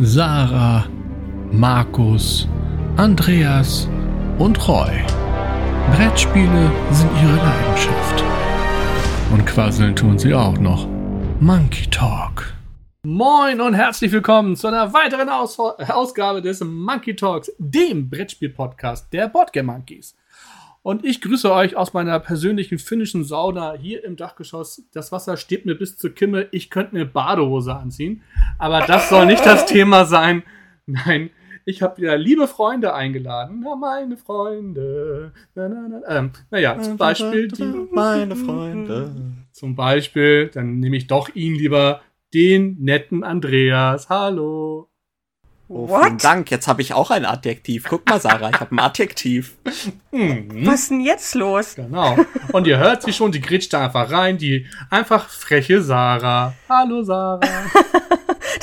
Sarah, 0.00 0.88
Markus, 1.52 2.48
Andreas 2.96 3.88
und 4.38 4.66
Roy. 4.66 4.90
Brettspiele 5.94 6.72
sind 6.90 7.10
ihre 7.22 7.36
Leidenschaft. 7.36 8.24
Und 9.32 9.46
quasseln 9.46 9.94
tun 9.94 10.18
sie 10.18 10.34
auch 10.34 10.58
noch. 10.58 10.88
Monkey 11.38 11.88
Talk. 11.88 12.54
Moin 13.04 13.60
und 13.60 13.74
herzlich 13.74 14.10
willkommen 14.10 14.56
zu 14.56 14.66
einer 14.66 14.92
weiteren 14.92 15.28
Aus 15.28 15.60
Ausgabe 15.60 16.42
des 16.42 16.60
Monkey 16.64 17.14
Talks, 17.14 17.52
dem 17.58 18.10
Brettspiel-Podcast 18.10 19.12
der 19.12 19.28
Boardgame 19.28 19.74
Monkeys. 19.74 20.16
Und 20.84 21.02
ich 21.02 21.22
grüße 21.22 21.50
euch 21.50 21.76
aus 21.76 21.94
meiner 21.94 22.20
persönlichen 22.20 22.78
finnischen 22.78 23.24
Sauna 23.24 23.72
hier 23.72 24.04
im 24.04 24.16
Dachgeschoss. 24.16 24.82
Das 24.92 25.12
Wasser 25.12 25.38
steht 25.38 25.64
mir 25.64 25.76
bis 25.76 25.96
zur 25.96 26.10
Kimme. 26.10 26.46
Ich 26.50 26.68
könnte 26.68 26.94
eine 26.94 27.06
Badehose 27.06 27.74
anziehen. 27.74 28.20
Aber 28.58 28.82
das 28.82 29.08
soll 29.08 29.24
nicht 29.24 29.46
das 29.46 29.64
Thema 29.74 30.04
sein. 30.04 30.42
Nein, 30.84 31.30
ich 31.64 31.80
habe 31.80 31.96
wieder 31.96 32.18
liebe 32.18 32.46
Freunde 32.46 32.92
eingeladen. 32.92 33.62
Na, 33.64 33.76
meine 33.76 34.18
Freunde. 34.18 35.32
Na, 35.54 35.70
na, 35.70 35.88
na. 35.88 36.18
Ähm, 36.18 36.32
naja, 36.50 36.78
zum 36.78 36.98
Beispiel 36.98 37.48
die. 37.48 37.64
Meine 37.90 38.36
Freunde. 38.36 39.10
Zum 39.52 39.74
Beispiel, 39.76 40.50
dann 40.52 40.80
nehme 40.80 40.98
ich 40.98 41.06
doch 41.06 41.34
ihn 41.34 41.54
lieber, 41.54 42.02
den 42.34 42.76
netten 42.78 43.24
Andreas. 43.24 44.10
Hallo. 44.10 44.90
Oh, 45.74 45.88
What? 45.88 46.04
vielen 46.04 46.18
Dank. 46.18 46.50
Jetzt 46.52 46.68
habe 46.68 46.82
ich 46.82 46.94
auch 46.94 47.10
ein 47.10 47.24
Adjektiv. 47.24 47.86
Guck 47.88 48.08
mal, 48.08 48.20
Sarah, 48.20 48.48
ich 48.50 48.60
habe 48.60 48.72
ein 48.72 48.78
Adjektiv. 48.78 49.56
Mhm. 50.12 50.64
Was 50.66 50.82
ist 50.82 50.90
denn 50.92 51.00
jetzt 51.00 51.34
los? 51.34 51.74
Genau. 51.74 52.16
Und 52.52 52.68
ihr 52.68 52.78
hört 52.78 53.02
sie 53.02 53.12
schon, 53.12 53.32
die 53.32 53.40
grätscht 53.40 53.72
da 53.72 53.86
einfach 53.86 54.08
rein, 54.12 54.38
die 54.38 54.66
einfach 54.88 55.28
freche 55.28 55.82
Sarah. 55.82 56.54
Hallo 56.68 57.02
Sarah. 57.02 57.40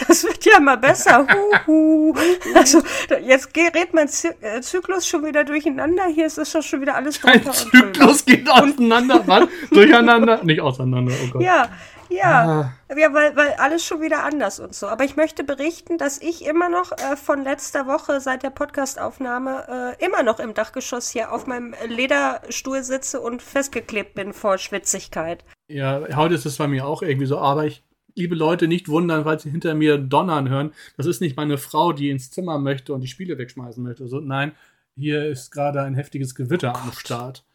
Das 0.08 0.24
wird 0.24 0.44
ja 0.46 0.58
immer 0.58 0.78
besser. 0.78 1.28
Huhu. 1.68 2.14
Also, 2.56 2.82
jetzt 3.26 3.54
gerät 3.54 3.94
mein 3.94 4.08
äh, 4.42 4.62
Zyklus 4.62 5.06
schon 5.06 5.26
wieder 5.26 5.44
durcheinander. 5.44 6.04
Hier 6.14 6.28
ist 6.28 6.38
es 6.38 6.52
doch 6.54 6.62
schon 6.62 6.82
wieder 6.82 6.96
alles 6.96 7.24
Ein 7.24 7.42
drunter 7.44 7.50
und 7.50 7.74
drüber. 7.74 7.94
Zyklus 7.94 8.26
geht 8.26 8.50
auseinander. 8.50 9.22
Was? 9.26 9.48
Durcheinander? 9.70 10.44
Nicht 10.44 10.62
auseinander, 10.62 11.14
oh 11.24 11.28
Gott. 11.32 11.42
Ja, 11.42 11.70
ja. 12.12 12.62
Ah. 12.90 12.96
Ja, 12.96 13.14
weil, 13.14 13.36
weil 13.36 13.54
alles 13.54 13.86
schon 13.86 14.02
wieder 14.02 14.24
anders 14.24 14.60
und 14.60 14.76
so. 14.76 14.88
Aber 14.88 15.04
ich 15.04 15.16
möchte 15.16 15.44
berichten, 15.44 15.98
dass 15.98 16.22
ich 16.22 16.46
immer 16.46 16.70
noch 16.70 16.92
äh, 16.92 17.16
von 17.16 17.44
letzter 17.44 17.88
Woche 17.88 18.20
seit 18.20 18.44
der 18.44 18.50
Podcastaufnahme 18.50 19.96
äh, 20.00 20.06
immer 20.06 20.24
noch 20.24 20.40
im 20.40 20.54
Dachgeschoss 20.54 21.10
hier 21.10 21.32
auf 21.32 21.48
meinem 21.48 21.74
Lederstuhl 21.88 22.84
sitze 22.84 23.22
und 23.22 23.42
festgeklebt 23.42 24.14
bin 24.14 24.34
vor 24.34 24.58
Schwitzigkeit. 24.58 25.44
Ja, 25.68 26.02
heute 26.16 26.36
ist 26.36 26.46
es 26.46 26.58
bei 26.58 26.68
mir 26.68 26.86
auch 26.86 27.02
irgendwie 27.02 27.28
so, 27.28 27.38
aber 27.38 27.66
ich, 27.66 27.84
liebe 28.16 28.36
Leute, 28.36 28.68
nicht 28.68 28.90
wundern, 28.90 29.24
weil 29.26 29.40
sie 29.40 29.50
hinter 29.50 29.74
mir 29.74 29.98
donnern 29.98 30.50
hören. 30.50 30.74
Das 30.98 31.06
ist 31.06 31.22
nicht 31.22 31.38
meine 31.38 31.58
Frau, 31.58 31.94
die 31.94 32.10
ins 32.10 32.30
Zimmer 32.30 32.60
möchte 32.60 32.94
und 32.94 33.02
die 33.02 33.08
Spiele 33.08 33.38
wegschmeißen 33.38 33.82
möchte. 33.82 34.08
So, 34.08 34.20
nein, 34.20 34.52
hier 34.96 35.26
ist 35.26 35.52
gerade 35.52 35.82
ein 35.82 35.96
heftiges 35.96 36.36
Gewitter 36.36 36.76
am 36.76 36.92
Start. 36.92 37.46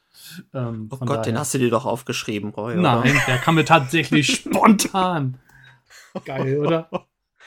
Ähm, 0.55 0.89
Oh 0.93 0.97
Gott, 0.99 1.27
den 1.27 1.35
daher- 1.35 1.41
hast 1.41 1.55
du 1.55 1.59
dir 1.59 1.71
doch 1.71 1.85
aufgeschrieben, 1.87 2.51
Roy. 2.51 2.75
oder? 2.75 2.83
Nein, 3.03 3.21
der 3.27 3.39
kam 3.39 3.55
mir 3.57 3.65
tatsächlich 3.65 4.27
spontan. 4.37 5.39
Geil, 6.25 6.59
oder? 6.59 6.89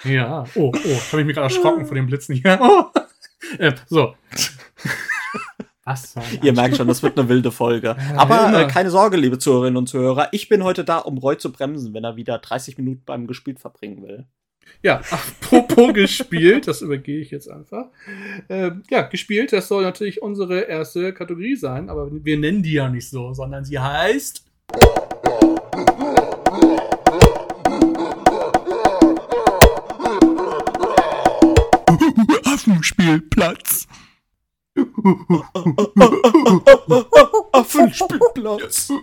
Ja. 0.04 0.46
Oh, 0.56 0.72
oh, 0.74 0.78
habe 1.12 1.22
ich 1.22 1.26
mich 1.28 1.36
gerade 1.36 1.54
erschrocken 1.54 1.86
vor 1.86 1.96
dem 1.96 2.06
Blitzen 2.08 2.36
hier. 2.36 2.58
Oh. 2.62 2.86
Äh, 3.58 3.74
so. 3.88 4.16
Was? 5.86 6.14
Ihr 6.44 6.54
merkt 6.54 6.78
schon, 6.78 6.88
das 6.88 7.02
wird 7.02 7.18
eine 7.18 7.28
wilde 7.30 7.52
Folge. 7.52 7.96
Aber 8.16 8.54
äh, 8.62 8.68
keine 8.68 8.92
Sorge, 8.92 9.18
liebe 9.18 9.40
Zuhörerinnen 9.40 9.78
und 9.78 9.88
Zuhörer. 9.88 10.28
Ich 10.34 10.48
bin 10.48 10.64
heute 10.64 10.84
da, 10.84 11.00
um 11.00 11.18
Roy 11.18 11.38
zu 11.38 11.52
bremsen, 11.52 11.94
wenn 11.96 12.04
er 12.04 12.16
wieder 12.16 12.38
30 12.38 12.78
Minuten 12.78 13.04
beim 13.06 13.26
Gespielt 13.26 13.60
verbringen 13.60 14.04
will. 14.04 14.28
Ja, 14.82 15.02
apropos 15.10 15.94
gespielt, 15.94 16.68
das 16.68 16.82
übergehe 16.82 17.20
ich 17.20 17.32
jetzt 17.32 17.50
einfach. 17.50 17.88
Ähm, 18.50 18.84
ja, 18.90 19.02
gespielt, 19.04 19.52
das 19.52 19.68
soll 19.68 19.84
natürlich 19.84 20.22
unsere 20.22 20.62
erste 20.62 21.14
Kategorie 21.14 21.56
sein, 21.56 21.90
aber 21.90 22.10
wir 22.12 22.38
nennen 22.38 22.64
die 22.64 22.74
ja 22.74 22.90
nicht 22.90 23.10
so, 23.10 23.34
sondern 23.34 23.66
sie 23.66 23.80
heißt. 23.80 24.46
Affenspielplatz. 32.46 33.88
Affenspielplatz. 37.52 38.94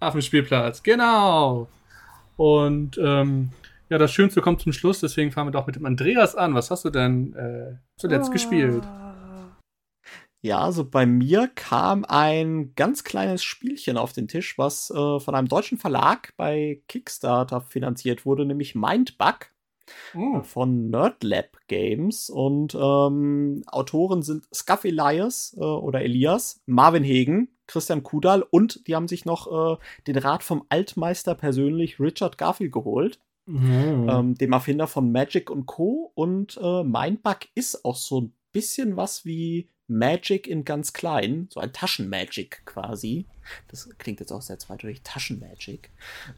Affenspielplatz, 0.00 0.82
genau. 0.82 1.68
Und 2.36 2.98
ähm, 3.02 3.50
ja, 3.94 3.98
das 3.98 4.12
Schönste 4.12 4.40
kommt 4.40 4.60
zum 4.60 4.72
Schluss, 4.72 4.98
deswegen 4.98 5.30
fangen 5.30 5.46
wir 5.46 5.52
doch 5.52 5.68
mit 5.68 5.76
dem 5.76 5.86
Andreas 5.86 6.34
an. 6.34 6.52
Was 6.52 6.68
hast 6.72 6.84
du 6.84 6.90
denn 6.90 7.32
äh, 7.34 7.76
zuletzt 7.96 8.32
gespielt? 8.32 8.82
Ja, 10.42 10.58
also 10.58 10.84
bei 10.84 11.06
mir 11.06 11.48
kam 11.54 12.04
ein 12.04 12.74
ganz 12.74 13.04
kleines 13.04 13.44
Spielchen 13.44 13.96
auf 13.96 14.12
den 14.12 14.26
Tisch, 14.26 14.58
was 14.58 14.90
äh, 14.90 15.20
von 15.20 15.36
einem 15.36 15.46
deutschen 15.46 15.78
Verlag 15.78 16.34
bei 16.36 16.82
Kickstarter 16.88 17.60
finanziert 17.60 18.26
wurde, 18.26 18.44
nämlich 18.44 18.74
Mindbug. 18.74 19.52
Oh, 20.16 20.42
von 20.42 20.90
Nerdlab 20.90 21.56
Games 21.68 22.30
und 22.30 22.74
ähm, 22.74 23.62
Autoren 23.68 24.22
sind 24.22 24.48
Scuff 24.52 24.84
Elias 24.84 25.54
äh, 25.56 25.60
oder 25.60 26.00
Elias, 26.00 26.62
Marvin 26.66 27.04
Hegen, 27.04 27.48
Christian 27.68 28.02
Kudal 28.02 28.42
und 28.42 28.88
die 28.88 28.96
haben 28.96 29.06
sich 29.06 29.24
noch 29.24 29.76
äh, 29.76 29.76
den 30.08 30.18
Rat 30.18 30.42
vom 30.42 30.64
Altmeister 30.68 31.36
persönlich 31.36 32.00
Richard 32.00 32.38
Garfield 32.38 32.72
geholt, 32.72 33.20
Mhm. 33.46 34.08
ähm, 34.10 34.34
dem 34.36 34.52
Erfinder 34.52 34.86
von 34.86 35.12
Magic 35.12 35.50
und 35.50 35.66
Co. 35.66 36.12
Und 36.14 36.58
äh, 36.62 36.82
Mindbug 36.82 37.40
ist 37.54 37.84
auch 37.84 37.96
so 37.96 38.22
ein 38.22 38.32
bisschen 38.52 38.96
was 38.96 39.24
wie 39.24 39.68
Magic 39.86 40.46
in 40.46 40.64
ganz 40.64 40.92
klein, 40.92 41.48
so 41.50 41.60
ein 41.60 41.72
Taschenmagic 41.72 42.62
quasi. 42.64 43.26
Das 43.68 43.88
klingt 43.98 44.20
jetzt 44.20 44.32
auch 44.32 44.40
sehr 44.40 44.58
zweideutig, 44.58 45.02
Taschenmagic. 45.02 45.90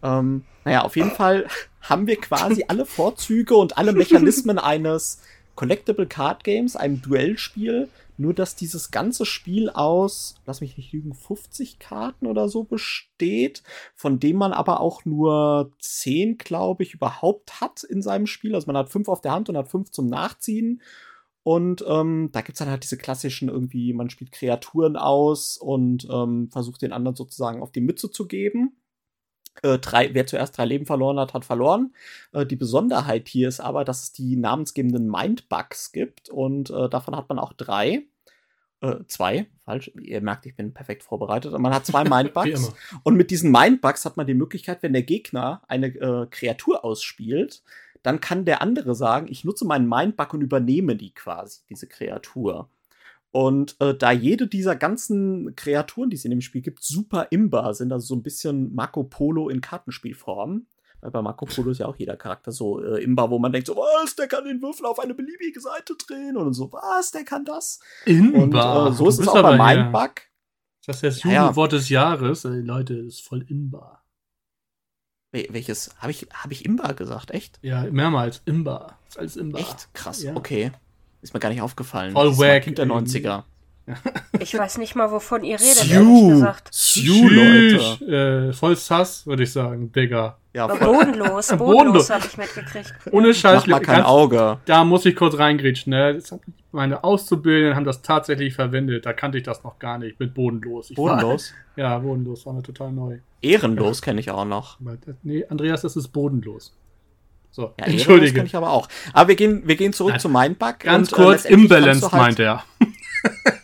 Ähm, 0.03 0.45
naja, 0.65 0.83
auf 0.83 0.97
jeden 0.97 1.13
Fall 1.13 1.47
haben 1.81 2.09
wir 2.09 2.17
quasi 2.17 2.65
alle 2.67 2.87
Vorzüge 2.87 3.55
und 3.55 3.79
alle 3.79 3.93
Mechanismen 3.93 4.59
eines 4.59 5.23
Collectible 5.55 6.07
Card 6.07 6.43
Games, 6.43 6.75
einem 6.75 7.01
Duellspiel, 7.01 7.89
nur 8.19 8.35
dass 8.35 8.57
dieses 8.57 8.91
ganze 8.91 9.27
Spiel 9.27 9.71
aus, 9.71 10.37
lass 10.47 10.61
mich 10.61 10.77
nicht 10.77 10.93
lügen, 10.93 11.15
50 11.15 11.79
Karten 11.79 12.27
oder 12.27 12.49
so 12.49 12.65
besteht, 12.65 13.63
von 13.95 14.19
dem 14.19 14.37
man 14.37 14.53
aber 14.53 14.81
auch 14.81 15.05
nur 15.05 15.73
10, 15.81 16.39
glaube 16.39 16.83
ich, 16.83 16.95
überhaupt 16.95 17.61
hat 17.61 17.83
in 17.85 18.03
seinem 18.03 18.27
Spiel. 18.27 18.55
Also 18.55 18.67
man 18.67 18.77
hat 18.77 18.91
fünf 18.91 19.09
auf 19.09 19.21
der 19.21 19.33
Hand 19.33 19.49
und 19.49 19.57
hat 19.57 19.69
fünf 19.69 19.91
zum 19.91 20.07
Nachziehen. 20.07 20.83
Und 21.43 21.85
ähm, 21.87 22.31
da 22.33 22.41
gibt's 22.41 22.59
dann 22.59 22.71
halt 22.71 22.83
diese 22.83 22.97
klassischen 22.97 23.49
irgendwie, 23.49 23.93
man 23.93 24.11
spielt 24.11 24.33
Kreaturen 24.33 24.97
aus 24.97 25.59
und 25.59 26.09
ähm, 26.11 26.49
versucht 26.51 26.83
den 26.83 26.93
anderen 26.93 27.15
sozusagen 27.15 27.63
auf 27.63 27.71
die 27.71 27.81
Mütze 27.81 28.11
zu 28.11 28.27
geben. 28.27 28.77
Äh, 29.63 29.79
drei, 29.79 30.13
wer 30.15 30.27
zuerst 30.27 30.57
drei 30.57 30.65
Leben 30.65 30.87
verloren 30.87 31.19
hat, 31.19 31.35
hat 31.35 31.45
verloren. 31.45 31.95
Äh, 32.33 32.47
die 32.47 32.57
Besonderheit 32.57 33.29
hier 33.29 33.49
ist 33.49 33.61
aber, 33.61 33.85
dass 33.85 34.05
es 34.05 34.13
die 34.13 34.37
namensgebenden 34.37 35.11
Mindbugs 35.11 35.93
gibt 35.93 36.29
und 36.29 36.71
äh, 36.71 36.89
davon 36.89 37.17
hat 37.17 37.29
man 37.29 37.39
auch 37.39 37.53
drei. 37.53 38.05
Äh, 38.83 38.97
zwei, 39.07 39.47
falsch. 39.65 39.91
Ihr 40.01 40.21
merkt, 40.21 40.45
ich 40.45 40.55
bin 40.55 40.75
perfekt 40.75 41.03
vorbereitet. 41.03 41.53
Und 41.55 41.63
man 41.63 41.75
hat 41.75 41.87
zwei 41.87 42.05
Mindbugs. 42.09 42.73
Und 43.03 43.17
mit 43.17 43.31
diesen 43.31 43.51
Mindbugs 43.51 44.05
hat 44.05 44.17
man 44.17 44.27
die 44.27 44.35
Möglichkeit, 44.35 44.83
wenn 44.83 44.93
der 44.93 45.03
Gegner 45.03 45.63
eine 45.67 45.87
äh, 45.87 46.27
Kreatur 46.31 46.85
ausspielt, 46.85 47.63
dann 48.03 48.21
kann 48.21 48.45
der 48.45 48.63
andere 48.63 48.95
sagen, 48.95 49.27
ich 49.29 49.45
nutze 49.45 49.67
meinen 49.67 49.89
Mindbug 49.89 50.35
und 50.35 50.43
übernehme 50.43 50.95
die 50.95 51.13
quasi, 51.13 51.63
diese 51.69 51.89
Kreatur. 51.89 52.69
Und 53.37 53.77
äh, 53.81 53.95
da 53.95 54.13
jede 54.13 54.47
dieser 54.47 54.77
ganzen 54.77 55.55
Kreaturen, 55.57 56.09
die 56.09 56.17
es 56.17 56.25
in 56.25 56.31
dem 56.31 56.41
Spiel 56.41 56.63
gibt, 56.63 56.83
super 56.83 57.27
imbar 57.31 57.75
sind, 57.75 57.93
also 57.93 58.07
so 58.07 58.15
ein 58.15 58.23
bisschen 58.23 58.75
Marco 58.75 59.05
Polo 59.05 59.51
in 59.51 59.61
Kartenspielform. 59.61 60.67
Weil 61.03 61.11
bei 61.11 61.21
Marco 61.21 61.45
Polo 61.45 61.71
ist 61.73 61.79
ja 61.79 61.87
auch 61.87 61.97
jeder 61.97 62.17
Charakter 62.17 62.51
so 62.51 62.83
äh, 62.83 63.03
imbar, 63.05 63.29
wo 63.31 63.39
man 63.39 63.53
denkt 63.53 63.67
so, 63.67 63.77
was, 63.77 64.17
der 64.17 64.27
kann 64.29 64.47
den 64.47 64.63
Würfel 64.63 64.87
auf 64.87 64.99
eine 64.99 65.13
beliebige 65.13 65.61
Seite 65.61 65.95
drehen 65.97 66.39
und 66.39 66.55
so, 66.55 66.73
was, 66.73 67.11
der 67.11 67.25
kann 67.25 67.45
das. 67.45 67.79
Und 68.07 68.35
Inbar. 68.35 68.89
äh, 68.89 68.93
so 68.95 69.07
ist 69.07 69.19
es 69.21 69.29
auch 69.29 69.43
bei 69.43 69.59
Mindbug. 69.77 70.13
Das 70.87 70.97
ist 70.97 71.03
das 71.05 71.23
Ja, 71.25 71.31
ja. 71.31 71.43
Jugendwort 71.43 71.73
des 71.73 71.89
Jahres. 71.91 72.45
Ey, 72.47 72.61
Leute, 72.63 72.97
das 73.05 73.17
ist 73.17 73.21
voll 73.29 73.43
inbar. 73.43 74.03
Wel- 75.33 75.49
Welches? 75.53 75.91
Habe 75.99 76.13
ich, 76.13 76.27
hab 76.33 76.51
ich 76.53 76.65
imbar 76.65 76.95
gesagt, 76.95 77.33
echt? 77.33 77.59
Ja, 77.61 77.83
mehrmals. 77.91 78.41
Imbar. 78.47 78.99
Alles 79.17 79.37
imbar. 79.37 79.61
Echt? 79.61 79.93
Krass, 79.93 80.23
Ja. 80.23 80.35
okay. 80.35 80.73
Ist 81.23 81.35
mir 81.35 81.41
gar 81.41 81.49
nicht 81.49 81.63
aufgefallen. 81.63 82.13
Voll 82.13 82.29
Das 82.31 82.39
wack, 82.39 82.63
Kind 82.63 82.79
der 82.79 82.87
irgendwie. 82.87 83.19
90er. 83.19 83.43
Ich 84.41 84.53
weiß 84.59 84.79
nicht 84.79 84.97
mal, 84.97 85.11
wovon 85.13 85.45
ihr 85.45 85.55
redet, 85.61 85.77
ehrlich 85.89 85.93
Sioux. 85.93 86.29
gesagt. 86.31 86.69
Sioux, 86.73 87.29
Leute. 87.29 88.49
Äh, 88.49 88.53
voll 88.53 88.75
sass, 88.77 89.25
würde 89.27 89.45
ich 89.45 89.53
sagen, 89.53 89.93
Digga. 89.93 90.37
Ja, 90.53 90.69
voll, 90.69 90.79
Bodenlos, 90.79 91.49
Bodenlos. 91.57 91.59
bodenlos 91.59 92.11
habe 92.11 92.27
ich 92.27 92.37
mitgekriegt. 92.37 92.93
Ohne 93.13 93.33
Scheiß. 93.33 93.63
mach 93.63 93.67
mal 93.69 93.81
kein 93.81 93.97
ganz- 93.99 94.09
Auge. 94.09 94.59
Da 94.65 94.85
muss 94.85 95.07
ich 95.07 95.15
kurz 95.15 95.39
reingrätschen. 95.39 95.91
Ne? 95.91 96.21
Meine 96.73 97.05
Auszubildenden 97.05 97.77
haben 97.77 97.85
das 97.85 98.03
tatsächlich 98.03 98.55
verwendet. 98.55 99.07
Da 99.07 99.13
kannte 99.13 99.39
ich 99.39 99.45
das 99.45 99.63
noch 99.63 99.79
gar 99.79 99.99
nicht 99.99 100.19
mit 100.19 100.35
bodenlos. 100.35 100.91
Ich 100.91 100.97
Bodenlos. 100.97 101.53
War, 101.77 101.85
ja, 101.85 101.99
bodenlos 101.99 102.45
war 102.45 102.55
mir 102.55 102.63
total 102.63 102.91
neu. 102.91 103.19
Ehrenlos 103.41 104.03
kenne 104.03 104.19
ich 104.21 104.31
auch 104.33 104.45
noch. 104.45 104.79
Nee, 105.23 105.45
Andreas, 105.49 105.83
das 105.83 105.95
ist 105.97 106.09
bodenlos. 106.09 106.75
So, 107.51 107.63
Ja, 107.63 107.69
Entschuldige. 107.87 107.93
entschuldige. 107.99 108.35
kann 108.39 108.47
ich 108.47 108.57
aber 108.57 108.71
auch. 108.71 108.89
Aber 109.13 109.29
wir 109.29 109.37
gehen, 109.37 109.63
wir 109.67 109.77
gehen 109.77 109.93
zurück 109.93 110.13
Nein. 110.13 110.21
zu 110.21 110.29
Mindbug. 110.29 110.81
Ganz 110.81 111.13
und, 111.13 111.19
äh, 111.19 111.23
kurz, 111.23 111.43
kannst 111.45 111.51
imbalanced 111.59 112.13
halt- 112.13 112.23
meint 112.23 112.39
er. 112.39 112.65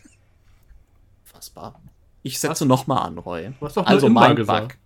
Unfassbar. 1.25 1.81
Ich 2.23 2.38
setze 2.38 2.67
nochmal 2.67 2.99
an, 3.06 3.19
Roy. 3.19 3.52
Du 3.58 3.67
hast 3.67 3.76
doch 3.76 3.87
Also 3.87 4.08
Mindbug. 4.08 4.37
gesagt. 4.37 4.79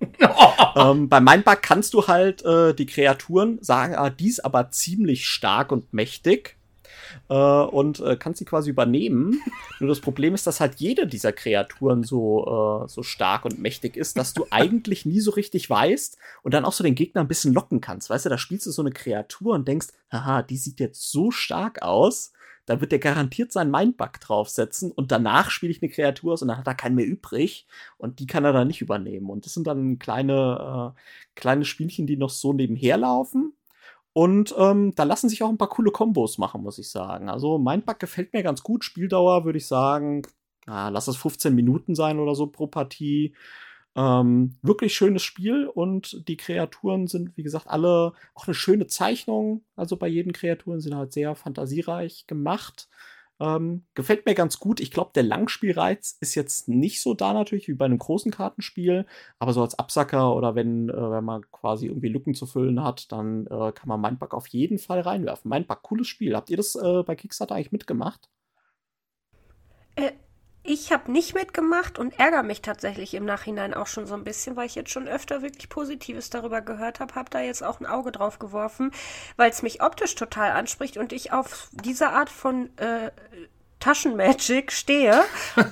ähm, 0.76 1.08
bei 1.08 1.20
Mindbug 1.20 1.62
kannst 1.62 1.92
du 1.94 2.06
halt 2.06 2.42
äh, 2.44 2.74
die 2.74 2.86
Kreaturen 2.86 3.58
sagen, 3.62 3.94
ah, 3.96 4.10
die 4.10 4.28
ist 4.28 4.44
aber 4.44 4.70
ziemlich 4.70 5.26
stark 5.28 5.72
und 5.72 5.92
mächtig. 5.92 6.56
Äh, 7.28 7.34
und 7.34 8.00
äh, 8.00 8.16
kannst 8.16 8.38
sie 8.38 8.44
quasi 8.44 8.70
übernehmen. 8.70 9.40
Nur 9.80 9.88
das 9.88 10.00
Problem 10.00 10.34
ist, 10.34 10.46
dass 10.46 10.60
halt 10.60 10.76
jede 10.76 11.06
dieser 11.06 11.32
Kreaturen 11.32 12.02
so, 12.02 12.84
äh, 12.84 12.88
so 12.88 13.02
stark 13.02 13.44
und 13.44 13.58
mächtig 13.58 13.96
ist, 13.96 14.16
dass 14.16 14.34
du 14.34 14.46
eigentlich 14.50 15.04
nie 15.04 15.20
so 15.20 15.32
richtig 15.32 15.68
weißt 15.68 16.18
und 16.42 16.54
dann 16.54 16.64
auch 16.64 16.72
so 16.72 16.84
den 16.84 16.94
Gegner 16.94 17.20
ein 17.20 17.28
bisschen 17.28 17.52
locken 17.52 17.80
kannst. 17.80 18.10
Weißt 18.10 18.24
du, 18.24 18.30
da 18.30 18.38
spielst 18.38 18.66
du 18.66 18.70
so 18.70 18.82
eine 18.82 18.92
Kreatur 18.92 19.54
und 19.54 19.68
denkst, 19.68 19.88
haha, 20.10 20.42
die 20.42 20.56
sieht 20.56 20.80
jetzt 20.80 21.10
so 21.10 21.30
stark 21.30 21.82
aus, 21.82 22.32
da 22.68 22.82
wird 22.82 22.92
der 22.92 22.98
garantiert 22.98 23.50
seinen 23.50 23.70
Mindbug 23.70 24.20
draufsetzen 24.20 24.92
und 24.92 25.10
danach 25.10 25.50
spiele 25.50 25.72
ich 25.72 25.82
eine 25.82 25.90
Kreatur 25.90 26.34
aus 26.34 26.42
und 26.42 26.48
dann 26.48 26.58
hat 26.58 26.66
er 26.66 26.74
keinen 26.74 26.96
mehr 26.96 27.06
übrig 27.06 27.66
und 27.96 28.20
die 28.20 28.26
kann 28.26 28.44
er 28.44 28.52
dann 28.52 28.68
nicht 28.68 28.82
übernehmen. 28.82 29.30
Und 29.30 29.46
das 29.46 29.54
sind 29.54 29.66
dann 29.66 29.98
kleine, 29.98 30.94
äh, 30.94 31.00
kleine 31.34 31.64
Spielchen, 31.64 32.06
die 32.06 32.18
noch 32.18 32.28
so 32.28 32.52
nebenher 32.52 32.98
laufen. 32.98 33.54
Und 34.12 34.54
ähm, 34.58 34.92
da 34.94 35.04
lassen 35.04 35.28
sich 35.28 35.42
auch 35.42 35.48
ein 35.48 35.58
paar 35.58 35.68
coole 35.68 35.90
Kombos 35.90 36.38
machen, 36.38 36.62
muss 36.62 36.78
ich 36.78 36.90
sagen. 36.90 37.28
Also 37.28 37.58
Mindbug 37.58 37.98
gefällt 37.98 38.32
mir 38.32 38.42
ganz 38.42 38.62
gut. 38.62 38.84
Spieldauer 38.84 39.44
würde 39.44 39.58
ich 39.58 39.66
sagen, 39.66 40.22
ah, 40.66 40.88
lass 40.88 41.08
es 41.08 41.16
15 41.16 41.54
Minuten 41.54 41.94
sein 41.94 42.18
oder 42.18 42.34
so 42.34 42.46
pro 42.46 42.66
Partie. 42.66 43.34
Ähm, 43.96 44.56
wirklich 44.62 44.94
schönes 44.94 45.22
Spiel 45.22 45.66
und 45.66 46.28
die 46.28 46.36
Kreaturen 46.36 47.06
sind, 47.06 47.36
wie 47.36 47.42
gesagt, 47.42 47.66
alle 47.68 48.12
auch 48.34 48.46
eine 48.46 48.54
schöne 48.54 48.86
Zeichnung. 48.86 49.64
Also 49.76 49.96
bei 49.96 50.08
jedem 50.08 50.32
Kreaturen 50.32 50.80
sind 50.80 50.94
halt 50.94 51.12
sehr 51.12 51.34
fantasiereich 51.34 52.26
gemacht. 52.26 52.88
Ähm, 53.40 53.84
gefällt 53.94 54.26
mir 54.26 54.34
ganz 54.34 54.58
gut. 54.58 54.80
Ich 54.80 54.90
glaube, 54.90 55.12
der 55.14 55.22
Langspielreiz 55.22 56.16
ist 56.20 56.34
jetzt 56.34 56.68
nicht 56.68 57.00
so 57.00 57.14
da 57.14 57.32
natürlich 57.32 57.68
wie 57.68 57.74
bei 57.74 57.84
einem 57.84 57.98
großen 57.98 58.32
Kartenspiel, 58.32 59.06
aber 59.38 59.52
so 59.52 59.62
als 59.62 59.78
Absacker 59.78 60.34
oder 60.34 60.54
wenn, 60.54 60.88
äh, 60.88 61.10
wenn 61.10 61.24
man 61.24 61.42
quasi 61.52 61.86
irgendwie 61.86 62.08
Lücken 62.08 62.34
zu 62.34 62.46
füllen 62.46 62.82
hat, 62.82 63.12
dann 63.12 63.46
äh, 63.46 63.72
kann 63.72 63.88
man 63.88 64.00
Mindbug 64.00 64.34
auf 64.34 64.48
jeden 64.48 64.78
Fall 64.78 65.00
reinwerfen. 65.00 65.48
Mindbug, 65.48 65.82
cooles 65.82 66.08
Spiel. 66.08 66.34
Habt 66.34 66.50
ihr 66.50 66.56
das 66.56 66.74
äh, 66.74 67.02
bei 67.04 67.14
Kickstarter 67.14 67.54
eigentlich 67.54 67.72
mitgemacht? 67.72 68.28
Ich 70.70 70.92
habe 70.92 71.10
nicht 71.10 71.34
mitgemacht 71.34 71.98
und 71.98 72.20
ärgere 72.20 72.42
mich 72.42 72.60
tatsächlich 72.60 73.14
im 73.14 73.24
Nachhinein 73.24 73.72
auch 73.72 73.86
schon 73.86 74.06
so 74.06 74.14
ein 74.14 74.22
bisschen, 74.22 74.54
weil 74.54 74.66
ich 74.66 74.74
jetzt 74.74 74.90
schon 74.90 75.08
öfter 75.08 75.40
wirklich 75.40 75.70
Positives 75.70 76.28
darüber 76.28 76.60
gehört 76.60 77.00
habe. 77.00 77.14
Habe 77.14 77.30
da 77.30 77.40
jetzt 77.40 77.64
auch 77.64 77.80
ein 77.80 77.86
Auge 77.86 78.12
drauf 78.12 78.38
geworfen, 78.38 78.92
weil 79.36 79.48
es 79.48 79.62
mich 79.62 79.82
optisch 79.82 80.14
total 80.14 80.50
anspricht 80.50 80.98
und 80.98 81.14
ich 81.14 81.32
auf 81.32 81.70
diese 81.72 82.10
Art 82.10 82.28
von 82.28 82.68
äh, 82.76 83.10
Taschenmagic 83.80 84.70
stehe. 84.70 85.22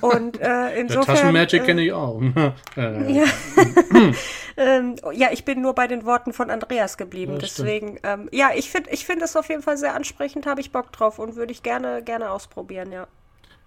Und 0.01 0.41
äh, 0.41 0.45
Ja, 0.49 0.69
insofern. 0.69 1.15
Taschenmagic 1.15 1.63
äh, 1.63 1.67
kenne 1.67 1.83
ich 1.83 1.93
auch. 1.93 2.23
äh, 2.23 3.13
Ja. 3.13 3.25
ähm, 4.57 4.97
ja, 5.13 5.29
ich 5.31 5.45
bin 5.45 5.61
nur 5.61 5.75
bei 5.75 5.89
den 5.89 6.07
Worten 6.07 6.33
von 6.33 6.49
Andreas 6.49 6.97
geblieben. 6.97 7.35
Ja. 7.35 7.39
Deswegen, 7.41 7.99
ähm, 8.03 8.31
ja, 8.33 8.53
ich 8.55 8.71
finde 8.71 8.89
ich 8.89 9.05
find 9.05 9.21
es 9.21 9.37
auf 9.37 9.51
jeden 9.51 9.63
Fall 9.63 9.77
sehr 9.77 9.95
ansprechend, 9.95 10.47
habe 10.47 10.63
ich 10.63 10.73
Bock 10.73 10.91
drauf 10.93 11.19
und 11.19 11.37
würde 11.37 11.53
ich 11.53 11.63
gerne, 11.63 12.03
gerne 12.03 12.31
ausprobieren, 12.31 12.93
ja. 12.93 13.07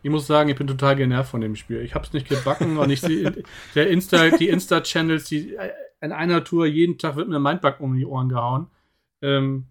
Ich 0.01 0.09
muss 0.09 0.27
sagen, 0.27 0.49
ich 0.49 0.55
bin 0.55 0.67
total 0.67 0.95
genervt 0.95 1.31
von 1.31 1.41
dem 1.41 1.55
Spiel. 1.55 1.81
Ich 1.81 1.93
habe 1.93 2.05
es 2.05 2.13
nicht 2.13 2.29
gebacken 2.29 2.77
und 2.77 2.89
ich 2.89 3.01
sehe 3.01 3.43
der 3.75 3.89
Insta, 3.89 4.29
die 4.29 4.49
Insta-Channels, 4.49 5.25
die 5.25 5.55
äh, 5.55 5.71
in 6.01 6.11
einer 6.11 6.43
Tour 6.43 6.65
jeden 6.65 6.97
Tag 6.97 7.15
wird 7.15 7.27
mir 7.27 7.37
ein 7.37 7.41
Mindbug 7.41 7.79
um 7.79 7.95
die 7.95 8.05
Ohren 8.05 8.29
gehauen. 8.29 8.67
Ähm, 9.21 9.67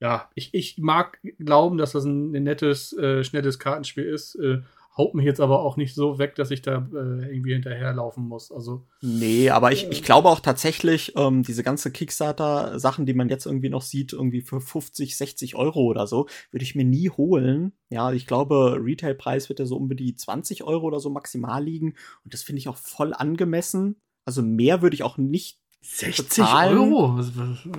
ja, 0.00 0.30
ich, 0.34 0.54
ich 0.54 0.78
mag 0.78 1.18
glauben, 1.38 1.78
dass 1.78 1.92
das 1.92 2.04
ein, 2.04 2.34
ein 2.34 2.44
nettes, 2.44 2.92
äh, 2.92 3.24
schnelles 3.24 3.58
Kartenspiel 3.58 4.04
ist. 4.04 4.36
Äh, 4.36 4.62
haut 4.98 5.14
mich 5.14 5.24
jetzt 5.24 5.40
aber 5.40 5.60
auch 5.60 5.76
nicht 5.76 5.94
so 5.94 6.18
weg, 6.18 6.34
dass 6.34 6.50
ich 6.50 6.60
da 6.60 6.88
äh, 6.92 7.32
irgendwie 7.32 7.52
hinterherlaufen 7.52 8.26
muss. 8.26 8.50
Also 8.50 8.86
Nee, 9.00 9.48
aber 9.50 9.70
ich, 9.70 9.88
ich 9.90 10.02
glaube 10.02 10.28
auch 10.28 10.40
tatsächlich, 10.40 11.14
ähm, 11.16 11.44
diese 11.44 11.62
ganze 11.62 11.92
Kickstarter-Sachen, 11.92 13.06
die 13.06 13.14
man 13.14 13.28
jetzt 13.28 13.46
irgendwie 13.46 13.70
noch 13.70 13.82
sieht, 13.82 14.12
irgendwie 14.12 14.42
für 14.42 14.60
50, 14.60 15.16
60 15.16 15.54
Euro 15.54 15.84
oder 15.84 16.08
so, 16.08 16.26
würde 16.50 16.64
ich 16.64 16.74
mir 16.74 16.84
nie 16.84 17.08
holen. 17.10 17.72
Ja, 17.90 18.12
ich 18.12 18.26
glaube, 18.26 18.78
Retailpreis 18.82 19.48
wird 19.48 19.60
ja 19.60 19.66
so 19.66 19.76
um 19.76 19.88
die 19.96 20.16
20 20.16 20.64
Euro 20.64 20.86
oder 20.88 20.98
so 20.98 21.10
maximal 21.10 21.62
liegen. 21.62 21.94
Und 22.24 22.34
das 22.34 22.42
finde 22.42 22.58
ich 22.58 22.68
auch 22.68 22.76
voll 22.76 23.14
angemessen. 23.14 24.00
Also 24.24 24.42
mehr 24.42 24.82
würde 24.82 24.94
ich 24.94 25.04
auch 25.04 25.16
nicht 25.16 25.60
60 25.80 26.26
Bezahlen? 26.26 26.78
Euro? 26.78 27.20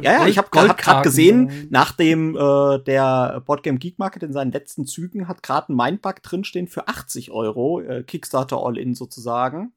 Ja, 0.02 0.22
ja, 0.22 0.28
ich 0.28 0.38
habe 0.38 0.50
hab 0.68 0.78
gerade 0.78 1.04
gesehen, 1.04 1.68
nachdem 1.70 2.36
äh, 2.36 2.80
der 2.80 3.42
Boardgame 3.46 3.78
Geek 3.78 4.00
Market 4.00 4.24
in 4.24 4.34
seinen 4.34 4.52
letzten 4.52 4.86
Zügen 4.86 5.28
hat 5.28 5.44
gerade 5.44 5.72
ein 5.72 5.76
Mindbug 5.76 6.24
drinstehen 6.24 6.68
für 6.68 6.88
80 6.88 7.32
Euro, 7.32 7.82
äh, 7.82 8.04
Kickstarter 8.04 8.58
All-In 8.58 8.96
sozusagen. 8.96 9.74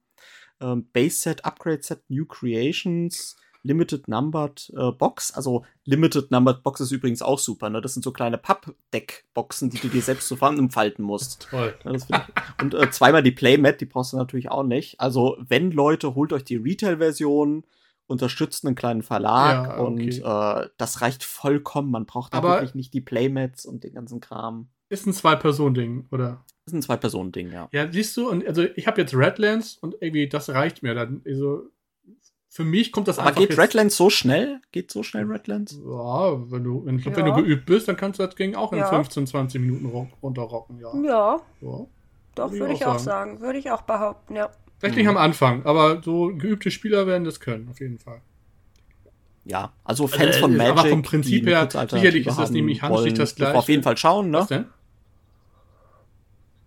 Ähm, 0.60 0.88
Base 0.92 1.16
Set, 1.16 1.44
Upgrade 1.44 1.82
Set, 1.82 2.02
New 2.08 2.24
Creations, 2.24 3.36
Limited 3.62 4.08
Numbered 4.08 4.72
äh, 4.76 4.90
Box. 4.92 5.32
Also 5.32 5.64
Limited 5.84 6.30
Numbered 6.30 6.62
Box 6.62 6.80
ist 6.80 6.92
übrigens 6.92 7.22
auch 7.22 7.38
super. 7.38 7.70
Ne? 7.70 7.80
Das 7.80 7.94
sind 7.94 8.02
so 8.02 8.12
kleine 8.12 8.38
Pappdeck-Boxen, 8.38 9.70
die 9.70 9.78
du 9.78 9.88
dir 9.88 10.02
selbst 10.02 10.28
zusammenfalten 10.28 11.04
musst. 11.04 11.48
Toll. 11.50 11.74
Ja, 11.84 12.26
und 12.60 12.74
äh, 12.74 12.90
zweimal 12.90 13.22
die 13.22 13.32
Playmat, 13.32 13.80
die 13.80 13.86
brauchst 13.86 14.12
du 14.12 14.16
natürlich 14.16 14.50
auch 14.50 14.64
nicht. 14.64 15.00
Also, 15.00 15.36
wenn 15.40 15.70
Leute, 15.70 16.14
holt 16.14 16.32
euch 16.32 16.44
die 16.44 16.56
Retail-Version, 16.56 17.64
unterstützt 18.06 18.66
einen 18.66 18.75
kleinen 18.75 19.02
Verlag 19.02 19.69
Ja, 19.69 19.76
und 19.78 19.94
okay. 20.00 20.64
äh, 20.64 20.69
das 20.76 21.00
reicht 21.00 21.25
vollkommen. 21.25 21.90
Man 21.90 22.06
braucht 22.06 22.34
da 22.34 22.38
Aber- 22.38 22.54
wirklich 22.56 22.75
nicht 22.75 22.93
die 22.94 23.00
Playmats 23.00 23.64
und 23.64 23.84
den 23.84 23.94
ganzen 23.94 24.20
Kram. 24.20 24.69
Ist 24.88 25.06
ein 25.06 25.12
Zwei-Personen-Ding, 25.14 26.06
oder? 26.10 26.44
Das 26.66 26.72
ist 26.72 26.75
ein 26.75 26.82
Zwei-Personen-Ding, 26.82 27.50
ja. 27.52 27.69
Ja, 27.72 27.90
siehst 27.90 28.16
du, 28.16 28.28
und 28.28 28.46
also 28.46 28.62
ich 28.76 28.87
habe 28.87 29.00
jetzt 29.00 29.14
Redlands 29.14 29.78
und 29.78 29.96
irgendwie 30.00 30.28
das 30.28 30.50
reicht 30.50 30.82
mir 30.82 30.94
dann. 30.94 31.22
Also 31.26 31.62
für 32.50 32.64
mich 32.64 32.93
kommt 32.93 33.08
das 33.08 33.19
Aber 33.19 33.28
einfach 33.28 33.40
geht 33.40 33.50
jetzt, 33.50 33.58
Redlands 33.58 33.96
so 33.96 34.10
schnell? 34.10 34.60
Geht 34.72 34.90
so 34.90 35.02
schnell 35.02 35.25
Redlands? 35.25 35.72
Ja, 35.82 36.50
wenn 36.50 36.62
du, 36.64 36.84
wenn, 36.84 36.96
ich 36.98 37.02
glaub, 37.05 37.16
wenn 37.16 37.25
du 37.25 37.34
geübt 37.34 37.64
bist, 37.64 37.88
dann 37.88 37.96
kannst 37.96 38.20
du 38.20 38.26
das 38.26 38.34
Ding 38.34 38.55
auch 38.55 38.72
in 38.75 38.81
Ja. 38.81 38.88
15, 38.88 39.26
20 39.26 39.60
Minuten 39.62 39.87
ru- 39.87 40.08
runterrocken, 40.22 40.78
ja. 40.78 40.94
Ja, 41.02 41.40
ja. 41.62 41.87
doch, 42.34 42.52
Würde 42.52 42.55
ich 42.55 42.60
würde 42.60 42.75
auch 42.75 42.76
ich 42.76 42.87
auch 42.87 42.98
sagen. 42.98 43.31
sagen. 43.38 43.40
Würde 43.40 43.58
ich 43.58 43.70
auch 43.70 43.82
behaupten, 43.82 44.37
ja. 44.37 44.50
Vielleicht 44.82 44.96
nicht 44.99 45.06
am 45.08 45.17
Anfang, 45.17 45.64
aber 45.64 46.02
so 46.02 46.34
geübte 46.37 46.73
Spieler 46.73 47.06
werden 47.06 47.23
das 47.23 47.38
können, 47.38 47.69
auf 47.70 47.79
jeden 47.79 48.00
Fall. 48.00 48.20
Ja, 49.44 49.73
also 49.84 50.08
Fans 50.08 50.37
Äh, 50.37 50.40
von 50.40 50.61
aber 50.61 50.75
Magic. 50.75 50.90
vom 50.90 51.02
Prinzip 51.02 51.46
her, 51.46 51.69
sicherlich 51.88 52.26
ist 52.26 52.37
das 52.37 52.50
nämlich 52.50 52.82
mechanisch 52.82 53.05
nicht 53.05 53.19
das 53.19 53.37
Gleiche. 53.37 53.56
Auf 53.56 53.69
jeden 53.69 53.84
Fall 53.84 53.96
schauen, 53.96 54.31
ne? 54.31 54.38
Was 54.38 54.49
denn? 54.49 54.64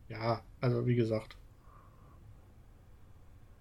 Ja, 0.08 0.42
also 0.62 0.86
wie 0.88 0.96
gesagt. 0.96 1.36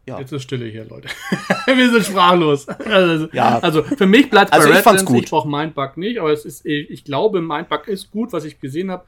Ja. 0.07 0.21
Jetzt 0.21 0.33
ist 0.33 0.43
Stille 0.43 0.67
hier, 0.67 0.85
Leute. 0.85 1.09
Wir 1.67 1.91
sind 1.91 2.05
sprachlos. 2.05 2.69
Also, 2.69 3.27
Ja. 3.33 3.59
also 3.59 3.83
für 3.83 4.07
mich 4.07 4.29
bleibt 4.31 4.53
Also 4.53 4.69
bei 4.69 4.77
ich 4.77 4.83
fand's 4.83 5.01
Redlands, 5.03 5.05
gut. 5.13 5.25
ich 5.25 5.31
brauche 5.31 5.49
Mindbug 5.49 5.97
nicht, 5.97 6.21
aber 6.21 6.31
es 6.33 6.45
ist, 6.45 6.65
ich 6.65 6.91
ich 6.91 7.05
glaube, 7.05 7.41
Mindbug 7.41 7.89
ist 7.89 8.11
gut, 8.13 8.33
was 8.33 8.45
ich 8.45 8.61
gesehen 8.61 8.91
habe. 8.93 9.05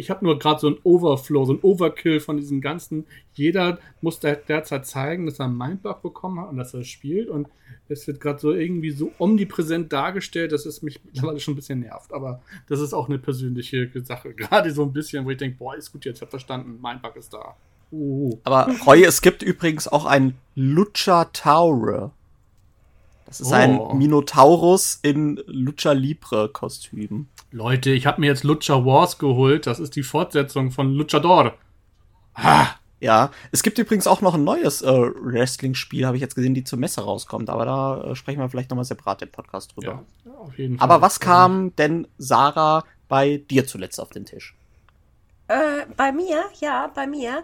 Ich 0.00 0.08
habe 0.08 0.24
nur 0.24 0.38
gerade 0.38 0.58
so 0.58 0.68
ein 0.68 0.78
Overflow, 0.82 1.44
so 1.44 1.52
ein 1.52 1.58
Overkill 1.60 2.20
von 2.20 2.38
diesen 2.38 2.62
ganzen. 2.62 3.06
Jeder 3.34 3.78
muss 4.00 4.18
der, 4.18 4.36
derzeit 4.36 4.86
zeigen, 4.86 5.26
dass 5.26 5.38
er 5.38 5.44
einen 5.44 5.58
Mindbug 5.58 6.00
bekommen 6.00 6.40
hat 6.40 6.48
und 6.48 6.56
dass 6.56 6.72
er 6.72 6.84
spielt. 6.84 7.28
Und 7.28 7.48
es 7.86 8.06
wird 8.06 8.18
gerade 8.18 8.38
so 8.38 8.52
irgendwie 8.52 8.92
so 8.92 9.12
omnipräsent 9.18 9.92
dargestellt, 9.92 10.52
dass 10.52 10.64
es 10.64 10.80
mich 10.80 11.04
mittlerweile 11.04 11.38
schon 11.38 11.52
ein 11.52 11.56
bisschen 11.56 11.80
nervt. 11.80 12.14
Aber 12.14 12.40
das 12.66 12.80
ist 12.80 12.94
auch 12.94 13.10
eine 13.10 13.18
persönliche 13.18 13.90
Sache. 14.02 14.32
Gerade 14.34 14.70
so 14.70 14.82
ein 14.84 14.92
bisschen, 14.94 15.26
wo 15.26 15.30
ich 15.30 15.36
denke, 15.36 15.58
boah, 15.58 15.76
ist 15.76 15.92
gut 15.92 16.06
jetzt, 16.06 16.16
ich 16.16 16.22
habe 16.22 16.30
verstanden, 16.30 16.80
Mindbug 16.80 17.16
ist 17.16 17.34
da. 17.34 17.56
Uh. 17.92 18.38
Aber 18.44 18.72
Roy, 18.86 19.04
es 19.04 19.20
gibt 19.20 19.42
übrigens 19.42 19.86
auch 19.86 20.06
ein 20.06 20.34
Lucha 20.54 21.26
Taure. 21.26 22.12
Das 23.30 23.40
ist 23.40 23.52
ein 23.52 23.78
Oh. 23.78 23.94
Minotaurus 23.94 24.98
in 25.02 25.40
Lucha 25.46 25.92
Libre 25.92 26.48
Kostüm. 26.48 27.28
Leute, 27.52 27.90
ich 27.90 28.06
habe 28.06 28.20
mir 28.20 28.26
jetzt 28.26 28.42
Lucha 28.42 28.84
Wars 28.84 29.18
geholt. 29.18 29.66
Das 29.68 29.78
ist 29.78 29.94
die 29.94 30.02
Fortsetzung 30.02 30.72
von 30.72 30.92
Luchador. 30.94 31.54
Ah, 32.34 32.66
Ja, 32.98 33.30
es 33.52 33.62
gibt 33.62 33.78
übrigens 33.78 34.06
auch 34.08 34.20
noch 34.20 34.34
ein 34.34 34.42
neues 34.44 34.82
äh, 34.82 34.86
Wrestling-Spiel, 34.92 36.04
habe 36.06 36.16
ich 36.16 36.20
jetzt 36.20 36.34
gesehen, 36.34 36.54
die 36.54 36.64
zur 36.64 36.78
Messe 36.78 37.02
rauskommt. 37.02 37.48
Aber 37.48 37.64
da 37.64 38.02
äh, 38.02 38.14
sprechen 38.16 38.40
wir 38.40 38.48
vielleicht 38.50 38.68
nochmal 38.70 38.84
separat 38.84 39.22
im 39.22 39.30
Podcast 39.30 39.74
drüber. 39.76 40.04
ja, 40.26 40.32
auf 40.32 40.58
jeden 40.58 40.76
Fall. 40.78 40.84
Aber 40.90 41.00
was 41.00 41.18
kam 41.20 41.74
denn, 41.76 42.08
Sarah, 42.18 42.84
bei 43.08 43.38
dir 43.50 43.66
zuletzt 43.66 44.00
auf 44.00 44.10
den 44.10 44.24
Tisch? 44.26 44.54
Äh, 45.48 45.86
bei 45.96 46.10
mir, 46.12 46.42
ja, 46.60 46.90
bei 46.94 47.06
mir. 47.06 47.42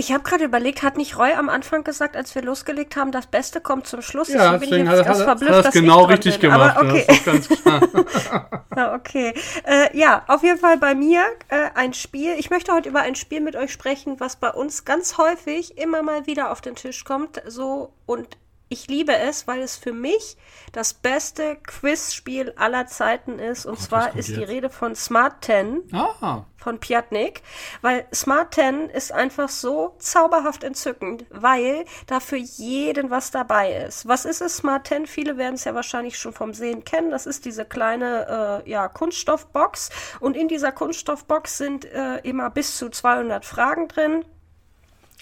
Ich 0.00 0.12
habe 0.12 0.24
gerade 0.24 0.44
überlegt, 0.44 0.82
hat 0.82 0.96
nicht 0.96 1.18
Roy 1.18 1.34
am 1.34 1.50
Anfang 1.50 1.84
gesagt, 1.84 2.16
als 2.16 2.34
wir 2.34 2.40
losgelegt 2.40 2.96
haben, 2.96 3.12
das 3.12 3.26
Beste 3.26 3.60
kommt 3.60 3.86
zum 3.86 4.00
Schluss? 4.00 4.28
Ja, 4.28 4.52
bin 4.52 4.60
deswegen 4.62 4.84
ich 4.84 4.90
hat, 4.90 5.04
ganz 5.04 5.18
hat, 5.18 5.24
verblüfft, 5.26 5.52
hat 5.52 5.64
das 5.66 5.74
genau 5.74 6.04
richtig 6.04 6.40
bin. 6.40 6.50
gemacht. 6.52 6.74
Aber 6.78 6.90
Das 6.90 7.02
okay. 7.02 7.12
ist 7.12 7.24
ganz 7.26 7.48
klar. 7.48 7.80
Ja, 8.76 8.94
okay. 8.94 9.34
Äh, 9.64 9.94
ja, 9.98 10.24
auf 10.26 10.42
jeden 10.42 10.58
Fall 10.58 10.78
bei 10.78 10.94
mir 10.94 11.22
äh, 11.48 11.68
ein 11.74 11.92
Spiel. 11.92 12.34
Ich 12.38 12.48
möchte 12.48 12.72
heute 12.72 12.88
über 12.88 13.00
ein 13.00 13.14
Spiel 13.14 13.42
mit 13.42 13.56
euch 13.56 13.72
sprechen, 13.72 14.20
was 14.20 14.36
bei 14.36 14.48
uns 14.48 14.86
ganz 14.86 15.18
häufig 15.18 15.76
immer 15.76 16.02
mal 16.02 16.26
wieder 16.26 16.50
auf 16.50 16.62
den 16.62 16.76
Tisch 16.76 17.04
kommt. 17.04 17.42
So 17.46 17.92
und 18.06 18.38
ich 18.70 18.86
liebe 18.86 19.14
es, 19.16 19.46
weil 19.48 19.60
es 19.60 19.76
für 19.76 19.92
mich 19.92 20.36
das 20.72 20.94
beste 20.94 21.56
Quizspiel 21.56 22.54
aller 22.56 22.86
Zeiten 22.86 23.38
ist. 23.40 23.66
Und 23.66 23.74
Oh, 23.74 23.76
zwar 23.76 24.14
ist 24.16 24.36
die 24.36 24.40
jetzt? 24.40 24.48
Rede 24.48 24.70
von 24.70 24.94
Smart 24.94 25.44
10 25.44 25.82
Ah, 25.92 26.44
von 26.56 26.78
Piatnik, 26.78 27.42
weil 27.82 28.06
Smart 28.14 28.54
10 28.54 28.88
ist 28.90 29.10
einfach 29.12 29.48
so 29.48 29.96
zauberhaft 29.98 30.62
entzückend, 30.62 31.24
weil 31.30 31.84
da 32.06 32.20
für 32.20 32.36
jeden 32.36 33.10
was 33.10 33.32
dabei 33.32 33.72
ist. 33.74 34.06
Was 34.06 34.24
ist 34.24 34.40
es, 34.40 34.58
Smart 34.58 34.86
10? 34.86 35.06
Viele 35.06 35.36
werden 35.36 35.56
es 35.56 35.64
ja 35.64 35.74
wahrscheinlich 35.74 36.16
schon 36.16 36.32
vom 36.32 36.54
Sehen 36.54 36.84
kennen. 36.84 37.10
Das 37.10 37.26
ist 37.26 37.44
diese 37.46 37.64
kleine 37.64 38.62
äh, 38.64 38.70
ja, 38.70 38.86
Kunststoffbox 38.88 39.90
und 40.20 40.36
in 40.36 40.46
dieser 40.46 40.70
Kunststoffbox 40.70 41.58
sind 41.58 41.86
äh, 41.86 42.18
immer 42.18 42.50
bis 42.50 42.76
zu 42.76 42.88
200 42.88 43.44
Fragen 43.44 43.88
drin. 43.88 44.24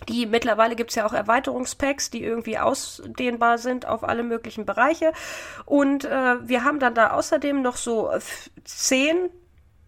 Die 0.08 0.26
mittlerweile 0.26 0.76
gibt's 0.76 0.94
ja 0.94 1.06
auch 1.06 1.12
Erweiterungspacks, 1.12 2.10
die 2.10 2.22
irgendwie 2.22 2.58
ausdehnbar 2.58 3.58
sind 3.58 3.86
auf 3.86 4.04
alle 4.04 4.22
möglichen 4.22 4.64
Bereiche. 4.64 5.12
Und 5.64 6.04
äh, 6.04 6.48
wir 6.48 6.64
haben 6.64 6.78
dann 6.78 6.94
da 6.94 7.10
außerdem 7.10 7.62
noch 7.62 7.76
so 7.76 8.10
zehn 8.64 9.30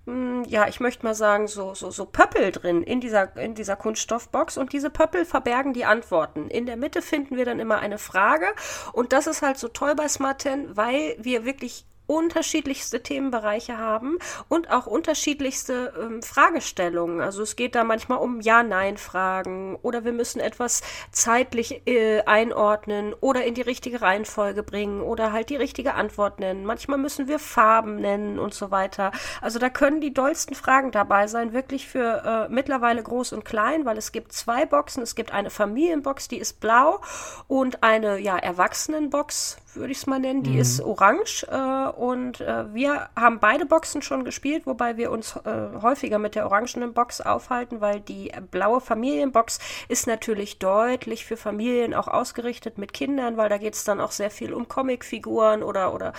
mh, 0.06 0.44
ja, 0.48 0.68
ich 0.68 0.80
möchte 0.80 1.04
mal 1.04 1.14
sagen, 1.14 1.46
so, 1.46 1.74
so, 1.74 1.90
so 1.90 2.06
Pöppel 2.06 2.52
drin 2.52 2.82
in 2.82 3.00
dieser, 3.00 3.36
in 3.36 3.54
dieser 3.54 3.76
Kunststoffbox 3.76 4.58
und 4.58 4.72
diese 4.72 4.90
Pöppel 4.90 5.24
verbergen 5.24 5.72
die 5.72 5.84
Antworten. 5.84 6.48
In 6.48 6.66
der 6.66 6.76
Mitte 6.76 7.02
finden 7.02 7.36
wir 7.36 7.44
dann 7.44 7.60
immer 7.60 7.78
eine 7.78 7.98
Frage 7.98 8.46
und 8.92 9.12
das 9.12 9.26
ist 9.26 9.42
halt 9.42 9.58
so 9.58 9.68
toll 9.68 9.94
bei 9.94 10.08
Smart 10.08 10.42
10, 10.42 10.76
weil 10.76 11.16
wir 11.18 11.44
wirklich 11.44 11.84
unterschiedlichste 12.10 13.04
Themenbereiche 13.04 13.78
haben 13.78 14.18
und 14.48 14.72
auch 14.72 14.86
unterschiedlichste 14.86 15.92
ähm, 15.96 16.22
Fragestellungen. 16.22 17.20
Also 17.20 17.42
es 17.42 17.54
geht 17.54 17.76
da 17.76 17.84
manchmal 17.84 18.18
um 18.18 18.40
Ja-Nein-Fragen 18.40 19.76
oder 19.76 20.04
wir 20.04 20.12
müssen 20.12 20.40
etwas 20.40 20.82
zeitlich 21.12 21.86
äh, 21.86 22.22
einordnen 22.22 23.14
oder 23.20 23.44
in 23.44 23.54
die 23.54 23.62
richtige 23.62 24.02
Reihenfolge 24.02 24.64
bringen 24.64 25.02
oder 25.02 25.30
halt 25.30 25.50
die 25.50 25.56
richtige 25.56 25.94
Antwort 25.94 26.40
nennen. 26.40 26.64
Manchmal 26.64 26.98
müssen 26.98 27.28
wir 27.28 27.38
Farben 27.38 28.00
nennen 28.00 28.40
und 28.40 28.54
so 28.54 28.72
weiter. 28.72 29.12
Also 29.40 29.60
da 29.60 29.70
können 29.70 30.00
die 30.00 30.12
dollsten 30.12 30.56
Fragen 30.56 30.90
dabei 30.90 31.28
sein, 31.28 31.52
wirklich 31.52 31.86
für 31.86 32.48
äh, 32.48 32.52
mittlerweile 32.52 33.04
groß 33.04 33.32
und 33.32 33.44
klein, 33.44 33.84
weil 33.84 33.96
es 33.96 34.10
gibt 34.10 34.32
zwei 34.32 34.66
Boxen. 34.66 35.04
Es 35.04 35.14
gibt 35.14 35.32
eine 35.32 35.50
Familienbox, 35.50 36.26
die 36.26 36.38
ist 36.38 36.58
blau 36.58 37.00
und 37.46 37.84
eine 37.84 38.18
ja 38.18 38.36
Erwachsenenbox, 38.36 39.58
würde 39.74 39.92
ich 39.92 39.98
es 39.98 40.06
mal 40.06 40.18
nennen, 40.18 40.42
die 40.42 40.58
ist 40.58 40.80
orange. 40.80 41.46
Äh, 41.48 41.88
und 41.90 42.40
äh, 42.40 42.72
wir 42.74 43.08
haben 43.16 43.38
beide 43.40 43.66
Boxen 43.66 44.02
schon 44.02 44.24
gespielt, 44.24 44.66
wobei 44.66 44.96
wir 44.96 45.10
uns 45.10 45.36
äh, 45.36 45.80
häufiger 45.80 46.18
mit 46.18 46.34
der 46.34 46.46
orangenen 46.46 46.92
Box 46.92 47.20
aufhalten, 47.20 47.80
weil 47.80 48.00
die 48.00 48.32
blaue 48.50 48.80
Familienbox 48.80 49.58
ist 49.88 50.06
natürlich 50.06 50.58
deutlich 50.58 51.24
für 51.24 51.36
Familien 51.36 51.94
auch 51.94 52.08
ausgerichtet 52.08 52.78
mit 52.78 52.92
Kindern, 52.92 53.36
weil 53.36 53.48
da 53.48 53.58
geht 53.58 53.74
es 53.74 53.84
dann 53.84 54.00
auch 54.00 54.12
sehr 54.12 54.30
viel 54.30 54.52
um 54.52 54.68
Comicfiguren 54.68 55.62
oder 55.62 55.94
oder 55.94 56.12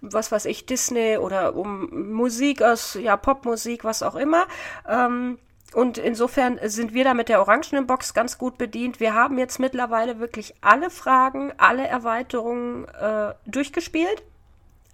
was 0.00 0.32
weiß 0.32 0.44
ich, 0.46 0.66
Disney 0.66 1.18
oder 1.18 1.54
um 1.54 2.12
Musik 2.12 2.62
aus, 2.62 2.94
ja, 3.00 3.16
Popmusik, 3.16 3.84
was 3.84 4.02
auch 4.02 4.14
immer. 4.16 4.46
Ähm, 4.88 5.38
und 5.74 5.98
insofern 5.98 6.58
sind 6.62 6.94
wir 6.94 7.04
da 7.04 7.14
mit 7.14 7.28
der 7.28 7.40
orangenen 7.40 7.86
Box 7.86 8.14
ganz 8.14 8.38
gut 8.38 8.56
bedient. 8.56 9.00
Wir 9.00 9.14
haben 9.14 9.38
jetzt 9.38 9.58
mittlerweile 9.58 10.20
wirklich 10.20 10.54
alle 10.60 10.90
Fragen, 10.90 11.52
alle 11.58 11.86
Erweiterungen 11.86 12.86
äh, 12.88 13.34
durchgespielt. 13.46 14.22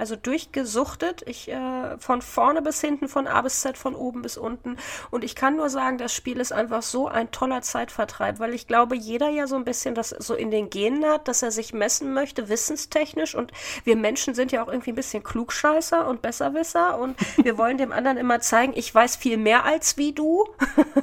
Also 0.02 0.16
durchgesuchtet. 0.16 1.22
Ich 1.26 1.48
äh, 1.48 1.96
von 1.96 2.22
vorne 2.22 2.60
bis 2.60 2.80
hinten, 2.80 3.06
von 3.06 3.28
A 3.28 3.40
bis 3.40 3.60
Z, 3.60 3.78
von 3.78 3.94
oben 3.94 4.22
bis 4.22 4.36
unten. 4.36 4.76
Und 5.12 5.22
ich 5.22 5.36
kann 5.36 5.54
nur 5.54 5.70
sagen, 5.70 5.96
das 5.96 6.12
Spiel 6.12 6.40
ist 6.40 6.52
einfach 6.52 6.82
so 6.82 7.06
ein 7.06 7.30
toller 7.30 7.62
Zeitvertreib, 7.62 8.40
weil 8.40 8.52
ich 8.52 8.66
glaube, 8.66 8.96
jeder 8.96 9.28
ja 9.28 9.46
so 9.46 9.54
ein 9.54 9.64
bisschen 9.64 9.94
das 9.94 10.08
so 10.08 10.34
in 10.34 10.50
den 10.50 10.70
Genen 10.70 11.04
hat, 11.06 11.28
dass 11.28 11.44
er 11.44 11.52
sich 11.52 11.72
messen 11.72 12.14
möchte, 12.14 12.48
wissenstechnisch. 12.48 13.36
Und 13.36 13.52
wir 13.84 13.94
Menschen 13.94 14.34
sind 14.34 14.50
ja 14.50 14.64
auch 14.64 14.66
irgendwie 14.66 14.90
ein 14.90 14.96
bisschen 14.96 15.22
Klugscheißer 15.22 16.08
und 16.08 16.20
Besserwisser. 16.20 16.98
Und 16.98 17.16
wir 17.36 17.56
wollen 17.56 17.78
dem 17.78 17.92
anderen 17.92 18.16
immer 18.16 18.40
zeigen, 18.40 18.72
ich 18.74 18.92
weiß 18.92 19.14
viel 19.14 19.36
mehr 19.36 19.64
als 19.64 19.98
wie 19.98 20.12
du. 20.12 20.48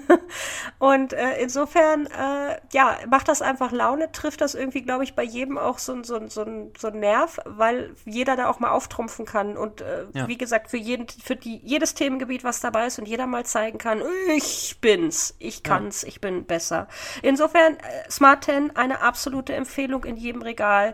und 0.80 1.14
äh, 1.14 1.42
insofern, 1.42 2.08
äh, 2.08 2.60
ja, 2.74 2.98
macht 3.08 3.30
das 3.30 3.42
einfach 3.42 3.72
Laune, 3.72 4.12
trifft 4.12 4.42
das 4.42 4.56
irgendwie, 4.56 4.82
glaube 4.82 5.06
ich, 5.06 5.16
bei 5.16 5.24
jedem 5.24 5.58
auch 5.58 5.80
so, 5.80 6.04
so, 6.04 6.28
so, 6.28 6.46
so 6.78 6.88
ein 6.90 7.00
Nerv, 7.00 7.40
weil 7.46 7.96
jeder 8.04 8.36
da 8.36 8.50
auch 8.50 8.60
mal 8.60 8.72
auftrumpfen 8.90 9.26
kann. 9.26 9.56
Und 9.58 9.82
äh, 9.82 10.06
Ja. 10.14 10.28
wie 10.28 10.38
gesagt, 10.38 10.70
für, 10.70 10.78
jeden, 10.78 11.08
für 11.08 11.36
die, 11.36 11.62
jedes 11.64 11.94
Themengebiet, 11.94 12.44
was 12.44 12.60
dabei 12.60 12.88
ist 12.88 13.00
und 13.00 13.08
jeder 13.08 13.28
mal 13.28 13.46
zeigen 13.46 13.78
kann, 13.78 14.02
ich 14.36 14.78
bin's, 14.82 15.36
ich 15.40 15.64
kann's, 15.64 16.04
ich 16.04 16.20
bin 16.22 16.46
besser. 16.46 16.88
Insofern, 17.22 17.76
äh, 17.76 18.10
Smart 18.12 18.44
10, 18.46 18.76
eine 18.76 19.02
absolute 19.02 19.54
Empfehlung 19.54 20.04
in 20.04 20.18
jedem 20.18 20.42
Regal, 20.42 20.94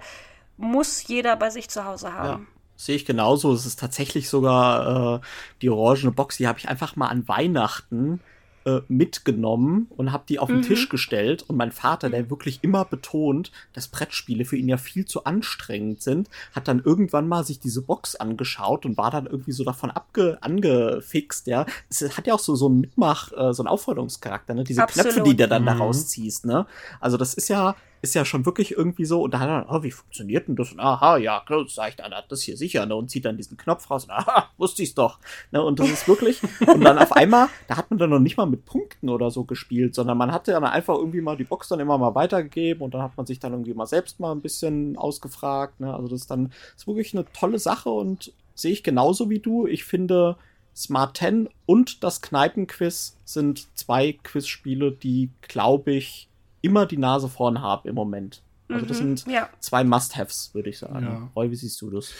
muss 0.57 1.07
jeder 1.07 1.35
bei 1.35 1.49
sich 1.49 1.69
zu 1.69 1.85
Hause 1.85 2.07
Ja, 2.07 2.13
haben. 2.13 2.47
sehe 2.75 2.95
ich 2.95 3.05
genauso. 3.05 3.53
Es 3.53 3.65
ist 3.65 3.79
tatsächlich 3.79 4.29
sogar 4.29 5.15
äh, 5.15 5.19
die 5.61 5.69
orangene 5.69 6.11
Box, 6.11 6.37
die 6.37 6.47
habe 6.47 6.59
ich 6.59 6.67
einfach 6.69 6.95
mal 6.95 7.07
an 7.07 7.27
Weihnachten 7.27 8.21
äh, 8.65 8.81
mitgenommen 8.87 9.87
und 9.95 10.11
habe 10.11 10.23
die 10.27 10.39
auf 10.39 10.49
den 10.49 10.61
Tisch 10.61 10.89
gestellt. 10.89 11.43
Und 11.47 11.55
mein 11.55 11.71
Vater, 11.71 12.09
der 12.09 12.29
wirklich 12.29 12.59
immer 12.63 12.83
betont, 12.85 13.51
dass 13.73 13.87
Brettspiele 13.87 14.43
für 14.45 14.57
ihn 14.57 14.67
ja 14.67 14.77
viel 14.77 15.05
zu 15.05 15.23
anstrengend 15.23 16.01
sind, 16.01 16.29
hat 16.53 16.67
dann 16.67 16.81
irgendwann 16.83 17.27
mal 17.27 17.43
sich 17.43 17.59
diese 17.59 17.81
Box 17.81 18.15
angeschaut 18.15 18.85
und 18.85 18.97
war 18.97 19.11
dann 19.11 19.27
irgendwie 19.27 19.51
so 19.51 19.63
davon 19.63 19.91
abge 19.91 20.37
angefixt, 20.41 21.47
ja. 21.47 21.65
Es 21.89 22.17
hat 22.17 22.27
ja 22.27 22.33
auch 22.33 22.39
so, 22.39 22.55
so 22.55 22.67
einen 22.67 22.81
Mitmach, 22.81 23.31
äh, 23.31 23.53
so 23.53 23.63
einen 23.63 23.67
Aufforderungscharakter, 23.67 24.53
ne? 24.53 24.63
Diese 24.63 24.83
Absolut. 24.83 25.13
Knöpfe, 25.13 25.29
die 25.29 25.35
der 25.35 25.47
dann 25.47 25.61
Mhm. 25.61 25.67
da 25.67 25.73
rausziehst, 25.73 26.45
ne? 26.45 26.65
Also 26.99 27.17
das 27.17 27.33
ist 27.33 27.47
ja, 27.49 27.75
ist 28.05 28.13
ja 28.13 28.23
schon 28.23 28.45
wirklich 28.45 28.71
irgendwie 28.71 29.05
so, 29.05 29.21
und 29.23 29.33
da 29.33 29.39
hat 29.39 29.49
er, 29.49 29.65
oh, 29.69 29.83
wie 29.83 29.91
funktioniert 29.91 30.47
denn 30.47 30.55
das? 30.55 30.71
Und, 30.71 30.79
aha, 30.79 31.17
ja, 31.17 31.41
klar, 31.45 31.65
dann, 31.97 32.13
hat 32.13 32.31
das 32.31 32.43
hier 32.43 32.55
sicher, 32.55 32.85
ne? 32.85 32.95
Und 32.95 33.09
zieht 33.09 33.25
dann 33.25 33.35
diesen 33.35 33.57
Knopf 33.57 33.89
raus 33.89 34.05
und 34.05 34.11
aha, 34.11 34.49
wusste 34.57 34.83
ich's 34.83 34.93
doch. 34.93 35.19
Ne? 35.51 35.61
Und 35.61 35.79
das 35.79 35.89
ist 35.89 36.07
wirklich, 36.07 36.41
und 36.67 36.81
dann 36.81 36.99
auf 36.99 37.11
einmal, 37.11 37.49
da 37.67 37.77
hat 37.77 37.89
man 37.89 37.97
dann 37.97 38.11
noch 38.11 38.19
nicht 38.19 38.37
mal 38.37 38.45
mit 38.45 38.65
Punkten 38.65 39.09
oder 39.09 39.31
so 39.31 39.43
gespielt, 39.43 39.95
sondern 39.95 40.17
man 40.17 40.31
hatte 40.31 40.51
dann 40.51 40.63
einfach 40.63 40.95
irgendwie 40.95 41.21
mal 41.21 41.35
die 41.35 41.43
Box 41.43 41.67
dann 41.67 41.79
immer 41.79 41.97
mal 41.97 42.15
weitergegeben 42.15 42.83
und 42.83 42.93
dann 42.93 43.01
hat 43.01 43.17
man 43.17 43.25
sich 43.25 43.39
dann 43.39 43.53
irgendwie 43.53 43.73
mal 43.73 43.87
selbst 43.87 44.19
mal 44.19 44.31
ein 44.31 44.41
bisschen 44.41 44.97
ausgefragt, 44.97 45.79
ne? 45.79 45.93
Also 45.93 46.07
das 46.07 46.21
ist 46.21 46.31
dann, 46.31 46.49
das 46.49 46.83
ist 46.83 46.87
wirklich 46.87 47.13
eine 47.13 47.25
tolle 47.33 47.59
Sache 47.59 47.89
und 47.89 48.31
sehe 48.53 48.71
ich 48.71 48.83
genauso 48.83 49.29
wie 49.29 49.39
du. 49.39 49.67
Ich 49.67 49.83
finde, 49.83 50.37
Smart 50.75 51.17
10 51.17 51.49
und 51.65 52.03
das 52.03 52.21
Kneipenquiz 52.21 53.17
sind 53.23 53.67
zwei 53.75 54.13
Quizspiele, 54.23 54.91
die, 54.91 55.31
glaube 55.41 55.93
ich, 55.93 56.29
immer 56.65 56.85
die 56.85 56.97
Nase 56.97 57.29
vorn 57.29 57.61
haben 57.61 57.87
im 57.87 57.95
Moment. 57.95 58.41
Also 58.67 58.85
das 58.85 58.99
Mhm, 58.99 59.17
sind 59.17 59.31
ja. 59.31 59.49
zwei 59.59 59.83
Must-Haves, 59.83 60.51
würde 60.53 60.69
ich 60.69 60.79
sagen. 60.79 61.05
Ja. 61.05 61.31
Roy, 61.35 61.51
wie 61.51 61.55
siehst 61.55 61.79
du 61.81 61.89
das? 61.91 62.11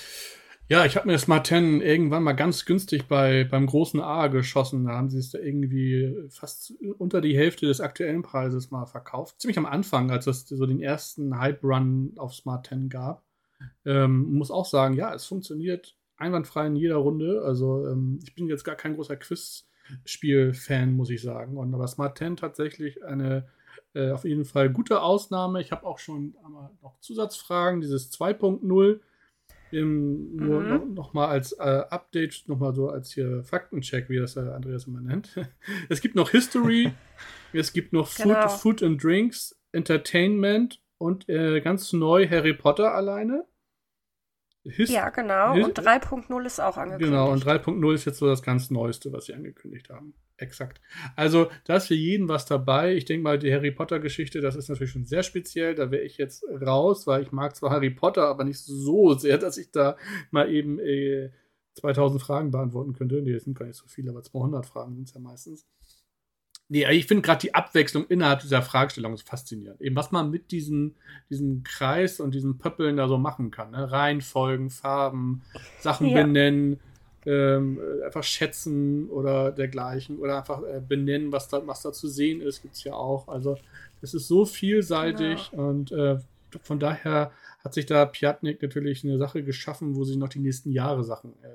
Ja, 0.68 0.84
ich 0.86 0.96
habe 0.96 1.08
mir 1.08 1.18
Smart 1.20 1.46
10 1.48 1.82
irgendwann 1.82 2.24
mal 2.24 2.34
ganz 2.34 2.66
günstig 2.66 3.08
bei, 3.08 3.44
beim 3.44 3.68
großen 3.68 4.00
A 4.02 4.28
geschossen. 4.28 4.86
Da 4.86 4.94
haben 4.94 5.10
sie 5.12 5.20
es 5.20 5.30
da 5.32 5.38
irgendwie 5.38 6.16
fast 6.30 6.74
unter 6.98 7.22
die 7.22 7.38
Hälfte 7.38 7.68
des 7.68 7.82
aktuellen 7.82 8.24
Preises 8.24 8.72
mal 8.72 8.86
verkauft. 8.88 9.40
Ziemlich 9.42 9.60
am 9.60 9.68
Anfang, 9.68 10.10
als 10.10 10.26
es 10.26 10.48
so 10.48 10.66
den 10.66 10.82
ersten 10.82 11.38
Hype-Run 11.38 12.14
auf 12.18 12.34
Smart 12.34 12.66
10 12.68 12.90
gab. 12.90 13.24
Ähm, 13.86 14.34
muss 14.34 14.50
auch 14.50 14.66
sagen, 14.66 14.96
ja, 14.96 15.14
es 15.14 15.26
funktioniert 15.26 15.96
einwandfrei 16.18 16.66
in 16.68 16.76
jeder 16.76 16.96
Runde. 16.98 17.44
Also 17.46 17.88
ähm, 17.88 18.20
ich 18.24 18.34
bin 18.34 18.48
jetzt 18.48 18.64
gar 18.64 18.76
kein 18.76 18.96
großer 18.96 19.18
Quiz-Spiel-Fan, 19.18 20.94
muss 20.94 21.10
ich 21.12 21.22
sagen. 21.22 21.58
Und 21.58 21.74
aber 21.74 21.88
Smart 21.88 22.18
10 22.18 22.38
tatsächlich 22.38 23.04
eine 23.04 23.48
äh, 23.96 24.12
auf 24.12 24.24
jeden 24.26 24.46
Fall 24.46 24.70
gute 24.70 25.02
Ausnahme. 25.02 25.62
Ich 25.62 25.72
habe 25.72 25.86
auch 25.86 26.00
schon 26.00 26.36
einmal 26.44 26.70
noch 26.82 27.00
Zusatzfragen, 27.00 27.82
dieses 27.82 28.12
2.0. 28.12 29.00
Ähm, 29.72 30.36
nur 30.36 30.62
Mhm. 30.62 30.68
noch, 30.70 30.86
noch 30.86 31.14
mal 31.14 31.28
als 31.28 31.52
äh, 31.54 31.84
Update, 31.90 32.44
noch 32.48 32.60
mal 32.60 32.74
so 32.76 32.90
als 32.90 33.12
hier 33.12 33.44
Faktencheck, 33.44 34.10
wie 34.10 34.18
das 34.20 34.36
äh, 34.36 34.42
Andreas 34.42 34.86
immer 34.86 35.02
nennt. 35.02 35.36
es 35.90 36.02
gibt 36.02 36.16
noch 36.16 36.30
History, 36.30 36.92
es 37.54 37.74
gibt 37.74 37.92
noch 37.92 38.08
Food, 38.08 38.26
Genau. 38.42 38.48
Food 38.48 38.84
and 38.84 39.04
Drinks, 39.04 39.60
Entertainment 39.72 40.82
und 40.98 41.28
äh, 41.30 41.62
ganz 41.62 41.92
neu 41.94 42.28
Harry 42.30 42.54
Potter 42.54 42.94
alleine. 42.94 43.46
His 44.68 44.90
Ja, 44.90 45.10
genau. 45.10 45.54
His- 45.54 45.66
Und 45.66 45.78
3.0 45.78 46.46
ist 46.46 46.60
auch 46.60 46.78
angekündigt. 46.78 47.12
Genau, 47.12 47.32
und 47.32 47.46
3.0 47.46 47.94
ist 47.94 48.06
jetzt 48.06 48.18
so 48.18 48.26
das 48.28 48.42
ganz 48.42 48.72
Neueste, 48.72 49.14
was 49.14 49.26
sie 49.26 49.34
angekündigt 49.34 49.90
haben. 49.90 50.14
Exakt. 50.38 50.82
Also, 51.16 51.50
da 51.66 51.76
ist 51.78 51.88
für 51.88 51.94
jeden 51.96 52.28
was 52.28 52.46
dabei. 52.46 52.96
Ich 52.96 53.06
denke 53.06 53.24
mal, 53.24 53.38
die 53.40 53.54
Harry 53.54 53.72
Potter-Geschichte, 53.72 54.42
das 54.42 54.56
ist 54.56 54.68
natürlich 54.70 54.92
schon 54.92 55.06
sehr 55.06 55.24
speziell. 55.24 55.76
Da 55.76 55.92
wäre 55.92 56.04
ich 56.04 56.18
jetzt 56.18 56.44
raus, 56.66 57.06
weil 57.08 57.22
ich 57.22 57.32
mag 57.32 57.56
zwar 57.56 57.70
Harry 57.70 57.92
Potter, 57.92 58.28
aber 58.28 58.44
nicht 58.44 58.60
so 58.60 59.14
sehr, 59.14 59.38
dass 59.38 59.58
ich 59.58 59.72
da 59.72 59.96
mal 60.32 60.52
eben 60.52 60.80
äh, 60.80 61.30
2000 61.76 62.22
Fragen 62.22 62.52
beantworten 62.52 62.94
könnte. 62.94 63.22
Nee, 63.22 63.34
das 63.34 63.44
sind 63.44 63.58
gar 63.58 63.66
nicht 63.68 63.78
so 63.78 63.86
viele, 63.88 64.10
aber 64.10 64.24
200 64.24 64.66
Fragen 64.66 64.96
sind 64.96 65.08
es 65.08 65.14
ja 65.14 65.20
meistens. 65.22 65.66
Nee, 66.68 66.90
ich 66.92 67.06
finde 67.06 67.22
gerade 67.22 67.42
die 67.42 67.54
Abwechslung 67.54 68.08
innerhalb 68.08 68.40
dieser 68.40 68.64
Fragestellung 68.64 69.14
ist 69.14 69.28
faszinierend. 69.28 69.82
Eben, 69.82 69.96
was 69.96 70.12
man 70.12 70.32
mit 70.32 70.52
diesem, 70.52 70.96
diesem 71.30 71.64
Kreis 71.64 72.20
und 72.20 72.34
diesen 72.34 72.58
Pöppeln 72.58 72.98
da 72.98 73.08
so 73.08 73.20
machen 73.20 73.52
kann. 73.52 73.72
Ne? 73.72 73.92
Reihenfolgen, 73.92 74.72
Farben, 74.72 75.44
Sachen 75.80 76.08
Ja. 76.08 76.24
benennen, 76.24 76.80
ähm, 77.28 77.80
äh, 77.80 78.06
einfach 78.06 78.24
schätzen 78.24 79.10
oder 79.10 79.52
dergleichen. 79.52 80.18
Oder 80.18 80.38
einfach 80.40 80.64
äh, 80.64 80.82
benennen, 80.82 81.32
was 81.32 81.50
da, 81.50 81.66
was 81.68 81.84
da 81.84 81.92
zu 81.92 82.08
sehen 82.08 82.42
ist, 82.42 82.64
gibt's 82.64 82.84
ja 82.84 82.94
auch. 82.94 83.28
Also, 83.28 83.58
das 84.02 84.14
ist 84.16 84.28
so 84.28 84.46
vielseitig 84.46 85.52
und 85.54 85.92
äh, 85.92 86.18
von 86.62 86.80
daher 86.80 87.32
hat 87.64 87.74
sich 87.74 87.86
da 87.86 88.06
Piatnik 88.06 88.62
natürlich 88.62 89.04
eine 89.04 89.18
Sache 89.18 89.44
geschaffen, 89.44 89.96
wo 89.96 90.04
sie 90.04 90.18
noch 90.18 90.30
die 90.30 90.40
nächsten 90.40 90.72
Jahre 90.72 91.04
Sachen 91.04 91.34
äh, 91.44 91.48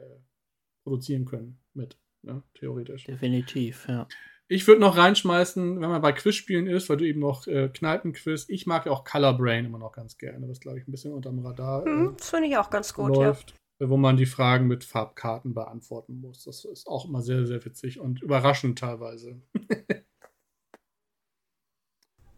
produzieren 0.85 1.25
können 1.25 1.59
mit, 1.75 1.97
ne? 2.23 2.43
theoretisch. 2.55 3.05
Definitiv, 3.05 3.87
ja. 3.89 4.07
Ich 4.53 4.67
würde 4.67 4.81
noch 4.81 4.97
reinschmeißen, 4.97 5.81
wenn 5.81 5.91
man 5.91 6.03
bei 6.03 6.11
Quizspielen 6.11 6.67
ist, 6.67 6.89
weil 6.89 6.97
du 6.97 7.07
eben 7.07 7.21
noch 7.21 7.47
äh, 7.47 7.69
Kneipenquiz, 7.69 8.47
ich 8.49 8.67
mag 8.67 8.85
ja 8.85 8.91
auch 8.91 9.05
Color 9.05 9.39
Brain 9.39 9.65
immer 9.65 9.79
noch 9.79 9.93
ganz 9.93 10.19
gerne, 10.19 10.49
was 10.49 10.59
glaube 10.59 10.81
ich 10.81 10.89
ein 10.89 10.91
bisschen 10.91 11.13
unterm 11.13 11.39
Radar 11.39 11.87
äh, 11.87 11.89
Hm, 11.89 12.15
das 12.17 12.31
finde 12.31 12.49
ich 12.49 12.57
auch 12.57 12.69
ganz 12.69 12.93
gut, 12.93 13.15
läuft, 13.15 13.55
äh, 13.79 13.89
wo 13.89 13.97
man 13.97 14.17
die 14.17 14.27
Fragen 14.27 14.67
mit 14.67 14.83
Farbkarten 14.83 15.55
beantworten 15.55 16.21
muss. 16.21 16.43
Das 16.43 16.65
ist 16.65 16.89
auch 16.89 17.05
immer 17.05 17.23
sehr, 17.23 17.47
sehr 17.47 17.65
witzig 17.65 18.01
und 18.01 18.23
überraschend 18.23 18.77
teilweise. 18.77 19.41
ja. 19.55 19.97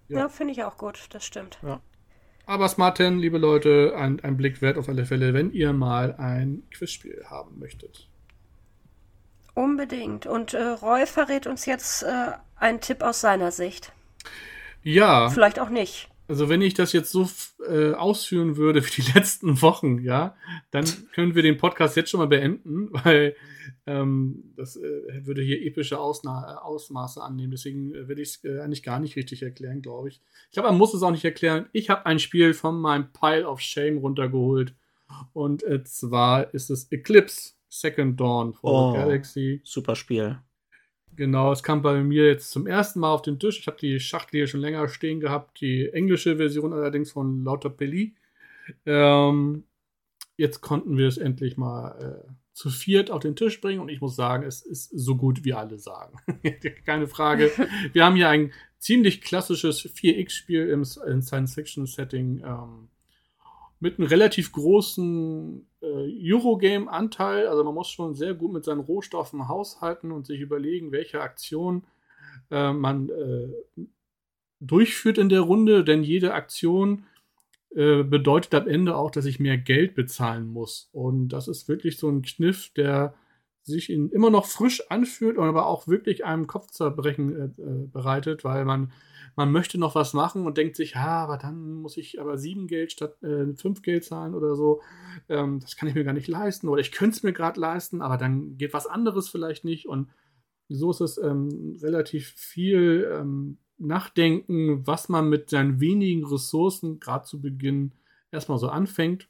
Ja. 0.08 0.18
Ja, 0.18 0.28
finde 0.28 0.52
ich 0.52 0.62
auch 0.62 0.76
gut, 0.76 1.06
das 1.12 1.24
stimmt. 1.24 1.58
Aber 2.44 2.68
Smart 2.68 2.98
10, 2.98 3.18
liebe 3.18 3.38
Leute, 3.38 3.94
ein, 3.96 4.20
ein 4.20 4.36
Blick 4.36 4.60
wert 4.60 4.76
auf 4.76 4.90
alle 4.90 5.06
Fälle, 5.06 5.32
wenn 5.32 5.52
ihr 5.52 5.72
mal 5.72 6.16
ein 6.16 6.64
Quizspiel 6.70 7.24
haben 7.30 7.58
möchtet. 7.58 8.11
Unbedingt. 9.54 10.26
Und 10.26 10.54
äh, 10.54 10.62
Roy 10.62 11.06
verrät 11.06 11.46
uns 11.46 11.66
jetzt 11.66 12.02
äh, 12.02 12.32
einen 12.56 12.80
Tipp 12.80 13.02
aus 13.02 13.20
seiner 13.20 13.50
Sicht. 13.52 13.92
Ja, 14.82 15.28
Vielleicht 15.30 15.60
auch 15.60 15.68
nicht. 15.68 16.08
also 16.26 16.48
wenn 16.48 16.62
ich 16.62 16.74
das 16.74 16.92
jetzt 16.92 17.12
so 17.12 17.28
äh, 17.68 17.92
ausführen 17.92 18.56
würde 18.56 18.84
wie 18.84 19.02
die 19.02 19.12
letzten 19.14 19.60
Wochen, 19.62 19.98
ja, 20.02 20.34
dann 20.70 20.84
können 21.14 21.34
wir 21.34 21.42
den 21.42 21.58
Podcast 21.58 21.96
jetzt 21.96 22.10
schon 22.10 22.18
mal 22.18 22.26
beenden, 22.26 22.88
weil 23.04 23.36
ähm, 23.86 24.52
das 24.56 24.76
äh, 24.76 25.26
würde 25.26 25.42
hier 25.42 25.62
epische 25.62 25.98
Ausna 25.98 26.58
Ausmaße 26.62 27.20
annehmen. 27.22 27.50
Deswegen 27.50 27.94
äh, 27.94 28.08
will 28.08 28.18
ich 28.18 28.28
es 28.28 28.44
äh, 28.44 28.60
eigentlich 28.60 28.82
gar 28.82 29.00
nicht 29.00 29.16
richtig 29.16 29.42
erklären, 29.42 29.82
glaube 29.82 30.08
ich. 30.08 30.20
Ich 30.46 30.52
glaube, 30.52 30.68
man 30.68 30.78
muss 30.78 30.94
es 30.94 31.02
auch 31.02 31.10
nicht 31.10 31.24
erklären. 31.24 31.66
Ich 31.72 31.90
habe 31.90 32.06
ein 32.06 32.18
Spiel 32.18 32.54
von 32.54 32.80
meinem 32.80 33.12
Pile 33.12 33.46
of 33.46 33.60
Shame 33.60 33.98
runtergeholt. 33.98 34.74
Und 35.32 35.62
äh, 35.64 35.84
zwar 35.84 36.54
ist 36.54 36.70
es 36.70 36.90
Eclipse 36.90 37.52
Second 37.72 38.20
Dawn 38.20 38.52
for 38.52 38.90
Oh. 38.90 38.92
Galaxy. 38.92 39.62
Super 39.64 39.96
Spiel. 39.96 40.38
Genau, 41.16 41.52
es 41.52 41.62
kam 41.62 41.80
bei 41.80 42.02
mir 42.02 42.26
jetzt 42.26 42.50
zum 42.50 42.66
ersten 42.66 43.00
Mal 43.00 43.10
auf 43.12 43.22
den 43.22 43.38
Tisch. 43.38 43.58
Ich 43.58 43.66
habe 43.66 43.78
die 43.80 43.98
Schachtel 43.98 44.40
hier 44.40 44.46
schon 44.46 44.60
länger 44.60 44.88
stehen 44.88 45.20
gehabt, 45.20 45.60
die 45.60 45.88
englische 45.88 46.36
Version 46.36 46.74
allerdings 46.74 47.12
von 47.12 47.42
Lauter 47.44 47.70
Pelli. 47.70 48.14
Ähm, 48.84 49.64
jetzt 50.36 50.60
konnten 50.60 50.98
wir 50.98 51.08
es 51.08 51.16
endlich 51.16 51.56
mal 51.56 52.24
äh, 52.28 52.32
zu 52.52 52.68
viert 52.68 53.10
auf 53.10 53.22
den 53.22 53.36
Tisch 53.36 53.60
bringen 53.62 53.80
und 53.80 53.88
ich 53.88 54.02
muss 54.02 54.16
sagen, 54.16 54.44
es 54.44 54.60
ist 54.60 54.90
so 54.90 55.16
gut, 55.16 55.44
wie 55.44 55.54
alle 55.54 55.78
sagen. 55.78 56.18
Keine 56.84 57.08
Frage. 57.08 57.50
Wir 57.94 58.04
haben 58.04 58.16
hier 58.16 58.28
ein 58.28 58.52
ziemlich 58.78 59.22
klassisches 59.22 59.82
4X-Spiel 59.82 60.68
im, 60.68 60.84
im 61.06 61.22
Science-Fiction-Setting 61.22 62.42
ähm, 62.44 62.88
mit 63.82 63.98
einem 63.98 64.06
relativ 64.06 64.52
großen 64.52 65.66
äh, 65.82 66.32
Eurogame-Anteil. 66.32 67.48
Also 67.48 67.64
man 67.64 67.74
muss 67.74 67.90
schon 67.90 68.14
sehr 68.14 68.32
gut 68.32 68.52
mit 68.52 68.64
seinen 68.64 68.78
Rohstoffen 68.78 69.48
haushalten 69.48 70.12
und 70.12 70.24
sich 70.24 70.40
überlegen, 70.40 70.92
welche 70.92 71.20
Aktion 71.20 71.82
äh, 72.52 72.72
man 72.72 73.08
äh, 73.08 73.48
durchführt 74.60 75.18
in 75.18 75.28
der 75.28 75.40
Runde, 75.40 75.82
denn 75.82 76.04
jede 76.04 76.32
Aktion 76.32 77.06
äh, 77.74 78.04
bedeutet 78.04 78.54
am 78.54 78.68
Ende 78.68 78.94
auch, 78.94 79.10
dass 79.10 79.24
ich 79.24 79.40
mehr 79.40 79.58
Geld 79.58 79.96
bezahlen 79.96 80.46
muss. 80.46 80.88
Und 80.92 81.30
das 81.30 81.48
ist 81.48 81.68
wirklich 81.68 81.98
so 81.98 82.08
ein 82.08 82.22
Kniff, 82.22 82.70
der 82.76 83.14
sich 83.62 83.90
in, 83.90 84.10
immer 84.10 84.30
noch 84.30 84.46
frisch 84.46 84.90
anfühlt 84.90 85.38
und 85.38 85.46
aber 85.46 85.66
auch 85.66 85.86
wirklich 85.86 86.24
einem 86.24 86.46
Kopfzerbrechen 86.46 87.36
äh, 87.36 87.62
äh, 87.62 87.86
bereitet, 87.86 88.44
weil 88.44 88.64
man, 88.64 88.92
man 89.36 89.52
möchte 89.52 89.78
noch 89.78 89.94
was 89.94 90.14
machen 90.14 90.46
und 90.46 90.58
denkt 90.58 90.76
sich, 90.76 90.92
ja, 90.94 91.22
aber 91.24 91.38
dann 91.38 91.74
muss 91.74 91.96
ich 91.96 92.20
aber 92.20 92.38
sieben 92.38 92.66
Geld 92.66 92.92
statt 92.92 93.22
äh, 93.22 93.54
fünf 93.54 93.82
Geld 93.82 94.04
zahlen 94.04 94.34
oder 94.34 94.56
so. 94.56 94.80
Ähm, 95.28 95.60
das 95.60 95.76
kann 95.76 95.88
ich 95.88 95.94
mir 95.94 96.04
gar 96.04 96.12
nicht 96.12 96.28
leisten 96.28 96.68
oder 96.68 96.80
ich 96.80 96.92
könnte 96.92 97.16
es 97.16 97.22
mir 97.22 97.32
gerade 97.32 97.60
leisten, 97.60 98.02
aber 98.02 98.16
dann 98.16 98.56
geht 98.56 98.72
was 98.72 98.86
anderes 98.86 99.28
vielleicht 99.28 99.64
nicht 99.64 99.86
und 99.86 100.08
so 100.68 100.90
ist 100.90 101.00
es 101.00 101.18
ähm, 101.18 101.76
relativ 101.82 102.32
viel 102.36 103.08
ähm, 103.12 103.58
Nachdenken, 103.78 104.86
was 104.86 105.08
man 105.08 105.28
mit 105.28 105.50
seinen 105.50 105.80
wenigen 105.80 106.24
Ressourcen 106.24 107.00
gerade 107.00 107.26
zu 107.26 107.40
Beginn 107.40 107.92
erstmal 108.30 108.58
so 108.58 108.68
anfängt. 108.68 109.28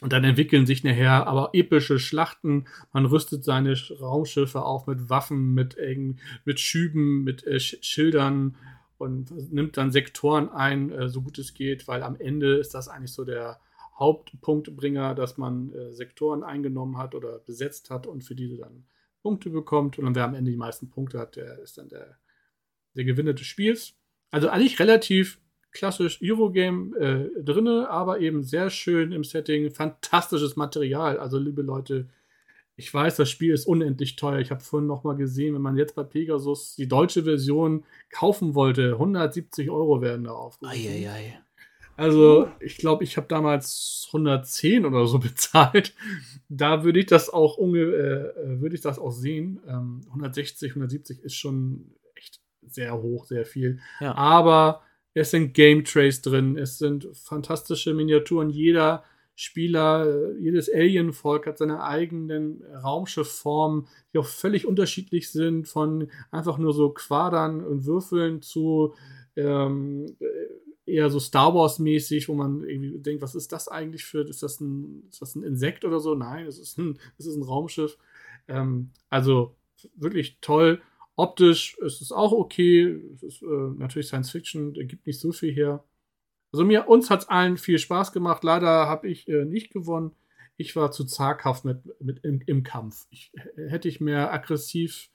Und 0.00 0.12
dann 0.12 0.24
entwickeln 0.24 0.66
sich 0.66 0.82
nachher 0.82 1.26
aber 1.28 1.50
epische 1.52 2.00
Schlachten. 2.00 2.66
Man 2.92 3.06
rüstet 3.06 3.44
seine 3.44 3.74
Sch- 3.74 3.96
Raumschiffe 4.00 4.62
auf 4.62 4.86
mit 4.88 5.08
Waffen, 5.08 5.54
mit, 5.54 5.76
mit 6.44 6.58
Schüben, 6.58 7.22
mit 7.22 7.46
äh, 7.46 7.60
Sch 7.60 7.76
Schildern 7.82 8.56
und 8.98 9.52
nimmt 9.52 9.76
dann 9.76 9.92
Sektoren 9.92 10.48
ein, 10.48 10.90
äh, 10.90 11.08
so 11.08 11.22
gut 11.22 11.38
es 11.38 11.54
geht, 11.54 11.86
weil 11.86 12.02
am 12.02 12.16
Ende 12.16 12.56
ist 12.56 12.74
das 12.74 12.88
eigentlich 12.88 13.12
so 13.12 13.24
der 13.24 13.60
Hauptpunktbringer, 13.98 15.14
dass 15.14 15.38
man 15.38 15.72
äh, 15.72 15.92
Sektoren 15.92 16.42
eingenommen 16.42 16.98
hat 16.98 17.14
oder 17.14 17.38
besetzt 17.38 17.90
hat 17.90 18.06
und 18.08 18.24
für 18.24 18.34
diese 18.34 18.56
dann 18.56 18.86
Punkte 19.22 19.50
bekommt. 19.50 19.98
Und 19.98 20.16
wer 20.16 20.24
am 20.24 20.34
Ende 20.34 20.50
die 20.50 20.56
meisten 20.56 20.90
Punkte 20.90 21.20
hat, 21.20 21.36
der 21.36 21.60
ist 21.60 21.78
dann 21.78 21.88
der, 21.88 22.16
der 22.96 23.04
Gewinner 23.04 23.34
des 23.34 23.46
Spiels. 23.46 23.94
Also 24.32 24.48
eigentlich 24.48 24.80
relativ 24.80 25.38
klassisch 25.72 26.20
Eurogame 26.22 26.96
äh, 26.96 27.42
drinne, 27.42 27.88
aber 27.90 28.20
eben 28.20 28.42
sehr 28.42 28.70
schön 28.70 29.12
im 29.12 29.24
Setting, 29.24 29.70
fantastisches 29.70 30.56
Material. 30.56 31.18
Also 31.18 31.38
liebe 31.38 31.62
Leute, 31.62 32.08
ich 32.76 32.92
weiß, 32.92 33.16
das 33.16 33.30
Spiel 33.30 33.52
ist 33.52 33.66
unendlich 33.66 34.16
teuer. 34.16 34.38
Ich 34.38 34.50
habe 34.50 34.62
vorhin 34.62 34.86
noch 34.86 35.04
mal 35.04 35.16
gesehen, 35.16 35.54
wenn 35.54 35.62
man 35.62 35.76
jetzt 35.76 35.94
bei 35.94 36.04
Pegasus 36.04 36.74
die 36.76 36.88
deutsche 36.88 37.24
Version 37.24 37.84
kaufen 38.10 38.54
wollte, 38.54 38.92
170 38.92 39.70
Euro 39.70 40.00
werden 40.00 40.24
da 40.24 40.32
aufgerufen. 40.32 40.78
Also, 41.96 42.48
ich 42.60 42.78
glaube, 42.78 43.04
ich 43.04 43.18
habe 43.18 43.26
damals 43.28 44.04
110 44.08 44.86
oder 44.86 45.06
so 45.06 45.18
bezahlt. 45.20 45.94
Da 46.48 46.84
würde 46.84 47.00
ich 47.00 47.06
das 47.06 47.30
auch 47.30 47.58
unge 47.58 47.80
äh, 47.80 48.60
würde 48.60 48.74
ich 48.74 48.80
das 48.80 48.98
auch 48.98 49.10
sehen. 49.10 49.60
Ähm, 49.68 50.00
160, 50.08 50.70
170 50.70 51.22
ist 51.22 51.34
schon 51.34 51.94
echt 52.14 52.40
sehr 52.66 53.00
hoch, 53.00 53.26
sehr 53.26 53.44
viel. 53.44 53.80
Ja. 54.00 54.14
Aber 54.14 54.82
es 55.14 55.30
sind 55.30 55.54
Game 55.54 55.84
Trays 55.84 56.22
drin, 56.22 56.56
es 56.56 56.78
sind 56.78 57.08
fantastische 57.12 57.94
Miniaturen. 57.94 58.50
Jeder 58.50 59.04
Spieler, 59.34 60.36
jedes 60.38 60.72
Alien-Volk 60.72 61.46
hat 61.46 61.58
seine 61.58 61.82
eigenen 61.82 62.62
Raumschiffformen, 62.62 63.88
die 64.12 64.18
auch 64.18 64.26
völlig 64.26 64.66
unterschiedlich 64.66 65.30
sind, 65.30 65.68
von 65.68 66.10
einfach 66.30 66.58
nur 66.58 66.72
so 66.72 66.90
Quadern 66.90 67.64
und 67.64 67.86
Würfeln 67.86 68.42
zu 68.42 68.94
ähm, 69.36 70.16
eher 70.84 71.10
so 71.10 71.18
Star 71.20 71.54
Wars-mäßig, 71.54 72.28
wo 72.28 72.34
man 72.34 72.62
irgendwie 72.64 72.98
denkt, 72.98 73.22
was 73.22 73.34
ist 73.34 73.52
das 73.52 73.68
eigentlich 73.68 74.04
für, 74.04 74.28
ist 74.28 74.42
das 74.42 74.60
ein, 74.60 75.04
ist 75.10 75.22
das 75.22 75.34
ein 75.34 75.42
Insekt 75.42 75.84
oder 75.84 76.00
so? 76.00 76.14
Nein, 76.14 76.46
es 76.46 76.58
ist 76.58 76.78
ein, 76.78 76.98
es 77.18 77.26
ist 77.26 77.36
ein 77.36 77.42
Raumschiff. 77.42 77.96
Ähm, 78.48 78.90
also 79.08 79.56
wirklich 79.96 80.38
toll. 80.40 80.82
Optisch 81.16 81.76
ist 81.78 82.00
es 82.00 82.10
auch 82.12 82.32
okay. 82.32 83.00
Es 83.14 83.22
ist 83.22 83.42
äh, 83.42 83.46
natürlich 83.76 84.08
Science 84.08 84.30
Fiction, 84.30 84.72
gibt 84.72 85.06
nicht 85.06 85.20
so 85.20 85.32
viel 85.32 85.52
her. 85.52 85.84
Also 86.52 86.64
mir, 86.64 86.88
uns 86.88 87.10
hat 87.10 87.20
es 87.22 87.28
allen 87.28 87.56
viel 87.56 87.78
Spaß 87.78 88.12
gemacht. 88.12 88.44
Leider 88.44 88.86
habe 88.86 89.08
ich 89.08 89.28
äh, 89.28 89.44
nicht 89.44 89.72
gewonnen. 89.72 90.12
Ich 90.56 90.76
war 90.76 90.90
zu 90.90 91.04
zaghaft 91.04 91.64
mit, 91.64 91.78
mit 92.00 92.24
im, 92.24 92.40
im 92.46 92.62
Kampf. 92.62 93.06
Ich, 93.10 93.32
hätte 93.56 93.88
ich 93.88 94.00
mehr 94.00 94.32
aggressiv 94.32 95.08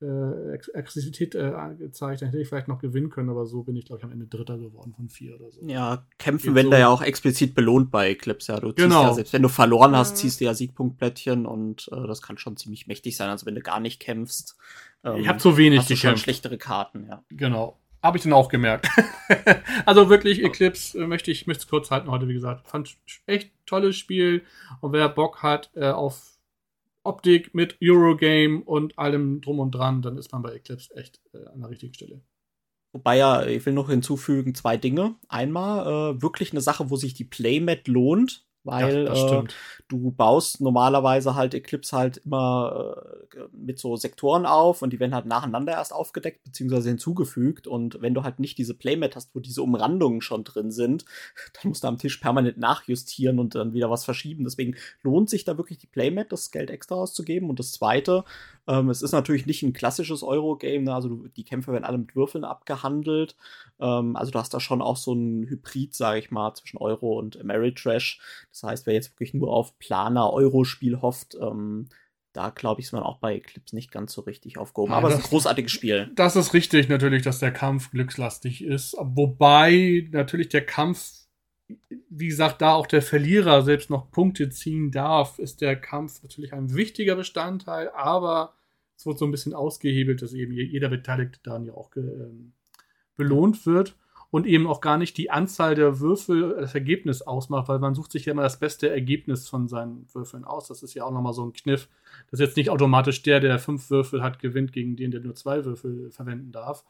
äh, 0.00 0.06
Ag- 0.06 0.74
Aggressivität 0.74 1.34
äh, 1.36 1.52
gezeigt, 1.78 2.22
dann 2.22 2.30
hätte 2.30 2.40
ich 2.40 2.48
vielleicht 2.48 2.66
noch 2.68 2.80
gewinnen 2.80 3.08
können, 3.08 3.30
aber 3.30 3.46
so 3.46 3.62
bin 3.62 3.76
ich, 3.76 3.84
glaube 3.84 4.00
ich, 4.00 4.04
am 4.04 4.10
Ende 4.10 4.26
Dritter 4.26 4.58
geworden 4.58 4.92
von 4.96 5.08
vier 5.08 5.36
oder 5.36 5.50
so. 5.52 5.64
Ja, 5.64 6.06
kämpfen 6.18 6.48
Geht 6.48 6.54
werden 6.56 6.66
so. 6.66 6.70
da 6.72 6.78
ja 6.78 6.88
auch 6.88 7.02
explizit 7.02 7.54
belohnt 7.54 7.90
bei 7.92 8.10
Eclipse. 8.10 8.50
Ja, 8.52 8.58
du 8.58 8.72
ziehst 8.72 8.78
Genau. 8.88 9.02
ja, 9.04 9.14
selbst 9.14 9.32
wenn 9.32 9.42
du 9.42 9.48
verloren 9.48 9.94
hast, 9.94 10.12
Mhm. 10.12 10.16
ziehst 10.16 10.40
du 10.40 10.44
ja 10.46 10.54
Siegpunktplättchen 10.54 11.46
und 11.46 11.88
äh, 11.92 12.06
das 12.08 12.20
kann 12.20 12.36
schon 12.36 12.56
ziemlich 12.56 12.88
mächtig 12.88 13.16
sein. 13.16 13.28
Also 13.30 13.46
wenn 13.46 13.54
du 13.54 13.60
gar 13.60 13.78
nicht 13.78 14.00
kämpfst, 14.00 14.56
ähm, 15.04 15.16
Ich 15.16 15.28
habe 15.28 15.38
zu 15.38 15.56
wenig 15.56 15.80
hast 15.80 15.90
du 15.90 15.96
schon 15.96 16.10
gekämpft. 16.10 16.24
schlechtere 16.24 16.58
Karten, 16.58 17.06
ja. 17.08 17.24
Genau. 17.28 17.78
Habe 18.02 18.16
ich 18.16 18.24
dann 18.24 18.32
auch 18.32 18.48
gemerkt. 18.48 18.88
also 19.86 20.08
wirklich, 20.10 20.42
Eclipse 20.42 20.98
äh, 20.98 21.06
möchte 21.06 21.30
ich 21.30 21.46
möchte 21.46 21.62
es 21.62 21.68
kurz 21.68 21.90
halten 21.90 22.10
heute, 22.10 22.26
wie 22.28 22.34
gesagt. 22.34 22.66
Fand 22.66 22.96
echt 23.26 23.52
tolles 23.64 23.96
Spiel. 23.96 24.42
Und 24.80 24.92
wer 24.92 25.08
Bock 25.08 25.42
hat 25.42 25.70
äh, 25.74 25.90
auf 25.90 26.38
Optik 27.04 27.54
mit 27.54 27.78
Eurogame 27.82 28.62
und 28.64 28.98
allem 28.98 29.40
drum 29.40 29.60
und 29.60 29.72
dran, 29.72 30.02
dann 30.02 30.18
ist 30.18 30.32
man 30.32 30.42
bei 30.42 30.52
Eclipse 30.52 30.94
echt 30.96 31.20
äh, 31.32 31.46
an 31.46 31.60
der 31.60 31.70
richtigen 31.70 31.94
Stelle. 31.94 32.20
Wobei 32.92 33.16
ja, 33.16 33.46
ich 33.46 33.64
will 33.64 33.72
noch 33.72 33.88
hinzufügen, 33.88 34.54
zwei 34.54 34.76
Dinge. 34.76 35.14
Einmal 35.28 35.86
äh, 36.16 36.22
wirklich 36.22 36.52
eine 36.52 36.60
Sache, 36.60 36.90
wo 36.90 36.96
sich 36.96 37.14
die 37.14 37.24
Playmat 37.24 37.88
lohnt, 37.88 38.44
weil 38.64 39.08
äh, 39.08 39.42
du 39.88 40.10
baust 40.12 40.60
normalerweise 40.60 41.34
halt 41.34 41.54
Eclipse 41.54 41.96
halt 41.96 42.18
immer 42.18 42.96
äh, 43.34 43.38
mit 43.52 43.78
so 43.78 43.96
Sektoren 43.96 44.46
auf 44.46 44.82
und 44.82 44.92
die 44.92 45.00
werden 45.00 45.14
halt 45.14 45.26
nacheinander 45.26 45.72
erst 45.72 45.92
aufgedeckt 45.92 46.44
beziehungsweise 46.44 46.88
hinzugefügt 46.90 47.66
und 47.66 48.00
wenn 48.00 48.14
du 48.14 48.22
halt 48.22 48.38
nicht 48.38 48.58
diese 48.58 48.74
Playmat 48.74 49.16
hast, 49.16 49.34
wo 49.34 49.40
diese 49.40 49.62
Umrandungen 49.62 50.20
schon 50.20 50.44
drin 50.44 50.70
sind, 50.70 51.04
dann 51.54 51.70
musst 51.70 51.84
du 51.84 51.88
am 51.88 51.98
Tisch 51.98 52.18
permanent 52.18 52.58
nachjustieren 52.58 53.38
und 53.38 53.54
dann 53.54 53.72
wieder 53.72 53.90
was 53.90 54.04
verschieben. 54.04 54.44
Deswegen 54.44 54.76
lohnt 55.02 55.30
sich 55.30 55.44
da 55.44 55.56
wirklich 55.56 55.78
die 55.78 55.86
Playmat, 55.86 56.32
das 56.32 56.50
Geld 56.50 56.70
extra 56.70 56.96
auszugeben. 56.96 57.50
Und 57.50 57.58
das 57.58 57.72
Zweite, 57.72 58.24
Ähm, 58.68 58.90
es 58.90 59.02
ist 59.02 59.12
natürlich 59.12 59.46
nicht 59.46 59.62
ein 59.62 59.72
klassisches 59.72 60.22
Eurogame, 60.22 60.84
ne? 60.84 60.94
also 60.94 61.08
du, 61.08 61.28
die 61.28 61.44
Kämpfe 61.44 61.72
werden 61.72 61.84
alle 61.84 61.98
mit 61.98 62.14
Würfeln 62.14 62.44
abgehandelt. 62.44 63.36
Ähm, 63.80 64.14
also 64.16 64.30
du 64.30 64.38
hast 64.38 64.54
da 64.54 64.60
schon 64.60 64.80
auch 64.82 64.96
so 64.96 65.12
ein 65.14 65.46
Hybrid, 65.48 65.94
sage 65.94 66.20
ich 66.20 66.30
mal, 66.30 66.54
zwischen 66.54 66.76
Euro 66.78 67.18
und 67.18 67.40
Ameritrash. 67.40 68.20
Das 68.52 68.62
heißt, 68.62 68.86
wer 68.86 68.94
jetzt 68.94 69.10
wirklich 69.12 69.34
nur 69.34 69.52
auf 69.52 69.78
Planer 69.78 70.32
Euro-Spiel 70.32 71.00
hofft, 71.02 71.36
ähm, 71.40 71.88
da 72.34 72.48
glaube 72.50 72.80
ich, 72.80 72.86
ist 72.86 72.92
man 72.92 73.02
auch 73.02 73.18
bei 73.18 73.34
Eclipse 73.36 73.74
nicht 73.74 73.90
ganz 73.92 74.12
so 74.14 74.22
richtig 74.22 74.56
aufgehoben. 74.58 74.92
Ja, 74.92 74.98
Aber 74.98 75.08
es 75.08 75.14
das- 75.14 75.20
ist 75.24 75.26
ein 75.26 75.30
großartiges 75.30 75.72
Spiel. 75.72 76.10
Das 76.14 76.34
ist 76.36 76.54
richtig, 76.54 76.88
natürlich, 76.88 77.22
dass 77.22 77.40
der 77.40 77.52
Kampf 77.52 77.90
glückslastig 77.90 78.64
ist. 78.64 78.96
Wobei 78.98 80.08
natürlich 80.12 80.48
der 80.48 80.64
Kampf, 80.64 81.10
wie 82.08 82.28
gesagt, 82.28 82.62
da 82.62 82.74
auch 82.74 82.86
der 82.86 83.02
Verlierer 83.02 83.62
selbst 83.62 83.90
noch 83.90 84.10
Punkte 84.10 84.50
ziehen 84.50 84.90
darf, 84.90 85.38
ist 85.38 85.60
der 85.60 85.76
Kampf 85.76 86.22
natürlich 86.22 86.52
ein 86.52 86.74
wichtiger 86.74 87.16
Bestandteil, 87.16 87.90
aber 87.90 88.54
es 88.96 89.06
wird 89.06 89.18
so 89.18 89.24
ein 89.24 89.30
bisschen 89.30 89.54
ausgehebelt, 89.54 90.22
dass 90.22 90.32
eben 90.32 90.52
jeder 90.52 90.88
Beteiligte 90.88 91.40
dann 91.42 91.64
ja 91.64 91.74
auch 91.74 91.90
ähm, 91.96 92.52
belohnt 93.16 93.66
wird 93.66 93.96
und 94.30 94.46
eben 94.46 94.66
auch 94.66 94.80
gar 94.80 94.96
nicht 94.96 95.18
die 95.18 95.30
Anzahl 95.30 95.74
der 95.74 96.00
Würfel 96.00 96.56
das 96.58 96.74
Ergebnis 96.74 97.20
ausmacht, 97.20 97.68
weil 97.68 97.78
man 97.78 97.94
sucht 97.94 98.12
sich 98.12 98.24
ja 98.24 98.32
immer 98.32 98.42
das 98.42 98.58
beste 98.58 98.88
Ergebnis 98.88 99.48
von 99.48 99.68
seinen 99.68 100.06
Würfeln 100.12 100.44
aus. 100.44 100.68
Das 100.68 100.82
ist 100.82 100.94
ja 100.94 101.04
auch 101.04 101.10
nochmal 101.10 101.34
so 101.34 101.44
ein 101.44 101.52
Kniff, 101.52 101.88
dass 102.30 102.40
jetzt 102.40 102.56
nicht 102.56 102.70
automatisch 102.70 103.22
der, 103.22 103.40
der 103.40 103.58
fünf 103.58 103.90
Würfel 103.90 104.22
hat, 104.22 104.38
gewinnt 104.38 104.72
gegen 104.72 104.96
den, 104.96 105.10
der 105.10 105.20
nur 105.20 105.34
zwei 105.34 105.64
Würfel 105.64 106.10
verwenden 106.10 106.50
darf, 106.50 106.84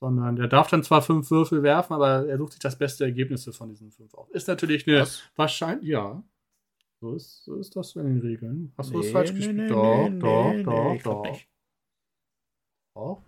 sondern 0.00 0.36
der 0.36 0.48
darf 0.48 0.68
dann 0.68 0.82
zwar 0.82 1.02
fünf 1.02 1.30
Würfel 1.30 1.62
werfen, 1.62 1.94
aber 1.94 2.26
er 2.28 2.38
sucht 2.38 2.52
sich 2.52 2.60
das 2.60 2.78
beste 2.78 3.04
Ergebnis 3.04 3.48
von 3.56 3.68
diesen 3.70 3.90
fünf 3.90 4.14
aus. 4.14 4.28
Ist 4.30 4.48
natürlich 4.48 4.86
eine 4.86 5.00
Was? 5.00 5.22
wahrscheinlich, 5.36 5.88
ja. 5.88 6.22
So 7.00 7.14
ist, 7.14 7.44
so 7.44 7.56
ist 7.56 7.76
das 7.76 7.94
in 7.96 8.04
den 8.04 8.20
Regeln. 8.20 8.72
Hast 8.76 8.92
du 8.92 8.98
was 8.98 9.06
Nee, 9.06 9.12
falsch 9.12 9.32
nee, 9.32 9.36
gespielt? 9.38 9.56
nee, 9.56 9.68
doch, 9.68 10.08
nee, 10.08 10.18
doch, 10.18 10.52
nee, 10.52 10.62
doch, 10.62 11.02
doch, 11.02 11.22
nicht. 11.22 11.48
doch. 12.94 13.22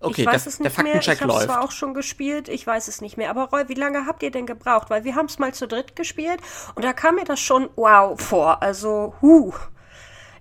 Okay, 0.00 0.22
ich 0.22 0.26
weiß 0.26 0.44
der, 0.44 0.50
es 0.52 0.58
der 0.58 0.70
nicht 0.70 0.82
mehr. 0.82 1.00
Ich 1.00 1.06
Faktencheck 1.06 1.20
habe 1.22 1.32
es 1.32 1.44
zwar 1.44 1.64
auch 1.64 1.72
schon 1.72 1.94
gespielt, 1.94 2.48
ich 2.48 2.66
weiß 2.66 2.86
es 2.88 3.00
nicht 3.00 3.16
mehr. 3.16 3.30
Aber 3.30 3.46
Roy, 3.50 3.68
wie 3.68 3.74
lange 3.74 4.06
habt 4.06 4.22
ihr 4.22 4.30
denn 4.30 4.46
gebraucht? 4.46 4.90
Weil 4.90 5.04
wir 5.04 5.16
haben 5.16 5.26
es 5.26 5.38
mal 5.38 5.52
zu 5.54 5.66
dritt 5.66 5.96
gespielt 5.96 6.40
und 6.76 6.84
da 6.84 6.92
kam 6.92 7.16
mir 7.16 7.24
das 7.24 7.40
schon 7.40 7.68
wow 7.76 8.20
vor. 8.20 8.62
Also, 8.62 9.14
huh. 9.20 9.52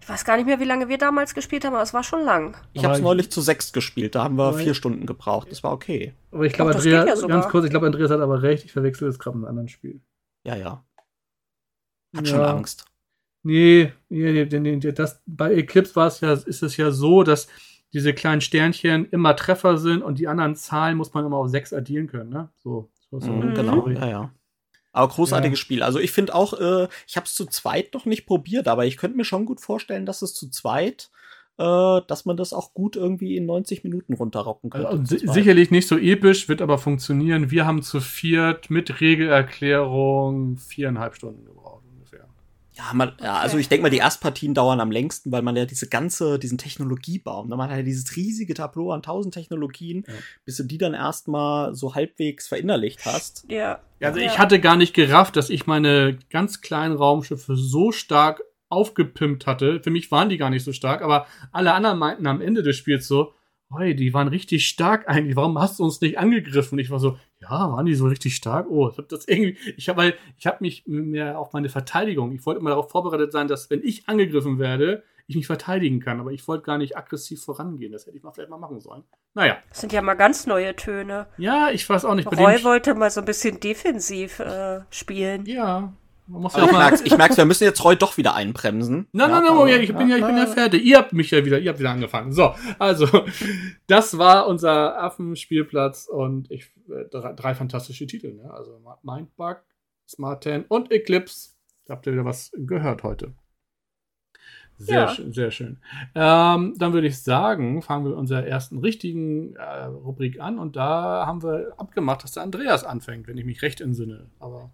Ich 0.08 0.14
weiß 0.14 0.24
gar 0.24 0.38
nicht 0.38 0.46
mehr, 0.46 0.62
wie 0.62 0.64
lange 0.64 0.88
wir 0.88 0.98
damals 0.98 1.34
gespielt 1.34 1.66
haben, 1.66 1.74
aber 1.74 1.84
es 1.84 1.94
war 1.94 2.02
schon 2.02 2.24
lang. 2.24 2.56
Ich 2.72 2.86
habe 2.86 2.94
es 2.94 3.02
neulich 3.02 3.30
zu 3.30 3.42
sechs 3.42 3.74
gespielt, 3.74 4.16
da 4.16 4.24
haben 4.24 4.38
wir 4.38 4.54
vier 4.54 4.74
Stunden 4.74 5.06
gebraucht. 5.06 5.52
Das 5.52 5.64
war 5.64 5.74
okay. 5.74 6.14
Aber 6.32 6.46
ich 6.46 6.54
glaube, 6.54 6.72
das 6.72 6.86
Andreas, 6.86 7.22
ja 7.22 7.28
ganz 7.28 7.50
kurz, 7.50 7.66
ich 7.66 7.72
glaube, 7.72 7.88
Andreas 7.88 8.10
hat 8.10 8.22
aber 8.22 8.42
recht, 8.42 8.64
ich 8.64 8.72
verwechsel 8.72 9.10
es 9.10 9.20
gerade 9.20 9.38
mit 9.38 9.46
einem 9.46 9.50
anderen 9.50 9.68
Spiel. 9.68 10.00
Ja, 10.46 10.56
ja. 10.56 10.86
Hat 12.16 12.26
Ja. 12.26 12.32
schon 12.32 12.40
Angst. 12.42 12.86
Nee, 13.44 13.92
nee, 14.08 14.32
nee, 14.32 14.60
nee, 14.60 14.76
nee, 14.78 14.92
das, 14.94 15.22
bei 15.26 15.54
Eclipse 15.54 15.94
war 15.98 16.08
es 16.08 16.22
ja, 16.22 16.32
ist 16.32 16.64
es 16.64 16.78
ja 16.78 16.92
so, 16.92 17.24
dass 17.24 17.50
diese 17.92 18.14
kleinen 18.14 18.40
Sternchen 18.40 19.10
immer 19.10 19.36
Treffer 19.36 19.78
sind 19.78 20.04
und 20.04 20.20
die 20.20 20.30
anderen 20.30 20.56
Zahlen 20.56 20.96
muss 20.96 21.14
man 21.14 21.26
immer 21.26 21.36
auf 21.36 21.50
sechs 21.50 21.74
addieren 21.74 22.08
können, 22.08 22.30
ne? 22.30 22.48
So. 22.56 22.90
so 23.12 23.18
ist 23.18 23.26
so 23.26 23.34
Mhm, 23.34 23.50
die 23.50 23.56
genau, 23.56 23.90
ja, 23.90 24.08
ja. 24.08 24.32
Aber 24.98 25.14
großartiges 25.14 25.60
Ja. 25.60 25.62
Spiel. 25.62 25.84
Also 25.84 26.00
ich 26.00 26.12
finde 26.12 26.34
auch, 26.34 26.54
äh, 26.54 26.88
ich 27.08 27.16
habe 27.18 27.26
es 27.26 27.36
zu 27.36 27.46
zweit 27.46 27.94
noch 27.94 28.06
nicht 28.06 28.26
probiert, 28.26 28.68
aber 28.68 28.86
ich 28.86 28.98
könnte 28.98 29.16
mir 29.16 29.26
schon 29.26 29.46
gut 29.46 29.62
vorstellen, 29.62 30.06
dass 30.08 30.24
es 30.24 30.34
zu 30.34 30.50
zweit, 30.50 31.12
äh, 31.60 32.02
dass 32.08 32.26
man 32.26 32.36
das 32.36 32.52
auch 32.52 32.74
gut 32.74 32.96
irgendwie 32.96 33.38
in 33.38 33.46
90 33.46 33.84
Minuten 33.84 34.14
runterrocken 34.14 34.72
könnte. 34.72 34.88
Also, 34.90 35.18
sicherlich 35.32 35.70
nicht 35.70 35.88
so 35.88 35.98
episch, 35.98 36.50
wird 36.50 36.64
aber 36.64 36.80
funktionieren. 36.80 37.52
Wir 37.52 37.68
haben 37.68 37.84
zu 37.84 38.00
viert 38.00 38.72
mit 38.72 39.00
Regelerklärung 39.00 40.58
viereinhalb 40.58 41.16
Stunden 41.16 41.46
gebraucht. 41.46 41.67
Ja, 42.78 42.94
man, 42.94 43.14
ja, 43.22 43.38
also 43.38 43.58
ich 43.58 43.70
denke 43.70 43.84
mal, 43.84 43.90
die 43.90 43.98
Erstpartien 43.98 44.54
dauern 44.54 44.80
am 44.80 44.92
längsten, 44.92 45.32
weil 45.32 45.42
man 45.42 45.56
ja 45.56 45.66
diese 45.66 45.88
ganze, 45.88 46.38
diesen 46.38 46.58
Technologiebaum, 46.60 47.50
ne, 47.50 47.56
man 47.56 47.70
hat 47.70 47.78
ja 47.78 47.84
dieses 47.84 48.16
riesige 48.16 48.54
Tableau 48.54 48.92
an 48.92 49.02
tausend 49.02 49.34
Technologien, 49.34 50.04
Ja. 50.08 50.14
bis 50.46 50.58
du 50.58 50.64
die 50.64 50.78
dann 50.78 50.94
erstmal 50.94 51.74
so 51.74 51.96
halbwegs 51.96 52.48
verinnerlicht 52.48 53.06
hast. 53.06 53.46
Ja. 53.50 53.80
Also 54.00 54.20
ja. 54.20 54.28
ich 54.28 54.38
hatte 54.38 54.60
gar 54.60 54.78
nicht 54.78 54.94
gerafft, 54.94 55.36
dass 55.36 55.50
ich 55.50 55.66
meine 55.66 56.20
ganz 56.30 56.62
kleinen 56.62 56.96
Raumschiffe 56.96 57.56
so 57.56 57.92
stark 57.92 58.44
aufgepimpt 58.70 59.48
hatte. 59.48 59.82
Für 59.82 59.90
mich 59.90 60.12
waren 60.12 60.30
die 60.30 60.38
gar 60.38 60.50
nicht 60.50 60.64
so 60.64 60.74
stark, 60.74 61.02
aber 61.02 61.26
alle 61.52 61.74
anderen 61.74 61.98
meinten 61.98 62.28
am 62.28 62.42
Ende 62.42 62.62
des 62.64 62.76
Spiels 62.76 63.08
so, 63.08 63.34
hey, 63.76 63.96
die 63.96 64.14
waren 64.14 64.28
richtig 64.28 64.68
stark 64.68 65.10
eigentlich. 65.10 65.36
Warum 65.36 65.60
hast 65.60 65.80
du 65.80 65.84
uns 65.84 66.00
nicht 66.00 66.20
angegriffen? 66.20 66.76
Und 66.76 66.80
ich 66.80 66.90
war 66.90 67.00
so, 67.00 67.18
ja, 67.42 67.50
waren 67.50 67.86
die 67.86 67.96
so 67.96 68.08
richtig 68.08 68.36
stark? 68.36 68.68
Oh, 68.70 68.90
ich 68.90 68.98
hab 68.98 69.10
das 69.10 69.28
irgendwie, 69.28 69.58
ich 69.78 69.90
habe 69.90 70.14
ich 70.38 70.48
habe 70.48 70.58
mich 70.62 70.84
mehr 70.88 71.38
auf 71.38 71.54
meine 71.54 71.70
Verteidigung. 71.70 72.32
Ich 72.34 72.46
wollte 72.46 72.60
immer 72.60 72.72
darauf 72.72 72.90
vorbereitet 72.90 73.32
sein, 73.32 73.48
dass 73.48 73.70
wenn 73.70 73.84
ich 73.84 74.08
angegriffen 74.10 74.58
werde, 74.60 75.04
ich 75.28 75.36
mich 75.36 75.46
verteidigen 75.46 76.00
kann. 76.00 76.20
Aber 76.20 76.32
ich 76.32 76.48
wollte 76.48 76.64
gar 76.64 76.78
nicht 76.78 76.98
aggressiv 76.98 77.44
vorangehen. 77.44 77.92
Das 77.92 78.06
hätte 78.08 78.16
ich 78.18 78.24
mal 78.24 78.32
vielleicht 78.32 78.50
mal 78.50 78.58
machen 78.58 78.80
sollen. 78.80 79.04
Naja, 79.34 79.58
Das 79.70 79.82
sind 79.82 79.92
ja 79.94 80.02
mal 80.02 80.14
ganz 80.16 80.48
neue 80.48 80.76
Töne. 80.76 81.28
ja, 81.38 81.70
ich 81.72 81.88
weiß 81.88 82.06
auch 82.06 82.16
nicht. 82.16 82.30
Bei 82.30 82.38
Roy 82.38 82.64
wollte 82.64 82.96
mal 82.96 83.12
so 83.12 83.20
ein 83.22 83.26
bisschen 83.26 83.60
defensiv 83.60 84.40
äh, 84.40 84.80
spielen. 84.90 85.46
ja, 85.46 85.94
man 86.28 86.44
ja 86.44 86.66
ich 86.66 86.72
merk's, 86.72 87.02
ich 87.02 87.18
merk's, 87.18 87.38
wir 87.38 87.46
müssen 87.46 87.64
jetzt 87.64 87.84
Roy 87.84 87.96
doch 87.96 88.18
wieder 88.18 88.36
einbremsen. 88.36 89.08
Nein, 89.12 89.32
nein, 89.32 89.44
nein, 89.44 89.82
ich 89.82 89.94
bin 89.96 90.10
ja, 90.10 90.18
ich 90.18 90.26
bin 90.26 90.38
ja 90.38 90.46
fertig. 90.46 90.84
Ihr 90.84 90.98
habt 90.98 91.14
mich 91.14 91.32
ja 91.32 91.44
wieder, 91.46 91.60
ihr 91.60 91.70
habt 91.70 91.80
wieder 91.80 91.92
angefangen. 91.92 92.32
So, 92.32 92.54
also, 92.80 93.08
das 93.88 94.18
war 94.18 94.48
unser 94.48 95.02
Affenspielplatz 95.02 96.08
und 96.08 96.52
ich, 96.52 96.72
äh, 96.90 97.06
drei, 97.10 97.34
drei 97.34 97.56
fantastische 97.56 98.08
Titel, 98.08 98.34
ne? 98.34 98.52
Also 98.52 98.80
Mindbug, 99.04 99.62
Smart 100.08 100.44
10 100.44 100.66
und 100.68 100.92
Eclipse. 100.92 101.52
Da 101.86 101.94
habt 101.94 102.06
ihr 102.08 102.14
wieder 102.14 102.26
was 102.26 102.52
gehört 102.56 103.04
heute. 103.04 103.34
Sehr 104.80 104.96
Ja. 105.02 105.08
schön, 105.08 105.34
sehr 105.34 105.50
schön. 105.50 105.78
Ähm, 106.14 106.76
dann 106.78 106.94
würde 106.94 107.08
ich 107.08 107.24
sagen, 107.24 107.82
fangen 107.82 108.06
wir 108.06 108.10
mit 108.10 108.18
unserer 108.20 108.46
ersten 108.46 108.78
richtigen 108.78 109.56
äh, 109.56 109.86
Rubrik 109.86 110.40
an 110.40 110.60
und 110.60 110.76
da 110.76 111.26
haben 111.26 111.42
wir 111.42 111.74
abgemacht, 111.78 112.24
dass 112.24 112.34
der 112.34 112.44
Andreas 112.44 112.84
anfängt, 112.84 113.28
wenn 113.28 113.38
ich 113.40 113.46
mich 113.46 113.64
recht 113.64 113.82
entsinne. 113.82 114.30
Aber 114.40 114.70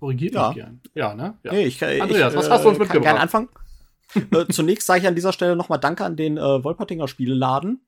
korrigiert 0.00 0.34
Ja. 0.34 0.48
mich 0.48 0.56
gern. 0.56 0.80
Ja, 0.94 1.14
ne? 1.14 1.38
Ja. 1.44 1.52
Nee, 1.52 1.66
ich, 1.66 1.80
ich, 1.80 2.02
Andreas, 2.02 2.34
was 2.34 2.50
hast 2.50 2.64
du 2.64 2.70
uns 2.70 2.78
kann 2.78 2.86
mitgebracht? 2.86 3.02
gerne 3.02 3.20
anfangen. 3.20 3.48
äh, 4.32 4.46
zunächst 4.52 4.86
sage 4.86 5.02
ich 5.02 5.06
an 5.06 5.14
dieser 5.14 5.32
Stelle 5.32 5.54
nochmal 5.54 5.78
Danke 5.78 6.04
an 6.04 6.16
den 6.16 6.36
äh, 6.36 6.64
Wolpertinger 6.64 7.06
Spieleladen, 7.06 7.86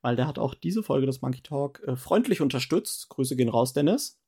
weil 0.00 0.16
der 0.16 0.26
hat 0.26 0.38
auch 0.38 0.54
diese 0.54 0.82
Folge 0.82 1.06
des 1.06 1.22
Monkey 1.22 1.42
Talk 1.42 1.80
äh, 1.86 1.94
freundlich 1.94 2.40
unterstützt. 2.40 3.08
Grüße 3.10 3.36
gehen 3.36 3.48
raus, 3.48 3.72
Dennis. 3.72 4.18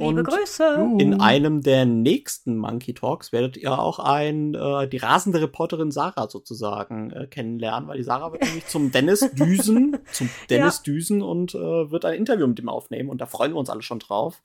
Liebe 0.00 0.20
Und 0.20 0.24
Grüße. 0.24 0.78
Uh. 0.78 0.98
In 0.98 1.20
einem 1.20 1.60
der 1.60 1.84
nächsten 1.84 2.56
Monkey 2.56 2.94
Talks 2.94 3.32
werdet 3.32 3.58
ihr 3.58 3.78
auch 3.78 3.98
ein, 3.98 4.54
äh, 4.54 4.88
die 4.88 4.96
rasende 4.96 5.42
Reporterin 5.42 5.90
Sarah 5.90 6.28
sozusagen 6.28 7.10
äh, 7.10 7.26
kennenlernen, 7.26 7.88
weil 7.88 7.98
die 7.98 8.02
Sarah 8.02 8.32
wird 8.32 8.42
nämlich 8.42 8.66
zum 8.66 8.90
Dennis 8.92 9.30
düsen, 9.32 9.98
zum 10.12 10.30
Dennis 10.48 10.82
düsen 10.82 11.22
und 11.22 11.54
äh, 11.54 11.90
wird 11.90 12.06
ein 12.06 12.14
Interview 12.14 12.46
mit 12.46 12.58
ihm 12.58 12.70
aufnehmen 12.70 13.10
und 13.10 13.20
da 13.20 13.26
freuen 13.26 13.52
wir 13.52 13.58
uns 13.58 13.68
alle 13.68 13.82
schon 13.82 13.98
drauf. 13.98 14.40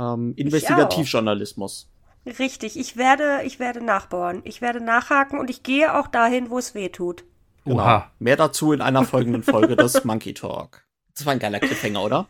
Ähm, 0.00 0.32
Investigativjournalismus. 0.36 1.90
Richtig, 2.38 2.78
ich 2.78 2.96
werde, 2.96 3.42
ich 3.44 3.58
werde 3.58 3.84
nachbohren. 3.84 4.40
Ich 4.44 4.60
werde 4.60 4.80
nachhaken 4.80 5.38
und 5.38 5.50
ich 5.50 5.62
gehe 5.62 5.98
auch 5.98 6.06
dahin, 6.06 6.50
wo 6.50 6.58
es 6.58 6.74
weh 6.74 6.88
tut. 6.88 7.24
Genau. 7.64 7.76
Oha. 7.76 8.10
Mehr 8.18 8.36
dazu 8.36 8.72
in 8.72 8.80
einer 8.80 9.04
folgenden 9.04 9.42
Folge 9.42 9.76
des 9.76 10.04
Monkey 10.04 10.34
Talk. 10.34 10.86
Das 11.14 11.26
war 11.26 11.32
ein 11.32 11.38
geiler 11.38 11.60
Cliffhanger, 11.60 12.02
oder? 12.02 12.28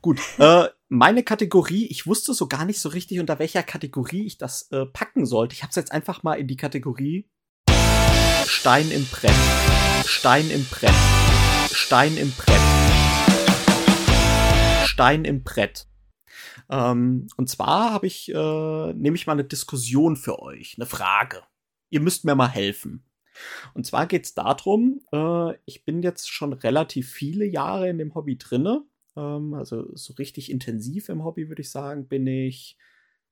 Gut. 0.00 0.20
Äh, 0.38 0.68
meine 0.88 1.24
Kategorie, 1.24 1.86
ich 1.86 2.06
wusste 2.06 2.34
so 2.34 2.46
gar 2.46 2.64
nicht 2.64 2.80
so 2.80 2.88
richtig, 2.88 3.18
unter 3.18 3.38
welcher 3.38 3.62
Kategorie 3.62 4.26
ich 4.26 4.38
das 4.38 4.70
äh, 4.70 4.86
packen 4.86 5.26
sollte. 5.26 5.54
Ich 5.54 5.62
habe 5.62 5.70
es 5.70 5.76
jetzt 5.76 5.92
einfach 5.92 6.22
mal 6.22 6.34
in 6.34 6.46
die 6.46 6.56
Kategorie 6.56 7.28
Stein 8.46 8.90
im 8.90 9.06
Brett. 9.06 9.34
Stein 10.06 10.50
im 10.50 10.64
Brett. 10.64 10.94
Stein 11.72 12.16
im 12.16 12.32
Brett. 12.32 12.60
Stein 14.84 15.24
im 15.24 15.42
Brett. 15.42 15.86
Ähm, 16.70 17.26
und 17.36 17.48
zwar 17.48 17.92
habe 17.92 18.06
ich, 18.06 18.28
äh, 18.32 18.92
nehme 18.94 19.16
ich 19.16 19.26
mal 19.26 19.32
eine 19.34 19.44
Diskussion 19.44 20.16
für 20.16 20.40
euch, 20.42 20.74
eine 20.76 20.86
Frage. 20.86 21.42
Ihr 21.90 22.00
müsst 22.00 22.24
mir 22.24 22.34
mal 22.34 22.48
helfen. 22.48 23.04
Und 23.74 23.86
zwar 23.86 24.06
geht's 24.06 24.34
darum, 24.34 25.00
äh, 25.12 25.54
ich 25.64 25.84
bin 25.84 26.02
jetzt 26.02 26.30
schon 26.30 26.52
relativ 26.52 27.10
viele 27.10 27.44
Jahre 27.44 27.88
in 27.88 27.98
dem 27.98 28.14
Hobby 28.14 28.36
drinne. 28.36 28.84
Ähm, 29.16 29.54
also 29.54 29.94
so 29.94 30.14
richtig 30.14 30.50
intensiv 30.50 31.08
im 31.08 31.24
Hobby, 31.24 31.48
würde 31.48 31.62
ich 31.62 31.70
sagen, 31.70 32.08
bin 32.08 32.26
ich 32.26 32.76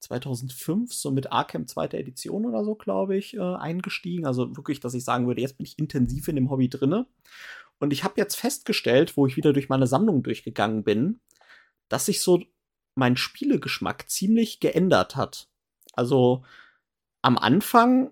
2005 0.00 0.92
so 0.92 1.10
mit 1.10 1.32
Arkham 1.32 1.66
zweite 1.66 1.98
Edition 1.98 2.44
oder 2.46 2.64
so, 2.64 2.74
glaube 2.74 3.16
ich, 3.16 3.34
äh, 3.34 3.40
eingestiegen. 3.40 4.26
Also 4.26 4.56
wirklich, 4.56 4.80
dass 4.80 4.94
ich 4.94 5.04
sagen 5.04 5.26
würde, 5.26 5.40
jetzt 5.40 5.58
bin 5.58 5.66
ich 5.66 5.78
intensiv 5.78 6.28
in 6.28 6.36
dem 6.36 6.50
Hobby 6.50 6.68
drinne. 6.68 7.06
Und 7.78 7.92
ich 7.92 8.04
habe 8.04 8.14
jetzt 8.16 8.36
festgestellt, 8.36 9.16
wo 9.16 9.26
ich 9.26 9.36
wieder 9.36 9.52
durch 9.52 9.68
meine 9.68 9.86
Sammlung 9.86 10.22
durchgegangen 10.22 10.84
bin, 10.84 11.20
dass 11.88 12.06
sich 12.06 12.20
so 12.20 12.42
mein 12.96 13.16
Spielegeschmack 13.16 14.08
ziemlich 14.08 14.60
geändert 14.60 15.16
hat. 15.16 15.48
Also 15.92 16.44
am 17.22 17.38
Anfang 17.38 18.10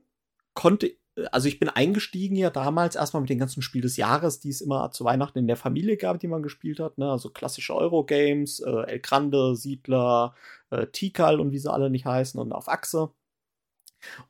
konnte, 0.55 0.93
also 1.33 1.49
ich 1.49 1.59
bin 1.59 1.69
eingestiegen 1.69 2.37
ja 2.37 2.51
damals 2.51 2.97
erstmal 2.97 3.21
mit 3.23 3.31
den 3.31 3.39
ganzen 3.39 3.63
Spiel 3.63 3.83
des 3.83 3.97
Jahres, 3.97 4.41
die 4.41 4.51
es 4.51 4.61
immer 4.61 4.91
zu 4.91 5.05
Weihnachten 5.05 5.39
in 5.39 5.47
der 5.47 5.57
Familie 5.57 5.97
gab, 5.97 6.21
die 6.21 6.29
man 6.29 6.43
gespielt 6.43 6.81
hat, 6.81 6.99
ne? 6.99 7.11
Also 7.11 7.31
klassische 7.31 7.75
Eurogames, 7.75 8.61
äh, 8.61 8.71
El 8.71 9.01
Grande, 9.01 9.57
Siedler, 9.57 10.35
äh, 10.71 10.87
Tikal 10.89 11.41
und 11.41 11.53
wie 11.53 11.59
sie 11.59 11.73
alle 11.73 11.91
nicht 11.91 12.07
heißen 12.07 12.41
und 12.41 12.53
auf 12.53 12.69
Achse. 12.69 13.11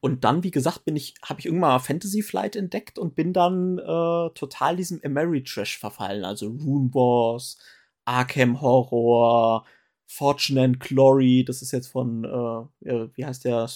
Und 0.01 0.25
dann, 0.25 0.43
wie 0.45 0.51
gesagt, 0.51 0.85
bin 0.85 0.97
ich, 0.97 1.15
habe 1.25 1.41
ich 1.41 1.47
irgendwann 1.47 1.71
mal 1.71 1.79
Fantasy 1.81 2.23
Flight 2.23 2.57
entdeckt 2.57 2.99
und 2.99 3.15
bin 3.17 3.33
dann 3.33 3.79
äh, 3.79 4.31
total 4.35 4.77
diesem 4.77 5.01
Ameritrash 5.05 5.79
verfallen. 5.79 6.25
Also 6.25 6.49
Rune 6.49 6.93
Wars, 6.95 7.59
Arkham 8.05 8.61
Horror, 8.61 9.65
Fortune 10.15 10.63
and 10.63 10.81
Glory, 10.81 11.45
das 11.45 11.61
ist 11.61 11.73
jetzt 11.73 11.89
von, 11.89 12.25
äh, 12.25 13.09
wie 13.15 13.25
heißt 13.25 13.45
der? 13.45 13.69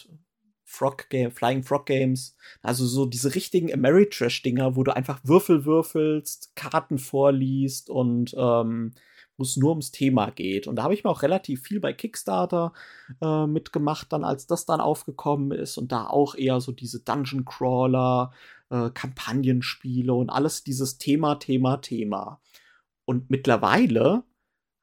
Frog 0.71 1.09
Game, 1.09 1.31
Flying 1.31 1.63
Frog 1.63 1.87
Games. 1.87 2.37
Also 2.61 2.85
so 2.85 3.07
diese 3.07 3.35
richtigen 3.35 3.73
Ameritrash-Dinger, 3.73 4.77
wo 4.77 4.85
du 4.85 4.95
einfach 4.95 5.19
Würfel 5.25 5.65
würfelst, 5.65 6.55
Karten 6.57 6.99
vorliest 6.99 7.89
und 7.89 8.35
ähm, 8.37 8.93
wo 9.39 9.45
es 9.45 9.57
nur 9.57 9.71
ums 9.71 9.93
Thema 9.93 10.31
geht. 10.31 10.67
Und 10.67 10.77
da 10.77 10.83
habe 10.83 10.93
ich 10.93 11.05
mir 11.05 11.11
auch 11.11 11.23
relativ 11.23 11.63
viel 11.63 11.81
bei 11.81 11.95
Kickstarter 11.95 12.75
äh, 13.23 13.47
mitgemacht, 13.47 14.13
dann 14.13 14.25
als 14.25 14.47
das 14.47 14.67
dann 14.67 14.81
aufgekommen 14.81 15.53
ist 15.53 15.79
und 15.79 15.91
da 15.91 16.07
auch 16.07 16.35
eher 16.35 16.61
so 16.61 16.73
diese 16.73 17.01
Dungeon 17.01 17.47
Crawler, 17.47 18.33
äh, 18.69 18.91
Kampagnenspiele 18.91 20.13
und 20.13 20.29
alles 20.29 20.65
dieses 20.65 20.99
Thema, 20.99 21.37
Thema, 21.37 21.79
Thema. 21.79 22.43
Und 23.07 23.31
mittlerweile 23.31 24.23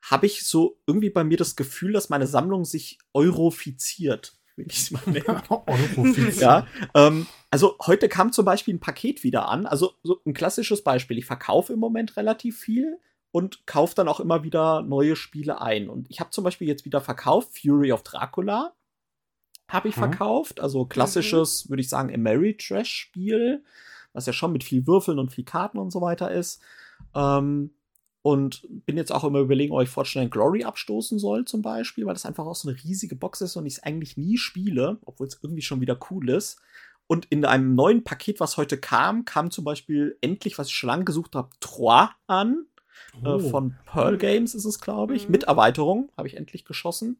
habe 0.10 0.26
ich 0.26 0.46
so 0.46 0.80
irgendwie 0.86 1.10
bei 1.10 1.24
mir 1.24 1.38
das 1.38 1.56
Gefühl, 1.56 1.94
dass 1.94 2.10
meine 2.10 2.28
Sammlung 2.28 2.66
sich 2.66 3.00
eurofiziert 3.14 4.38
will 4.56 4.68
ich 4.70 4.78
es 4.78 4.92
mal 4.92 5.02
nennen. 5.06 6.34
ja, 6.40 6.66
ähm, 6.94 7.28
also 7.52 7.76
heute 7.86 8.10
kam 8.10 8.32
zum 8.32 8.46
Beispiel 8.46 8.74
ein 8.74 8.80
Paket 8.80 9.24
wieder 9.24 9.50
an. 9.50 9.66
Also 9.66 9.94
so 10.04 10.22
ein 10.26 10.34
klassisches 10.34 10.84
Beispiel. 10.84 11.18
Ich 11.18 11.26
verkaufe 11.26 11.74
im 11.74 11.80
Moment 11.80 12.18
relativ 12.18 12.60
viel 12.60 13.00
und 13.32 13.68
kaufe 13.68 13.96
dann 13.96 14.08
auch 14.08 14.20
immer 14.20 14.44
wieder 14.44 14.82
neue 14.82 15.16
Spiele 15.16 15.62
ein. 15.62 15.90
Und 15.90 16.10
ich 16.10 16.20
habe 16.20 16.30
zum 16.30 16.44
Beispiel 16.44 16.68
jetzt 16.68 16.86
wieder 16.86 17.02
verkauft 17.02 17.60
Fury 17.60 17.92
of 17.92 18.04
Dracula. 18.04 18.74
Habe 19.68 19.90
ich 19.90 19.96
hm. 19.96 20.04
verkauft. 20.04 20.62
Also 20.62 20.86
klassisches, 20.86 21.66
mhm. 21.66 21.70
würde 21.72 21.82
ich 21.82 21.90
sagen, 21.90 22.14
Ameritrash-Spiel, 22.14 23.64
was 24.14 24.26
ja 24.26 24.34
schon 24.34 24.54
mit 24.54 24.64
viel 24.64 24.88
Würfeln 24.88 25.20
und 25.20 25.34
viel 25.34 25.44
Karten 25.44 25.80
und 25.80 25.92
so 25.92 26.00
weiter 26.00 26.32
ist. 26.32 26.62
Ähm, 27.14 27.72
und 28.26 28.66
bin 28.88 28.98
jetzt 28.98 29.12
auch 29.12 29.24
immer 29.24 29.38
überlegen, 29.38 29.72
ob 29.72 29.84
ich 29.84 29.90
Fortune 29.90 30.30
Glory 30.30 30.64
abstoßen 30.64 31.20
soll, 31.20 31.46
zum 31.46 31.62
Beispiel, 31.62 32.08
weil 32.08 32.16
das 32.16 32.26
einfach 32.26 32.48
auch 32.48 32.56
so 32.56 32.68
eine 32.68 32.84
riesige 32.84 33.16
Box 33.16 33.42
ist 33.42 33.56
und 33.56 33.68
ich 33.68 33.74
es 33.74 33.84
eigentlich 33.84 34.18
nie 34.18 34.40
spiele, 34.40 34.98
obwohl 35.06 35.28
es 35.28 35.38
irgendwie 35.44 35.62
schon 35.62 35.80
wieder 35.80 35.96
cool 36.10 36.32
ist. 36.32 36.60
Und 37.06 37.26
in 37.26 37.46
einem 37.46 37.76
neuen 37.76 38.04
Paket, 38.04 38.40
was 38.40 38.58
heute 38.58 38.80
kam, 38.80 39.26
kam 39.26 39.52
zum 39.52 39.64
Beispiel 39.64 40.18
endlich, 40.22 40.58
was 40.58 40.70
ich 40.70 40.74
schon 40.74 40.88
lange 40.88 41.06
gesucht 41.06 41.36
habe, 41.36 41.50
Trois 41.60 42.10
an. 42.26 42.66
Äh, 43.24 43.28
oh. 43.28 43.40
von 43.52 43.76
Pearl 43.86 44.18
Games 44.18 44.56
ist 44.56 44.66
es, 44.66 44.82
glaube 44.82 45.16
ich. 45.16 45.28
Mhm. 45.28 45.32
Mit 45.32 45.44
Erweiterung 45.44 46.12
habe 46.18 46.28
ich 46.28 46.36
endlich 46.36 46.66
geschossen. 46.66 47.20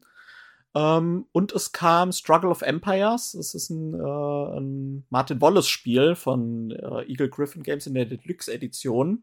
Ähm, 0.74 1.26
und 1.30 1.52
es 1.52 1.70
kam 1.70 2.10
Struggle 2.10 2.50
of 2.50 2.62
Empires. 2.62 3.30
Das 3.30 3.54
ist 3.54 3.70
ein, 3.70 3.94
äh, 3.94 4.58
ein 4.58 5.06
Martin 5.10 5.40
Wallace-Spiel 5.40 6.16
von 6.16 6.72
äh, 6.72 7.08
Eagle 7.08 7.30
Griffin 7.30 7.62
Games 7.62 7.86
in 7.86 7.94
der 7.94 8.06
Deluxe-Edition. 8.06 9.22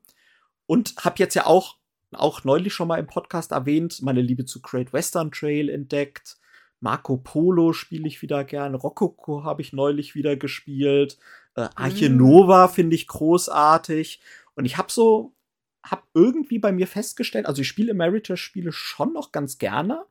Und 0.74 0.96
habe 1.06 1.18
jetzt 1.20 1.36
ja 1.36 1.46
auch, 1.46 1.78
auch 2.14 2.44
neulich 2.46 2.74
schon 2.74 2.88
mal 2.88 2.98
im 2.98 3.06
Podcast 3.06 3.52
erwähnt, 3.52 4.02
meine 4.02 4.22
Liebe 4.22 4.46
zu 4.46 4.60
Great 4.60 4.92
Western 4.92 5.32
Trail 5.32 5.70
entdeckt. 5.70 6.38
Marco 6.80 7.18
Polo 7.18 7.74
spiele 7.74 8.08
ich 8.08 8.24
wieder 8.24 8.44
gern. 8.44 8.74
Rococo 8.74 9.44
habe 9.44 9.62
ich 9.62 9.72
neulich 9.72 10.16
wieder 10.16 10.36
gespielt. 10.36 11.20
Äh, 11.54 11.70
Arche 11.76 12.10
Nova 12.10 12.70
finde 12.70 12.96
ich 12.96 13.06
großartig. 13.06 14.20
Und 14.56 14.66
ich 14.66 14.78
habe 14.80 14.92
so 14.92 15.36
habe 15.84 16.02
irgendwie 16.16 16.58
bei 16.58 16.72
mir 16.72 16.88
festgestellt, 16.88 17.46
also 17.46 17.62
ich 17.62 17.68
spiele 17.68 17.92
Emeritus-Spiele 17.92 18.72
schon 18.72 19.14
noch 19.14 19.32
ganz 19.32 19.60
gerne, 19.60 20.08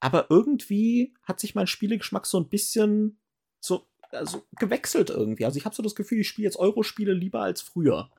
aber 0.00 0.26
irgendwie 0.28 1.14
hat 1.22 1.38
sich 1.38 1.54
mein 1.54 1.68
Spielegeschmack 1.68 2.26
so 2.26 2.40
ein 2.40 2.48
bisschen 2.48 3.20
so 3.60 3.86
also 4.10 4.42
gewechselt 4.58 5.10
irgendwie. 5.10 5.44
Also 5.44 5.58
ich 5.58 5.66
habe 5.66 5.76
so 5.76 5.84
das 5.84 5.94
Gefühl, 5.94 6.18
ich 6.18 6.28
spiele 6.28 6.46
jetzt 6.46 6.56
Eurospiele 6.56 7.12
lieber 7.12 7.42
als 7.42 7.62
früher. 7.62 8.10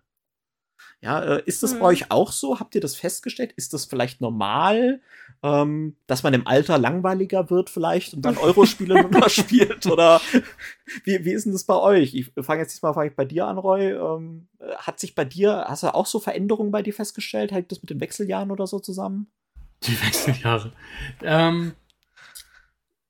Ja, 1.01 1.19
äh, 1.23 1.43
ist 1.45 1.63
das 1.63 1.71
hm. 1.71 1.79
bei 1.79 1.85
euch 1.87 2.11
auch 2.11 2.31
so? 2.31 2.59
Habt 2.59 2.75
ihr 2.75 2.81
das 2.81 2.95
festgestellt? 2.95 3.53
Ist 3.55 3.73
das 3.73 3.85
vielleicht 3.85 4.21
normal, 4.21 5.01
ähm, 5.41 5.95
dass 6.05 6.21
man 6.21 6.33
im 6.33 6.45
Alter 6.45 6.77
langweiliger 6.77 7.49
wird 7.49 7.69
vielleicht 7.69 8.13
und 8.13 8.21
dann 8.21 8.37
Eurospiele 8.39 9.01
nur 9.01 9.11
noch 9.11 9.29
spielt? 9.29 9.87
Oder 9.87 10.21
wie, 11.03 11.25
wie 11.25 11.31
ist 11.31 11.45
denn 11.45 11.53
das 11.53 11.63
bei 11.63 11.75
euch? 11.75 12.13
Ich 12.13 12.31
fange 12.39 12.61
jetzt 12.61 12.83
mal 12.83 12.93
bei 13.09 13.25
dir 13.25 13.47
an, 13.47 13.57
Roy. 13.57 13.91
Ähm, 13.91 14.47
hat 14.77 14.99
sich 14.99 15.15
bei 15.15 15.25
dir, 15.25 15.65
hast 15.67 15.83
du 15.83 15.93
auch 15.93 16.05
so 16.05 16.19
Veränderungen 16.19 16.71
bei 16.71 16.83
dir 16.83 16.93
festgestellt? 16.93 17.51
Hängt 17.51 17.71
das 17.71 17.81
mit 17.81 17.89
den 17.89 17.99
Wechseljahren 17.99 18.51
oder 18.51 18.67
so 18.67 18.79
zusammen? 18.79 19.27
Die 19.83 19.99
Wechseljahre. 19.99 20.71
Ähm, 21.23 21.73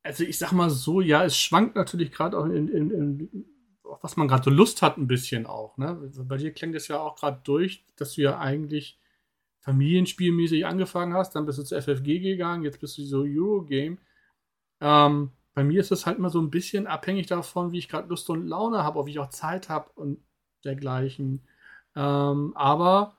also 0.04 0.24
ich 0.24 0.38
sag 0.38 0.52
mal 0.54 0.70
so, 0.70 1.02
ja, 1.02 1.26
es 1.26 1.38
schwankt 1.38 1.76
natürlich 1.76 2.12
gerade 2.12 2.38
auch 2.38 2.46
in, 2.46 2.70
in, 2.70 2.92
in 2.92 3.46
auf 3.92 4.04
was 4.04 4.18
man 4.18 4.28
gerade 4.28 4.44
so 4.44 4.50
Lust 4.50 4.82
hat, 4.82 4.98
ein 4.98 5.08
bisschen 5.08 5.46
auch. 5.46 5.78
Ne? 5.78 6.12
Bei 6.24 6.38
dir 6.38 6.54
klingt 6.54 6.76
es 6.76 6.88
ja 6.88 7.00
auch 7.00 7.16
gerade 7.16 7.42
durch, 7.44 7.86
dass 7.96 8.14
du 8.14 8.22
ja 8.22 8.40
eigentlich 8.40 9.00
familienspielmäßig 9.60 10.66
angefangen 10.66 11.14
hast, 11.14 11.36
dann 11.36 11.46
bist 11.46 11.60
du 11.60 11.64
zu 11.64 11.80
FFG 11.80 12.20
gegangen, 12.20 12.64
jetzt 12.64 12.80
bist 12.80 12.98
du 12.98 13.04
so 13.04 13.24
Eurogame. 13.24 13.98
Ähm, 14.80 15.32
bei 15.54 15.64
mir 15.64 15.82
ist 15.82 15.92
das 15.92 16.06
halt 16.06 16.18
immer 16.18 16.30
so 16.30 16.42
ein 16.42 16.50
bisschen 16.50 16.88
abhängig 16.88 17.28
davon, 17.28 17.72
wie 17.72 17.78
ich 17.78 17.90
gerade 17.90 18.08
Lust 18.08 18.30
und 18.30 18.48
Laune 18.48 18.84
habe, 18.84 18.98
ob 18.98 19.08
ich 19.08 19.20
auch 19.20 19.30
Zeit 19.30 19.70
habe 19.70 19.92
und 19.96 20.20
dergleichen. 20.64 21.42
Ähm, 21.96 22.54
aber 22.56 23.18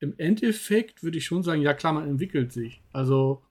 im 0.00 0.14
Endeffekt 0.18 1.02
würde 1.02 1.18
ich 1.18 1.26
schon 1.26 1.42
sagen, 1.42 1.62
ja 1.62 1.74
klar, 1.74 1.92
man 1.92 2.08
entwickelt 2.08 2.52
sich. 2.52 2.82
Also 2.92 3.42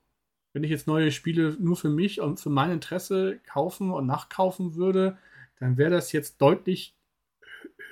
wenn 0.52 0.64
ich 0.64 0.70
jetzt 0.70 0.86
neue 0.86 1.10
Spiele 1.10 1.56
nur 1.58 1.76
für 1.76 1.88
mich 1.88 2.20
und 2.20 2.40
für 2.40 2.50
mein 2.50 2.70
Interesse 2.70 3.40
kaufen 3.46 3.90
und 3.90 4.06
nachkaufen 4.06 4.74
würde, 4.74 5.16
dann 5.64 5.78
wäre 5.78 5.92
das 5.92 6.12
jetzt 6.12 6.42
deutlich 6.42 6.94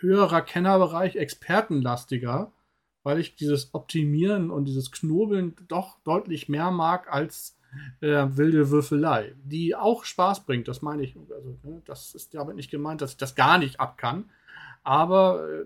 höherer 0.01 0.43
Kennerbereich, 0.43 1.17
expertenlastiger, 1.17 2.53
weil 3.03 3.19
ich 3.19 3.35
dieses 3.35 3.73
Optimieren 3.73 4.51
und 4.51 4.67
dieses 4.67 4.93
Knobeln 4.93 5.57
doch 5.69 5.99
deutlich 6.05 6.51
mehr 6.51 6.71
mag 6.71 7.11
als 7.11 7.59
äh, 8.03 8.27
wilde 8.29 8.69
Würfelei, 8.69 9.35
die 9.43 9.75
auch 9.75 10.05
Spaß 10.05 10.45
bringt, 10.45 10.69
das 10.69 10.83
meine 10.83 11.03
ich. 11.03 11.17
Also, 11.17 11.59
ne, 11.63 11.81
das 11.87 12.15
ist 12.15 12.35
damit 12.35 12.57
nicht 12.57 12.71
gemeint, 12.71 13.01
dass 13.01 13.13
ich 13.13 13.17
das 13.17 13.37
gar 13.37 13.57
nicht 13.57 13.81
ab 13.81 13.97
kann. 13.97 14.29
Aber 14.83 15.49
äh, 15.49 15.65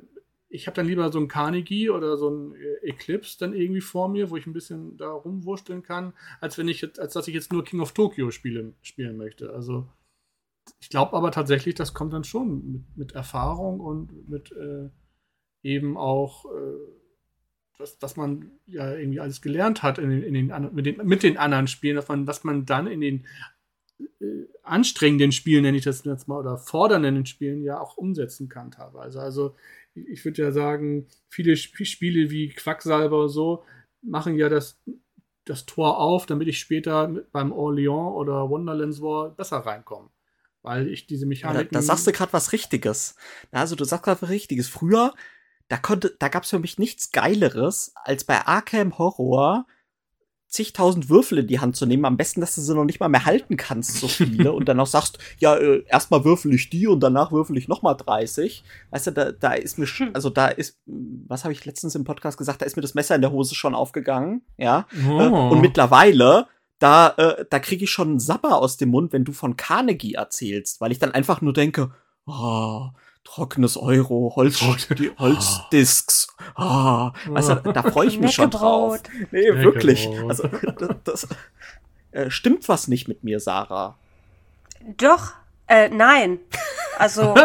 ich 0.48 0.68
habe 0.68 0.76
dann 0.76 0.86
lieber 0.86 1.10
so 1.10 1.18
ein 1.18 1.26
Carnegie 1.26 1.90
oder 1.90 2.16
so 2.16 2.30
ein 2.30 2.54
äh, 2.54 2.86
Eclipse 2.88 3.36
dann 3.40 3.52
irgendwie 3.52 3.80
vor 3.80 4.08
mir, 4.08 4.30
wo 4.30 4.36
ich 4.36 4.46
ein 4.46 4.52
bisschen 4.52 4.96
da 4.96 5.10
rumwurschteln 5.10 5.82
kann, 5.82 6.12
als 6.40 6.56
wenn 6.56 6.68
ich 6.68 6.82
jetzt, 6.82 7.00
als 7.00 7.14
dass 7.14 7.26
ich 7.26 7.34
jetzt 7.34 7.52
nur 7.52 7.64
King 7.64 7.80
of 7.80 7.94
Tokyo 7.94 8.30
spiele, 8.30 8.74
spielen 8.82 9.16
möchte. 9.16 9.52
Also 9.52 9.88
ich 10.80 10.88
glaube 10.88 11.16
aber 11.16 11.30
tatsächlich, 11.30 11.74
das 11.74 11.94
kommt 11.94 12.12
dann 12.12 12.24
schon 12.24 12.72
mit, 12.72 12.96
mit 12.96 13.12
Erfahrung 13.12 13.80
und 13.80 14.28
mit 14.28 14.52
äh, 14.52 14.88
eben 15.62 15.96
auch, 15.96 16.44
äh, 16.46 17.78
dass, 17.78 17.98
dass 17.98 18.16
man 18.16 18.50
ja 18.66 18.94
irgendwie 18.94 19.20
alles 19.20 19.42
gelernt 19.42 19.82
hat 19.82 19.98
in 19.98 20.10
den, 20.10 20.22
in 20.22 20.34
den, 20.34 20.74
mit, 20.74 20.86
den, 20.86 21.06
mit 21.06 21.22
den 21.22 21.36
anderen 21.36 21.66
Spielen, 21.66 21.96
dass 21.96 22.08
man, 22.08 22.26
was 22.26 22.44
man 22.44 22.64
dann 22.66 22.86
in 22.86 23.00
den 23.00 23.26
äh, 23.98 24.46
anstrengenden 24.62 25.32
Spielen, 25.32 25.62
nenne 25.62 25.76
ich 25.76 25.84
das 25.84 26.04
jetzt 26.04 26.28
mal, 26.28 26.38
oder 26.38 26.58
fordernden 26.58 27.26
Spielen 27.26 27.62
ja 27.62 27.80
auch 27.80 27.96
umsetzen 27.96 28.48
kann 28.48 28.70
teilweise. 28.70 29.20
Also 29.20 29.56
ich 29.94 30.24
würde 30.24 30.42
ja 30.42 30.52
sagen, 30.52 31.06
viele 31.28 31.56
Spiele 31.56 32.30
wie 32.30 32.50
Quacksalber 32.50 33.28
so 33.28 33.64
machen 34.02 34.36
ja 34.36 34.48
das, 34.48 34.80
das 35.44 35.66
Tor 35.66 35.98
auf, 35.98 36.26
damit 36.26 36.48
ich 36.48 36.58
später 36.58 37.08
beim 37.32 37.52
Orleans 37.52 38.14
oder 38.14 38.50
Wonderlands 38.50 39.00
War 39.00 39.30
besser 39.30 39.58
reinkomme 39.58 40.10
weil 40.66 40.88
ich 40.88 41.06
diese 41.06 41.26
Mechanik. 41.26 41.70
Da, 41.70 41.78
da, 41.78 41.82
sagst 41.82 42.06
du 42.06 42.12
gerade 42.12 42.32
was 42.32 42.52
Richtiges. 42.52 43.14
Also 43.52 43.76
du 43.76 43.84
sagst 43.84 44.04
gerade 44.04 44.20
was 44.20 44.28
Richtiges. 44.28 44.68
Früher, 44.68 45.14
da 45.68 45.78
konnte, 45.78 46.14
da 46.18 46.28
gab's 46.28 46.50
für 46.50 46.58
mich 46.58 46.78
nichts 46.78 47.12
Geileres, 47.12 47.92
als 47.94 48.24
bei 48.24 48.44
Arkham 48.46 48.98
Horror 48.98 49.66
zigtausend 50.48 51.08
Würfel 51.08 51.38
in 51.38 51.46
die 51.46 51.60
Hand 51.60 51.76
zu 51.76 51.86
nehmen. 51.86 52.04
Am 52.04 52.16
besten, 52.16 52.40
dass 52.40 52.54
du 52.54 52.60
sie 52.60 52.74
noch 52.74 52.84
nicht 52.84 52.98
mal 52.98 53.08
mehr 53.08 53.26
halten 53.26 53.56
kannst, 53.56 53.96
so 53.96 54.08
viele. 54.08 54.52
und 54.52 54.68
dann 54.68 54.80
auch 54.80 54.86
sagst, 54.86 55.18
ja, 55.38 55.56
äh, 55.56 55.84
erstmal 55.86 56.24
würfel 56.24 56.52
ich 56.52 56.68
die 56.68 56.86
und 56.86 57.00
danach 57.00 57.30
würfel 57.30 57.56
ich 57.56 57.68
noch 57.68 57.82
mal 57.82 57.94
30. 57.94 58.64
Weißt 58.90 59.08
du, 59.08 59.10
da, 59.12 59.32
da 59.32 59.52
ist 59.52 59.78
mir, 59.78 59.86
hm. 59.86 60.10
also 60.14 60.30
da 60.30 60.48
ist, 60.48 60.80
was 60.86 61.44
habe 61.44 61.52
ich 61.52 61.64
letztens 61.64 61.94
im 61.94 62.04
Podcast 62.04 62.38
gesagt, 62.38 62.60
da 62.60 62.66
ist 62.66 62.76
mir 62.76 62.82
das 62.82 62.94
Messer 62.94 63.14
in 63.14 63.20
der 63.20 63.32
Hose 63.32 63.54
schon 63.54 63.74
aufgegangen. 63.74 64.42
Ja. 64.56 64.86
Oh. 65.08 65.50
und 65.50 65.60
mittlerweile 65.60 66.48
da, 66.78 67.14
äh, 67.16 67.44
da 67.48 67.58
kriege 67.58 67.84
ich 67.84 67.90
schon 67.90 68.08
einen 68.10 68.20
Sapper 68.20 68.56
aus 68.56 68.76
dem 68.76 68.90
Mund, 68.90 69.12
wenn 69.12 69.24
du 69.24 69.32
von 69.32 69.56
Carnegie 69.56 70.14
erzählst, 70.14 70.80
weil 70.80 70.92
ich 70.92 70.98
dann 70.98 71.12
einfach 71.12 71.40
nur 71.40 71.52
denke, 71.52 71.92
oh, 72.26 72.88
trockenes 73.24 73.76
Euro, 73.76 74.32
Holz, 74.36 74.60
die 74.98 75.10
Holzdisks. 75.18 76.28
Oh, 76.56 77.10
weißt 77.26 77.48
du, 77.48 77.72
da 77.72 77.82
freue 77.82 78.08
ich 78.08 78.18
mich 78.18 78.34
schon 78.34 78.50
drauf. 78.50 79.00
Nee, 79.30 79.54
wirklich. 79.54 80.08
Also, 80.28 80.48
das, 80.78 80.96
das 81.04 81.28
äh, 82.12 82.30
stimmt 82.30 82.68
was 82.68 82.88
nicht 82.88 83.08
mit 83.08 83.24
mir, 83.24 83.40
Sarah. 83.40 83.98
Doch, 84.96 85.32
äh, 85.66 85.88
nein. 85.88 86.38
Also. 86.98 87.34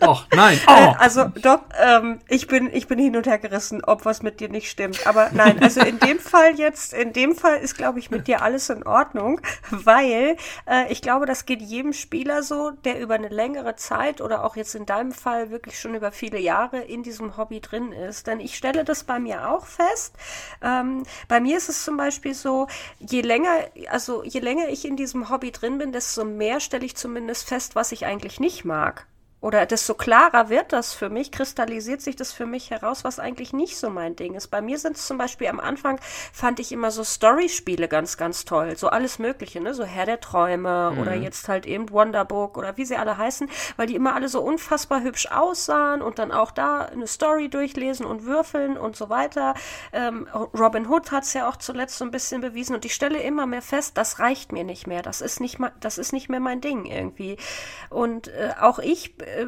Doch, 0.00 0.26
nein. 0.34 0.58
Oh. 0.66 0.70
Äh, 0.70 0.94
also 0.98 1.24
doch, 1.24 1.60
ähm, 1.80 2.20
ich 2.28 2.46
bin 2.46 2.70
ich 2.72 2.86
bin 2.86 2.98
hin 2.98 3.16
und 3.16 3.26
her 3.26 3.38
gerissen, 3.38 3.82
ob 3.84 4.04
was 4.04 4.22
mit 4.22 4.40
dir 4.40 4.48
nicht 4.48 4.70
stimmt. 4.70 5.06
Aber 5.06 5.30
nein, 5.32 5.60
also 5.62 5.80
in 5.80 5.98
dem 5.98 6.18
Fall 6.18 6.58
jetzt, 6.58 6.92
in 6.92 7.12
dem 7.12 7.34
Fall 7.34 7.58
ist, 7.58 7.76
glaube 7.76 7.98
ich, 7.98 8.10
mit 8.10 8.28
dir 8.28 8.42
alles 8.42 8.70
in 8.70 8.84
Ordnung, 8.84 9.40
weil 9.70 10.36
äh, 10.66 10.90
ich 10.92 11.02
glaube, 11.02 11.26
das 11.26 11.46
geht 11.46 11.60
jedem 11.60 11.92
Spieler 11.92 12.42
so, 12.42 12.70
der 12.70 13.00
über 13.00 13.14
eine 13.14 13.28
längere 13.28 13.76
Zeit 13.76 14.20
oder 14.20 14.44
auch 14.44 14.56
jetzt 14.56 14.74
in 14.74 14.86
deinem 14.86 15.12
Fall 15.12 15.50
wirklich 15.50 15.78
schon 15.78 15.94
über 15.94 16.12
viele 16.12 16.38
Jahre 16.38 16.80
in 16.80 17.02
diesem 17.02 17.36
Hobby 17.36 17.60
drin 17.60 17.92
ist. 17.92 18.26
Denn 18.26 18.40
ich 18.40 18.56
stelle 18.56 18.84
das 18.84 19.04
bei 19.04 19.18
mir 19.18 19.50
auch 19.50 19.66
fest. 19.66 20.14
Ähm, 20.62 21.04
bei 21.28 21.40
mir 21.40 21.56
ist 21.56 21.68
es 21.68 21.84
zum 21.84 21.96
Beispiel 21.96 22.34
so, 22.34 22.68
je 22.98 23.20
länger, 23.20 23.50
also 23.90 24.22
je 24.22 24.40
länger 24.40 24.68
ich 24.68 24.84
in 24.84 24.96
diesem 24.96 25.30
Hobby 25.30 25.52
drin 25.52 25.78
bin, 25.78 25.92
desto 25.92 26.24
mehr 26.24 26.60
stelle 26.60 26.84
ich 26.84 26.96
zumindest 26.96 27.48
fest, 27.48 27.74
was 27.74 27.92
ich 27.92 28.06
eigentlich 28.06 28.40
nicht 28.40 28.64
mag 28.64 29.06
oder 29.40 29.66
desto 29.66 29.94
klarer 29.94 30.48
wird 30.48 30.72
das 30.72 30.94
für 30.94 31.10
mich, 31.10 31.30
kristallisiert 31.30 32.00
sich 32.00 32.16
das 32.16 32.32
für 32.32 32.46
mich 32.46 32.70
heraus, 32.70 33.04
was 33.04 33.20
eigentlich 33.20 33.52
nicht 33.52 33.78
so 33.78 33.88
mein 33.88 34.16
Ding 34.16 34.34
ist. 34.34 34.48
Bei 34.48 34.60
mir 34.60 34.78
sind 34.78 34.96
es 34.96 35.06
zum 35.06 35.16
Beispiel 35.16 35.46
am 35.46 35.60
Anfang, 35.60 36.00
fand 36.32 36.58
ich 36.58 36.72
immer 36.72 36.90
so 36.90 37.04
Story-Spiele 37.04 37.86
ganz, 37.86 38.16
ganz 38.16 38.44
toll. 38.44 38.76
So 38.76 38.88
alles 38.88 39.18
Mögliche, 39.20 39.60
ne? 39.60 39.74
So 39.74 39.84
Herr 39.84 40.06
der 40.06 40.20
Träume 40.20 40.90
mhm. 40.92 40.98
oder 41.00 41.14
jetzt 41.14 41.48
halt 41.48 41.66
eben 41.66 41.90
Wonderbook 41.90 42.58
oder 42.58 42.76
wie 42.76 42.84
sie 42.84 42.96
alle 42.96 43.16
heißen, 43.16 43.48
weil 43.76 43.86
die 43.86 43.94
immer 43.94 44.14
alle 44.14 44.28
so 44.28 44.40
unfassbar 44.40 45.02
hübsch 45.02 45.28
aussahen 45.30 46.02
und 46.02 46.18
dann 46.18 46.32
auch 46.32 46.50
da 46.50 46.80
eine 46.80 47.06
Story 47.06 47.48
durchlesen 47.48 48.06
und 48.06 48.24
würfeln 48.24 48.76
und 48.76 48.96
so 48.96 49.08
weiter. 49.08 49.54
Ähm, 49.92 50.26
Robin 50.34 50.88
Hood 50.88 51.12
hat 51.12 51.22
es 51.22 51.34
ja 51.34 51.48
auch 51.48 51.56
zuletzt 51.56 51.98
so 51.98 52.04
ein 52.04 52.10
bisschen 52.10 52.40
bewiesen 52.40 52.74
und 52.74 52.84
ich 52.84 52.94
stelle 52.94 53.22
immer 53.22 53.46
mehr 53.46 53.62
fest, 53.62 53.96
das 53.96 54.18
reicht 54.18 54.50
mir 54.50 54.64
nicht 54.64 54.88
mehr. 54.88 55.02
Das 55.02 55.20
ist 55.20 55.40
nicht, 55.40 55.58
das 55.78 55.98
ist 55.98 56.12
nicht 56.12 56.28
mehr 56.28 56.40
mein 56.40 56.60
Ding 56.60 56.86
irgendwie. 56.86 57.36
Und 57.88 58.28
äh, 58.28 58.54
auch 58.60 58.80
ich 58.80 59.14
äh, 59.36 59.46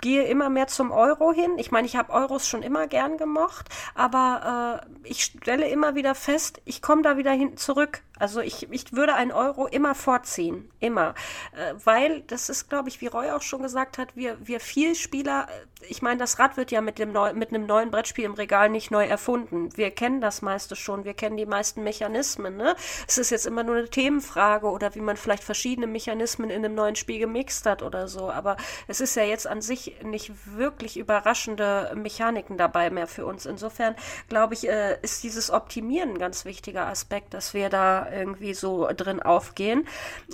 gehe 0.00 0.24
immer 0.24 0.50
mehr 0.50 0.66
zum 0.66 0.90
Euro 0.90 1.32
hin. 1.32 1.58
Ich 1.58 1.70
meine, 1.70 1.86
ich 1.86 1.96
habe 1.96 2.12
Euros 2.12 2.46
schon 2.46 2.62
immer 2.62 2.86
gern 2.86 3.16
gemocht, 3.16 3.68
aber 3.94 4.82
äh, 4.84 5.08
ich 5.08 5.24
stelle 5.24 5.68
immer 5.68 5.94
wieder 5.94 6.14
fest, 6.14 6.60
ich 6.64 6.82
komme 6.82 7.02
da 7.02 7.16
wieder 7.16 7.32
hin 7.32 7.56
zurück. 7.56 8.02
Also 8.18 8.40
ich, 8.40 8.70
ich 8.70 8.92
würde 8.92 9.14
einen 9.14 9.32
Euro 9.32 9.66
immer 9.66 9.94
vorziehen, 9.94 10.70
immer. 10.80 11.14
Äh, 11.52 11.74
weil, 11.84 12.22
das 12.22 12.48
ist, 12.48 12.68
glaube 12.70 12.88
ich, 12.88 13.00
wie 13.00 13.06
Roy 13.06 13.30
auch 13.30 13.42
schon 13.42 13.62
gesagt 13.62 13.98
hat, 13.98 14.16
wir, 14.16 14.36
wir 14.46 14.60
viel 14.60 14.94
Spieler, 14.94 15.48
äh, 15.50 15.86
ich 15.88 16.00
meine, 16.00 16.18
das 16.18 16.38
Rad 16.38 16.56
wird 16.56 16.70
ja 16.70 16.80
mit, 16.80 16.98
dem 16.98 17.12
neu, 17.12 17.34
mit 17.34 17.50
einem 17.50 17.66
neuen 17.66 17.90
Brettspiel 17.90 18.24
im 18.24 18.34
Regal 18.34 18.70
nicht 18.70 18.90
neu 18.90 19.04
erfunden. 19.04 19.76
Wir 19.76 19.90
kennen 19.90 20.20
das 20.20 20.40
meiste 20.40 20.76
schon, 20.76 21.04
wir 21.04 21.14
kennen 21.14 21.36
die 21.36 21.46
meisten 21.46 21.82
Mechanismen. 21.82 22.56
Ne? 22.56 22.74
Es 23.06 23.18
ist 23.18 23.30
jetzt 23.30 23.46
immer 23.46 23.62
nur 23.62 23.76
eine 23.76 23.88
Themenfrage 23.88 24.66
oder 24.66 24.94
wie 24.94 25.00
man 25.00 25.16
vielleicht 25.16 25.44
verschiedene 25.44 25.86
Mechanismen 25.86 26.50
in 26.50 26.64
einem 26.64 26.74
neuen 26.74 26.96
Spiel 26.96 27.18
gemixt 27.18 27.66
hat 27.66 27.82
oder 27.82 28.08
so. 28.08 28.30
Aber 28.30 28.56
es 28.88 29.00
ist 29.00 29.14
ja 29.16 29.24
jetzt 29.24 29.46
an 29.46 29.60
sich 29.60 29.96
nicht 30.02 30.32
wirklich 30.56 30.96
überraschende 30.96 31.92
Mechaniken 31.94 32.56
dabei 32.56 32.88
mehr 32.90 33.06
für 33.06 33.26
uns. 33.26 33.44
Insofern, 33.44 33.94
glaube 34.28 34.54
ich, 34.54 34.68
äh, 34.68 34.98
ist 35.02 35.22
dieses 35.22 35.50
Optimieren 35.50 36.10
ein 36.10 36.18
ganz 36.18 36.46
wichtiger 36.46 36.86
Aspekt, 36.86 37.34
dass 37.34 37.52
wir 37.52 37.68
da 37.68 38.05
irgendwie 38.12 38.54
so 38.54 38.88
drin 38.96 39.20
aufgehen, 39.20 39.86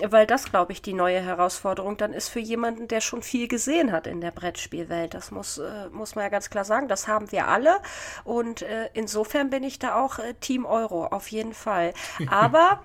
weil 0.03 0.27
das, 0.27 0.45
glaube 0.45 0.71
ich, 0.71 0.81
die 0.81 0.93
neue 0.93 1.21
Herausforderung 1.21 1.97
dann 1.97 2.13
ist 2.13 2.29
für 2.29 2.39
jemanden, 2.39 2.87
der 2.87 3.01
schon 3.01 3.21
viel 3.21 3.47
gesehen 3.47 3.91
hat 3.91 4.07
in 4.07 4.21
der 4.21 4.31
Brettspielwelt. 4.31 5.13
Das 5.13 5.31
muss, 5.31 5.57
äh, 5.57 5.89
muss 5.91 6.15
man 6.15 6.23
ja 6.23 6.29
ganz 6.29 6.49
klar 6.49 6.65
sagen. 6.65 6.87
Das 6.87 7.07
haben 7.07 7.31
wir 7.31 7.47
alle 7.47 7.77
und 8.23 8.61
äh, 8.61 8.89
insofern 8.93 9.49
bin 9.49 9.63
ich 9.63 9.79
da 9.79 10.03
auch 10.03 10.19
äh, 10.19 10.33
Team 10.35 10.65
Euro, 10.65 11.07
auf 11.07 11.27
jeden 11.29 11.53
Fall. 11.53 11.93
Aber 12.29 12.79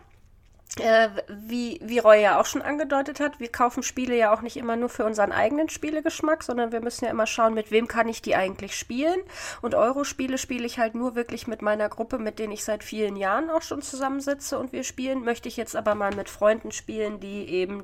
äh, 0.77 1.09
wie, 1.29 1.81
wie 1.83 1.99
Roy 1.99 2.23
ja 2.23 2.41
auch 2.41 2.47
schon 2.47 2.63
angedeutet 2.63 3.21
hat, 3.21 3.41
wir 3.41 3.51
kaufen 3.51 3.83
Spiele 3.83 4.17
ja 4.17 4.33
auch 4.33 4.43
nicht 4.43 4.57
immer 4.57 4.77
nur 4.77 4.89
für 4.89 5.05
unseren 5.05 5.33
eigenen 5.33 5.69
Spielegeschmack, 5.69 6.43
sondern 6.43 6.73
wir 6.73 6.81
müssen 6.81 7.05
ja 7.05 7.11
immer 7.11 7.27
schauen, 7.27 7.55
mit 7.55 7.71
wem 7.71 7.89
kann 7.89 8.09
ich 8.09 8.23
die 8.23 8.37
eigentlich 8.37 8.77
spielen. 8.77 9.21
Und 9.63 9.75
Euro-Spiele 9.75 10.39
spiele 10.39 10.67
ich 10.67 10.79
halt 10.79 10.95
nur 10.95 11.15
wirklich 11.15 11.47
mit 11.47 11.63
meiner 11.63 11.89
Gruppe, 11.89 12.19
mit 12.19 12.39
denen 12.39 12.53
ich 12.53 12.65
seit 12.65 12.85
vielen 12.85 13.17
Jahren 13.17 13.51
auch 13.51 13.63
schon 13.63 13.83
zusammensitze 13.83 14.59
und 14.59 14.73
wir 14.73 14.85
spielen. 14.85 15.25
Möchte 15.25 15.49
ich 15.49 15.57
jetzt 15.57 15.75
aber 15.75 15.95
mal 15.95 16.15
mit 16.15 16.29
Freunden 16.29 16.71
spielen, 16.71 17.21
die 17.21 17.49
eben 17.49 17.83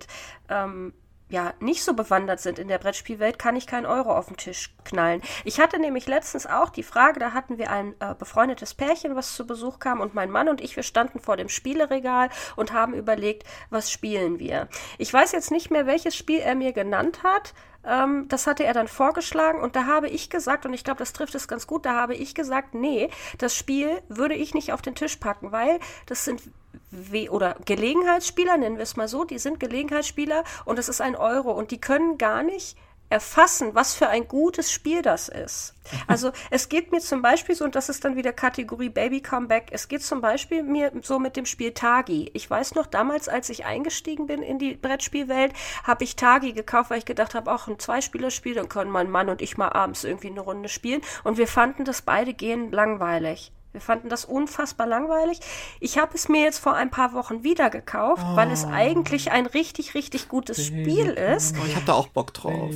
ähm, 0.48 0.92
ja 1.28 1.54
nicht 1.60 1.82
so 1.82 1.94
bewandert 1.94 2.40
sind 2.40 2.58
in 2.58 2.68
der 2.68 2.78
Brettspielwelt, 2.78 3.38
kann 3.38 3.56
ich 3.56 3.66
keinen 3.66 3.86
Euro 3.86 4.16
auf 4.16 4.26
den 4.26 4.36
Tisch 4.36 4.74
knallen. 4.84 5.22
Ich 5.44 5.58
hatte 5.58 5.78
nämlich 5.78 6.06
letztens 6.06 6.46
auch 6.46 6.70
die 6.70 6.82
Frage, 6.82 7.18
da 7.18 7.32
hatten 7.32 7.58
wir 7.58 7.70
ein 7.70 7.94
äh, 8.00 8.14
befreundetes 8.14 8.74
Pärchen, 8.74 9.16
was 9.16 9.34
zu 9.34 9.46
Besuch 9.46 9.78
kam 9.78 10.00
und 10.00 10.14
mein 10.14 10.30
Mann 10.30 10.48
und 10.48 10.60
ich, 10.60 10.76
wir 10.76 10.82
standen 10.82 11.20
vor 11.20 11.36
dem 11.36 11.48
Spieleregal 11.48 12.28
und 12.56 12.72
haben 12.72 12.94
überlegt, 12.94 13.44
was 13.70 13.90
spielen 13.90 14.38
wir. 14.38 14.68
Ich 14.98 15.12
weiß 15.12 15.32
jetzt 15.32 15.50
nicht 15.50 15.70
mehr, 15.70 15.86
welches 15.86 16.14
Spiel 16.14 16.40
er 16.40 16.54
mir 16.54 16.72
genannt 16.72 17.22
hat. 17.22 17.54
Ähm, 17.86 18.26
das 18.28 18.46
hatte 18.46 18.64
er 18.64 18.74
dann 18.74 18.88
vorgeschlagen 18.88 19.60
und 19.60 19.76
da 19.76 19.86
habe 19.86 20.08
ich 20.08 20.30
gesagt, 20.30 20.66
und 20.66 20.72
ich 20.72 20.84
glaube, 20.84 20.98
das 20.98 21.12
trifft 21.12 21.34
es 21.34 21.48
ganz 21.48 21.66
gut, 21.66 21.84
da 21.86 21.94
habe 21.94 22.14
ich 22.14 22.34
gesagt, 22.34 22.74
nee, 22.74 23.10
das 23.38 23.54
Spiel 23.54 24.02
würde 24.08 24.34
ich 24.34 24.54
nicht 24.54 24.72
auf 24.72 24.82
den 24.82 24.94
Tisch 24.94 25.16
packen, 25.16 25.52
weil 25.52 25.78
das 26.06 26.24
sind 26.24 26.42
We 26.90 27.30
oder 27.30 27.56
Gelegenheitsspieler, 27.64 28.56
nennen 28.56 28.76
wir 28.76 28.82
es 28.82 28.96
mal 28.96 29.08
so, 29.08 29.24
die 29.24 29.38
sind 29.38 29.60
Gelegenheitsspieler 29.60 30.44
und 30.64 30.78
das 30.78 30.88
ist 30.88 31.00
ein 31.00 31.16
Euro 31.16 31.52
und 31.52 31.70
die 31.70 31.80
können 31.80 32.18
gar 32.18 32.42
nicht 32.42 32.76
erfassen, 33.14 33.76
was 33.76 33.94
für 33.94 34.08
ein 34.08 34.26
gutes 34.26 34.72
Spiel 34.72 35.00
das 35.00 35.28
ist. 35.28 35.74
Also 36.08 36.32
es 36.50 36.68
geht 36.68 36.90
mir 36.90 36.98
zum 36.98 37.22
Beispiel 37.22 37.54
so, 37.54 37.64
und 37.64 37.76
das 37.76 37.88
ist 37.88 38.04
dann 38.04 38.16
wieder 38.16 38.32
Kategorie 38.32 38.88
Baby 38.88 39.20
Comeback, 39.20 39.68
es 39.70 39.86
geht 39.86 40.02
zum 40.02 40.20
Beispiel 40.20 40.64
mir 40.64 40.90
so 41.00 41.20
mit 41.20 41.36
dem 41.36 41.46
Spiel 41.46 41.72
Tagi. 41.72 42.32
Ich 42.34 42.50
weiß 42.50 42.74
noch, 42.74 42.86
damals, 42.86 43.28
als 43.28 43.50
ich 43.50 43.66
eingestiegen 43.66 44.26
bin 44.26 44.42
in 44.42 44.58
die 44.58 44.74
Brettspielwelt, 44.74 45.52
habe 45.84 46.02
ich 46.02 46.16
Tagi 46.16 46.54
gekauft, 46.54 46.90
weil 46.90 46.98
ich 46.98 47.04
gedacht 47.04 47.36
habe, 47.36 47.52
auch 47.52 47.68
ein 47.68 47.78
Zweispielerspiel, 47.78 48.54
dann 48.54 48.68
können 48.68 48.90
mein 48.90 49.10
Mann 49.10 49.28
und 49.28 49.40
ich 49.42 49.56
mal 49.56 49.68
abends 49.68 50.02
irgendwie 50.02 50.30
eine 50.30 50.40
Runde 50.40 50.68
spielen. 50.68 51.00
Und 51.22 51.38
wir 51.38 51.46
fanden 51.46 51.84
das 51.84 52.02
beide 52.02 52.34
gehen 52.34 52.72
langweilig. 52.72 53.52
Wir 53.74 53.80
fanden 53.80 54.08
das 54.08 54.24
unfassbar 54.24 54.86
langweilig. 54.86 55.40
Ich 55.80 55.98
habe 55.98 56.14
es 56.14 56.28
mir 56.28 56.42
jetzt 56.42 56.60
vor 56.60 56.74
ein 56.74 56.90
paar 56.90 57.12
Wochen 57.12 57.42
wieder 57.42 57.70
gekauft, 57.70 58.24
oh. 58.24 58.36
weil 58.36 58.52
es 58.52 58.64
eigentlich 58.64 59.32
ein 59.32 59.46
richtig, 59.46 59.94
richtig 59.94 60.28
gutes 60.28 60.70
Baby 60.70 60.84
Spiel 60.84 61.10
ist. 61.10 61.56
Oh, 61.60 61.66
ich 61.66 61.74
habe 61.74 61.84
da 61.84 61.94
auch 61.94 62.06
Bock 62.06 62.32
drauf. 62.32 62.72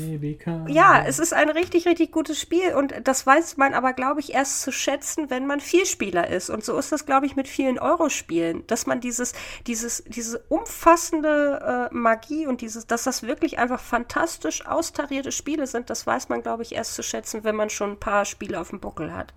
Ja, 0.66 1.04
es 1.06 1.20
ist 1.20 1.32
ein 1.32 1.50
richtig, 1.50 1.86
richtig 1.86 2.10
gutes 2.10 2.40
Spiel 2.40 2.74
und 2.74 2.94
das 3.04 3.24
weiß 3.24 3.58
man 3.58 3.74
aber, 3.74 3.92
glaube 3.92 4.18
ich, 4.18 4.34
erst 4.34 4.62
zu 4.62 4.72
schätzen, 4.72 5.30
wenn 5.30 5.46
man 5.46 5.60
Vielspieler 5.60 6.26
ist. 6.26 6.50
Und 6.50 6.64
so 6.64 6.76
ist 6.76 6.90
das, 6.90 7.06
glaube 7.06 7.26
ich, 7.26 7.36
mit 7.36 7.46
vielen 7.46 7.78
Euro-Spielen, 7.78 8.66
dass 8.66 8.86
man 8.86 9.00
dieses, 9.00 9.34
dieses, 9.68 10.02
diese 10.08 10.40
umfassende 10.48 11.88
äh, 11.92 11.94
Magie 11.94 12.48
und 12.48 12.60
dieses, 12.60 12.88
dass 12.88 13.04
das 13.04 13.22
wirklich 13.22 13.60
einfach 13.60 13.80
fantastisch 13.80 14.66
austarierte 14.66 15.30
Spiele 15.30 15.68
sind, 15.68 15.90
das 15.90 16.08
weiß 16.08 16.28
man, 16.28 16.42
glaube 16.42 16.64
ich, 16.64 16.72
erst 16.72 16.94
zu 16.94 17.04
schätzen, 17.04 17.44
wenn 17.44 17.54
man 17.54 17.70
schon 17.70 17.92
ein 17.92 18.00
paar 18.00 18.24
Spiele 18.24 18.60
auf 18.60 18.70
dem 18.70 18.80
Buckel 18.80 19.14
hat. 19.14 19.32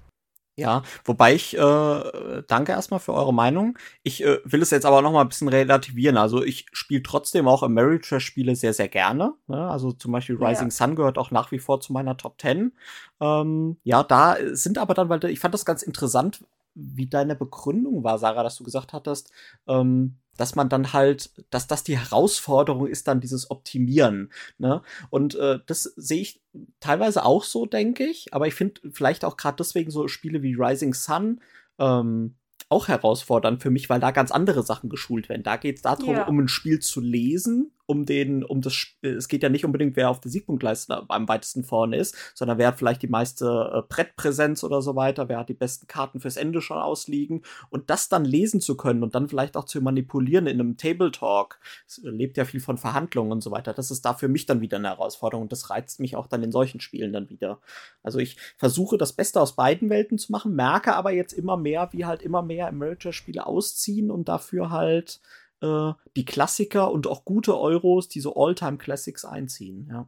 Ja, 0.61 0.83
wobei 1.05 1.33
ich 1.33 1.57
äh, 1.57 2.43
danke 2.47 2.71
erstmal 2.71 2.99
für 2.99 3.13
eure 3.13 3.33
Meinung. 3.33 3.77
Ich 4.03 4.23
äh, 4.23 4.39
will 4.45 4.61
es 4.61 4.69
jetzt 4.69 4.85
aber 4.85 5.01
noch 5.01 5.11
mal 5.11 5.21
ein 5.21 5.29
bisschen 5.29 5.47
relativieren. 5.47 6.17
Also 6.17 6.43
ich 6.43 6.67
spiele 6.71 7.01
trotzdem 7.01 7.47
auch 7.47 7.63
Ameritrash-Spiele 7.63 8.55
sehr, 8.55 8.73
sehr 8.73 8.87
gerne. 8.87 9.33
Ne? 9.47 9.69
Also 9.69 9.91
zum 9.91 10.11
Beispiel 10.11 10.35
Rising 10.35 10.67
ja. 10.67 10.71
Sun 10.71 10.95
gehört 10.95 11.17
auch 11.17 11.31
nach 11.31 11.51
wie 11.51 11.57
vor 11.57 11.81
zu 11.81 11.93
meiner 11.93 12.15
Top 12.15 12.39
10. 12.39 12.73
Ähm, 13.19 13.77
ja, 13.83 14.03
da 14.03 14.37
sind 14.51 14.77
aber 14.77 14.93
dann, 14.93 15.09
weil 15.09 15.23
ich 15.25 15.39
fand 15.39 15.55
das 15.55 15.65
ganz 15.65 15.81
interessant, 15.81 16.43
wie 16.73 17.07
deine 17.07 17.35
Begründung 17.35 18.03
war, 18.03 18.17
Sarah, 18.17 18.43
dass 18.43 18.55
du 18.55 18.63
gesagt 18.63 18.93
hattest, 18.93 19.31
ähm, 19.67 20.17
dass 20.37 20.55
man 20.55 20.69
dann 20.69 20.93
halt, 20.93 21.31
dass 21.49 21.67
das 21.67 21.83
die 21.83 21.97
Herausforderung 21.97 22.87
ist, 22.87 23.07
dann 23.07 23.19
dieses 23.19 23.51
Optimieren. 23.51 24.31
Ne? 24.57 24.81
Und 25.09 25.35
äh, 25.35 25.59
das 25.67 25.83
sehe 25.83 26.21
ich 26.21 26.41
teilweise 26.79 27.25
auch 27.25 27.43
so, 27.43 27.65
denke 27.65 28.05
ich. 28.05 28.33
Aber 28.33 28.47
ich 28.47 28.53
finde 28.53 28.81
vielleicht 28.91 29.25
auch 29.25 29.37
gerade 29.37 29.57
deswegen 29.57 29.91
so 29.91 30.07
Spiele 30.07 30.41
wie 30.41 30.55
Rising 30.55 30.93
Sun 30.93 31.41
ähm, 31.79 32.35
auch 32.69 32.87
herausfordernd 32.87 33.61
für 33.61 33.69
mich, 33.69 33.89
weil 33.89 33.99
da 33.99 34.11
ganz 34.11 34.31
andere 34.31 34.63
Sachen 34.63 34.89
geschult 34.89 35.27
werden. 35.29 35.43
Da 35.43 35.57
geht 35.57 35.77
es 35.77 35.81
darum, 35.81 36.15
ja. 36.15 36.27
um 36.27 36.39
ein 36.39 36.47
Spiel 36.47 36.79
zu 36.79 37.01
lesen 37.01 37.70
um 37.91 38.05
den, 38.05 38.45
um 38.45 38.61
das, 38.61 38.87
es 39.01 39.27
geht 39.27 39.43
ja 39.43 39.49
nicht 39.49 39.65
unbedingt, 39.65 39.97
wer 39.97 40.09
auf 40.09 40.21
der 40.21 40.31
Siegpunktleiste 40.31 41.03
am 41.09 41.27
weitesten 41.27 41.65
vorne 41.65 41.97
ist, 41.97 42.15
sondern 42.33 42.57
wer 42.57 42.67
hat 42.67 42.77
vielleicht 42.77 43.01
die 43.01 43.09
meiste 43.09 43.45
äh, 43.73 43.81
Brettpräsenz 43.87 44.63
oder 44.63 44.81
so 44.81 44.95
weiter, 44.95 45.27
wer 45.27 45.39
hat 45.39 45.49
die 45.49 45.53
besten 45.53 45.87
Karten 45.87 46.21
fürs 46.21 46.37
Ende 46.37 46.61
schon 46.61 46.77
ausliegen 46.77 47.41
und 47.69 47.89
das 47.89 48.07
dann 48.07 48.23
lesen 48.23 48.61
zu 48.61 48.77
können 48.77 49.03
und 49.03 49.13
dann 49.13 49.27
vielleicht 49.27 49.57
auch 49.57 49.65
zu 49.65 49.81
manipulieren 49.81 50.47
in 50.47 50.59
einem 50.59 50.77
Table 50.77 51.11
Talk. 51.11 51.59
Es 51.85 51.99
lebt 52.03 52.37
ja 52.37 52.45
viel 52.45 52.61
von 52.61 52.77
Verhandlungen 52.77 53.33
und 53.33 53.41
so 53.41 53.51
weiter. 53.51 53.73
Das 53.73 53.91
ist 53.91 54.05
da 54.05 54.13
für 54.13 54.29
mich 54.29 54.45
dann 54.45 54.61
wieder 54.61 54.77
eine 54.77 54.87
Herausforderung 54.87 55.43
und 55.43 55.51
das 55.51 55.69
reizt 55.69 55.99
mich 55.99 56.15
auch 56.15 56.27
dann 56.27 56.43
in 56.43 56.53
solchen 56.53 56.79
Spielen 56.79 57.11
dann 57.11 57.29
wieder. 57.29 57.59
Also 58.03 58.19
ich 58.19 58.37
versuche 58.55 58.97
das 58.97 59.11
Beste 59.11 59.41
aus 59.41 59.57
beiden 59.57 59.89
Welten 59.89 60.17
zu 60.17 60.31
machen, 60.31 60.55
merke 60.55 60.95
aber 60.95 61.11
jetzt 61.11 61.33
immer 61.33 61.57
mehr, 61.57 61.89
wie 61.91 62.05
halt 62.05 62.21
immer 62.21 62.41
mehr 62.41 62.67
Ameritrash-Spiele 62.69 63.45
ausziehen 63.45 64.11
und 64.11 64.29
dafür 64.29 64.69
halt 64.69 65.19
äh, 65.61 65.93
die 66.15 66.25
Klassiker 66.25 66.91
und 66.91 67.07
auch 67.07 67.25
gute 67.25 67.57
Euros, 67.57 68.07
die 68.07 68.19
so 68.21 68.35
All-Time-Classics 68.35 69.25
einziehen, 69.25 69.87
ja. 69.89 70.07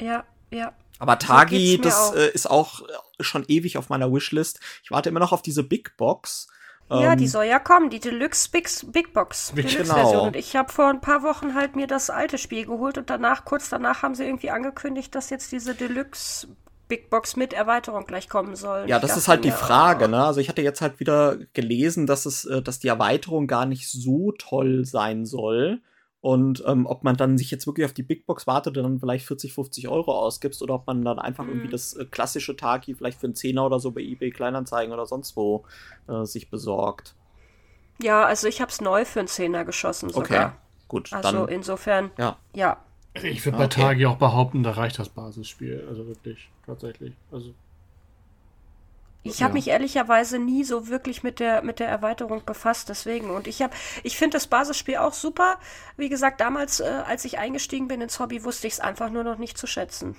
Ja, 0.00 0.24
ja. 0.50 0.72
Aber 0.98 1.18
Tagi, 1.18 1.76
so 1.76 1.82
das 1.82 2.10
auch. 2.10 2.14
Äh, 2.16 2.30
ist 2.30 2.50
auch 2.50 2.80
äh, 2.82 3.22
schon 3.22 3.44
ewig 3.48 3.78
auf 3.78 3.88
meiner 3.88 4.12
Wishlist. 4.12 4.60
Ich 4.82 4.90
warte 4.90 5.08
immer 5.08 5.20
noch 5.20 5.32
auf 5.32 5.42
diese 5.42 5.62
Big 5.62 5.96
Box. 5.96 6.48
Ja, 6.90 7.12
Ähm, 7.12 7.18
die 7.18 7.28
soll 7.28 7.44
ja 7.44 7.58
kommen, 7.58 7.90
die 7.90 8.00
Deluxe 8.00 8.50
Big, 8.50 8.68
Big 8.92 9.12
Box 9.14 9.52
Big- 9.54 9.68
Deluxe 9.68 9.82
genau. 9.84 9.94
Version. 9.94 10.26
Und 10.28 10.36
ich 10.36 10.56
habe 10.56 10.72
vor 10.72 10.88
ein 10.88 11.00
paar 11.00 11.22
Wochen 11.22 11.54
halt 11.54 11.74
mir 11.76 11.86
das 11.86 12.10
alte 12.10 12.38
Spiel 12.38 12.66
geholt 12.66 12.98
und 12.98 13.08
danach, 13.10 13.44
kurz 13.44 13.68
danach, 13.70 14.02
haben 14.02 14.14
sie 14.14 14.24
irgendwie 14.24 14.50
angekündigt, 14.50 15.14
dass 15.14 15.30
jetzt 15.30 15.52
diese 15.52 15.74
Deluxe 15.74 16.48
Big 16.92 17.08
Box 17.08 17.36
mit 17.36 17.54
Erweiterung 17.54 18.04
gleich 18.04 18.28
kommen 18.28 18.54
soll. 18.54 18.84
Ja, 18.86 18.98
das 18.98 19.16
ist 19.16 19.26
halt 19.26 19.46
die 19.46 19.50
Frage, 19.50 20.04
oh, 20.04 20.08
ne? 20.08 20.24
Also 20.24 20.40
ich 20.40 20.50
hatte 20.50 20.60
jetzt 20.60 20.82
halt 20.82 21.00
wieder 21.00 21.38
gelesen, 21.54 22.06
dass 22.06 22.26
es, 22.26 22.44
äh, 22.44 22.60
dass 22.60 22.80
die 22.80 22.88
Erweiterung 22.88 23.46
gar 23.46 23.64
nicht 23.64 23.90
so 23.90 24.32
toll 24.32 24.84
sein 24.84 25.24
soll. 25.24 25.80
Und 26.20 26.62
ähm, 26.66 26.84
ob 26.84 27.02
man 27.02 27.16
dann 27.16 27.38
sich 27.38 27.50
jetzt 27.50 27.66
wirklich 27.66 27.86
auf 27.86 27.94
die 27.94 28.02
Big 28.02 28.26
Box 28.26 28.46
wartet 28.46 28.76
und 28.76 28.82
dann 28.82 29.00
vielleicht 29.00 29.26
40, 29.26 29.54
50 29.54 29.88
Euro 29.88 30.12
ausgibst 30.12 30.60
oder 30.62 30.74
ob 30.74 30.86
man 30.86 31.02
dann 31.02 31.18
einfach 31.18 31.48
irgendwie 31.48 31.68
Mhm. 31.68 31.72
das 31.72 31.94
äh, 31.94 32.04
klassische 32.04 32.56
Taki 32.56 32.94
vielleicht 32.94 33.18
für 33.18 33.26
einen 33.26 33.34
Zehner 33.34 33.64
oder 33.64 33.80
so 33.80 33.90
bei 33.90 34.02
eBay 34.02 34.30
Kleinanzeigen 34.30 34.92
oder 34.92 35.06
sonst 35.06 35.34
wo 35.34 35.64
äh, 36.08 36.26
sich 36.26 36.50
besorgt. 36.50 37.14
Ja, 38.02 38.24
also 38.24 38.48
ich 38.48 38.60
habe 38.60 38.70
es 38.70 38.82
neu 38.82 39.06
für 39.06 39.20
einen 39.20 39.28
Zehner 39.28 39.64
geschossen 39.64 40.10
Okay, 40.12 40.34
sogar. 40.34 40.56
gut, 40.88 41.10
Also 41.12 41.46
dann 41.46 41.48
insofern, 41.48 42.10
ja. 42.18 42.36
ja. 42.54 42.76
Ich 43.14 43.44
würde 43.46 43.58
bei 43.58 43.66
Okay. 43.66 43.80
Tagi 43.80 44.06
auch 44.06 44.16
behaupten, 44.18 44.62
da 44.62 44.72
reicht 44.72 44.98
das 44.98 45.08
Basisspiel. 45.10 45.86
Also 45.88 46.06
wirklich, 46.06 46.50
tatsächlich. 46.66 47.14
Also, 47.30 47.54
Ich 49.24 49.38
Ja. 49.38 49.44
habe 49.44 49.54
mich 49.54 49.68
ehrlicherweise 49.68 50.38
nie 50.38 50.62
so 50.64 50.86
wirklich 50.88 51.22
mit 51.24 51.38
der 51.40 51.62
mit 51.62 51.78
der 51.80 51.88
Erweiterung 51.88 52.44
befasst, 52.44 52.88
deswegen. 52.88 53.30
Und 53.30 53.46
ich 53.48 53.62
habe, 53.62 53.74
ich 54.04 54.16
finde 54.16 54.36
das 54.36 54.46
Basisspiel 54.48 54.96
auch 54.96 55.12
super. 55.12 55.58
Wie 55.96 56.08
gesagt, 56.08 56.40
damals, 56.40 56.80
äh, 56.80 56.84
als 57.06 57.24
ich 57.24 57.38
eingestiegen 57.38 57.88
bin 57.88 58.00
ins 58.00 58.18
Hobby, 58.20 58.42
wusste 58.44 58.66
ich 58.66 58.74
es 58.74 58.80
einfach 58.80 59.10
nur 59.10 59.24
noch 59.24 59.38
nicht 59.38 59.58
zu 59.58 59.66
schätzen. 59.68 60.16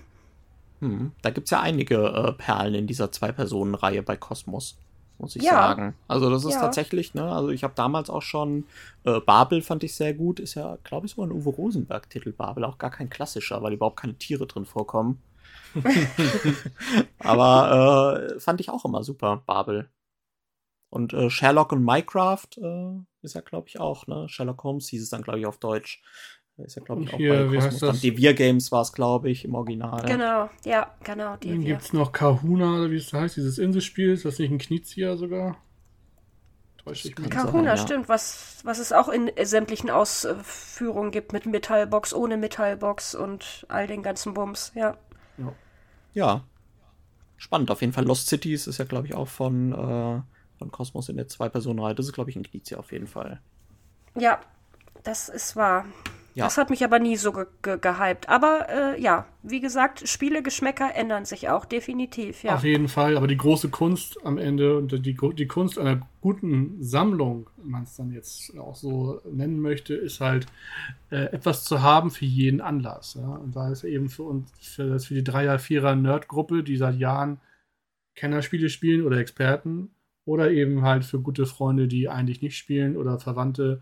Hm. 0.82 1.14
Da 1.22 1.30
gibt's 1.30 1.52
ja 1.52 1.62
einige 1.62 1.96
äh, 2.10 2.34
Perlen 2.34 2.76
in 2.76 2.88
dieser 2.88 3.12
Zwei-Personen-Reihe 3.12 4.04
bei 4.04 4.18
Cosmos, 4.18 4.78
muss 5.18 5.36
ich 5.36 5.44
Ja. 5.44 5.52
sagen. 5.54 5.96
Also 6.08 6.30
das 6.30 6.44
ist 6.46 6.54
Ja. 6.56 6.62
tatsächlich, 6.62 7.14
ne, 7.14 7.24
also 7.32 7.50
ich 7.50 7.64
habe 7.64 7.74
damals 7.76 8.10
auch 8.10 8.22
schon 8.22 8.66
äh, 9.06 9.20
Babel 9.20 9.62
fand 9.62 9.84
ich 9.84 9.96
sehr 9.96 10.14
gut, 10.14 10.40
ist 10.40 10.56
ja, 10.56 10.78
glaube 10.84 11.06
ich, 11.08 11.14
sogar 11.14 11.28
ein 11.30 11.32
Uwe 11.34 11.50
Rosenberg-Titel 11.50 12.32
Babel, 12.32 12.64
auch 12.66 12.78
gar 12.78 12.92
kein 12.92 13.10
klassischer, 13.10 13.62
weil 13.62 13.74
überhaupt 13.74 14.00
keine 14.00 14.16
Tiere 14.16 14.48
drin 14.48 14.66
vorkommen. 14.66 15.22
Aber 17.20 18.28
äh, 18.36 18.40
fand 18.40 18.62
ich 18.62 18.70
auch 18.70 18.86
immer 18.86 19.04
super, 19.04 19.44
Babel. 19.46 19.90
Und 20.90 21.14
äh, 21.14 21.30
Sherlock 21.30 21.72
und 21.72 21.84
Minecraft 21.84 22.48
äh, 22.58 23.00
ist 23.24 23.34
ja, 23.36 23.42
glaube 23.42 23.68
ich, 23.68 23.80
auch, 23.80 24.06
ne? 24.08 24.30
Sherlock 24.30 24.64
Holmes 24.64 24.90
hieß 24.90 25.02
es 25.02 25.10
dann, 25.10 25.24
glaube 25.24 25.40
ich, 25.40 25.46
auf 25.48 25.58
Deutsch. 25.58 26.04
Ist 26.58 26.76
ja, 26.76 26.84
glaube 26.84 27.04
ich, 27.04 27.14
auch 27.14 27.18
hier, 27.18 27.34
bei 27.34 27.52
wie 27.52 27.58
heißt 27.58 27.80
Cosmos. 27.80 28.02
Devir 28.02 28.34
Games 28.36 28.72
war 28.72 28.82
es, 28.82 28.94
glaube 28.94 29.30
ich, 29.30 29.44
im 29.44 29.56
Original. 29.56 30.06
Genau, 30.06 30.50
ja, 30.64 30.94
genau. 31.04 31.36
Die 31.38 31.50
dann 31.50 31.66
gibt 31.66 31.82
es 31.82 31.94
noch 31.94 32.12
Kahuna, 32.12 32.78
oder 32.78 32.92
wie 32.92 32.98
es 32.98 33.12
heißt, 33.12 33.38
dieses 33.38 33.58
Inselspiel. 33.58 34.12
Ist 34.12 34.26
das 34.26 34.38
nicht 34.38 34.52
ein 34.52 34.60
Kniezieher 34.60 35.18
sogar? 35.18 35.58
Täusche 36.84 37.08
ich 37.08 37.18
mich? 37.18 37.32
Kahuna, 37.32 37.76
sein, 37.76 37.78
ja. 37.78 37.78
stimmt, 37.78 38.10
was, 38.10 38.60
was 38.64 38.78
es 38.78 38.92
auch 38.92 39.10
in 39.10 39.30
äh, 39.30 39.46
sämtlichen 39.46 39.90
Ausführungen 39.90 41.10
gibt, 41.10 41.34
mit 41.34 41.48
Metallbox, 41.48 42.14
ohne 42.14 42.38
Metallbox 42.38 43.16
und 43.16 43.66
all 43.70 43.88
den 43.88 44.04
ganzen 44.04 44.36
Bums, 44.36 44.72
ja. 44.76 44.96
Ja. 46.14 46.44
Spannend, 47.38 47.72
auf 47.72 47.82
jeden 47.82 47.94
Fall. 47.94 48.06
Lost 48.06 48.28
Cities 48.28 48.68
ist 48.68 48.78
ja, 48.78 48.86
glaube 48.86 49.08
ich, 49.08 49.16
auch 49.16 49.28
von, 49.28 49.72
äh, 49.74 50.22
von 50.58 50.72
Cosmos 50.72 51.10
in 51.10 51.18
der 51.18 51.28
Zwei-Personen-Reihe. 51.28 51.96
Das 51.96 52.06
ist, 52.06 52.14
glaube 52.14 52.30
ich, 52.30 52.36
ein 52.36 52.44
Knizia 52.44 52.78
auf 52.78 52.92
jeden 52.92 53.08
Fall. 53.08 53.42
Ja, 54.16 54.40
das 55.04 55.30
ist 55.30 55.56
wahr. 55.56 55.86
Ja. 56.36 56.46
Das 56.46 56.58
hat 56.58 56.70
mich 56.70 56.84
aber 56.84 57.00
nie 57.00 57.16
so 57.16 57.32
ge 57.32 57.46
ge 57.62 57.78
gehypt. 57.80 58.28
Aber 58.28 58.68
äh, 58.70 59.02
ja, 59.02 59.26
wie 59.44 59.60
gesagt, 59.60 60.08
Spielegeschmäcker 60.08 60.96
ändern 60.96 61.26
sich 61.26 61.50
auch, 61.50 61.66
definitiv, 61.66 62.44
ja. 62.44 62.56
Auf 62.56 62.64
jeden 62.64 62.88
Fall, 62.88 63.18
aber 63.18 63.28
die 63.28 63.38
große 63.38 63.70
Kunst 63.70 64.18
am 64.26 64.38
Ende 64.38 64.78
und 64.78 65.06
die, 65.06 65.16
die 65.16 65.48
Kunst 65.48 65.78
einer 65.78 66.08
guten 66.22 66.82
Sammlung, 66.82 67.50
wenn 67.58 67.72
man 67.72 67.84
es 67.84 67.96
dann 67.96 68.12
jetzt 68.12 68.58
auch 68.58 68.76
so 68.76 69.22
nennen 69.32 69.60
möchte, 69.60 69.94
ist 69.94 70.22
halt 70.22 70.48
äh, 71.12 71.26
etwas 71.34 71.66
zu 71.66 71.84
haben 71.84 72.10
für 72.10 72.26
jeden 72.26 72.62
Anlass. 72.62 73.16
Ja? 73.16 73.28
Und 73.28 73.56
da 73.56 73.72
ist 73.72 73.84
eben 73.84 74.10
für 74.10 74.24
uns, 74.24 74.52
für, 74.60 74.90
das 74.90 75.06
für 75.06 75.14
die 75.14 75.24
Dreier-, 75.24 75.60
Vierer-Nerd-Gruppe, 75.60 76.64
die 76.64 76.78
seit 76.78 76.96
Jahren 76.96 77.40
Kennerspiele 78.16 78.70
spielen 78.70 79.06
oder 79.06 79.18
Experten, 79.18 79.92
oder 80.26 80.52
eben 80.52 80.84
halt 80.84 81.04
für 81.06 81.20
gute 81.20 81.46
Freunde, 81.46 81.88
die 81.88 82.10
eigentlich 82.10 82.42
nicht 82.42 82.58
spielen 82.58 82.96
oder 82.96 83.20
Verwandte 83.20 83.82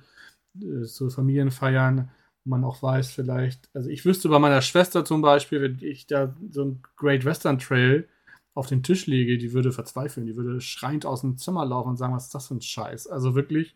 äh, 0.59 0.83
zu 0.83 1.09
Familienfeiern, 1.09 2.09
man 2.43 2.63
auch 2.63 2.81
weiß, 2.81 3.11
vielleicht, 3.11 3.69
also 3.73 3.89
ich 3.89 4.05
wüsste 4.05 4.29
bei 4.29 4.39
meiner 4.39 4.61
Schwester 4.61 5.05
zum 5.05 5.21
Beispiel, 5.21 5.61
wenn 5.61 5.79
ich 5.81 6.07
da 6.07 6.35
so 6.49 6.63
ein 6.63 6.81
Great 6.95 7.25
Western 7.25 7.59
Trail 7.59 8.07
auf 8.53 8.67
den 8.67 8.83
Tisch 8.83 9.05
lege, 9.05 9.37
die 9.37 9.53
würde 9.53 9.71
verzweifeln, 9.71 10.25
die 10.25 10.35
würde 10.35 10.59
schreiend 10.59 11.05
aus 11.05 11.21
dem 11.21 11.37
Zimmer 11.37 11.65
laufen 11.65 11.89
und 11.89 11.97
sagen, 11.97 12.13
was 12.13 12.25
ist 12.25 12.35
das 12.35 12.47
für 12.47 12.55
ein 12.55 12.61
Scheiß? 12.61 13.07
Also 13.07 13.35
wirklich, 13.35 13.75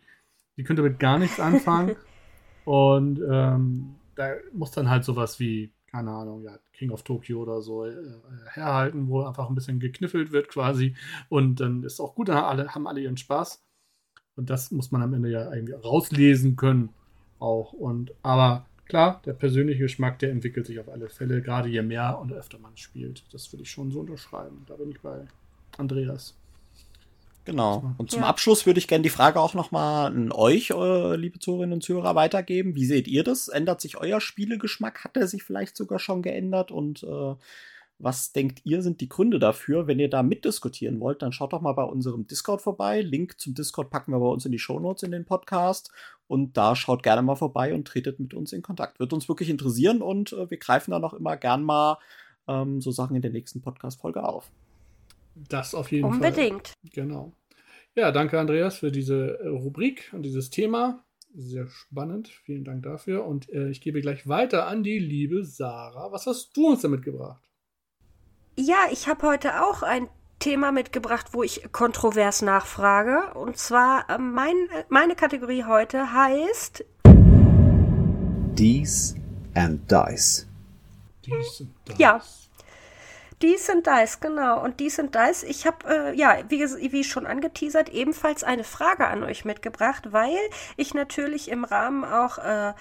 die 0.57 0.63
könnte 0.63 0.82
mit 0.82 0.99
gar 0.99 1.20
nichts 1.20 1.39
anfangen. 1.39 1.95
und 2.66 3.22
ähm, 3.30 3.95
da 4.16 4.34
muss 4.53 4.72
dann 4.72 4.89
halt 4.89 5.03
sowas 5.03 5.39
wie, 5.39 5.72
keine 5.88 6.11
Ahnung, 6.11 6.41
ja, 6.41 6.57
King 6.74 6.89
of 6.91 7.03
Tokyo 7.03 7.41
oder 7.41 7.61
so 7.61 7.86
äh, 7.86 7.93
herhalten, 8.51 9.07
wo 9.07 9.24
einfach 9.24 9.47
ein 9.47 9.55
bisschen 9.55 9.80
gekniffelt 9.80 10.32
wird 10.32 10.49
quasi. 10.49 10.95
Und 11.30 11.59
dann 11.59 11.84
ist 11.84 11.99
auch 11.99 12.16
gut, 12.16 12.30
dann 12.30 12.38
alle, 12.38 12.74
haben 12.74 12.88
alle 12.88 13.01
ihren 13.01 13.18
Spaß. 13.18 13.63
Und 14.36 14.49
das 14.49 14.72
muss 14.72 14.91
man 14.91 15.01
am 15.01 15.13
Ende 15.13 15.30
ja 15.30 15.53
irgendwie 15.53 15.74
rauslesen 15.74 16.55
können 16.57 16.89
auch. 17.39 17.73
Und 17.73 18.13
aber 18.21 18.65
klar, 18.86 19.21
der 19.25 19.33
persönliche 19.33 19.83
Geschmack, 19.83 20.19
der 20.19 20.31
entwickelt 20.31 20.65
sich 20.65 20.79
auf 20.79 20.89
alle 20.89 21.09
Fälle, 21.09 21.41
gerade 21.41 21.69
je 21.69 21.81
mehr 21.81 22.19
und 22.19 22.31
öfter 22.33 22.57
man 22.59 22.75
spielt. 22.77 23.23
Das 23.31 23.51
würde 23.51 23.63
ich 23.63 23.71
schon 23.71 23.91
so 23.91 23.99
unterschreiben. 24.01 24.63
Da 24.67 24.75
bin 24.75 24.91
ich 24.91 24.99
bei 25.01 25.25
Andreas. 25.77 26.36
Genau. 27.45 27.93
Und 27.99 28.09
zum 28.09 28.21
Ja. 28.21 28.27
Abschluss 28.27 28.65
würde 28.65 28.79
ich 28.79 28.88
gerne 28.88 29.03
die 29.03 29.09
Frage 29.09 29.39
auch 29.39 29.53
nochmal 29.53 30.07
an 30.07 30.31
euch, 30.31 30.71
äh, 30.71 31.15
liebe 31.15 31.38
Zuhörerinnen 31.38 31.73
und 31.75 31.83
Zuhörer, 31.83 32.15
weitergeben. 32.15 32.73
Wie 32.75 32.86
seht 32.86 33.07
ihr 33.07 33.23
das? 33.23 33.49
Ändert 33.49 33.81
sich 33.81 33.97
euer 33.97 34.19
Spielegeschmack? 34.19 35.03
Hat 35.03 35.15
er 35.15 35.27
sich 35.27 35.43
vielleicht 35.43 35.77
sogar 35.77 35.99
schon 35.99 36.23
geändert? 36.23 36.71
Und 36.71 37.03
äh, 37.03 37.36
was 37.99 38.33
denkt 38.33 38.61
ihr, 38.65 38.81
sind 38.81 38.99
die 38.99 39.09
Gründe 39.09 39.38
dafür? 39.38 39.86
Wenn 39.86 39.99
ihr 39.99 40.09
da 40.09 40.23
mitdiskutieren 40.23 40.99
wollt, 40.99 41.21
dann 41.21 41.31
schaut 41.31 41.53
doch 41.53 41.61
mal 41.61 41.73
bei 41.73 41.83
unserem 41.83 42.25
Discord 42.25 42.63
vorbei. 42.63 43.01
Link 43.01 43.39
zum 43.39 43.53
Discord 43.53 43.91
packen 43.91 44.11
wir 44.11 44.19
bei 44.19 44.25
uns 44.25 44.45
in 44.45 44.51
die 44.51 44.59
Shownotes 44.59 45.03
in 45.03 45.11
den 45.11 45.25
Podcast. 45.25 45.91
Und 46.28 46.57
da 46.57 46.76
schaut 46.76 47.03
gerne 47.03 47.21
mal 47.21 47.36
vorbei 47.36 47.73
und 47.73 47.88
tretet 47.88 48.19
mit 48.19 48.34
uns 48.34 48.51
in 48.53 48.61
Kontakt. 48.61 48.99
Wird 48.99 49.13
uns 49.13 49.30
wirklich 49.30 49.49
interessieren 49.49 50.01
und 50.01 50.34
äh, 50.34 50.49
wir 50.49 50.57
greifen 50.57 50.91
dann 50.91 51.03
auch 51.03 51.13
immer 51.13 51.38
gern 51.38 51.63
mal 51.63 51.97
ähm, 52.47 52.82
so 52.82 52.91
Sachen 52.91 53.15
in 53.15 53.21
der 53.21 53.32
nächsten 53.32 53.61
Podcast-Folge 53.61 54.23
auf. 54.23 54.51
Das 55.49 55.76
auf 55.76 55.91
jeden 55.91 56.07
Fall. 56.07 56.15
Unbedingt. 56.15 56.73
Genau. 56.93 57.34
Ja, 57.95 58.11
danke 58.11 58.39
Andreas 58.39 58.80
für 58.80 58.91
diese 58.91 59.39
äh, 59.39 59.47
Rubrik 59.47 60.11
und 60.13 60.23
dieses 60.23 60.49
Thema. 60.49 61.03
Sehr 61.34 61.67
spannend. 61.67 62.30
Vielen 62.30 62.63
Dank 62.63 62.84
dafür. 62.84 63.26
Und 63.26 63.49
äh, 63.49 63.69
ich 63.69 63.82
gebe 63.82 64.01
gleich 64.01 64.28
weiter 64.28 64.67
an 64.67 64.84
die 64.84 64.99
liebe 64.99 65.43
Sarah. 65.43 66.11
Was 66.11 66.26
hast 66.26 66.55
du 66.55 66.69
uns 66.69 66.82
damit 66.82 67.03
gebracht? 67.03 67.43
Ja, 68.57 68.88
ich 68.91 69.07
habe 69.07 69.28
heute 69.28 69.61
auch 69.63 69.84
ein 69.84 70.07
Thema 70.46 70.72
mitgebracht, 70.72 71.30
wo 71.32 71.41
ich 71.41 71.72
kontrovers 71.72 72.43
nachfrage. 72.43 73.34
Und 73.34 73.58
zwar, 73.58 74.08
äh, 74.12 74.20
mein, 74.20 74.56
äh, 74.72 74.84
meine 74.89 75.16
Kategorie 75.16 75.64
heute 75.64 76.14
heißt 76.14 76.86
Dies 78.54 79.16
and 79.56 79.91
Dice. 79.91 80.48
Dies 81.26 81.62
und 81.62 81.74
das. 81.86 81.98
Ja. 81.98 82.22
Dies 83.41 83.68
und 83.70 83.88
Dice, 83.88 84.20
genau. 84.20 84.64
Und 84.64 84.80
Dies 84.80 85.00
und 85.00 85.16
Dice, 85.16 85.41
ich 85.46 85.66
habe, 85.66 86.12
äh, 86.12 86.16
ja, 86.16 86.38
wie, 86.48 86.62
wie 86.91 87.04
schon 87.04 87.26
angeteasert, 87.26 87.89
ebenfalls 87.89 88.43
eine 88.43 88.64
Frage 88.64 89.08
an 89.08 89.24
euch 89.24 89.46
mitgebracht, 89.46 90.12
weil 90.12 90.38
ich 90.78 90.93
natürlich 90.93 91.50
im 91.50 91.64
Rahmen 91.64 92.06
auch 92.06 92.38
äh, 92.38 92.74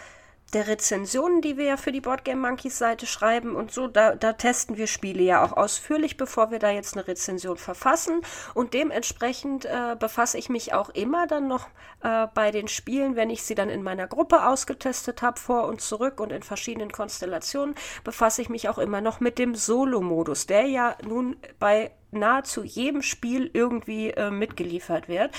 der 0.53 0.69
Rezensionen, 0.69 1.41
die 1.41 1.57
wir 1.57 1.65
ja 1.65 1.77
für 1.77 1.91
die 1.91 2.01
Boardgame 2.01 2.41
Monkeys 2.41 2.79
Seite 2.79 3.07
schreiben 3.07 3.57
und 3.57 3.73
so, 3.73 3.89
da, 3.89 4.15
da 4.15 4.35
testen 4.35 4.77
wir 4.77 4.87
Spiele 4.87 5.23
ja 5.23 5.45
auch 5.45 5.53
ausführlich, 5.53 6.17
bevor 6.17 6.51
wir 6.51 6.61
da 6.61 6.71
jetzt 6.71 6.97
eine 6.97 7.09
Rezension 7.09 7.57
verfassen. 7.57 8.21
Und 8.55 8.73
dementsprechend 8.73 9.65
äh, 9.65 9.97
befasse 9.99 10.39
ich 10.39 10.49
mich 10.49 10.73
auch 10.73 10.91
immer 10.91 11.27
dann 11.27 11.49
noch 11.49 11.69
äh, 12.03 12.29
bei 12.35 12.51
den 12.53 12.69
Spielen, 12.69 13.17
wenn 13.17 13.31
ich 13.31 13.43
sie 13.43 13.57
dann 13.57 13.69
in 13.69 13.83
meiner 13.83 14.07
Gruppe 14.07 14.47
ausgetestet 14.47 15.23
habe, 15.23 15.41
vor 15.41 15.67
und 15.67 15.81
zurück 15.81 16.21
und 16.21 16.31
in 16.31 16.43
verschiedenen 16.43 16.93
Konstellationen, 16.93 17.75
befasse 18.05 18.41
ich 18.41 18.49
mich 18.49 18.69
auch 18.69 18.79
immer 18.79 19.01
noch 19.01 19.19
mit 19.21 19.39
dem 19.39 19.57
Solo-Modus, 19.57 20.47
der 20.47 20.67
ja 20.67 20.97
nun 21.05 21.37
bei 21.59 21.91
nahezu 22.13 22.63
jedem 22.63 23.03
Spiel 23.03 23.51
irgendwie 23.53 24.11
äh, 24.11 24.31
mitgeliefert 24.31 25.09
wird. 25.09 25.35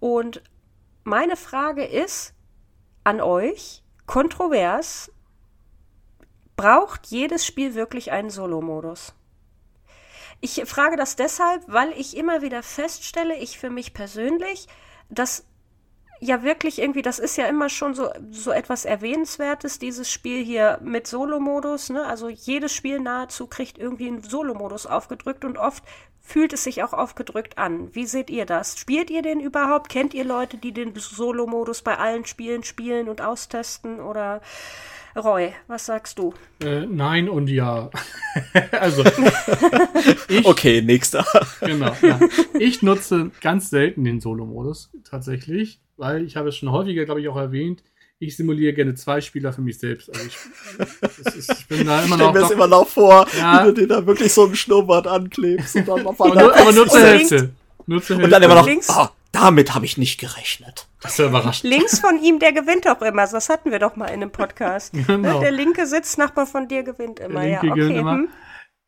Und 0.00 0.42
meine 1.04 1.36
Frage 1.36 1.84
ist 1.84 2.34
an 3.04 3.20
euch, 3.20 3.84
kontrovers, 4.06 5.10
braucht 6.56 7.06
jedes 7.06 7.44
Spiel 7.44 7.74
wirklich 7.74 8.12
einen 8.12 8.30
Solo-Modus? 8.30 9.14
Ich 10.40 10.62
frage 10.66 10.96
das 10.96 11.16
deshalb, 11.16 11.62
weil 11.66 11.92
ich 11.92 12.16
immer 12.16 12.42
wieder 12.42 12.62
feststelle, 12.62 13.36
ich 13.36 13.58
für 13.58 13.70
mich 13.70 13.94
persönlich, 13.94 14.66
dass 15.08 15.44
ja 16.20 16.42
wirklich 16.42 16.80
irgendwie, 16.80 17.02
das 17.02 17.18
ist 17.18 17.36
ja 17.36 17.46
immer 17.46 17.68
schon 17.68 17.94
so, 17.94 18.10
so 18.30 18.50
etwas 18.50 18.84
Erwähnenswertes, 18.84 19.78
dieses 19.78 20.10
Spiel 20.10 20.44
hier 20.44 20.78
mit 20.82 21.06
Solo-Modus. 21.06 21.90
Ne? 21.90 22.04
Also 22.04 22.28
jedes 22.28 22.72
Spiel 22.72 23.00
nahezu 23.00 23.46
kriegt 23.46 23.78
irgendwie 23.78 24.08
einen 24.08 24.22
Solo-Modus 24.22 24.86
aufgedrückt 24.86 25.44
und 25.44 25.58
oft 25.58 25.84
fühlt 26.26 26.52
es 26.52 26.64
sich 26.64 26.82
auch 26.82 26.92
aufgedrückt 26.92 27.56
an. 27.56 27.94
Wie 27.94 28.04
seht 28.04 28.30
ihr 28.30 28.44
das? 28.46 28.78
Spielt 28.78 29.10
ihr 29.10 29.22
den 29.22 29.40
überhaupt? 29.40 29.88
Kennt 29.88 30.12
ihr 30.12 30.24
Leute, 30.24 30.58
die 30.58 30.72
den 30.72 30.92
Solo-Modus 30.94 31.82
bei 31.82 31.96
allen 31.96 32.26
Spielen 32.26 32.64
spielen 32.64 33.08
und 33.08 33.22
austesten? 33.22 34.00
Oder 34.00 34.42
Roy, 35.14 35.54
was 35.68 35.86
sagst 35.86 36.18
du? 36.18 36.34
Äh, 36.62 36.84
nein 36.86 37.28
und 37.28 37.48
ja. 37.48 37.90
also, 38.72 39.04
ich, 40.28 40.44
Okay, 40.44 40.82
nächster. 40.82 41.24
genau. 41.60 41.96
Ja. 42.02 42.18
Ich 42.58 42.82
nutze 42.82 43.30
ganz 43.40 43.70
selten 43.70 44.04
den 44.04 44.20
Solo-Modus 44.20 44.90
tatsächlich, 45.08 45.80
weil 45.96 46.24
ich 46.24 46.36
habe 46.36 46.48
es 46.48 46.56
schon 46.56 46.70
häufiger, 46.72 47.04
glaube 47.04 47.20
ich, 47.20 47.28
auch 47.28 47.36
erwähnt. 47.36 47.82
Ich 48.18 48.36
simuliere 48.36 48.72
gerne 48.72 48.94
zwei 48.94 49.20
Spieler 49.20 49.52
für 49.52 49.60
mich 49.60 49.78
selbst. 49.78 50.08
Also 50.08 50.26
ich, 50.26 50.36
das 51.00 51.18
ist, 51.34 51.52
ich 51.52 51.66
bin 51.68 51.86
da 51.86 52.02
immer 52.02 52.14
Ich 52.16 52.20
noch. 52.22 52.32
mir 52.32 52.40
das 52.40 52.50
immer 52.50 52.66
noch 52.66 52.88
vor, 52.88 53.26
Ja. 53.38 53.60
wie 53.62 53.66
du 53.66 53.72
dir 53.74 53.88
da 53.88 54.06
wirklich 54.06 54.32
so 54.32 54.44
einen 54.46 54.56
Schnurrbart 54.56 55.06
anklebst 55.06 55.76
und 55.76 55.86
dann 55.88 56.06
auf 56.06 56.18
einmal 56.20 56.44
nur, 56.44 56.56
aber 56.56 56.72
nur 56.72 56.86
zur 56.88 56.98
Und 57.00 57.04
Hälfte. 57.06 57.50
Nur 57.86 58.02
zur 58.02 58.16
Hälfte. 58.16 58.24
und 58.24 58.30
dann 58.30 58.42
immer 58.42 58.54
noch, 58.54 58.66
Links- 58.66 58.88
ah, 58.88 59.12
damit 59.32 59.74
habe 59.74 59.84
ich 59.84 59.98
nicht 59.98 60.18
gerechnet. 60.18 60.88
Das 61.02 61.12
ist 61.12 61.18
ja 61.18 61.26
überraschend. 61.26 61.70
Links 61.70 61.98
von 62.00 62.18
ihm, 62.22 62.38
der 62.38 62.54
gewinnt 62.54 62.88
auch 62.88 63.02
immer. 63.02 63.26
Das 63.26 63.50
hatten 63.50 63.70
wir 63.70 63.78
doch 63.78 63.96
mal 63.96 64.06
in 64.06 64.14
einem 64.22 64.32
Podcast. 64.32 64.94
Genau. 65.06 65.34
Ne? 65.34 65.40
Der 65.40 65.50
linke 65.50 65.86
Sitznachbar 65.86 66.46
von 66.46 66.68
dir 66.68 66.84
gewinnt 66.84 67.20
immer. 67.20 67.42
Der 67.42 67.50
ja, 67.50 67.60
linke 67.60 67.72
okay. 67.72 67.80
gewinnt 67.80 67.98
immer. 67.98 68.12
hm. 68.14 68.28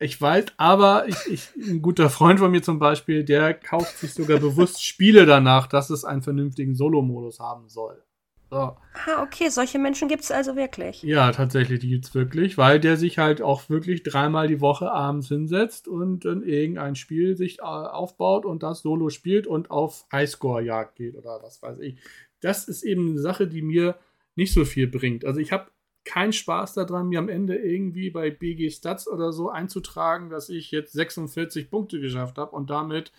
Ich 0.01 0.19
weiß, 0.19 0.45
aber 0.57 1.07
ich, 1.07 1.17
ich, 1.27 1.49
ein 1.67 1.81
guter 1.83 2.09
Freund 2.09 2.39
von 2.39 2.49
mir 2.49 2.63
zum 2.63 2.79
Beispiel, 2.79 3.25
der 3.25 3.53
kauft 3.53 3.99
sich 3.99 4.13
sogar 4.13 4.39
bewusst 4.39 4.83
Spiele 4.83 5.25
danach, 5.25 5.67
dass 5.67 5.89
es 5.89 6.03
einen 6.05 6.21
vernünftigen 6.23 6.73
Solo-Modus 6.73 7.39
haben 7.41 7.67
soll. 7.67 8.01
So. 8.49 8.57
Ah, 8.57 9.21
okay, 9.21 9.49
solche 9.49 9.77
Menschen 9.77 10.07
gibt 10.07 10.23
es 10.23 10.31
also 10.31 10.55
wirklich. 10.55 11.03
Ja, 11.03 11.31
tatsächlich, 11.31 11.79
die 11.79 11.89
gibt's 11.89 12.15
wirklich, 12.15 12.57
weil 12.57 12.79
der 12.79 12.97
sich 12.97 13.19
halt 13.19 13.43
auch 13.43 13.69
wirklich 13.69 14.01
dreimal 14.01 14.47
die 14.47 14.59
Woche 14.59 14.91
abends 14.91 15.27
hinsetzt 15.27 15.87
und 15.87 16.25
dann 16.25 16.41
irgendein 16.41 16.95
Spiel 16.95 17.37
sich 17.37 17.59
äh, 17.59 17.61
aufbaut 17.61 18.45
und 18.45 18.63
das 18.63 18.81
Solo 18.81 19.09
spielt 19.09 19.45
und 19.45 19.69
auf 19.69 20.05
Highscore-Jagd 20.11 20.95
geht 20.95 21.15
oder 21.15 21.39
was 21.43 21.61
weiß 21.61 21.79
ich. 21.79 21.99
Das 22.41 22.67
ist 22.67 22.81
eben 22.81 23.09
eine 23.09 23.19
Sache, 23.19 23.47
die 23.47 23.61
mir 23.61 23.97
nicht 24.35 24.53
so 24.53 24.65
viel 24.65 24.87
bringt. 24.87 25.25
Also 25.25 25.39
ich 25.39 25.51
habe 25.51 25.69
keinen 26.03 26.33
Spaß 26.33 26.73
daran, 26.73 27.09
mir 27.09 27.19
am 27.19 27.29
Ende 27.29 27.55
irgendwie 27.55 28.09
bei 28.09 28.31
BG 28.31 28.71
Stats 28.71 29.07
oder 29.07 29.31
so 29.31 29.49
einzutragen, 29.49 30.31
dass 30.31 30.49
ich 30.49 30.71
jetzt 30.71 30.93
46 30.93 31.69
Punkte 31.69 31.99
geschafft 31.99 32.39
habe 32.39 32.55
und 32.55 32.71
damit 32.71 33.11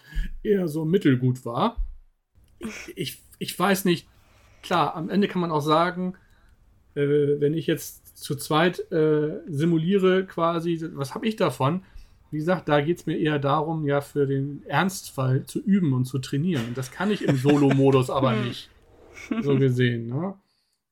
eher 0.43 0.67
so 0.67 0.85
mittelgut 0.85 1.45
war. 1.45 1.77
Ich, 2.59 2.93
ich, 2.97 3.23
ich 3.39 3.57
weiß 3.57 3.85
nicht, 3.85 4.09
klar, 4.63 4.95
am 4.95 5.09
Ende 5.11 5.29
kann 5.29 5.41
man 5.41 5.51
auch 5.51 5.61
sagen, 5.61 6.15
äh, 6.95 7.41
wenn 7.41 7.55
ich 7.55 7.67
jetzt 7.67 8.17
zu 8.17 8.37
zweit 8.37 8.91
äh, 8.93 9.41
simuliere 9.47 10.27
quasi, 10.27 10.79
was 10.95 11.15
habe 11.15 11.27
ich 11.27 11.37
davon? 11.37 11.83
Wie 12.31 12.39
gesagt, 12.39 12.69
da 12.69 12.81
geht 12.81 12.99
es 12.99 13.07
mir 13.07 13.19
eher 13.19 13.39
darum, 13.39 13.87
ja, 13.87 14.01
für 14.01 14.27
den 14.27 14.63
Ernstfall 14.67 15.45
zu 15.47 15.61
üben 15.61 15.93
und 15.93 16.05
zu 16.05 16.19
trainieren. 16.19 16.67
Und 16.69 16.79
das 16.79 16.93
kann 16.93 17.11
ich 17.11 17.27
im 17.27 17.37
Solo-Modus 17.37 18.11
aber 18.11 18.37
nicht. 18.37 18.71
So 19.43 19.59
gesehen, 19.59 20.07
ne? 20.07 20.35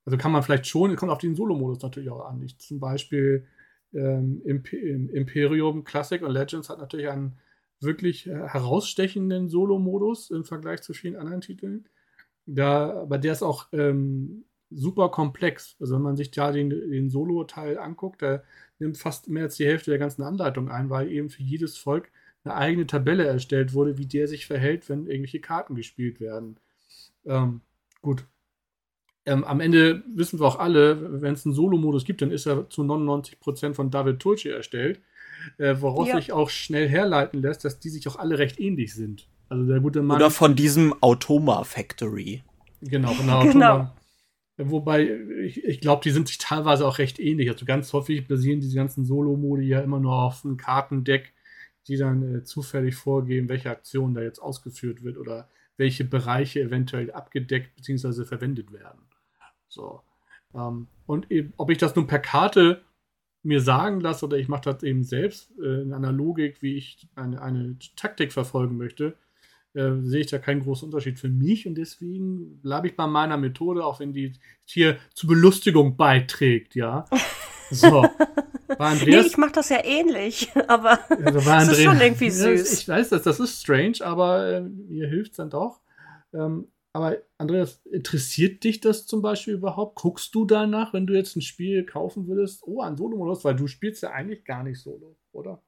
Also 0.05 0.17
kann 0.17 0.33
man 0.33 0.43
vielleicht 0.43 0.67
schon, 0.67 0.97
kommt 0.97 1.13
auf 1.13 1.19
den 1.19 1.35
Solo-Modus 1.35 1.83
natürlich 1.83 2.11
auch 2.11 2.25
an. 2.25 2.43
Ich 2.43 2.59
zum 2.59 2.81
Beispiel 2.81 3.47
ähm, 3.93 4.41
Imp 4.45 4.73
im 4.73 5.11
Imperium 5.11 5.85
Classic 5.85 6.23
und 6.23 6.31
Legends 6.31 6.71
hat 6.71 6.79
natürlich 6.79 7.09
einen 7.09 7.39
wirklich 7.81 8.27
äh, 8.27 8.35
herausstechenden 8.35 9.49
Solo-Modus 9.49 10.31
im 10.31 10.45
Vergleich 10.45 10.81
zu 10.81 10.95
vielen 10.95 11.17
anderen 11.17 11.41
Titeln. 11.41 11.89
Da, 12.51 13.03
aber 13.03 13.19
der 13.19 13.33
ist 13.33 13.43
auch 13.43 13.67
ähm, 13.73 14.45
super 14.71 15.11
komplex. 15.11 15.77
Also 15.81 15.95
wenn 15.97 16.03
man 16.03 16.17
sich 16.17 16.31
da 16.31 16.51
den, 16.51 16.71
den 16.71 17.11
Solo-Teil 17.11 17.79
anguckt, 17.79 18.23
der 18.23 18.43
nimmt 18.79 18.97
fast 18.97 19.29
mehr 19.29 19.45
als 19.45 19.57
die 19.57 19.67
Hälfte 19.67 19.91
der 19.91 19.99
ganzen 19.99 20.23
Anleitung 20.23 20.71
ein, 20.71 20.89
weil 20.89 21.11
eben 21.11 21.29
für 21.29 21.43
jedes 21.43 21.77
Volk 21.77 22.11
eine 22.45 22.55
eigene 22.55 22.87
Tabelle 22.87 23.27
erstellt 23.27 23.75
wurde, 23.75 23.99
wie 23.99 24.07
der 24.07 24.29
sich 24.29 24.47
verhält, 24.47 24.89
wenn 24.89 25.07
irgendwelche 25.07 25.41
Karten 25.41 25.75
gespielt 25.75 26.21
werden. 26.21 26.57
Ähm, 27.27 27.61
gut. 28.01 28.25
Ähm, 29.27 29.45
am 29.45 29.61
Ende 29.61 30.03
wissen 30.15 30.41
wir 30.41 30.47
auch 30.47 30.59
alle, 30.59 31.21
wenn 31.21 31.35
es 31.35 31.45
einen 31.45 31.55
Solo-Modus 31.55 32.07
gibt, 32.07 32.23
dann 32.23 32.31
ist 32.31 32.47
er 32.47 32.71
zu 32.71 32.83
99% 32.83 33.75
von 33.75 33.91
David 33.91 34.21
Tulce 34.21 34.47
erstellt, 34.47 35.03
äh, 35.59 35.77
woraus 35.81 36.09
Ja. 36.09 36.17
sich 36.17 36.33
auch 36.33 36.49
schnell 36.49 36.89
herleiten 36.89 37.43
lässt, 37.43 37.65
dass 37.67 37.79
die 37.79 37.91
sich 37.91 38.09
auch 38.09 38.17
alle 38.17 38.39
recht 38.39 38.59
ähnlich 38.59 38.95
sind. 38.95 39.29
Also 39.49 39.67
der 39.67 39.81
gute 39.81 40.03
Mann. 40.03 40.17
Oder 40.17 40.31
von 40.31 40.55
diesem 40.55 40.95
Automa 41.03 41.65
Factory. 41.65 42.43
Genau, 42.81 43.15
genau. 43.15 43.43
Genau. 43.43 43.91
Wobei, 44.61 45.09
ich, 45.45 45.63
ich 45.65 45.81
glaube, 45.81 46.03
die 46.03 46.11
sind 46.11 46.27
sich 46.27 46.39
teilweise 46.39 46.85
auch 46.87 46.99
recht 46.99 47.21
ähnlich. 47.21 47.49
Also 47.49 47.65
ganz 47.65 47.93
häufig 47.93 48.27
basieren 48.27 48.61
diese 48.61 48.75
ganzen 48.75 49.05
Solo-Modi 49.05 49.69
ja 49.69 49.81
immer 49.81 50.01
nur 50.01 50.15
auf 50.15 50.45
einem 50.45 50.57
Kartendeck, 50.57 51.33
die 51.87 51.97
dann 51.97 52.35
äh, 52.35 52.43
zufällig 52.43 52.97
vorgeben, 52.97 53.49
welche 53.49 53.71
Aktion 53.71 54.15
da 54.15 54.21
jetzt 54.21 54.41
ausgeführt 54.41 55.05
wird 55.05 55.17
oder 55.17 55.49
welche 55.77 56.05
Bereiche 56.05 56.61
eventuell 56.61 57.13
abgedeckt 57.13 57.77
bzw. 57.77 58.25
verwendet 58.25 58.73
werden. 58.73 59.01
So. 59.69 60.03
Ähm, 60.55 60.89
und 61.07 61.31
eben, 61.31 61.53
ob 61.57 61.71
ich 61.71 61.79
das 61.79 61.95
nun 61.95 62.09
per 62.09 62.19
Karte 62.19 62.83
mir 63.45 63.61
sagen 63.61 64.01
lasse 64.01 64.27
oder 64.27 64.39
ich 64.39 64.49
mache 64.49 64.73
das 64.73 64.83
eben 64.83 65.05
selbst 65.05 65.53
äh, 65.61 65.83
in 65.83 65.93
einer 65.93 66.11
Logik, 66.11 66.63
wie 66.63 66.77
ich 66.77 67.09
eine, 67.15 67.41
eine 67.41 67.79
Taktik 67.95 68.33
verfolgen 68.33 68.77
möchte, 68.77 69.17
äh, 69.75 69.93
sehe 70.03 70.21
ich 70.21 70.27
da 70.29 70.39
keinen 70.39 70.63
großen 70.63 70.87
Unterschied 70.87 71.19
für 71.19 71.29
mich 71.29 71.67
und 71.67 71.77
deswegen 71.77 72.61
bleibe 72.61 72.89
ich 72.89 72.97
bei 72.97 73.07
meiner 73.07 73.37
Methode, 73.37 73.85
auch 73.85 74.01
wenn 74.01 74.13
die 74.13 74.33
hier 74.65 74.99
zur 75.15 75.29
Belustigung 75.31 75.97
beiträgt, 75.97 76.75
ja. 76.75 77.05
So. 77.71 78.03
Bei 78.67 78.95
Nee, 78.95 79.01
Andreas, 79.01 79.27
ich 79.27 79.37
mache 79.37 79.53
das 79.53 79.69
ja 79.69 79.85
ähnlich, 79.85 80.51
aber 80.69 80.99
also 81.11 81.41
das 81.41 81.69
ist 81.69 81.83
schon 81.83 82.01
irgendwie 82.01 82.31
süß. 82.31 82.81
ich 82.81 82.89
weiß, 82.89 83.11
das, 83.11 83.23
das 83.23 83.41
ist 83.41 83.61
strange, 83.61 83.97
aber 84.01 84.47
äh, 84.47 84.61
mir 84.63 85.07
hilft 85.07 85.33
es 85.33 85.37
dann 85.37 85.51
doch. 85.51 85.81
Ähm, 86.33 86.69
aber 86.93 87.19
Andreas, 87.37 87.81
interessiert 87.85 88.65
dich 88.65 88.81
das 88.81 89.07
zum 89.07 89.23
Beispiel 89.23 89.55
überhaupt? 89.55 89.97
Guckst 89.97 90.35
du 90.35 90.45
danach, 90.45 90.93
wenn 90.93 91.07
du 91.07 91.15
jetzt 91.15 91.37
ein 91.37 91.43
Spiel 91.43 91.85
kaufen 91.85 92.27
würdest? 92.27 92.63
Oh, 92.67 92.81
ein 92.81 92.97
Solo-Modus, 92.97 93.45
weil 93.45 93.55
du 93.55 93.67
spielst 93.67 94.03
ja 94.03 94.11
eigentlich 94.11 94.45
gar 94.45 94.63
nicht 94.63 94.81
Solo, 94.81 95.17
oder? 95.33 95.63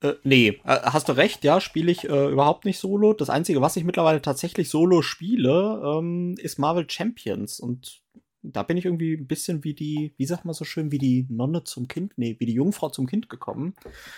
Äh, 0.00 0.14
nee, 0.24 0.60
äh, 0.64 0.80
hast 0.82 1.08
du 1.08 1.12
recht, 1.12 1.44
ja, 1.44 1.60
spiele 1.60 1.90
ich 1.90 2.04
äh, 2.04 2.30
überhaupt 2.30 2.64
nicht 2.64 2.78
solo. 2.78 3.12
Das 3.12 3.30
Einzige, 3.30 3.60
was 3.60 3.76
ich 3.76 3.84
mittlerweile 3.84 4.20
tatsächlich 4.22 4.68
solo 4.68 5.02
spiele, 5.02 5.80
ähm, 5.84 6.34
ist 6.38 6.58
Marvel 6.58 6.88
Champions. 6.88 7.60
Und 7.60 8.02
da 8.42 8.62
bin 8.62 8.76
ich 8.76 8.84
irgendwie 8.84 9.14
ein 9.14 9.26
bisschen 9.26 9.64
wie 9.64 9.74
die, 9.74 10.14
wie 10.18 10.26
sagt 10.26 10.44
man 10.44 10.54
so 10.54 10.64
schön, 10.64 10.92
wie 10.92 10.98
die 10.98 11.26
Nonne 11.28 11.64
zum 11.64 11.88
Kind, 11.88 12.12
nee, 12.16 12.36
wie 12.38 12.46
die 12.46 12.52
Jungfrau 12.54 12.90
zum 12.90 13.06
Kind 13.06 13.28
gekommen. 13.28 13.74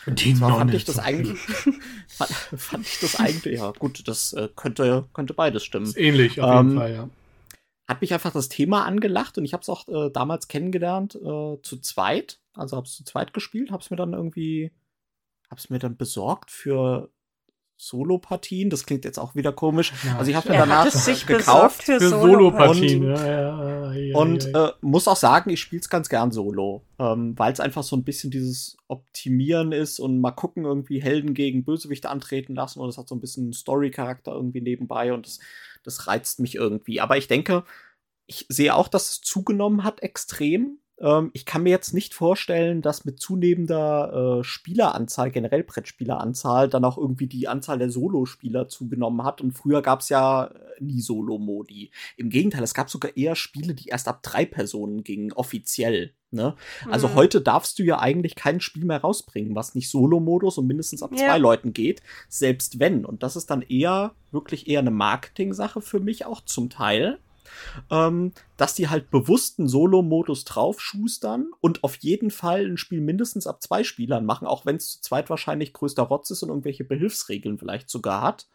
Die 0.06 0.34
Zwar 0.34 0.58
fand 0.58 0.74
ich 0.74 0.84
das 0.84 0.98
eigentlich, 0.98 1.38
fand, 2.08 2.30
fand 2.30 2.86
ich 2.86 2.98
das 3.00 3.16
eigentlich, 3.16 3.58
ja 3.58 3.70
gut, 3.72 4.06
das 4.06 4.32
äh, 4.34 4.48
könnte, 4.54 5.08
könnte 5.12 5.34
beides 5.34 5.64
stimmen. 5.64 5.86
Ist 5.86 5.96
ähnlich, 5.96 6.40
auf 6.40 6.54
jeden 6.54 6.72
Ähm, 6.72 6.76
Fall, 6.76 6.92
ja. 6.92 7.08
Hat 7.86 8.02
mich 8.02 8.12
einfach 8.12 8.32
das 8.32 8.50
Thema 8.50 8.84
angelacht 8.84 9.38
und 9.38 9.46
ich 9.46 9.54
habe 9.54 9.62
es 9.62 9.68
auch 9.70 9.88
äh, 9.88 10.10
damals 10.12 10.48
kennengelernt 10.48 11.14
äh, 11.14 11.56
zu 11.62 11.78
zweit. 11.80 12.38
Also 12.52 12.76
habe 12.76 12.86
es 12.86 12.94
zu 12.94 13.04
zweit 13.04 13.32
gespielt, 13.32 13.70
habe 13.70 13.82
es 13.82 13.90
mir 13.90 13.96
dann 13.96 14.12
irgendwie, 14.12 14.72
habe 15.50 15.58
es 15.58 15.70
mir 15.70 15.78
dann 15.78 15.96
besorgt 15.96 16.50
für 16.50 17.10
Solo-Partien. 17.80 18.70
Das 18.70 18.84
klingt 18.86 19.04
jetzt 19.04 19.18
auch 19.18 19.34
wieder 19.36 19.52
komisch. 19.52 19.92
Ja. 20.04 20.18
Also 20.18 20.30
ich 20.30 20.36
habe 20.36 20.48
mir 20.50 20.58
danach 20.58 20.90
sich 20.90 21.26
gekauft 21.26 21.84
für, 21.84 22.00
Für 22.00 22.08
Solo. 22.08 22.32
Solo-Partien, 22.32 23.04
Und- 23.04 23.16
ja, 23.16 23.26
ja, 23.26 23.92
ja, 23.92 23.92
ja, 23.92 24.16
und 24.18 24.44
ja, 24.44 24.50
ja. 24.50 24.68
äh, 24.68 24.72
muss 24.80 25.06
auch 25.08 25.16
sagen, 25.16 25.50
ich 25.50 25.60
spiele 25.60 25.80
es 25.80 25.88
ganz 25.88 26.08
gern 26.08 26.32
solo, 26.32 26.84
ähm, 26.98 27.38
weil 27.38 27.52
es 27.52 27.60
einfach 27.60 27.84
so 27.84 27.94
ein 27.96 28.02
bisschen 28.04 28.30
dieses 28.30 28.76
Optimieren 28.88 29.70
ist 29.72 30.00
und 30.00 30.20
mal 30.20 30.32
gucken, 30.32 30.64
irgendwie 30.64 31.00
Helden 31.00 31.34
gegen 31.34 31.64
Bösewichte 31.64 32.10
antreten 32.10 32.54
lassen 32.56 32.80
und 32.80 32.88
es 32.88 32.98
hat 32.98 33.08
so 33.08 33.14
ein 33.14 33.20
bisschen 33.20 33.52
Story-Charakter 33.52 34.32
irgendwie 34.32 34.60
nebenbei 34.60 35.12
und 35.12 35.26
das, 35.26 35.38
das 35.84 36.06
reizt 36.08 36.40
mich 36.40 36.56
irgendwie. 36.56 37.00
Aber 37.00 37.16
ich 37.16 37.28
denke, 37.28 37.62
ich 38.26 38.44
sehe 38.48 38.74
auch, 38.74 38.88
dass 38.88 39.10
es 39.12 39.20
zugenommen 39.20 39.84
hat 39.84 40.02
extrem. 40.02 40.78
Ähm, 41.00 41.30
ich 41.32 41.44
kann 41.44 41.62
mir 41.62 41.70
jetzt 41.70 41.94
nicht 41.94 42.14
vorstellen, 42.14 42.82
dass 42.82 43.04
mit 43.04 43.20
zunehmender 43.20 44.38
äh, 44.40 44.44
Spieleranzahl, 44.44 45.30
generell 45.30 45.62
Brettspieleranzahl, 45.62 46.68
dann 46.68 46.84
auch 46.84 46.98
irgendwie 46.98 47.26
die 47.26 47.48
Anzahl 47.48 47.78
der 47.78 47.90
Solospieler 47.90 48.68
zugenommen 48.68 49.24
hat. 49.24 49.40
Und 49.40 49.52
früher 49.52 49.82
gab 49.82 50.00
es 50.00 50.08
ja 50.08 50.46
äh, 50.46 50.50
nie 50.80 51.00
Solo-Modi. 51.00 51.90
Im 52.16 52.30
Gegenteil, 52.30 52.62
es 52.62 52.74
gab 52.74 52.90
sogar 52.90 53.16
eher 53.16 53.36
Spiele, 53.36 53.74
die 53.74 53.88
erst 53.88 54.08
ab 54.08 54.22
drei 54.22 54.44
Personen 54.44 55.04
gingen, 55.04 55.32
offiziell. 55.32 56.12
Ne? 56.30 56.54
Also 56.90 57.08
Mhm. 57.08 57.14
heute 57.14 57.40
darfst 57.40 57.78
du 57.78 57.84
ja 57.84 58.00
eigentlich 58.00 58.34
kein 58.34 58.60
Spiel 58.60 58.84
mehr 58.84 59.00
rausbringen, 59.00 59.54
was 59.54 59.74
nicht 59.74 59.88
Solo-Modus 59.88 60.58
und 60.58 60.66
mindestens 60.66 61.02
ab 61.02 61.12
Ja. 61.12 61.24
zwei 61.26 61.38
Leuten 61.38 61.72
geht, 61.72 62.02
selbst 62.28 62.80
wenn. 62.80 63.06
Und 63.06 63.22
das 63.22 63.34
ist 63.36 63.50
dann 63.50 63.62
eher, 63.62 64.12
wirklich 64.30 64.68
eher 64.68 64.80
eine 64.80 64.90
Marketing-Sache 64.90 65.80
für 65.80 66.00
mich 66.00 66.26
auch 66.26 66.42
zum 66.42 66.68
Teil. 66.68 67.18
Ähm, 67.90 68.32
dass 68.56 68.74
die 68.74 68.88
halt 68.88 69.10
bewusst 69.10 69.58
einen 69.58 69.68
Solo-Modus 69.68 70.44
draufschustern 70.44 71.50
und 71.60 71.84
auf 71.84 71.96
jeden 71.96 72.30
Fall 72.30 72.64
ein 72.66 72.76
Spiel 72.76 73.00
mindestens 73.00 73.46
ab 73.46 73.62
zwei 73.62 73.84
Spielern 73.84 74.24
machen, 74.24 74.46
auch 74.46 74.66
wenn 74.66 74.76
es 74.76 74.92
zu 74.92 75.00
zweit 75.00 75.30
wahrscheinlich 75.30 75.72
größter 75.72 76.02
Rotz 76.02 76.30
ist 76.30 76.42
und 76.42 76.48
irgendwelche 76.48 76.84
Behilfsregeln 76.84 77.58
vielleicht 77.58 77.90
sogar 77.90 78.22
hat. 78.22 78.48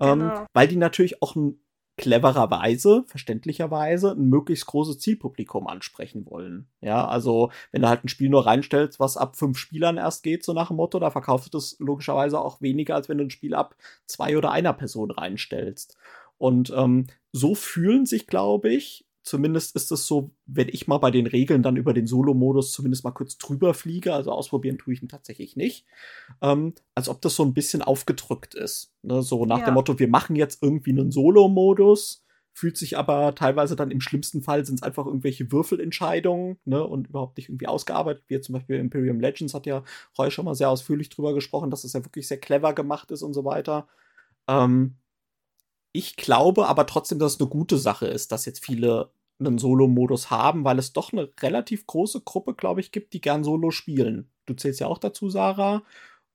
Ähm, 0.00 0.20
Genau. 0.20 0.46
weil 0.52 0.68
die 0.68 0.76
natürlich 0.76 1.22
auch 1.22 1.36
ein 1.36 1.58
clevererweise, 1.96 3.04
verständlicherweise, 3.06 4.12
ein 4.12 4.28
möglichst 4.28 4.66
großes 4.66 4.98
Zielpublikum 4.98 5.66
ansprechen 5.68 6.26
wollen. 6.28 6.66
Ja, 6.80 7.06
also 7.06 7.50
wenn 7.70 7.82
du 7.82 7.88
halt 7.88 8.04
ein 8.04 8.08
Spiel 8.08 8.28
nur 8.30 8.46
reinstellst, 8.46 8.98
was 8.98 9.16
ab 9.16 9.36
fünf 9.36 9.58
Spielern 9.58 9.96
erst 9.96 10.22
geht, 10.22 10.44
so 10.44 10.52
nach 10.52 10.68
dem 10.68 10.76
Motto, 10.76 10.98
da 10.98 11.10
verkaufst 11.10 11.46
du 11.46 11.50
das 11.56 11.76
logischerweise 11.78 12.40
auch 12.40 12.60
weniger, 12.60 12.96
als 12.96 13.08
wenn 13.08 13.18
du 13.18 13.24
ein 13.24 13.30
Spiel 13.30 13.54
ab 13.54 13.76
zwei 14.06 14.36
oder 14.36 14.50
einer 14.50 14.72
Person 14.72 15.10
reinstellst. 15.10 15.96
Und 16.36 16.72
ähm, 16.76 17.06
so 17.34 17.54
fühlen 17.54 18.06
sich, 18.06 18.26
glaube 18.26 18.72
ich, 18.72 19.04
Zumindest 19.24 19.74
ist 19.74 19.90
es 19.90 20.06
so, 20.06 20.32
wenn 20.44 20.68
ich 20.68 20.86
mal 20.86 20.98
bei 20.98 21.10
den 21.10 21.26
Regeln 21.26 21.62
dann 21.62 21.78
über 21.78 21.94
den 21.94 22.06
Solo-Modus 22.06 22.72
zumindest 22.72 23.04
mal 23.04 23.10
kurz 23.10 23.38
drüber 23.38 23.72
fliege, 23.72 24.12
also 24.12 24.30
ausprobieren 24.30 24.76
tue 24.76 24.92
ich 24.92 25.02
ihn 25.02 25.08
tatsächlich 25.08 25.56
nicht, 25.56 25.86
ähm, 26.42 26.74
als 26.94 27.08
ob 27.08 27.22
das 27.22 27.34
so 27.34 27.42
ein 27.42 27.54
bisschen 27.54 27.80
aufgedrückt 27.80 28.54
ist. 28.54 28.92
Ne? 29.00 29.22
So 29.22 29.46
nach 29.46 29.60
Ja. 29.60 29.64
dem 29.64 29.74
Motto, 29.74 29.98
wir 29.98 30.08
machen 30.08 30.36
jetzt 30.36 30.62
irgendwie 30.62 30.90
einen 30.90 31.10
Solo-Modus, 31.10 32.22
fühlt 32.52 32.76
sich 32.76 32.98
aber 32.98 33.34
teilweise 33.34 33.76
dann 33.76 33.90
im 33.90 34.02
schlimmsten 34.02 34.42
Fall 34.42 34.66
sind 34.66 34.74
es 34.74 34.82
einfach 34.82 35.06
irgendwelche 35.06 35.50
Würfelentscheidungen 35.50 36.58
ne? 36.66 36.84
und 36.86 37.08
überhaupt 37.08 37.38
nicht 37.38 37.48
irgendwie 37.48 37.66
ausgearbeitet. 37.66 38.24
Wie 38.28 38.34
jetzt 38.34 38.44
zum 38.44 38.52
Beispiel 38.52 38.76
Imperium 38.76 39.20
Legends 39.20 39.54
hat 39.54 39.64
ja 39.64 39.84
Roy 40.18 40.30
schon 40.30 40.44
mal 40.44 40.54
sehr 40.54 40.68
ausführlich 40.68 41.08
drüber 41.08 41.32
gesprochen, 41.32 41.70
dass 41.70 41.84
es 41.84 41.94
ja 41.94 42.04
wirklich 42.04 42.28
sehr 42.28 42.38
clever 42.38 42.74
gemacht 42.74 43.10
ist 43.10 43.22
und 43.22 43.32
so 43.32 43.46
weiter. 43.46 43.88
Ähm, 44.46 44.96
ich 45.94 46.16
glaube 46.16 46.66
aber 46.66 46.86
trotzdem, 46.86 47.20
dass 47.20 47.34
es 47.34 47.40
eine 47.40 47.48
gute 47.48 47.78
Sache 47.78 48.06
ist, 48.06 48.32
dass 48.32 48.44
jetzt 48.44 48.64
viele 48.64 49.12
einen 49.38 49.58
Solo-Modus 49.58 50.30
haben, 50.30 50.64
weil 50.64 50.78
es 50.78 50.92
doch 50.92 51.12
eine 51.12 51.30
relativ 51.40 51.86
große 51.86 52.22
Gruppe, 52.22 52.54
glaube 52.54 52.80
ich, 52.80 52.92
gibt, 52.92 53.12
die 53.12 53.20
gern 53.20 53.44
Solo 53.44 53.70
spielen. 53.70 54.28
Du 54.46 54.54
zählst 54.54 54.80
ja 54.80 54.88
auch 54.88 54.98
dazu, 54.98 55.30
Sarah. 55.30 55.82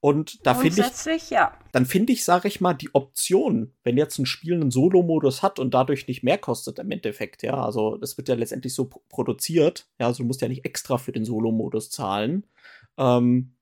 Und 0.02 0.46
da 0.46 0.56
finde 0.56 0.90
ich, 1.06 1.30
ja. 1.30 1.58
dann 1.74 1.86
finde 1.86 2.14
ich, 2.14 2.24
sage 2.24 2.48
ich 2.48 2.62
mal, 2.62 2.74
die 2.74 2.96
Option, 2.96 3.74
wenn 3.84 3.98
jetzt 3.98 4.18
ein 4.18 4.26
Spiel 4.26 4.54
einen 4.54 4.72
Solo-Modus 4.72 5.44
hat 5.44 5.60
und 5.60 5.74
dadurch 5.74 6.08
nicht 6.08 6.24
mehr 6.24 6.38
kostet 6.38 6.80
im 6.80 6.90
Endeffekt, 6.90 7.44
ja, 7.44 7.62
also 7.62 7.98
das 7.98 8.18
wird 8.18 8.30
ja 8.30 8.36
letztendlich 8.36 8.74
so 8.74 8.86
pro- 8.86 9.02
produziert, 9.10 9.90
ja, 10.00 10.08
also 10.08 10.24
du 10.24 10.28
musst 10.28 10.42
ja 10.42 10.48
nicht 10.48 10.64
extra 10.64 10.98
für 10.98 11.12
den 11.12 11.26
Solo-Modus 11.26 11.90
zahlen, 11.90 12.48
ähm, 12.98 13.56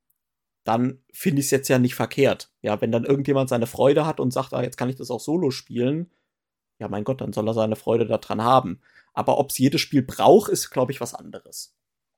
dann 0.67 1.01
finde 1.13 1.39
ich 1.39 1.47
es 1.47 1.51
jetzt 1.51 1.69
ja 1.69 1.79
nicht 1.79 1.95
verkehrt. 1.95 2.51
Ja, 2.61 2.81
wenn 2.81 2.91
dann 2.91 3.05
irgendjemand 3.05 3.49
seine 3.49 3.67
Freude 3.67 4.05
hat 4.05 4.19
und 4.19 4.31
sagt, 4.33 4.53
ah, 4.53 4.63
jetzt 4.63 4.77
kann 4.77 4.89
ich 4.89 4.95
das 4.97 5.11
auch 5.11 5.19
Solo 5.21 5.51
spielen, 5.51 6.11
ja, 6.79 6.87
mein 6.89 7.03
Gott, 7.03 7.21
dann 7.21 7.33
soll 7.33 7.47
er 7.47 7.53
seine 7.53 7.75
Freude 7.75 8.05
daran 8.05 8.43
haben. 8.43 8.81
Aber 9.13 9.37
ob 9.39 9.49
es 9.49 9.57
jedes 9.57 9.81
Spiel 9.81 10.03
braucht, 10.03 10.49
ist, 10.51 10.69
glaube 10.69 10.91
ich, 10.91 11.01
was 11.01 11.13
anderes. 11.15 11.75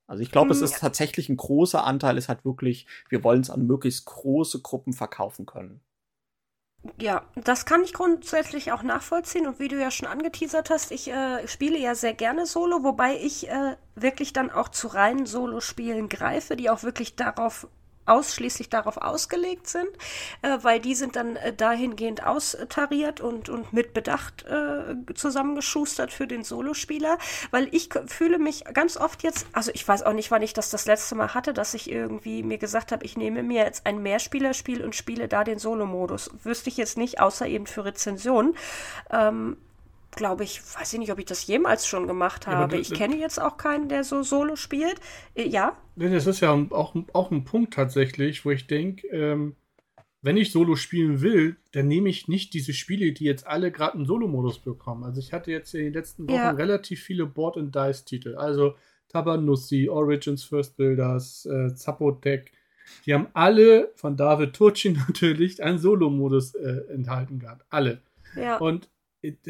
Also 0.08 0.24
ich 0.24 0.32
glaube, 0.32 0.52
es 0.54 0.62
Hm, 0.62 0.64
ist 0.64 0.80
tatsächlich 0.80 1.30
ein 1.30 1.38
großer 1.38 1.84
Anteil, 1.86 2.18
ist 2.18 2.30
halt 2.30 2.44
wirklich, 2.46 2.88
wir 3.10 3.24
wollen 3.24 3.42
es 3.42 3.50
an 3.50 3.68
möglichst 3.68 4.06
große 4.06 4.62
Gruppen 4.62 4.94
verkaufen 4.94 5.46
können. 5.46 5.82
Ja, 6.98 7.26
das 7.36 7.66
kann 7.66 7.84
ich 7.84 7.94
grundsätzlich 7.94 8.72
auch 8.72 8.84
nachvollziehen. 8.84 9.48
Und 9.48 9.60
wie 9.60 9.68
du 9.68 9.80
ja 9.80 9.92
schon 9.92 10.08
angeteasert 10.08 10.70
hast, 10.70 10.92
ich 10.92 11.10
äh, 11.10 11.46
spiele 11.48 11.78
ja 11.78 11.94
sehr 11.94 12.14
gerne 12.14 12.46
Solo, 12.46 12.84
wobei 12.84 13.18
ich 13.18 13.50
äh, 13.50 13.76
wirklich 13.96 14.32
dann 14.34 14.50
auch 14.50 14.70
zu 14.70 14.88
reinen 14.88 15.26
Solo-Spielen 15.26 16.08
greife, 16.08 16.56
die 16.56 16.70
auch 16.70 16.84
wirklich 16.84 17.16
darauf 17.18 17.68
ausschließlich 18.10 18.70
darauf 18.70 18.98
ausgelegt 18.98 19.68
sind, 19.68 19.90
äh, 20.42 20.58
weil 20.62 20.80
die 20.80 20.96
sind 20.96 21.16
dann 21.16 21.36
äh, 21.36 21.54
dahingehend 21.54 22.26
austariert 22.26 23.22
und, 23.22 23.50
und 23.50 23.74
mit 23.74 23.94
Bedacht 23.94 24.46
äh, 24.46 24.96
zusammengeschustert 25.14 26.12
für 26.12 26.28
den 26.28 26.44
Solospieler, 26.44 27.18
weil 27.52 27.68
ich 27.74 27.90
fühle 28.08 28.40
mich 28.40 28.66
ganz 28.74 28.98
oft 28.98 29.24
jetzt, 29.24 29.48
also 29.54 29.72
ich 29.74 29.88
weiß 29.88 30.04
auch 30.04 30.14
nicht, 30.14 30.32
wann 30.32 30.42
ich 30.42 30.54
das 30.54 30.70
das 30.70 30.86
letzte 30.86 31.16
Mal 31.16 31.34
hatte, 31.34 31.54
dass 31.54 31.74
ich 31.74 31.90
irgendwie 31.90 32.44
mir 32.44 32.58
gesagt 32.58 32.92
habe, 32.92 33.06
ich 33.06 33.18
nehme 33.18 33.44
mir 33.44 33.64
jetzt 33.64 33.86
ein 33.86 34.02
Mehrspielerspiel 34.02 34.84
und 34.84 34.96
spiele 34.96 35.28
da 35.28 35.44
den 35.44 35.60
Solo-Modus. 35.60 36.32
Wüsste 36.44 36.70
ich 36.70 36.78
jetzt 36.78 36.98
nicht, 36.98 37.20
außer 37.20 37.48
eben 37.48 37.68
für 37.68 37.86
Rezensionen. 37.86 38.56
Ähm, 39.12 39.58
Glaube 40.20 40.44
ich, 40.44 40.62
weiß 40.76 40.92
ich 40.94 41.00
nicht, 41.00 41.12
ob 41.14 41.18
ich 41.20 41.26
das 41.26 41.48
jemals 41.48 41.88
schon 41.88 42.06
gemacht 42.06 42.46
Ja, 42.46 42.52
habe. 42.58 42.76
du- 42.76 42.82
ich 42.82 42.94
kenne 42.94 43.16
jetzt 43.18 43.40
auch 43.42 43.56
keinen, 43.56 43.88
der 43.88 44.04
so 44.04 44.22
Solo 44.22 44.56
spielt. 44.58 45.00
Äh, 45.34 45.48
Ja, 45.48 45.78
Das 45.96 46.28
ist 46.28 46.42
ja 46.42 46.52
auch, 46.72 46.94
auch 47.14 47.32
ein 47.32 47.44
Punkt 47.46 47.74
tatsächlich, 47.74 48.44
wo 48.44 48.52
ich 48.52 48.68
denke, 48.68 49.08
ähm, 49.08 49.56
wenn 50.22 50.36
ich 50.36 50.52
Solo 50.52 50.76
spielen 50.76 51.22
will, 51.22 51.56
dann 51.72 51.88
nehme 51.88 52.10
ich 52.10 52.28
nicht 52.28 52.54
diese 52.54 52.74
Spiele, 52.74 53.14
die 53.14 53.24
jetzt 53.24 53.48
alle 53.48 53.72
gerade 53.72 53.94
einen 53.94 54.06
Solo-Modus 54.06 54.60
bekommen. 54.60 55.06
Also 55.06 55.20
ich 55.22 55.32
hatte 55.32 55.52
jetzt 55.52 55.74
in 55.74 55.86
den 55.86 55.94
letzten 55.94 56.24
Wochen 56.28 56.36
Ja. 56.36 56.50
relativ 56.52 57.02
viele 57.02 57.26
Board 57.26 57.56
and 57.56 57.74
Dice-Titel. 57.74 58.36
Also 58.36 58.76
Tabanussi, 59.08 59.88
Origins 59.90 60.44
First 60.44 60.76
Builders, 60.78 61.46
äh, 61.46 61.74
Zapotec. 61.74 62.52
Die 63.06 63.14
haben 63.14 63.28
alle 63.34 63.92
von 63.96 64.18
David 64.18 64.54
Turcin 64.56 64.94
natürlich 65.08 65.64
einen 65.64 65.80
Solo-Modus 65.80 66.56
äh, 66.56 66.82
enthalten 66.94 67.40
gehabt. 67.40 67.66
Alle. 67.70 68.02
ja. 68.36 68.58
Und 68.58 68.86
äh, 68.86 68.88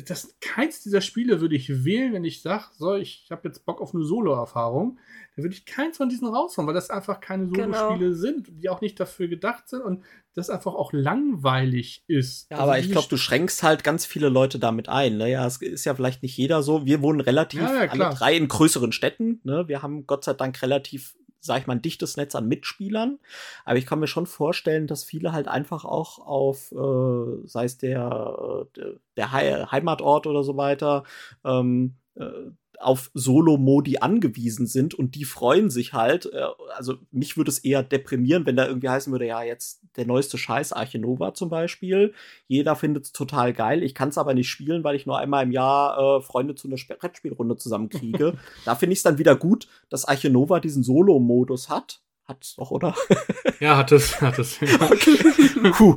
das, 0.07 0.36
keins 0.41 0.82
dieser 0.82 1.01
Spiele 1.01 1.41
würde 1.41 1.55
ich 1.55 1.84
wählen, 1.84 2.13
wenn 2.13 2.24
ich 2.24 2.41
sage, 2.41 2.65
so, 2.78 2.95
ich 2.95 3.28
habe 3.30 3.47
jetzt 3.47 3.65
Bock 3.65 3.82
auf 3.82 3.93
eine 3.93 4.03
Solo-Erfahrung. 4.03 4.97
Dann 5.36 5.43
würde 5.43 5.55
ich 5.55 5.65
keins 5.65 5.97
von 5.97 6.09
diesen 6.09 6.28
raushauen, 6.28 6.67
weil 6.67 6.74
das 6.74 6.89
einfach 6.89 7.20
keine 7.20 7.47
Genau. 7.47 7.78
Solo-Spiele 7.78 8.13
sind, 8.15 8.47
die 8.49 8.70
auch 8.70 8.82
nicht 8.82 8.99
dafür 8.99 9.28
gedacht 9.28 9.70
sind 9.70 9.84
und 9.84 10.03
das 10.34 10.49
einfach 10.49 10.74
auch 10.74 10.91
langweilig 10.91 12.03
ist. 12.07 12.49
Ja, 12.49 12.57
Also 12.57 12.63
aber 12.72 12.80
ich 12.80 12.89
glaube, 12.91 13.07
du 13.09 13.17
schränkst 13.17 13.61
halt 13.61 13.84
ganz 13.84 14.05
viele 14.05 14.30
Leute 14.30 14.57
damit 14.57 14.89
ein. 14.89 15.17
Ne? 15.17 15.30
Ja, 15.30 15.45
es 15.45 15.61
ist 15.61 15.86
ja 15.86 15.93
vielleicht 15.93 16.24
nicht 16.24 16.36
jeder 16.38 16.63
so. 16.63 16.86
Wir 16.86 17.01
wohnen 17.01 17.22
relativ 17.22 17.61
Ja, 17.61 17.84
ja, 17.86 17.91
alle 17.91 18.09
drei 18.15 18.36
in 18.36 18.47
größeren 18.47 18.91
Städten. 18.91 19.39
Ne? 19.43 19.67
Wir 19.67 19.84
haben 19.84 20.07
Gott 20.07 20.24
sei 20.26 20.34
Dank 20.34 20.61
relativ, 20.61 21.15
sag 21.42 21.62
ich 21.62 21.68
mal, 21.68 21.76
ein 21.76 21.82
dichtes 21.82 22.18
Netz 22.18 22.36
an 22.36 22.48
Mitspielern. 22.48 23.20
Aber 23.66 23.78
ich 23.78 23.86
kann 23.86 24.00
mir 24.00 24.08
schon 24.08 24.26
vorstellen, 24.28 24.88
dass 24.88 25.04
viele 25.04 25.32
halt 25.34 25.48
einfach 25.48 25.86
auch 25.86 26.20
auf, 26.20 26.72
äh, 26.72 27.48
sei 27.48 27.66
es 27.66 27.78
der, 27.78 28.66
äh, 28.74 28.80
der- 28.80 28.94
der 29.18 29.32
Hei- 29.32 29.66
Heimatort 29.72 30.28
oder 30.28 30.44
so 30.44 30.58
weiter, 30.58 31.04
ähm, 31.46 31.96
äh, 32.16 32.52
auf 32.80 33.12
Solo-Modi 33.14 33.98
angewiesen 33.98 34.68
sind 34.68 34.94
und 34.94 35.16
die 35.16 35.26
freuen 35.26 35.70
sich 35.70 35.94
halt. 35.94 36.26
Äh, 36.34 36.44
also 36.76 36.96
mich 37.12 37.38
würde 37.38 37.50
es 37.52 37.60
eher 37.60 37.84
deprimieren, 37.84 38.46
wenn 38.46 38.56
da 38.56 38.68
irgendwie 38.68 38.90
heißen 38.90 39.12
würde, 39.12 39.28
ja, 39.28 39.44
jetzt 39.44 39.82
der 39.96 40.06
neueste 40.06 40.38
Scheiß, 40.38 40.74
Arche 40.74 41.00
Nova 41.00 41.34
zum 41.34 41.50
Beispiel. 41.50 42.14
Jeder 42.48 42.76
findet 42.76 43.06
es 43.06 43.12
total 43.12 43.54
geil. 43.54 43.84
Ich 43.84 43.94
kann 43.94 44.10
es 44.10 44.18
aber 44.18 44.34
nicht 44.34 44.50
spielen, 44.50 44.84
weil 44.84 44.96
ich 44.96 45.06
nur 45.06 45.20
einmal 45.20 45.44
im 45.44 45.52
Jahr 45.52 46.18
äh, 46.18 46.22
Freunde 46.22 46.56
zu 46.56 46.68
einer 46.68 46.78
Sp- 46.80 46.98
Brettspielrunde 47.00 47.58
zusammenkriege. 47.58 48.38
da 48.66 48.76
finde 48.76 48.94
ich 48.94 49.00
es 49.00 49.04
dann 49.04 49.18
wieder 49.18 49.36
gut, 49.36 49.68
dass 49.90 50.06
Arche 50.06 50.30
Nova 50.30 50.60
diesen 50.60 50.84
Solo-Modus 50.84 51.70
hat. 51.70 52.02
Hat's 52.30 52.56
doch, 52.56 52.70
oder? 52.72 52.96
Ja, 53.60 53.76
hat 53.76 53.92
es, 53.92 54.22
hat 54.22 54.40
es. 54.40 54.58
Puh, 54.60 55.96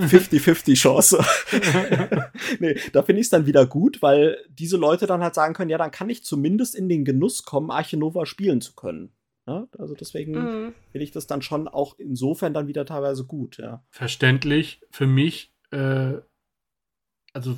50-50 0.00 0.74
Chance. 0.74 1.24
nee, 2.58 2.76
da 2.92 3.02
finde 3.04 3.20
ich 3.20 3.26
es 3.26 3.30
dann 3.30 3.46
wieder 3.46 3.66
gut, 3.66 4.02
weil 4.02 4.38
diese 4.48 4.76
Leute 4.76 5.06
dann 5.06 5.22
halt 5.22 5.34
sagen 5.34 5.54
können, 5.54 5.70
ja, 5.70 5.78
dann 5.78 5.92
kann 5.92 6.10
ich 6.10 6.24
zumindest 6.24 6.74
in 6.74 6.88
den 6.88 7.04
Genuss 7.04 7.44
kommen, 7.44 7.70
Arche 7.70 7.96
Nova 7.96 8.26
spielen 8.26 8.60
zu 8.60 8.74
können. 8.74 9.12
Ja, 9.46 9.68
also 9.78 9.94
deswegen 9.94 10.32
Mhm. 10.32 10.74
finde 10.90 11.04
ich 11.04 11.12
das 11.12 11.26
dann 11.28 11.42
schon 11.42 11.68
auch 11.68 11.96
insofern 11.98 12.54
dann 12.54 12.66
wieder 12.66 12.84
teilweise 12.86 13.24
gut, 13.26 13.58
ja. 13.58 13.84
Verständlich. 13.90 14.80
Für 14.90 15.06
mich, 15.06 15.52
äh, 15.70 16.14
also 17.32 17.56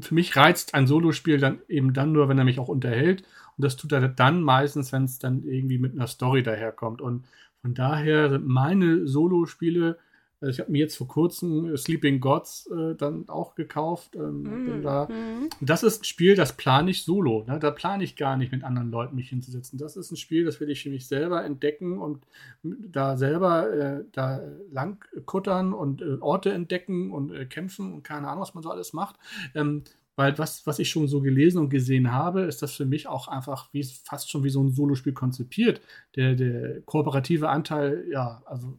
für 0.00 0.14
mich 0.14 0.34
reizt 0.34 0.74
ein 0.74 0.86
Solospiel 0.88 1.38
dann 1.38 1.60
eben 1.68 1.92
dann 1.92 2.10
nur, 2.12 2.28
wenn 2.28 2.38
er 2.38 2.44
mich 2.44 2.58
auch 2.58 2.68
unterhält. 2.68 3.22
Und 3.56 3.64
das 3.64 3.76
tut 3.76 3.92
er 3.92 4.08
dann 4.08 4.42
meistens, 4.42 4.92
wenn 4.92 5.04
es 5.04 5.18
dann 5.18 5.44
irgendwie 5.44 5.78
mit 5.78 5.92
einer 5.94 6.06
Story 6.06 6.42
daherkommt. 6.42 7.00
Und 7.00 7.24
von 7.60 7.74
daher 7.74 8.30
sind 8.30 8.46
meine 8.46 9.06
Solospiele, 9.06 9.98
also 10.40 10.50
ich 10.50 10.58
habe 10.58 10.72
mir 10.72 10.78
jetzt 10.78 10.96
vor 10.96 11.06
kurzem 11.06 11.76
Sleeping 11.76 12.18
Gods 12.18 12.66
äh, 12.66 12.96
dann 12.96 13.28
auch 13.28 13.54
gekauft. 13.54 14.16
Ähm, 14.16 14.42
bin 14.42 14.78
Mhm. 14.78 14.82
da 14.82 15.04
und 15.04 15.70
das 15.70 15.84
ist 15.84 16.02
ein 16.02 16.04
Spiel, 16.04 16.34
das 16.34 16.56
plane 16.56 16.90
ich 16.90 17.04
solo. 17.04 17.44
Ne? 17.46 17.60
Da 17.60 17.70
plane 17.70 18.02
ich 18.02 18.16
gar 18.16 18.36
nicht 18.36 18.50
mit 18.50 18.64
anderen 18.64 18.90
Leuten 18.90 19.14
mich 19.14 19.28
hinzusetzen. 19.28 19.78
Das 19.78 19.96
ist 19.96 20.10
ein 20.10 20.16
Spiel, 20.16 20.44
das 20.44 20.58
will 20.58 20.68
ich 20.68 20.82
für 20.82 20.90
mich 20.90 21.06
selber 21.06 21.44
entdecken 21.44 21.98
und 21.98 22.26
da 22.64 23.16
selber 23.16 23.72
äh, 23.72 24.04
da 24.10 24.40
lang 24.72 25.04
kuttern 25.26 25.72
und 25.72 26.02
äh, 26.02 26.16
Orte 26.20 26.52
entdecken 26.52 27.12
und 27.12 27.32
äh, 27.32 27.46
kämpfen 27.46 27.92
und 27.92 28.02
keine 28.02 28.26
Ahnung, 28.26 28.42
was 28.42 28.54
man 28.54 28.64
so 28.64 28.70
alles 28.70 28.92
macht. 28.92 29.14
Ähm, 29.54 29.84
weil 30.16 30.36
was, 30.38 30.66
was 30.66 30.78
ich 30.78 30.90
schon 30.90 31.08
so 31.08 31.20
gelesen 31.20 31.58
und 31.58 31.70
gesehen 31.70 32.12
habe, 32.12 32.42
ist 32.42 32.62
das 32.62 32.74
für 32.74 32.84
mich 32.84 33.06
auch 33.06 33.28
einfach 33.28 33.72
wie 33.72 33.84
fast 33.84 34.30
schon 34.30 34.44
wie 34.44 34.50
so 34.50 34.62
ein 34.62 34.72
Solospiel 34.72 35.12
konzipiert. 35.12 35.80
Der, 36.16 36.34
der 36.34 36.82
kooperative 36.82 37.48
Anteil, 37.48 38.06
ja, 38.10 38.42
also 38.46 38.78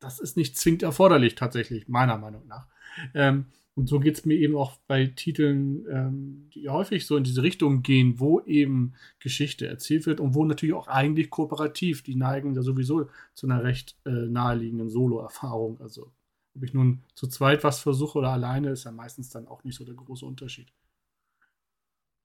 das 0.00 0.18
ist 0.18 0.36
nicht 0.36 0.58
zwingend 0.58 0.82
erforderlich 0.82 1.36
tatsächlich, 1.36 1.88
meiner 1.88 2.18
Meinung 2.18 2.46
nach. 2.48 2.66
Ähm, 3.14 3.46
und 3.74 3.88
so 3.88 4.00
geht 4.00 4.18
es 4.18 4.26
mir 4.26 4.34
eben 4.34 4.54
auch 4.54 4.76
bei 4.86 5.06
Titeln, 5.06 5.86
ähm, 5.90 6.50
die 6.54 6.68
häufig 6.68 7.06
so 7.06 7.16
in 7.16 7.24
diese 7.24 7.42
Richtung 7.42 7.82
gehen, 7.82 8.20
wo 8.20 8.40
eben 8.40 8.92
Geschichte 9.18 9.66
erzählt 9.66 10.04
wird 10.06 10.20
und 10.20 10.34
wo 10.34 10.44
natürlich 10.44 10.74
auch 10.74 10.88
eigentlich 10.88 11.30
kooperativ, 11.30 12.02
die 12.02 12.16
neigen 12.16 12.54
ja 12.54 12.62
sowieso 12.62 13.08
zu 13.32 13.46
einer 13.46 13.64
recht 13.64 13.96
äh, 14.04 14.10
naheliegenden 14.10 14.90
Solo-Erfahrung. 14.90 15.80
Also 15.80 16.12
ob 16.54 16.62
ich 16.62 16.74
nun 16.74 17.02
zu 17.14 17.26
zweit 17.26 17.64
was 17.64 17.80
versuche 17.80 18.18
oder 18.18 18.30
alleine, 18.30 18.70
ist 18.70 18.84
ja 18.84 18.92
meistens 18.92 19.30
dann 19.30 19.48
auch 19.48 19.64
nicht 19.64 19.76
so 19.76 19.84
der 19.84 19.94
große 19.94 20.26
Unterschied. 20.26 20.72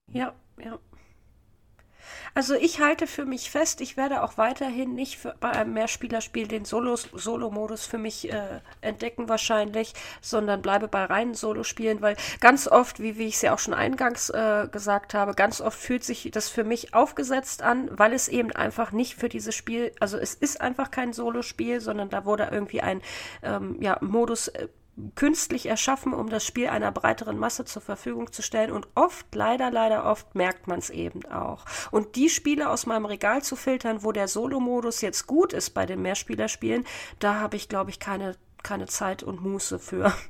Ja, 0.08 0.36
ja. 0.60 0.80
Also 2.34 2.54
ich 2.54 2.80
halte 2.80 3.08
für 3.08 3.26
mich 3.26 3.50
fest, 3.50 3.82
ich 3.82 3.98
werde 3.98 4.24
auch 4.24 4.38
weiterhin 4.38 4.94
nicht 4.94 5.18
für, 5.18 5.36
bei 5.40 5.50
einem 5.50 5.74
Mehrspielerspiel 5.74 6.48
den 6.48 6.66
Solo-Modus 6.66 7.86
für 7.86 7.98
mich 7.98 8.32
äh, 8.32 8.62
entdecken 8.82 9.30
wahrscheinlich, 9.30 9.94
sondern 10.22 10.62
bleibe 10.62 10.88
bei 10.88 11.06
reinen 11.06 11.34
Solospielen, 11.34 12.02
weil 12.02 12.16
ganz 12.40 12.68
oft, 12.68 13.00
wie, 13.00 13.18
wie 13.18 13.26
ich 13.26 13.36
es 13.36 13.42
ja 13.42 13.54
auch 13.54 13.60
schon 13.60 13.74
eingangs 13.74 14.30
äh, 14.30 14.68
gesagt 14.72 15.14
habe, 15.14 15.34
ganz 15.34 15.62
oft 15.62 15.80
fühlt 15.80 16.04
sich 16.04 16.30
das 16.32 16.50
für 16.50 16.64
mich 16.64 16.94
aufgesetzt 16.94 17.62
an, 17.62 17.90
weil 17.92 18.14
es 18.14 18.28
eben 18.28 18.52
einfach 18.52 18.92
nicht 18.92 19.16
für 19.16 19.30
dieses 19.30 19.56
Spiel, 19.56 19.92
also 20.00 20.18
es 20.18 20.34
ist 20.34 20.62
einfach 20.62 20.92
kein 20.92 21.14
Solospiel, 21.14 21.82
sondern 21.82 22.10
da 22.10 22.26
wurde 22.26 22.50
irgendwie 22.52 22.82
ein 22.82 23.02
ähm, 23.44 23.78
ja, 23.82 23.98
Modus 24.02 24.50
äh, 24.50 24.68
künstlich 25.16 25.68
erschaffen, 25.68 26.14
um 26.14 26.30
das 26.30 26.46
Spiel 26.46 26.68
einer 26.68 26.92
breiteren 26.92 27.38
Masse 27.38 27.66
zur 27.66 27.82
Verfügung 27.82 28.32
zu 28.32 28.42
stellen. 28.42 28.72
Und 28.72 28.88
oft, 28.96 29.28
leider, 29.36 29.72
leider 29.72 30.06
oft, 30.06 30.36
merkt 30.36 30.68
man 30.68 30.80
es 30.80 30.90
eben 30.90 31.26
auch. 31.26 31.66
Und 31.92 32.16
die 32.16 32.30
Spiele 32.30 32.70
aus 32.70 32.86
meinem 32.86 33.06
Regal 33.06 33.44
zu 33.44 33.56
filtern, 33.56 34.04
wo 34.04 34.12
der 34.12 34.28
Solo-Modus 34.28 35.02
jetzt 35.02 35.28
gut 35.28 35.54
ist 35.54 35.72
bei 35.72 35.86
den 35.86 36.02
Mehrspielerspielen, 36.02 36.86
da 37.20 37.40
habe 37.40 37.58
ich, 37.58 37.70
glaube 37.70 37.92
ich, 37.92 38.00
keine, 38.00 38.36
keine 38.64 38.88
Zeit 38.88 39.24
und 39.24 39.42
Muße 39.42 39.80
für. 39.80 40.14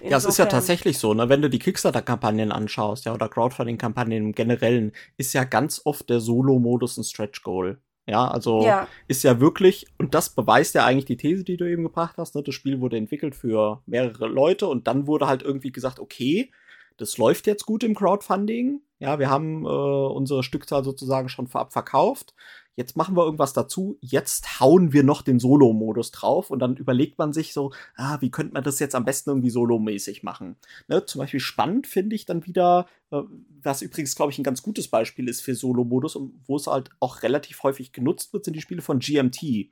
Ja, 0.00 0.16
es 0.16 0.24
ist 0.24 0.38
ja 0.38 0.46
tatsächlich 0.46 0.96
so, 0.96 1.12
ne? 1.12 1.28
Wenn 1.28 1.42
du 1.42 1.50
die 1.50 1.58
Kickstarter-Kampagnen 1.58 2.52
anschaust, 2.52 3.04
ja, 3.04 3.14
oder 3.14 3.28
Crowdfunding-Kampagnen 3.28 4.26
im 4.26 4.32
Generellen, 4.32 4.92
ist 5.16 5.32
ja 5.32 5.42
ganz 5.42 5.82
oft 5.84 6.08
der 6.08 6.20
Solo-Modus 6.20 6.98
ein 6.98 7.02
Stretch-Goal. 7.04 7.80
Ja, 8.06 8.26
also 8.28 8.62
Ja. 8.62 8.88
ist 9.06 9.22
ja 9.22 9.38
wirklich, 9.38 9.86
und 9.98 10.14
das 10.14 10.30
beweist 10.30 10.74
ja 10.74 10.84
eigentlich 10.84 11.04
die 11.04 11.16
These, 11.16 11.44
die 11.44 11.56
du 11.56 11.70
eben 11.70 11.84
gebracht 11.84 12.16
hast, 12.18 12.34
ne? 12.34 12.42
Das 12.42 12.54
Spiel 12.54 12.80
wurde 12.80 12.96
entwickelt 12.96 13.36
für 13.36 13.82
mehrere 13.86 14.26
Leute 14.26 14.66
und 14.66 14.86
dann 14.88 15.06
wurde 15.06 15.28
halt 15.28 15.42
irgendwie 15.42 15.70
gesagt, 15.70 16.00
okay, 16.00 16.50
das 16.96 17.16
läuft 17.18 17.46
jetzt 17.46 17.64
gut 17.64 17.84
im 17.84 17.94
Crowdfunding. 17.94 18.80
Ja, 18.98 19.18
wir 19.18 19.30
haben 19.30 19.64
äh, 19.64 19.68
unsere 19.68 20.42
Stückzahl 20.42 20.84
sozusagen 20.84 21.28
schon 21.28 21.46
vorab 21.48 21.72
verkauft. 21.72 22.34
Jetzt 22.74 22.96
machen 22.96 23.16
wir 23.16 23.24
irgendwas 23.24 23.52
dazu. 23.52 23.98
Jetzt 24.00 24.60
hauen 24.60 24.92
wir 24.92 25.02
noch 25.02 25.22
den 25.22 25.38
Solo-Modus 25.38 26.10
drauf 26.10 26.50
und 26.50 26.58
dann 26.58 26.76
überlegt 26.76 27.18
man 27.18 27.32
sich 27.32 27.52
so, 27.52 27.72
ah, 27.96 28.18
wie 28.20 28.30
könnte 28.30 28.54
man 28.54 28.64
das 28.64 28.78
jetzt 28.78 28.94
am 28.94 29.04
besten 29.04 29.30
irgendwie 29.30 29.50
solomäßig 29.50 30.22
machen? 30.22 30.56
Ne, 30.88 31.04
zum 31.04 31.18
Beispiel 31.18 31.40
spannend 31.40 31.86
finde 31.86 32.16
ich 32.16 32.24
dann 32.24 32.46
wieder, 32.46 32.86
äh, 33.10 33.22
was 33.62 33.82
übrigens, 33.82 34.16
glaube 34.16 34.32
ich, 34.32 34.38
ein 34.38 34.44
ganz 34.44 34.62
gutes 34.62 34.88
Beispiel 34.88 35.28
ist 35.28 35.42
für 35.42 35.54
Solo-Modus 35.54 36.16
und 36.16 36.34
wo 36.46 36.56
es 36.56 36.66
halt 36.66 36.90
auch 36.98 37.22
relativ 37.22 37.62
häufig 37.62 37.92
genutzt 37.92 38.32
wird, 38.32 38.44
sind 38.44 38.54
die 38.54 38.62
Spiele 38.62 38.82
von 38.82 39.00
GMT. 39.00 39.70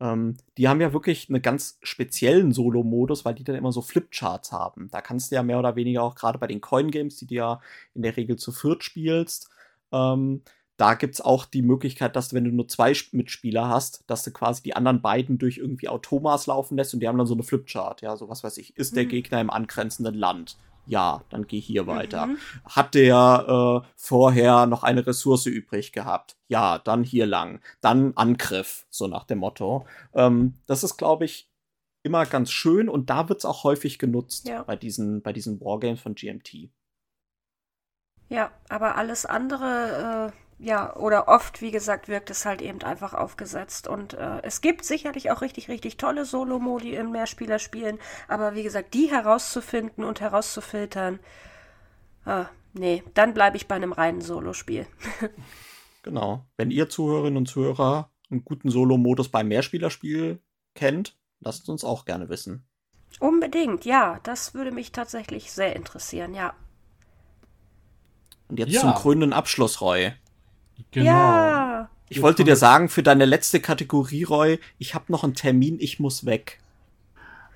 Ähm, 0.00 0.36
die 0.56 0.68
haben 0.68 0.80
ja 0.80 0.92
wirklich 0.92 1.28
einen 1.28 1.42
ganz 1.42 1.78
speziellen 1.82 2.52
Solo-Modus, 2.52 3.24
weil 3.24 3.34
die 3.34 3.44
dann 3.44 3.56
immer 3.56 3.72
so 3.72 3.82
Flipcharts 3.82 4.52
haben. 4.52 4.88
Da 4.90 5.00
kannst 5.00 5.30
du 5.30 5.36
ja 5.36 5.42
mehr 5.42 5.58
oder 5.58 5.76
weniger 5.76 6.02
auch 6.02 6.14
gerade 6.14 6.38
bei 6.38 6.46
den 6.46 6.60
Coin-Games, 6.60 7.16
die 7.16 7.26
du 7.26 7.34
ja 7.34 7.60
in 7.94 8.02
der 8.02 8.16
Regel 8.16 8.36
zu 8.36 8.52
viert 8.52 8.84
spielst, 8.84 9.50
ähm, 9.92 10.42
da 10.78 10.94
gibt's 10.94 11.20
auch 11.20 11.44
die 11.44 11.60
Möglichkeit, 11.62 12.16
dass 12.16 12.28
du, 12.28 12.36
wenn 12.36 12.44
du 12.44 12.50
nur 12.50 12.68
zwei 12.68 12.92
Sp- 12.96 13.12
Mitspieler 13.16 13.68
hast, 13.68 14.04
dass 14.06 14.22
du 14.22 14.30
quasi 14.30 14.62
die 14.62 14.74
anderen 14.74 15.02
beiden 15.02 15.36
durch 15.36 15.58
irgendwie 15.58 15.88
Automas 15.88 16.46
laufen 16.46 16.76
lässt 16.78 16.94
und 16.94 17.00
die 17.00 17.08
haben 17.08 17.18
dann 17.18 17.26
so 17.26 17.34
eine 17.34 17.42
Flipchart. 17.42 18.00
Ja, 18.00 18.16
so 18.16 18.28
was 18.30 18.42
weiß 18.44 18.56
ich. 18.58 18.76
Ist 18.76 18.96
der 18.96 19.04
Mhm. 19.04 19.08
Gegner 19.10 19.40
im 19.40 19.50
angrenzenden 19.50 20.14
Land? 20.14 20.56
Ja, 20.86 21.22
dann 21.28 21.46
geh 21.46 21.60
hier 21.60 21.86
weiter. 21.86 22.26
Mhm. 22.28 22.38
Hat 22.64 22.94
der 22.94 23.82
äh, 23.84 23.88
vorher 23.96 24.64
noch 24.64 24.84
eine 24.84 25.06
Ressource 25.06 25.44
übrig 25.44 25.92
gehabt? 25.92 26.36
Ja, 26.48 26.78
dann 26.78 27.04
hier 27.04 27.26
lang. 27.26 27.60
Dann 27.82 28.12
Angriff, 28.16 28.86
so 28.88 29.06
nach 29.06 29.24
dem 29.24 29.38
Motto. 29.40 29.84
Ähm, 30.14 30.54
das 30.66 30.84
ist, 30.84 30.96
glaube 30.96 31.26
ich, 31.26 31.50
immer 32.04 32.24
ganz 32.24 32.50
schön 32.52 32.88
und 32.88 33.10
da 33.10 33.28
wird's 33.28 33.44
auch 33.44 33.64
häufig 33.64 33.98
genutzt 33.98 34.48
Ja. 34.48 34.62
bei 34.62 34.76
diesen, 34.76 35.20
bei 35.20 35.34
diesen 35.34 35.60
Wargames 35.60 36.00
von 36.00 36.14
GMT. 36.14 36.70
Ja, 38.30 38.50
aber 38.68 38.96
alles 38.96 39.26
andere, 39.26 40.32
äh, 40.32 40.47
ja, 40.58 40.94
oder 40.96 41.28
oft, 41.28 41.62
wie 41.62 41.70
gesagt, 41.70 42.08
wirkt 42.08 42.30
es 42.30 42.44
halt 42.44 42.62
eben 42.62 42.82
einfach 42.82 43.14
aufgesetzt. 43.14 43.86
Und 43.86 44.14
äh, 44.14 44.40
es 44.42 44.60
gibt 44.60 44.84
sicherlich 44.84 45.30
auch 45.30 45.40
richtig, 45.40 45.68
richtig 45.68 45.96
tolle 45.96 46.24
Solo-Modi 46.24 46.94
in 46.94 47.12
Mehrspielerspielen, 47.12 47.98
aber 48.26 48.54
wie 48.54 48.64
gesagt, 48.64 48.94
die 48.94 49.10
herauszufinden 49.10 50.04
und 50.04 50.20
herauszufiltern, 50.20 51.20
ah, 52.24 52.46
nee, 52.72 53.02
dann 53.14 53.34
bleibe 53.34 53.56
ich 53.56 53.68
bei 53.68 53.76
einem 53.76 53.92
reinen 53.92 54.20
Solospiel. 54.20 54.86
Genau. 56.02 56.46
Wenn 56.56 56.70
ihr 56.70 56.88
Zuhörerinnen 56.88 57.36
und 57.36 57.46
Zuhörer 57.46 58.10
einen 58.30 58.42
guten 58.44 58.70
Solo-Modus 58.70 59.28
beim 59.30 59.48
Mehrspielerspiel 59.48 60.40
kennt, 60.74 61.18
lasst 61.40 61.68
uns 61.68 61.84
auch 61.84 62.06
gerne 62.06 62.28
wissen. 62.30 62.66
Unbedingt, 63.20 63.84
ja, 63.84 64.20
das 64.22 64.54
würde 64.54 64.70
mich 64.70 64.92
tatsächlich 64.92 65.52
sehr 65.52 65.76
interessieren, 65.76 66.34
ja. 66.34 66.54
Und 68.48 68.58
jetzt 68.58 68.72
Ja. 68.72 68.80
zum 68.80 68.94
krönenden 68.94 69.32
Abschluss, 69.34 69.80
Roy. 69.82 70.12
Genau. 70.90 71.06
Ja, 71.06 71.88
Ich 72.08 72.16
Jetzt 72.16 72.22
wollte 72.22 72.44
dir 72.44 72.56
sagen, 72.56 72.88
für 72.88 73.02
deine 73.02 73.24
letzte 73.24 73.60
Kategorie, 73.60 74.24
Roy, 74.24 74.58
ich 74.78 74.94
habe 74.94 75.04
noch 75.08 75.24
einen 75.24 75.34
Termin, 75.34 75.76
ich 75.80 76.00
muss 76.00 76.24
weg. 76.24 76.58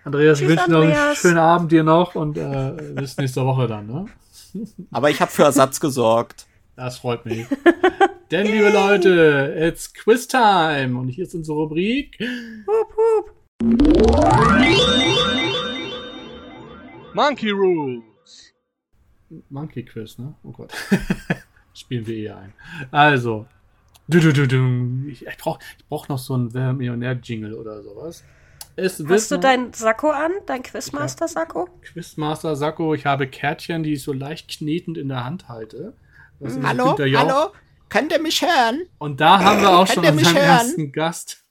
Andreas, 0.04 0.40
ich 0.40 0.46
Tschüss, 0.48 0.58
wünsche 0.58 0.70
noch 0.70 0.82
einen 0.82 1.16
schönen 1.16 1.38
Abend 1.38 1.72
dir 1.72 1.84
noch 1.84 2.14
und 2.14 2.36
äh, 2.36 2.72
bis 2.94 3.16
nächste 3.16 3.44
Woche 3.44 3.66
dann, 3.68 3.86
ne? 3.86 4.06
Aber 4.90 5.10
ich 5.10 5.20
habe 5.20 5.30
für 5.30 5.44
Ersatz 5.44 5.80
gesorgt. 5.80 6.46
Das 6.76 6.98
freut 6.98 7.24
mich. 7.24 7.46
Denn, 8.30 8.46
liebe 8.46 8.70
Leute, 8.70 9.54
it's 9.58 9.92
Quiz 9.92 10.26
Time 10.26 10.98
und 10.98 11.08
hier 11.08 11.24
ist 11.24 11.34
unsere 11.34 11.58
Rubrik. 11.58 12.18
hup, 12.66 12.96
hup. 12.96 13.34
Monkey 17.14 17.50
Rules. 17.50 18.02
Monkey 19.50 19.84
Quiz, 19.84 20.18
ne? 20.18 20.34
Oh 20.42 20.50
Gott. 20.50 20.72
Spielen 21.74 22.06
wir 22.06 22.16
eh 22.16 22.30
ein. 22.30 22.52
Also. 22.90 23.46
Du, 24.08 24.20
du, 24.20 24.32
du, 24.32 24.46
du. 24.46 25.08
Ich, 25.08 25.26
ich 25.26 25.36
brauch, 25.38 25.58
ich 25.78 25.86
brauch 25.86 26.08
noch 26.08 26.18
so 26.18 26.34
einen 26.34 26.52
Wer 26.54 26.72
Millionär-Jingle 26.72 27.54
oder 27.54 27.82
sowas. 27.82 28.24
Es 28.74 29.02
Hast 29.06 29.30
du 29.30 29.34
noch- 29.36 29.40
dein 29.42 29.72
Sakko 29.72 30.10
an, 30.10 30.32
dein 30.46 30.62
Quizmaster-Sakko? 30.62 31.68
Quizmaster 31.82 32.56
Sakko, 32.56 32.94
ich 32.94 33.04
habe 33.06 33.26
Kärtchen, 33.26 33.82
die 33.82 33.92
ich 33.94 34.02
so 34.02 34.12
leicht 34.12 34.48
knetend 34.50 34.96
in 34.98 35.08
der 35.08 35.24
Hand 35.24 35.48
halte. 35.48 35.94
Das 36.40 36.54
ist 36.56 36.62
Hallo? 36.66 36.96
Hallo? 36.98 37.52
Könnt 37.90 38.12
ihr 38.12 38.20
mich 38.20 38.40
hören? 38.42 38.80
Und 38.98 39.20
da 39.20 39.38
haben 39.40 39.60
wir 39.60 39.70
auch 39.70 39.86
schon 39.86 40.04
unseren 40.04 40.34
hören? 40.34 40.44
ersten 40.46 40.90
Gast. 40.92 41.44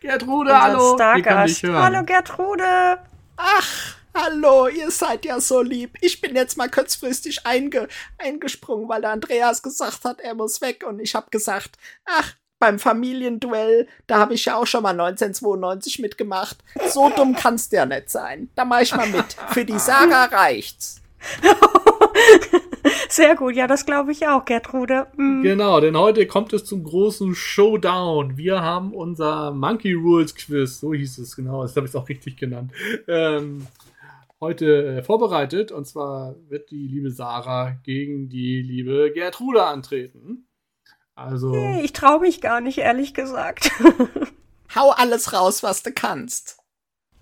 Gertrude, 0.00 0.50
Unser 0.50 0.62
hallo. 0.62 0.78
Können 0.96 0.98
Stargast. 1.22 1.62
dich 1.62 1.70
hören. 1.70 1.82
Hallo 1.82 2.04
Gertrude. 2.04 2.98
Ach, 3.36 3.96
hallo, 4.14 4.68
ihr 4.68 4.90
seid 4.90 5.24
ja 5.24 5.40
so 5.40 5.60
lieb. 5.60 5.96
Ich 6.00 6.20
bin 6.20 6.34
jetzt 6.36 6.56
mal 6.56 6.70
kurzfristig 6.70 7.44
einge 7.46 7.88
eingesprungen, 8.18 8.88
weil 8.88 9.00
der 9.00 9.10
Andreas 9.10 9.62
gesagt 9.62 10.04
hat, 10.04 10.20
er 10.20 10.34
muss 10.34 10.60
weg. 10.60 10.84
Und 10.88 11.00
ich 11.00 11.14
habe 11.14 11.30
gesagt, 11.30 11.76
ach, 12.04 12.34
beim 12.58 12.78
Familienduell, 12.78 13.88
da 14.06 14.18
habe 14.18 14.34
ich 14.34 14.46
ja 14.46 14.56
auch 14.56 14.66
schon 14.66 14.82
mal 14.82 14.98
1992 14.98 15.98
mitgemacht. 15.98 16.58
So 16.88 17.10
dumm 17.10 17.34
kannst 17.34 17.72
du 17.72 17.76
ja 17.76 17.86
nicht 17.86 18.10
sein. 18.10 18.48
Da 18.54 18.64
mach 18.64 18.80
ich 18.80 18.94
mal 18.94 19.08
mit. 19.08 19.36
Für 19.50 19.64
die 19.64 19.78
Sarah 19.78 20.24
reicht's. 20.26 21.02
Sehr 23.08 23.34
gut, 23.34 23.54
ja, 23.54 23.66
das 23.66 23.86
glaube 23.86 24.12
ich 24.12 24.26
auch, 24.26 24.44
Gertrude. 24.44 25.06
Mm. 25.16 25.42
Genau, 25.42 25.80
denn 25.80 25.96
heute 25.96 26.26
kommt 26.26 26.52
es 26.52 26.64
zum 26.64 26.84
großen 26.84 27.34
Showdown. 27.34 28.36
Wir 28.36 28.60
haben 28.60 28.92
unser 28.92 29.52
Monkey 29.52 29.92
Rules 29.94 30.34
Quiz, 30.34 30.80
so 30.80 30.92
hieß 30.92 31.18
es 31.18 31.36
genau, 31.36 31.62
das 31.62 31.76
habe 31.76 31.86
ich 31.86 31.94
auch 31.94 32.08
richtig 32.08 32.36
genannt, 32.36 32.72
ähm, 33.08 33.66
heute 34.44 34.98
äh, 34.98 35.02
vorbereitet. 35.02 35.72
Und 35.72 35.86
zwar 35.86 36.36
wird 36.48 36.70
die 36.70 36.86
liebe 36.86 37.10
Sarah 37.10 37.70
gegen 37.82 38.28
die 38.28 38.62
liebe 38.62 39.10
Gertrude 39.12 39.64
antreten. 39.64 40.46
Also, 41.14 41.54
Hey, 41.54 41.84
Ich 41.84 41.92
traue 41.92 42.20
mich 42.20 42.40
gar 42.40 42.60
nicht, 42.60 42.78
ehrlich 42.78 43.14
gesagt. 43.14 43.70
Hau 44.74 44.90
alles 44.90 45.32
raus, 45.32 45.62
was 45.62 45.82
du 45.82 45.92
kannst. 45.92 46.58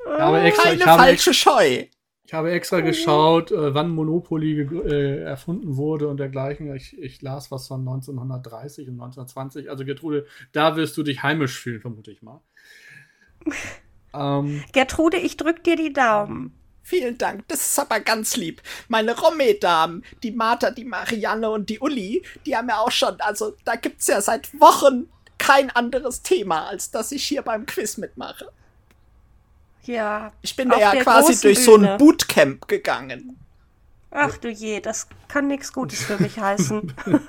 ich 0.05 0.21
habe 0.21 0.41
extra, 0.41 0.63
Keine 0.65 0.77
ich 0.77 0.87
habe 0.87 1.03
falsche 1.03 1.31
extra, 1.31 1.53
Scheu. 1.61 1.85
ich 2.25 2.35
habe 2.35 2.51
extra 2.51 2.81
geschaut, 2.81 3.53
äh, 3.53 3.75
wann 3.75 3.91
Monopoly 3.91 4.63
äh, 4.63 5.23
erfunden 5.23 5.77
wurde 5.77 6.09
und 6.09 6.17
dergleichen. 6.19 6.75
Ich, 6.75 6.99
ich 6.99 7.21
las 7.21 7.51
was 7.51 7.69
von 7.69 7.81
1930 7.81 8.89
und 8.89 8.95
1920. 8.95 9.69
Also 9.69 9.85
Gertrude, 9.85 10.27
da 10.53 10.77
wirst 10.77 10.97
du 10.97 11.03
dich 11.03 11.23
heimisch 11.23 11.59
fühlen, 11.59 11.81
vermute 11.81 12.11
ich 12.11 12.23
mal. 12.23 12.41
ähm, 14.15 14.65
Gertrude, 14.73 15.19
ich 15.19 15.37
drück 15.37 15.63
dir 15.63 15.77
die 15.77 15.93
Daumen. 15.93 16.59
Vielen 16.83 17.17
Dank, 17.17 17.47
das 17.49 17.61
ist 17.61 17.79
aber 17.79 18.01
ganz 18.01 18.37
lieb. 18.37 18.61
Meine 18.89 19.17
Romme-Damen, 19.19 20.05
die 20.23 20.33
Martha, 20.33 20.71
die 20.71 20.85
Marianne 20.85 21.49
und 21.51 21.71
die 21.71 21.79
Uli, 21.79 22.23
die 22.45 22.57
haben 22.57 22.69
ja 22.69 22.79
auch 22.79 22.91
schon, 22.91 23.21
also 23.21 23.55
da 23.65 23.77
gibt's 23.77 24.09
ja 24.09 24.21
seit 24.21 24.59
Wochen 24.61 25.09
kein 25.39 25.71
anderes 25.71 26.23
Thema, 26.23 26.67
als 26.67 26.91
dass 26.91 27.13
ich 27.13 27.25
hier 27.25 27.43
beim 27.43 27.67
Quiz 27.67 27.97
mitmache. 27.99 28.51
Ja. 29.85 30.33
Ich 30.43 30.55
bin 30.55 30.69
da 30.69 30.79
ja 30.79 30.95
quasi 31.03 31.41
durch 31.41 31.63
so 31.65 31.77
Bühne. 31.77 31.93
ein 31.93 31.99
Bootcamp 31.99 32.69
gegangen. 32.69 33.39
Ach 34.13 34.37
du 34.37 34.51
je, 34.51 34.81
das 34.81 35.09
kann 35.29 35.47
nichts 35.47 35.73
Gutes 35.73 36.03
für 36.05 36.21
mich 36.23 36.39
heißen. 36.39 36.93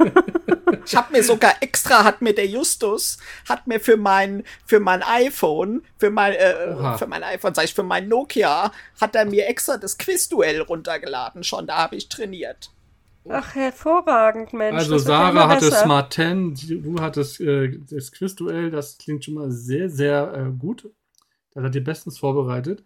Ich 0.85 0.95
habe 0.95 1.13
mir 1.13 1.23
sogar 1.23 1.53
extra, 1.61 2.03
hat 2.03 2.21
mir 2.21 2.33
der 2.33 2.47
Justus, 2.47 3.17
hat 3.47 3.67
mir 3.67 3.79
für 3.79 3.95
mein, 3.95 4.43
für 4.65 4.79
mein 4.79 5.01
iPhone, 5.01 5.81
für 5.97 6.09
mein, 6.09 6.33
äh, 6.33 6.75
Oha. 6.75 6.97
für 6.97 7.07
mein 7.07 7.23
iPhone, 7.23 7.53
sag 7.53 7.65
ich, 7.65 7.73
für 7.73 7.83
mein 7.83 8.09
Nokia, 8.09 8.71
hat 8.99 9.15
er 9.15 9.25
mir 9.25 9.47
extra 9.47 9.77
das 9.77 9.97
Quizduell 9.97 10.61
runtergeladen 10.61 11.43
schon, 11.43 11.67
da 11.67 11.77
habe 11.77 11.95
ich 11.95 12.09
trainiert. 12.09 12.71
Ach, 13.29 13.55
hervorragend, 13.55 14.51
Mensch. 14.51 14.77
Also 14.77 14.97
Sarah 14.97 15.47
hatte 15.47 15.67
besser. 15.67 15.83
Smart 15.83 16.13
10, 16.13 16.55
du 16.83 16.95
hattest 16.99 17.39
äh, 17.39 17.79
das 17.89 18.11
Quizduell, 18.11 18.69
das 18.69 18.97
klingt 18.97 19.23
schon 19.23 19.35
mal 19.35 19.51
sehr, 19.51 19.89
sehr 19.89 20.33
äh, 20.33 20.51
gut. 20.51 20.89
Das 21.53 21.63
hat 21.63 21.75
ihr 21.75 21.83
bestens 21.83 22.17
vorbereitet. 22.17 22.83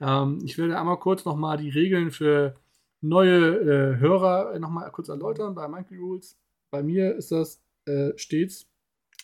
Ähm, 0.00 0.40
ich 0.42 0.58
werde 0.58 0.78
einmal 0.78 0.98
kurz 0.98 1.24
nochmal 1.24 1.58
die 1.58 1.70
Regeln 1.70 2.10
für 2.10 2.56
neue 3.00 3.94
äh, 3.94 3.98
Hörer 3.98 4.58
nochmal 4.58 4.90
kurz 4.90 5.08
erläutern 5.08 5.54
bei 5.54 5.68
Monkey 5.68 5.96
Rules. 5.96 6.38
Bei 6.70 6.82
mir 6.82 7.14
ist 7.14 7.32
das 7.32 7.62
äh, 7.86 8.12
stets, 8.16 8.68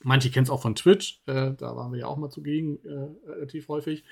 manche 0.05 0.31
kennen 0.31 0.45
es 0.45 0.51
auch 0.51 0.63
von 0.63 0.75
Twitch, 0.75 1.23
äh, 1.27 1.53
da 1.53 1.77
waren 1.77 1.93
wir 1.93 2.01
ja 2.01 2.07
auch 2.07 2.17
mal 2.17 2.31
zugegen, 2.31 2.79
äh, 2.85 3.31
relativ 3.31 3.69
häufig. 3.69 4.05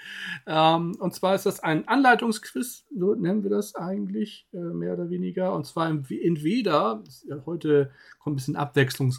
Ähm, 0.46 0.96
und 0.98 1.14
zwar 1.14 1.34
ist 1.34 1.46
das 1.46 1.60
ein 1.60 1.88
Anleitungsquiz, 1.88 2.86
so 2.94 3.14
nennen 3.14 3.42
wir 3.42 3.50
das 3.50 3.74
eigentlich, 3.74 4.48
äh, 4.52 4.58
mehr 4.58 4.94
oder 4.94 5.10
weniger. 5.10 5.54
Und 5.54 5.66
zwar 5.66 5.88
entweder, 5.88 7.02
ja, 7.26 7.42
heute 7.46 7.90
kommt 8.18 8.34
ein 8.34 8.36
bisschen 8.36 8.56
Abwechslung 8.56 9.12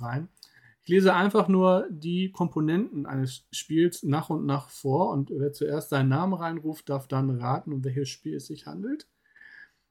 rein. 0.00 0.28
Ich 0.82 0.88
lese 0.88 1.14
einfach 1.14 1.46
nur 1.48 1.86
die 1.90 2.32
Komponenten 2.32 3.06
eines 3.06 3.46
Spiels 3.52 4.02
nach 4.02 4.30
und 4.30 4.46
nach 4.46 4.70
vor 4.70 5.10
und 5.10 5.30
wer 5.30 5.52
zuerst 5.52 5.90
seinen 5.90 6.08
Namen 6.08 6.32
reinruft, 6.32 6.88
darf 6.88 7.06
dann 7.06 7.30
raten, 7.30 7.72
um 7.72 7.84
welches 7.84 8.08
Spiel 8.08 8.36
es 8.36 8.46
sich 8.46 8.66
handelt. 8.66 9.06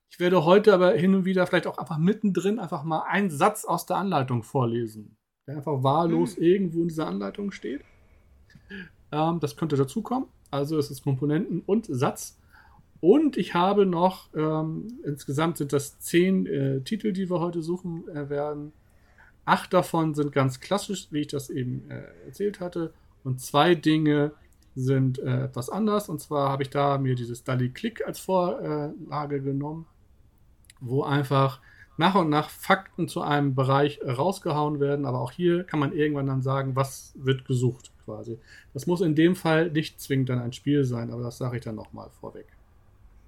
Ich 0.10 0.20
werde 0.20 0.44
heute 0.44 0.74
aber 0.74 0.92
hin 0.92 1.16
und 1.16 1.26
wieder 1.26 1.46
vielleicht 1.48 1.68
auch 1.68 1.78
einfach 1.78 1.98
mittendrin 1.98 2.60
einfach 2.60 2.84
mal 2.84 3.04
einen 3.04 3.30
Satz 3.30 3.64
aus 3.64 3.86
der 3.86 3.98
Anleitung 3.98 4.44
vorlesen, 4.44 5.18
der 5.48 5.58
einfach 5.58 5.84
wahllos 5.84 6.38
irgendwo 6.38 6.82
in 6.82 6.88
dieser 6.88 7.08
Anleitung 7.08 7.52
steht. 7.52 7.82
Ähm, 9.12 9.40
das 9.40 9.56
könnte 9.56 9.76
dazukommen. 9.76 10.28
Also 10.52 10.78
es 10.78 10.90
ist 10.92 11.04
Komponenten 11.04 11.62
und 11.66 11.86
Satz. 11.86 12.38
Und 13.02 13.38
ich 13.38 13.54
habe 13.54 13.86
noch, 13.86 14.28
ähm, 14.36 15.00
insgesamt 15.06 15.58
sind 15.58 15.72
das 15.72 16.00
zehn 16.00 16.46
äh, 16.48 16.82
Titel, 16.82 17.14
die 17.14 17.30
wir 17.30 17.40
heute 17.40 17.62
suchen 17.62 18.08
äh, 18.10 18.30
werden. 18.30 18.74
Acht 19.46 19.74
davon 19.74 20.14
sind 20.16 20.32
ganz 20.32 20.60
klassisch, 20.60 21.08
wie 21.12 21.22
ich 21.22 21.28
das 21.28 21.50
eben 21.50 21.90
äh, 21.90 22.04
erzählt 22.26 22.60
hatte. 22.60 22.94
Und 23.24 23.40
zwei 23.40 23.74
Dinge 23.76 24.34
sind 24.76 25.20
äh, 25.20 25.46
etwas 25.46 25.70
anders. 25.70 26.10
Und 26.10 26.20
zwar 26.20 26.50
habe 26.50 26.64
ich 26.64 26.70
da 26.70 26.98
mir 26.98 27.16
dieses 27.16 27.44
Dali 27.44 27.70
Click 27.70 28.06
als 28.06 28.20
Vorlage 28.20 29.42
genommen, 29.42 29.86
wo 30.82 31.04
einfach 31.04 31.60
nach 31.98 32.16
und 32.16 32.30
nach 32.30 32.50
Fakten 32.50 33.08
zu 33.10 33.22
einem 33.22 33.56
Bereich 33.56 34.00
rausgehauen 34.06 34.80
werden. 34.80 35.06
Aber 35.06 35.20
auch 35.20 35.32
hier 35.32 35.64
kann 35.66 35.80
man 35.80 35.92
irgendwann 35.94 36.28
dann 36.28 36.42
sagen, 36.42 36.76
was 36.76 37.14
wird 37.16 37.46
gesucht 37.46 37.92
quasi. 38.06 38.40
Das 38.74 38.88
muss 38.88 39.02
in 39.02 39.16
dem 39.16 39.36
Fall 39.36 39.70
nicht 39.70 40.00
zwingend 40.00 40.30
dann 40.30 40.40
ein 40.40 40.54
Spiel 40.54 40.86
sein, 40.86 41.12
aber 41.12 41.24
das 41.24 41.38
sage 41.38 41.58
ich 41.58 41.64
dann 41.64 41.76
nochmal 41.76 42.10
vorweg. 42.22 42.48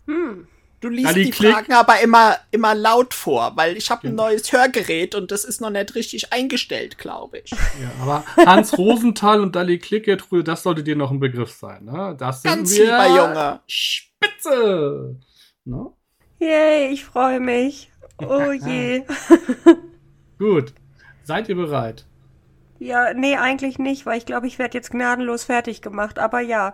Hm. 0.08 0.48
Du 0.80 0.90
liest 0.90 1.16
die 1.16 1.30
Klick. 1.30 1.54
Fragen 1.54 1.74
aber 1.74 2.02
immer, 2.02 2.38
immer 2.50 2.74
laut 2.74 3.14
vor, 3.14 3.52
weil 3.56 3.78
ich 3.78 3.92
habe 3.92 4.08
ein 4.08 4.12
Genau. 4.12 4.24
neues 4.24 4.52
Hörgerät 4.52 5.14
und 5.14 5.30
das 5.30 5.46
ist 5.46 5.62
noch 5.62 5.70
nicht 5.70 5.94
richtig 5.94 6.34
eingestellt, 6.34 6.98
glaube 6.98 7.38
ich. 7.40 7.52
Ja, 7.52 7.92
aber 8.02 8.26
Hans 8.48 8.76
Rosenthal 8.76 9.42
und 9.42 9.56
Dali 9.56 9.78
Klick, 9.78 10.06
Gertrude, 10.06 10.44
das 10.44 10.64
sollte 10.64 10.82
dir 10.82 10.96
noch 10.96 11.12
ein 11.12 11.20
Begriff 11.20 11.52
sein. 11.52 11.86
Ne? 11.86 12.16
Das 12.18 12.42
sind 12.42 12.52
Ganz 12.52 12.76
wir 12.76 12.86
lieber 12.86 13.08
Junge. 13.10 13.60
Spitze. 13.68 15.18
Ne? 15.66 15.92
Yay, 16.42 16.92
ich 16.92 17.06
freue 17.06 17.40
mich. 17.40 17.92
Oh 18.18 18.52
je. 18.66 19.04
Gut. 20.40 20.74
Seid 21.24 21.48
ihr 21.50 21.56
bereit? 21.56 22.08
Ja, 22.80 23.14
nee, 23.14 23.36
eigentlich 23.36 23.78
nicht, 23.78 24.08
weil 24.08 24.18
ich 24.18 24.26
glaube, 24.26 24.48
ich 24.48 24.58
werde 24.58 24.76
jetzt 24.76 24.90
gnadenlos 24.90 25.44
fertig 25.44 25.84
gemacht. 25.84 26.18
Aber 26.18 26.40
ja. 26.42 26.74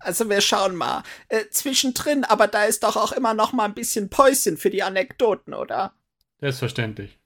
Also 0.00 0.28
wir 0.28 0.40
schauen 0.40 0.74
mal. 0.74 1.04
Äh, 1.28 1.44
zwischendrin, 1.50 2.24
aber 2.24 2.48
da 2.48 2.64
ist 2.64 2.82
doch 2.82 2.96
auch 2.96 3.12
immer 3.12 3.32
noch 3.32 3.52
mal 3.52 3.66
ein 3.66 3.74
bisschen 3.74 4.10
Päuschen 4.10 4.56
für 4.56 4.70
die 4.70 4.82
Anekdoten, 4.82 5.54
oder? 5.54 5.92
Selbstverständlich. 6.40 7.16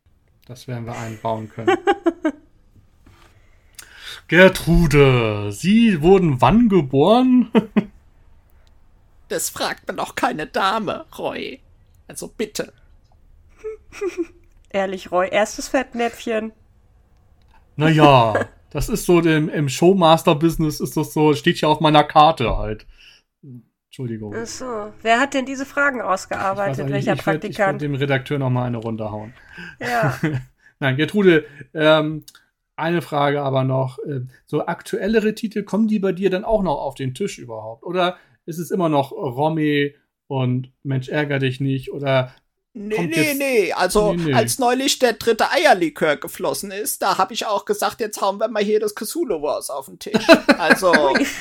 Das 0.47 0.69
werden 0.69 0.85
wir 0.85 0.99
einbauen 0.99 1.49
können. 1.49 1.79
Gertrude, 4.29 5.51
Sie 5.53 6.03
wurden 6.03 6.43
wann 6.43 6.69
geboren? 6.69 7.51
Das 9.29 9.51
fragt 9.51 9.87
man 9.87 9.97
doch 9.99 10.15
keine 10.15 10.47
Dame, 10.47 11.05
Roy. 11.19 11.61
Also 12.07 12.29
bitte. 12.29 12.73
Ehrlich, 14.71 15.11
Roy, 15.13 15.29
erstes 15.31 15.69
Fettnäpfchen. 15.69 16.53
naja, 17.77 18.47
das 18.71 18.89
ist 18.89 19.07
so 19.07 19.21
im, 19.21 19.49
im 19.49 19.69
Showmaster-Business 19.69 20.81
ist 20.81 20.97
das 20.97 21.13
so, 21.15 21.33
steht 21.35 21.61
ja 21.61 21.69
auf 21.69 21.81
meiner 21.81 22.05
Karte 22.05 22.57
halt. 22.59 22.87
Entschuldigung. 23.87 24.35
Ach 24.37 24.47
so. 24.47 24.93
Wer 25.03 25.21
hat 25.21 25.33
denn 25.35 25.47
diese 25.47 25.65
Fragen 25.65 26.03
ausgearbeitet? 26.03 26.89
Welcher 26.91 26.99
ich 26.99 27.07
werd- 27.07 27.19
Ich 27.19 27.27
werde 27.27 27.39
Praktikant? 27.41 27.83
dem 27.83 27.95
Redakteur 27.95 28.39
noch 28.39 28.51
mal 28.51 28.65
eine 28.67 28.77
Runde 28.77 29.11
hauen. 29.11 29.33
Ja. 29.81 30.19
Nein, 30.81 30.97
Gertrude, 30.97 31.47
ähm, 31.75 32.25
eine 32.77 33.01
Frage 33.03 33.43
aber 33.43 33.65
noch. 33.65 33.99
äh, 34.01 34.21
So 34.47 34.67
aktuellere 34.67 35.35
Titel, 35.35 35.63
kommen 35.65 35.89
die 35.89 35.99
bei 35.99 36.13
dir 36.13 36.29
dann 36.31 36.45
auch 36.45 36.63
noch 36.63 36.77
auf 36.79 36.95
den 36.95 37.15
Tisch 37.15 37.39
überhaupt? 37.39 37.85
Oder 37.85 38.19
ist 38.49 38.59
es 38.59 38.71
immer 38.71 38.89
noch 38.89 39.13
Romy 39.13 39.95
und 40.27 40.73
Mensch, 40.83 41.09
ärger 41.09 41.39
dich 41.39 41.61
nicht? 41.61 41.93
Oder 41.93 42.35
Nee, 42.75 43.07
nee, 43.07 43.35
nee. 43.35 43.73
Also, 43.73 44.13
Nee, 44.13 44.27
nee. 44.27 44.35
als 44.35 44.59
neulich 44.59 45.01
der 45.01 45.15
dritte 45.15 45.51
Eierlikör 45.51 46.17
geflossen 46.17 46.71
ist, 46.71 47.03
da 47.03 47.19
habe 47.19 47.35
ich 47.35 47.45
auch 47.45 47.65
gesagt, 47.65 48.01
jetzt 48.01 48.21
hauen 48.21 48.39
wir 48.39 48.47
mal 48.49 48.63
hier 48.63 48.79
das 48.79 48.95
Cthulhu 48.95 49.43
Wars 49.43 49.69
auf 49.69 49.87
den 49.87 49.99
Tisch. 49.99 50.25
Also, 50.59 50.93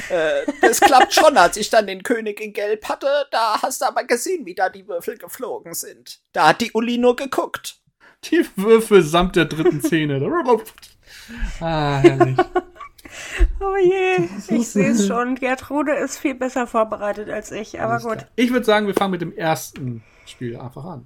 äh, 0.09 0.45
das 0.61 0.79
klappt 0.79 1.13
schon. 1.13 1.37
Als 1.37 1.57
ich 1.57 1.69
dann 1.69 1.87
den 1.87 2.03
König 2.03 2.39
in 2.39 2.53
Gelb 2.53 2.87
hatte, 2.87 3.07
da 3.31 3.61
hast 3.61 3.81
du 3.81 3.85
aber 3.85 4.03
gesehen, 4.03 4.45
wie 4.45 4.55
da 4.55 4.69
die 4.69 4.87
Würfel 4.87 5.17
geflogen 5.17 5.73
sind. 5.73 6.19
Da 6.33 6.49
hat 6.49 6.61
die 6.61 6.71
Uli 6.71 6.97
nur 6.97 7.15
geguckt. 7.15 7.79
die 8.25 8.45
Würfel 8.55 9.03
samt 9.03 9.35
der 9.35 9.45
dritten 9.45 9.81
Szene? 9.81 10.19
ah, 11.59 11.99
herrlich. 11.99 12.37
Oh 13.59 13.75
je, 13.75 14.29
ich 14.55 14.67
sehe 14.67 14.91
es 14.91 15.07
schon. 15.07 15.35
Gertrude 15.35 15.93
ist 15.93 16.17
viel 16.17 16.35
besser 16.35 16.67
vorbereitet 16.67 17.29
als 17.29 17.51
ich, 17.51 17.79
aber 17.79 17.99
gut. 17.99 18.19
klar. 18.19 18.31
Ich 18.35 18.51
würde 18.51 18.65
sagen, 18.65 18.87
wir 18.87 18.93
fangen 18.93 19.11
mit 19.11 19.21
dem 19.21 19.35
ersten 19.35 20.03
Spiel 20.25 20.57
einfach 20.57 20.85
an. 20.85 21.05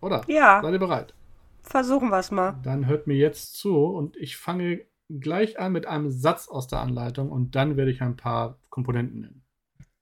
Oder? 0.00 0.22
Ja. 0.26 0.60
Seid 0.62 0.72
ihr 0.72 0.78
bereit? 0.78 1.14
Versuchen 1.62 2.08
wir 2.10 2.18
es 2.18 2.30
mal. 2.30 2.58
Dann 2.62 2.86
hört 2.86 3.06
mir 3.06 3.16
jetzt 3.16 3.56
zu 3.56 3.84
und 3.84 4.16
ich 4.16 4.36
fange 4.36 4.82
gleich 5.08 5.58
an 5.58 5.72
mit 5.72 5.86
einem 5.86 6.10
Satz 6.10 6.48
aus 6.48 6.66
der 6.66 6.80
Anleitung 6.80 7.30
und 7.30 7.54
dann 7.54 7.76
werde 7.76 7.90
ich 7.90 8.02
ein 8.02 8.16
paar 8.16 8.58
Komponenten 8.70 9.20
nennen. 9.20 9.42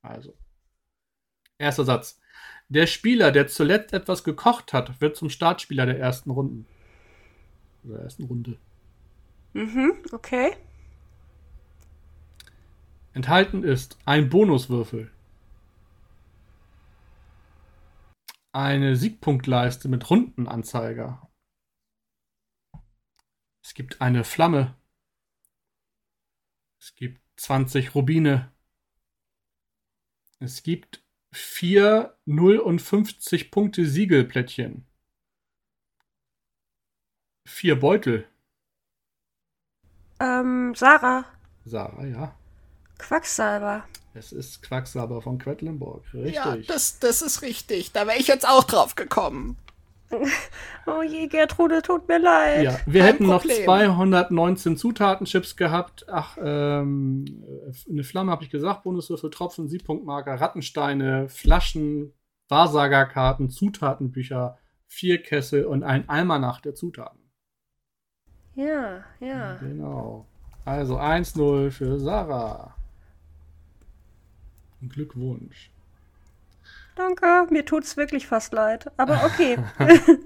Also, 0.03 0.35
erster 1.59 1.85
Satz. 1.85 2.21
Der 2.69 2.87
Spieler, 2.87 3.31
der 3.31 3.47
zuletzt 3.47 3.93
etwas 3.93 4.25
gekocht 4.25 4.73
hat, 4.73 5.01
wird 5.01 5.17
zum 5.17 5.29
Startspieler 5.31 5.87
der 5.87 5.99
ersten 5.99 6.31
Runden. 6.31 6.67
Oder 7.85 8.01
ersten 8.01 8.25
Runde. 8.25 8.59
Mhm, 9.53 9.93
okay. 10.13 10.53
Enthalten 13.15 13.63
ist 13.63 13.97
ein 14.05 14.29
Bonuswürfel. 14.29 15.11
Eine 18.51 18.97
Siegpunktleiste 18.97 19.89
mit 19.89 20.11
Rundenanzeiger. 20.11 21.31
Es 23.63 23.75
gibt 23.75 24.01
eine 24.01 24.25
Flamme. 24.25 24.77
Es 26.81 26.97
gibt 26.97 27.21
20 27.37 27.95
Rubine. 27.95 28.53
Es 30.41 30.65
gibt 30.65 31.05
vier 31.33 32.19
0 32.27 32.59
und 32.59 32.83
50 32.83 33.53
Punkte 33.53 33.87
Siegelplättchen. 33.87 34.87
Vier 37.47 37.79
Beutel. 37.79 38.29
Ähm, 40.21 40.75
Sarah, 40.75 41.25
Sarah, 41.65 42.07
ja. 42.07 42.39
Quacksalber. 42.99 43.85
Es 44.15 44.33
ist 44.33 44.63
Quacksalber 44.63 45.21
von 45.23 45.39
Quedlinburg. 45.39 46.05
Richtig. 46.15 46.35
Ja, 46.35 46.57
das, 46.57 46.99
das 47.01 47.21
ist 47.21 47.43
richtig. 47.43 47.93
Da 47.93 48.07
wäre 48.07 48.19
ich 48.19 48.29
jetzt 48.29 48.49
auch 48.49 48.65
drauf 48.65 48.95
gekommen. 48.95 49.57
Oh 50.87 51.03
je, 51.03 51.29
Gertrude, 51.29 51.81
tut 51.81 52.07
mir 52.09 52.19
leid. 52.19 52.63
Ja, 52.63 52.79
wir 52.85 53.01
Kein 53.01 53.13
hätten 53.13 53.27
noch 53.27 53.41
Problem. 53.41 53.65
219 53.65 54.77
Zutatenchips 54.77 55.57
gehabt. 55.57 56.05
Ach, 56.11 56.37
ähm, 56.39 57.25
eine 57.89 58.05
Flamme 58.05 58.31
habe 58.31 58.45
ich 58.45 58.51
gesagt, 58.51 58.83
Bonuswürfel, 58.83 59.31
Tropfen, 59.31 59.67
Siebpunktmarker, 59.67 60.39
Rattensteine, 60.39 61.31
Flaschen, 61.31 62.13
Wahrsagerkarten, 62.49 63.49
Zutatenbücher, 63.49 64.59
vier 64.87 65.23
Kessel 65.23 65.65
und 65.65 65.83
ein 65.85 66.07
Almanach 66.09 66.61
der 66.61 66.75
Zutaten. 66.75 67.31
Ja, 68.55 69.05
ja. 69.21 69.57
Genau. 69.57 70.27
Also 70.67 70.99
1-0 70.99 71.71
für 71.71 71.99
Sarah. 71.99 72.77
Glückwunsch. 74.89 75.71
Danke, 76.97 77.47
mir 77.51 77.65
tut's 77.65 77.97
wirklich 77.97 78.27
fast 78.27 78.53
leid. 78.53 78.91
Aber 78.97 79.25
okay. 79.25 79.59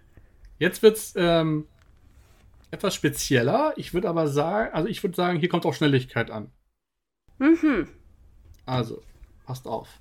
Jetzt 0.58 0.82
wird's 0.82 1.12
ähm, 1.16 1.66
etwas 2.70 2.94
spezieller. 2.94 3.74
Ich 3.76 3.92
würde 3.94 4.08
aber 4.08 4.28
sagen, 4.28 4.72
also 4.74 4.88
ich 4.88 5.02
würde 5.02 5.16
sagen, 5.16 5.38
hier 5.38 5.48
kommt 5.48 5.66
auch 5.66 5.74
Schnelligkeit 5.74 6.30
an. 6.30 6.50
mhm. 7.38 7.88
Also, 8.64 9.02
passt 9.44 9.66
auf. 9.66 10.00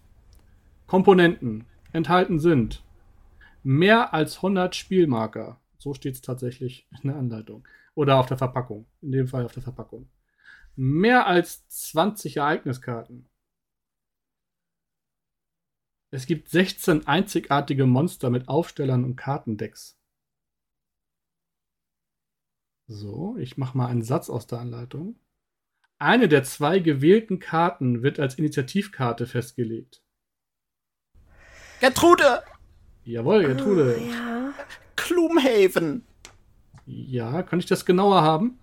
Komponenten 0.88 1.66
enthalten 1.94 2.40
sind 2.40 2.84
mehr 3.64 4.14
als 4.14 4.38
100 4.38 4.76
Spielmarker. 4.76 5.60
So 5.78 5.94
steht 5.94 6.16
es 6.16 6.22
tatsächlich 6.22 6.88
in 7.02 7.10
der 7.10 7.18
Anleitung. 7.18 7.68
Oder 7.94 8.18
auf 8.18 8.26
der 8.26 8.38
Verpackung. 8.38 8.86
In 9.02 9.12
dem 9.12 9.28
Fall 9.28 9.46
auf 9.46 9.54
der 9.54 9.64
Verpackung. 9.64 10.10
Mehr 10.76 11.28
als 11.28 11.68
20 11.70 12.38
Ereigniskarten. 12.38 13.28
Es 16.16 16.28
gibt 16.28 16.48
16 16.48 17.08
einzigartige 17.08 17.86
Monster 17.86 18.30
mit 18.30 18.48
Aufstellern 18.48 19.04
und 19.04 19.18
Kartendecks. 19.18 19.98
So, 22.88 23.36
ich 23.38 23.58
mache 23.58 23.78
mal 23.78 23.88
einen 23.88 24.02
Satz 24.02 24.30
aus 24.30 24.48
der 24.48 24.60
Anleitung. 24.60 25.20
Eine 25.98 26.30
der 26.30 26.46
zwei 26.46 26.80
gewählten 26.80 27.40
Karten 27.40 28.02
wird 28.02 28.22
als 28.22 28.36
Initiativkarte 28.36 29.28
festgelegt. 29.28 30.04
Gertrude! 31.82 32.44
Jawohl, 33.04 33.48
Gertrude. 33.48 34.00
Oh, 34.00 34.10
ja. 34.10 34.54
Gloomhaven. 34.96 36.06
Ja, 36.86 37.44
kann 37.44 37.60
ich 37.60 37.66
das 37.66 37.86
genauer 37.86 38.22
haben? 38.22 38.58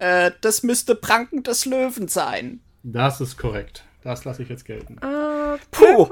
Äh, 0.00 0.32
das 0.40 0.64
müsste 0.64 0.96
Pranken 0.96 1.44
des 1.44 1.66
Löwen 1.66 2.08
sein. 2.08 2.58
Das 2.82 3.20
ist 3.20 3.36
korrekt. 3.36 3.84
Das 4.08 4.24
lasse 4.24 4.42
ich 4.42 4.48
jetzt 4.48 4.64
gelten. 4.64 4.96
Äh, 5.02 5.58
Puh. 5.70 6.08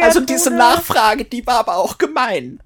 Also 0.00 0.20
diese. 0.20 0.50
Nachfrage, 0.50 1.26
die 1.26 1.46
war 1.46 1.58
aber 1.58 1.76
auch 1.76 1.98
gemein. 1.98 2.58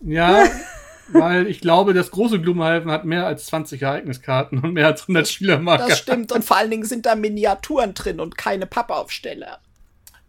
Ja, 0.00 0.46
weil 1.08 1.46
ich 1.46 1.60
glaube, 1.60 1.92
das 1.92 2.10
große 2.10 2.40
Gloomhaven 2.40 2.90
hat 2.90 3.04
mehr 3.04 3.26
als 3.26 3.44
20 3.44 3.82
Ereigniskarten 3.82 4.60
und 4.60 4.72
mehr 4.72 4.86
als 4.86 5.02
100 5.02 5.28
Spielermarker. 5.28 5.88
Das 5.88 5.98
stimmt. 5.98 6.32
Und 6.32 6.42
vor 6.42 6.56
allen 6.56 6.70
Dingen 6.70 6.86
sind 6.86 7.04
da 7.04 7.16
Miniaturen 7.16 7.92
drin 7.92 8.18
und 8.18 8.38
keine 8.38 8.64
Pappaufsteller. 8.64 9.58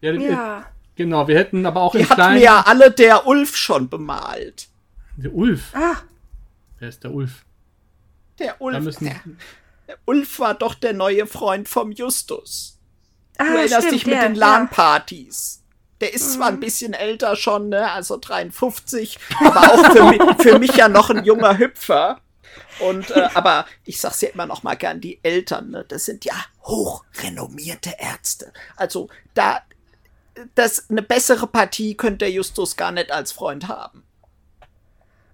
Ja, 0.01 0.11
äh, 0.11 0.29
Ja. 0.29 0.65
Genau, 0.97 1.29
wir 1.29 1.37
hätten 1.37 1.65
aber 1.65 1.81
auch 1.81 1.93
Die 1.95 2.05
hat 2.05 2.15
kleinen... 2.15 2.35
mir 2.35 2.43
ja 2.43 2.63
alle 2.67 2.91
der 2.91 3.25
Ulf 3.27 3.55
schon 3.55 3.87
bemalt. 3.87 4.67
Der 5.15 5.33
Ulf. 5.33 5.73
Ah, 5.73 6.01
Wer 6.79 6.89
ist 6.89 7.01
der 7.05 7.13
Ulf? 7.13 7.45
Der 8.39 8.47
Da 8.47 8.55
Ulf, 8.59 8.79
müssen... 8.83 9.05
der, 9.05 9.21
der 9.87 9.97
Ulf 10.03 10.39
war 10.39 10.53
doch 10.53 10.73
der 10.73 10.91
neue 10.91 11.25
Freund 11.27 11.69
vom 11.69 11.93
Justus. 11.93 12.74
Ah 13.37 13.43
Du 13.45 13.49
erinnerst 13.57 13.75
stimmt, 13.75 13.91
dich 13.93 14.05
mit 14.05 14.15
der, 14.15 14.23
den 14.23 14.35
LAN-Partys. 14.35 15.61
Der 16.01 16.13
ist 16.13 16.33
zwar 16.33 16.51
Mhm. 16.51 16.57
ein 16.57 16.59
bisschen 16.59 16.93
älter 16.93 17.35
schon, 17.35 17.69
ne, 17.69 17.89
also 17.91 18.17
53, 18.17 19.17
aber 19.39 19.61
auch 19.61 19.91
für, 19.93 20.03
mi 20.03 20.19
für 20.39 20.59
mich 20.59 20.75
ja 20.75 20.89
noch 20.89 21.09
ein 21.09 21.23
junger 21.23 21.57
Hüpfer. 21.57 22.19
Und 22.79 23.11
äh, 23.11 23.29
aber 23.33 23.65
ich 23.85 23.99
sag's 24.01 24.19
ja 24.21 24.29
immer 24.29 24.45
noch 24.45 24.63
mal 24.63 24.75
gern, 24.75 24.99
die 24.99 25.19
Eltern, 25.23 25.69
ne, 25.71 25.85
das 25.87 26.05
sind 26.05 26.25
ja 26.25 26.33
hochrenommierte 26.63 27.93
Ärzte. 27.97 28.51
Also 28.75 29.07
da 29.33 29.61
das 30.55 30.89
eine 30.89 31.01
bessere 31.01 31.47
Partie 31.47 31.95
könnte 31.95 32.25
der 32.25 32.31
Justus 32.31 32.75
gar 32.75 32.91
nicht 32.91 33.09
als 33.11 33.31
Freund 33.31 33.69
haben. 33.69 34.03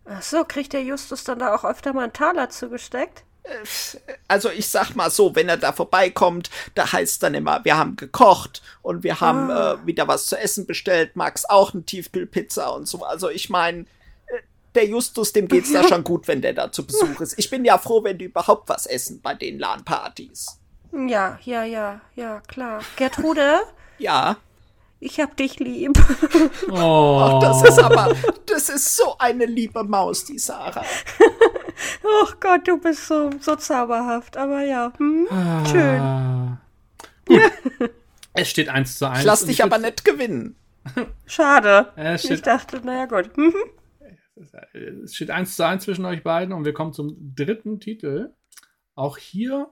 Ja. 0.08 0.18
Ach 0.18 0.22
so, 0.22 0.44
kriegt 0.44 0.74
der 0.74 0.84
Justus 0.84 1.24
dann 1.24 1.40
da 1.40 1.56
auch 1.56 1.64
öfter 1.64 1.94
mal 1.94 2.04
einen 2.04 2.14
Taler 2.14 2.50
zugesteckt? 2.50 3.24
Also 4.28 4.50
ich 4.50 4.68
sag 4.68 4.96
mal 4.96 5.10
so, 5.10 5.36
wenn 5.36 5.50
er 5.50 5.58
da 5.58 5.72
vorbeikommt, 5.74 6.50
da 6.76 6.92
heißt 6.92 7.22
dann 7.24 7.34
immer, 7.34 7.64
wir 7.66 7.78
haben 7.78 7.96
gekocht 7.96 8.62
und 8.82 9.04
wir 9.04 9.20
haben 9.20 9.50
Ah. 9.50 9.74
äh, 9.74 9.86
wieder 9.86 10.08
was 10.08 10.28
zu 10.28 10.38
essen 10.38 10.66
bestellt, 10.68 11.16
Max 11.16 11.46
auch 11.46 11.74
eine 11.74 11.84
Tiefkühlpizza 11.84 12.68
und 12.70 12.88
so. 12.88 13.04
Also 13.04 13.30
ich 13.30 13.50
meine, 13.50 13.86
der 14.76 14.86
Justus, 14.86 15.34
dem 15.34 15.48
geht's 15.48 15.74
da 15.74 15.84
schon 15.88 16.04
gut, 16.04 16.28
wenn 16.28 16.42
der 16.42 16.54
da 16.54 16.72
zu 16.72 16.86
Besuch 16.86 17.20
ist. 17.20 17.38
Ich 17.38 17.50
bin 17.50 17.66
ja 17.66 17.78
froh, 17.78 18.04
wenn 18.04 18.18
die 18.18 18.26
überhaupt 18.26 18.70
was 18.70 18.86
essen 18.86 19.20
bei 19.22 19.34
den 19.34 19.60
LAN-Partys. 19.60 20.60
Ja, 21.08 21.40
ja, 21.44 21.64
ja, 21.64 22.00
ja, 22.16 22.42
klar. 22.48 22.82
Gertrude, 22.96 23.60
Ja, 23.98 24.38
ich 25.00 25.20
hab 25.20 25.36
dich 25.36 25.58
lieb. 25.60 25.94
Oh, 26.70 27.40
das 27.42 27.64
ist 27.64 27.80
aber, 27.80 28.16
das 28.46 28.70
ist 28.70 28.96
so 28.96 29.16
eine 29.18 29.46
liebe 29.46 29.84
Maus, 29.84 30.26
die 30.26 30.38
Sarah. 30.38 30.86
Ach 32.24 32.40
Gott, 32.40 32.68
du 32.68 32.80
bist 32.80 33.08
so, 33.08 33.30
so 33.40 33.56
zauberhaft. 33.56 34.38
Aber 34.38 34.64
ja, 34.64 34.92
hm? 34.98 35.28
schön. 35.70 36.00
Ah. 36.00 36.62
Gut. 37.26 37.42
es 38.34 38.50
steht 38.50 38.70
1 38.70 38.98
zu 38.98 39.10
1. 39.10 39.20
Ich 39.20 39.26
lass 39.26 39.46
dich 39.46 39.64
aber 39.64 39.78
nicht 39.78 40.04
gewinnen. 40.06 40.56
Schade. 41.26 41.92
Es 41.96 42.24
Ich 42.24 42.32
steht, 42.32 42.48
dachte, 42.48 42.82
naja 42.84 43.06
gut. 43.06 43.36
Mhm. 43.38 43.54
es 45.04 45.16
steht 45.16 45.30
1 45.30 45.56
zu 45.56 45.66
1 45.66 45.84
zwischen 45.84 46.06
euch 46.06 46.24
beiden 46.24 46.54
und 46.54 46.66
wir 46.66 46.74
kommen 46.74 46.94
zum 46.94 47.36
dritten 47.36 47.80
Titel. 47.80 48.34
Auch 48.96 49.18
hier, 49.18 49.70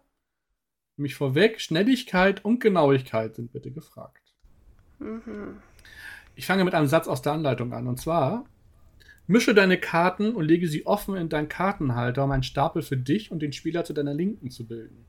mich 0.95 1.15
vorweg, 1.15 1.61
Schnelligkeit 1.61 2.45
und 2.45 2.59
Genauigkeit 2.59 3.35
sind 3.35 3.51
bitte 3.51 3.71
gefragt. 3.71 4.33
Ich 6.35 6.45
fange 6.45 6.63
mit 6.63 6.73
einem 6.73 6.87
Satz 6.87 7.07
aus 7.07 7.21
der 7.21 7.33
Anleitung 7.33 7.73
an. 7.73 7.87
Und 7.87 7.99
zwar, 7.99 8.45
mische 9.29 9.53
deine 9.53 9.77
Karten 9.77 10.33
und 10.35 10.45
lege 10.45 10.67
sie 10.67 10.85
offen 10.85 11.15
in 11.15 11.29
deinen 11.29 11.49
Kartenhalter, 11.49 12.23
um 12.23 12.31
einen 12.31 12.43
Stapel 12.43 12.81
für 12.81 12.97
dich 12.97 13.31
und 13.31 13.39
den 13.41 13.53
Spieler 13.53 13.85
zu 13.85 13.93
deiner 13.93 14.13
Linken 14.13 14.49
zu 14.49 14.65
bilden. 14.67 15.05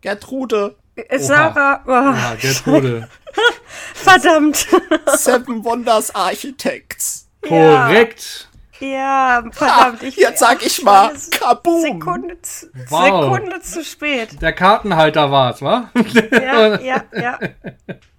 Gertrude, 0.00 0.76
Äh, 0.96 1.18
Sarah, 1.18 1.82
oh, 1.86 1.90
Ja, 2.14 2.34
Gertrude. 2.40 3.08
verdammt. 3.94 4.66
Seven 5.06 5.64
Wonders 5.64 6.14
Architects. 6.14 7.28
Korrekt. 7.40 8.48
Ja, 8.80 9.44
verdammt. 9.52 10.02
Ich, 10.02 10.16
jetzt 10.16 10.40
sag 10.40 10.64
ich 10.66 10.82
mal, 10.82 11.12
kaboom. 11.30 11.82
Sekunde, 11.82 12.42
zu, 12.42 12.66
Wow. 12.88 13.32
Sekunde 13.32 13.60
zu 13.60 13.84
spät. 13.84 14.42
Der 14.42 14.52
Kartenhalter 14.52 15.30
war's, 15.30 15.62
wa? 15.62 15.90
Ja, 16.32 16.80
ja, 16.80 17.04
ja. 17.14 17.38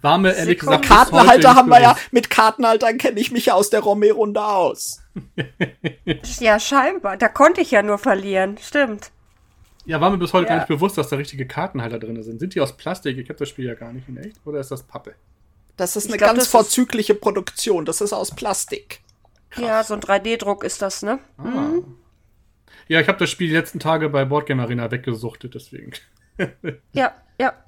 War 0.00 0.18
mir 0.18 0.32
ehrlich 0.34 0.58
gesagt 0.58 0.86
Kartenhalter 0.86 1.54
haben 1.54 1.68
wir 1.68 1.80
ja, 1.80 1.96
mit 2.10 2.30
Kartenhaltern 2.30 2.98
kenne 2.98 3.20
ich 3.20 3.30
mich 3.32 3.46
ja 3.46 3.54
aus 3.54 3.70
der 3.70 3.80
Romé-Runde 3.82 4.44
aus. 4.44 5.02
Ja, 6.40 6.58
scheinbar. 6.58 7.16
Da 7.16 7.28
konnte 7.28 7.60
ich 7.60 7.70
ja 7.70 7.82
nur 7.82 7.98
verlieren. 7.98 8.56
Stimmt. 8.58 9.10
Ja, 9.84 10.00
war 10.00 10.10
mir 10.10 10.18
bis 10.18 10.32
heute 10.32 10.44
Ja. 10.46 10.50
gar 10.50 10.56
nicht 10.60 10.68
bewusst, 10.68 10.96
dass 10.96 11.08
da 11.08 11.16
richtige 11.16 11.46
Kartenhalter 11.46 11.98
drin 11.98 12.22
sind. 12.22 12.38
Sind 12.40 12.54
die 12.54 12.60
aus 12.60 12.76
Plastik? 12.76 13.18
Ich 13.18 13.28
habe 13.28 13.38
das 13.38 13.48
Spiel 13.48 13.66
ja 13.66 13.74
gar 13.74 13.92
nicht 13.92 14.08
in 14.08 14.16
echt. 14.16 14.36
Oder 14.44 14.60
ist 14.60 14.70
das 14.70 14.82
Pappe? 14.84 15.14
Das 15.76 15.96
ist 15.96 16.04
Ich 16.06 16.10
eine 16.10 16.18
glaub, 16.18 16.34
ganz 16.34 16.46
vorzügliche 16.46 17.14
Produktion. 17.14 17.84
Das 17.84 18.00
ist 18.00 18.12
aus 18.12 18.30
Plastik. 18.34 19.00
Ja, 19.56 19.82
so 19.84 19.94
ein 19.94 20.00
3D-Druck 20.00 20.64
ist 20.64 20.80
das, 20.82 21.02
ne? 21.02 21.18
Ah. 21.38 21.70
Ja, 22.88 23.00
ich 23.00 23.08
habe 23.08 23.18
das 23.18 23.28
Spiel 23.30 23.48
die 23.48 23.54
letzten 23.54 23.80
Tage 23.80 24.08
bei 24.08 24.24
Boardgame 24.24 24.62
Arena 24.62 24.90
weggesuchtet, 24.90 25.54
deswegen. 25.54 25.92
Ja, 26.92 27.12
ja. 27.38 27.52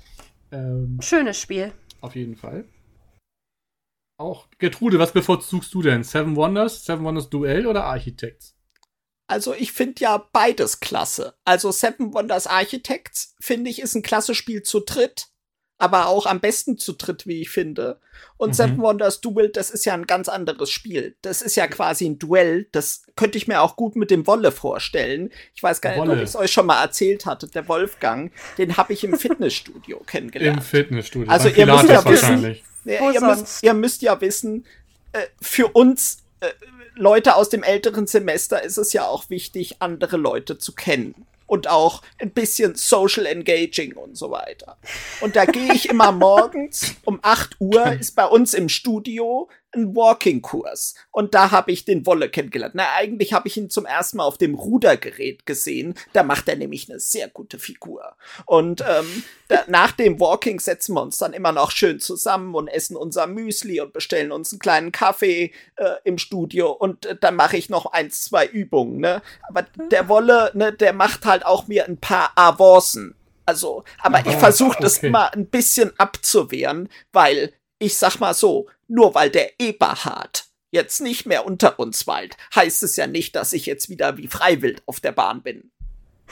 Ähm, 0.53 0.99
Schönes 1.03 1.41
Spiel. 1.41 1.73
Auf 2.05 2.15
jeden 2.15 2.37
Fall. 2.37 2.69
Auch 4.17 4.49
Gertrude, 4.59 4.99
was 4.99 5.13
bevorzugst 5.13 5.75
du 5.75 5.83
denn? 5.83 6.05
Seven 6.05 6.37
Wonders, 6.37 6.85
Seven 6.85 7.05
Wonders 7.05 7.31
Duell 7.31 7.67
oder 7.67 7.85
Architects? 7.85 8.57
Also 9.27 9.55
ich 9.55 9.73
finde 9.73 10.03
ja 10.03 10.19
beides 10.33 10.81
klasse. 10.81 11.35
Also 11.45 11.73
Seven 11.73 12.13
Wonders 12.13 12.47
Architects, 12.47 13.35
finde 13.41 13.71
ich, 13.71 13.81
ist 13.81 13.95
ein 13.95 14.03
klasse 14.03 14.35
Spiel 14.35 14.63
zu 14.63 14.81
dritt. 14.81 15.29
Aber 15.85 16.07
auch 16.07 16.25
am 16.25 16.41
besten 16.41 16.79
zu 16.79 16.95
dritt, 16.95 17.27
wie 17.27 17.43
ich 17.43 17.51
finde. 17.51 17.99
Und 18.37 18.51
Mhm. 18.51 18.55
Seven 18.55 18.79
Wonders 18.79 19.21
Duel, 19.21 19.51
das 19.51 19.71
ist 19.71 19.85
ja 19.85 19.93
ein 19.95 20.07
ganz 20.07 20.29
anderes 20.29 20.71
Spiel. 20.71 21.15
Das 21.23 21.43
ist 21.43 21.57
ja 21.57 21.67
quasi 21.67 22.07
ein 22.07 22.19
Duell. 22.19 22.67
Das 22.73 23.03
könnte 23.17 23.37
ich 23.37 23.47
mir 23.49 23.61
auch 23.61 23.77
gut 23.77 23.97
mit 23.97 24.11
dem 24.11 24.27
Wolle 24.27 24.51
vorstellen. 24.51 25.31
Ich 25.55 25.63
weiß 25.63 25.81
gar 25.81 25.91
nicht, 25.91 25.99
Wolle. 26.01 26.13
ob 26.13 26.17
ich 26.19 26.25
es 26.25 26.37
euch 26.37 26.51
schon 26.51 26.67
mal 26.67 26.83
erzählt 26.83 27.27
hatte. 27.27 27.49
Der 27.49 27.69
Wolfgang, 27.69 28.33
den 28.57 28.77
habe 28.79 28.93
ich 28.95 29.05
im 29.05 29.19
Fitnessstudio 29.19 29.99
Im 29.99 30.07
kennengelernt. 30.07 30.65
Fitnessstudio. 30.65 31.31
Also 31.31 31.49
ihr 31.49 31.67
müsst 31.67 31.89
ja 31.89 32.05
wissen-. 32.05 32.57
Ja, 32.87 33.11
ihr, 33.13 33.21
müsst, 33.21 33.63
ihr 33.63 33.75
müsst 33.75 34.03
ja 34.03 34.21
wissen, 34.21 34.67
äh, 35.13 35.21
für 35.41 35.69
uns 35.69 36.19
äh, 36.41 36.49
Leute 36.97 37.35
aus 37.37 37.49
dem 37.49 37.63
älteren 37.63 38.07
Semester 38.07 38.63
ist 38.63 38.77
es 38.79 38.93
ja 38.93 39.07
auch 39.07 39.31
wichtig, 39.31 39.77
andere 39.81 40.17
Leute 40.17 40.59
zu 40.59 40.73
kennen. 40.73 41.15
Und 41.47 41.69
auch 41.69 42.03
ein 42.19 42.31
bisschen 42.31 42.75
social 42.75 43.27
engaging 43.27 43.95
und 43.95 44.17
so 44.17 44.31
weiter. 44.31 44.79
Und 45.21 45.37
da 45.37 45.45
gehe 45.45 45.73
ich 45.75 45.89
immer 45.89 46.11
morgens 46.13 46.97
um 47.05 47.19
8 47.23 47.57
Uhr, 47.61 47.93
ist 47.93 48.17
bei 48.17 48.27
uns 48.27 48.55
im 48.55 48.69
Studio 48.69 49.49
ein 49.75 49.95
Walking-Kurs. 49.95 50.95
Und 51.11 51.35
da 51.35 51.51
habe 51.51 51.73
ich 51.73 51.85
den 51.85 52.07
Wolle 52.07 52.29
kennengelernt. 52.29 52.75
Na, 52.75 52.87
eigentlich 52.97 53.33
habe 53.33 53.49
ich 53.49 53.57
ihn 53.57 53.71
zum 53.71 53.87
ersten 53.87 54.19
Mal 54.19 54.25
auf 54.25 54.39
dem 54.39 54.55
Rudergerät 54.55 55.47
gesehen. 55.47 55.95
Da 56.13 56.23
macht 56.23 56.49
er 56.49 56.57
nämlich 56.57 56.91
eine 56.91 57.01
sehr 57.01 57.29
gute 57.29 57.59
Figur. 57.59 58.17
Und 58.47 58.83
ähm, 58.83 59.25
da, 59.49 59.65
nach 59.67 59.93
dem 59.93 60.21
Walking 60.21 60.61
setzen 60.61 60.95
wir 60.95 61.03
uns 61.03 61.19
dann 61.19 61.33
immer 61.33 61.53
noch 61.53 61.71
schön 61.71 62.01
zusammen 62.01 62.55
und 62.55 62.69
essen 62.69 62.97
unser 62.97 63.27
Müsli 63.27 63.81
und 63.81 63.93
bestellen 63.93 64.33
uns 64.33 64.53
einen 64.53 64.61
kleinen 64.61 64.93
Kaffee 64.93 65.53
äh, 65.77 65.95
im 66.05 66.19
Studio. 66.19 66.71
Und 66.71 67.07
äh, 67.07 67.17
dann 67.21 67.37
mache 67.37 67.57
ich 67.57 67.69
noch 67.69 67.87
eins, 67.87 68.25
zwei 68.25 68.47
Übungen. 68.47 68.99
Ne? 68.99 69.23
Aber 69.49 69.63
der 69.91 70.09
Wolle, 70.09 70.51
ne, 70.55 70.73
der 70.73 70.93
macht 70.93 71.27
halt 71.27 71.45
auch 71.45 71.67
mir 71.67 71.87
ein 71.87 71.99
paar 71.99 72.33
Avancen. 72.37 73.15
Also, 73.47 73.85
aber 74.01 74.21
ich 74.27 74.37
versuche 74.37 74.79
das 74.81 74.99
okay. 74.99 75.09
immer 75.09 75.33
ein 75.35 75.47
bisschen 75.47 75.93
abzuwehren, 75.99 76.89
weil 77.13 77.53
ich 77.85 77.97
sag 77.97 78.19
mal 78.21 78.35
so, 78.35 78.67
nur 78.89 79.15
weil 79.15 79.31
der 79.31 79.59
Eberhard 79.61 80.45
jetzt 80.71 81.01
nicht 81.01 81.27
mehr 81.27 81.47
unter 81.47 81.79
uns 81.79 82.07
weilt, 82.07 82.37
heißt 82.55 82.83
es 82.83 82.97
ja 82.97 83.07
nicht, 83.07 83.37
dass 83.37 83.53
ich 83.53 83.67
jetzt 83.67 83.89
wieder 83.89 84.17
wie 84.17 84.27
Freiwild 84.29 84.83
auf 84.87 85.01
der 85.01 85.13
Bahn 85.13 85.43
bin. 85.43 85.71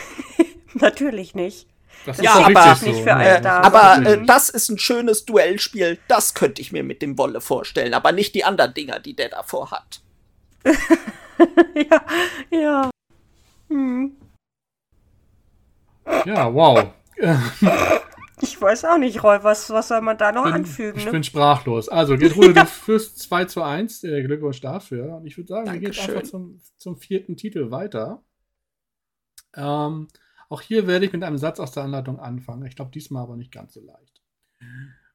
Natürlich 0.75 1.35
nicht. 1.35 1.69
Das 2.07 2.19
Ja, 2.21 2.35
auch 2.37 2.47
aber- 2.49 2.75
für 2.77 3.11
Äh, 3.11 3.47
aber 3.47 4.05
äh, 4.05 4.25
das 4.27 4.49
ist 4.49 4.69
ein 4.71 4.79
schönes 4.79 5.25
Duellspiel, 5.25 5.99
das 6.09 6.35
könnte 6.35 6.61
ich 6.61 6.73
mir 6.73 6.83
mit 6.83 7.01
dem 7.03 7.17
Wolle 7.19 7.41
vorstellen, 7.41 7.95
aber 7.95 8.11
nicht 8.11 8.35
die 8.35 8.43
anderen 8.45 8.75
Dinger, 8.75 8.99
die 8.99 9.15
der 9.15 9.29
davor 9.29 9.71
hat. 9.71 10.01
ja, 11.75 12.05
ja. 12.51 12.91
Ja, 16.25 16.53
wow. 16.53 16.89
Ich 18.41 18.61
weiß 18.61 18.85
auch 18.87 18.99
nicht, 18.99 19.23
Roy, 19.23 19.39
was, 19.43 19.71
was 19.71 19.89
soll 19.89 20.01
man 20.01 20.17
da 20.19 20.33
noch 20.33 20.45
bin, 20.45 20.53
anfügen? 20.55 20.99
ich 20.99 21.05
Ne? 21.07 21.13
bin 21.13 21.23
sprachlos. 21.25 21.89
Also, 21.89 22.17
Gertrude, 22.17 22.55
du 22.55 22.67
führst 22.67 23.19
2 23.21 23.45
zu 23.45 23.63
1. 23.63 24.05
Äh, 24.05 24.23
Glückwunsch 24.23 24.61
dafür. 24.61 25.17
Und 25.17 25.27
ich 25.27 25.37
würde 25.37 25.49
sagen, 25.49 25.67
wir 25.67 25.79
gehen 25.79 25.93
Dankeschön. 25.93 26.17
einfach 26.17 26.29
zum, 26.31 26.61
zum 26.79 26.97
vierten 26.97 27.37
Titel 27.37 27.71
weiter. 27.71 28.25
Ähm, 29.55 30.09
auch 30.49 30.61
hier 30.61 30.87
werde 30.87 31.07
ich 31.07 31.13
mit 31.13 31.23
einem 31.23 31.39
Satz 31.39 31.61
aus 31.61 31.73
der 31.73 31.85
Anleitung 31.85 32.19
anfangen. 32.19 32.65
Ich 32.67 32.75
glaube, 32.77 32.91
diesmal 32.91 33.23
aber 33.23 33.37
nicht 33.37 33.53
ganz 33.53 33.75
so 33.75 33.81
leicht. 33.81 34.21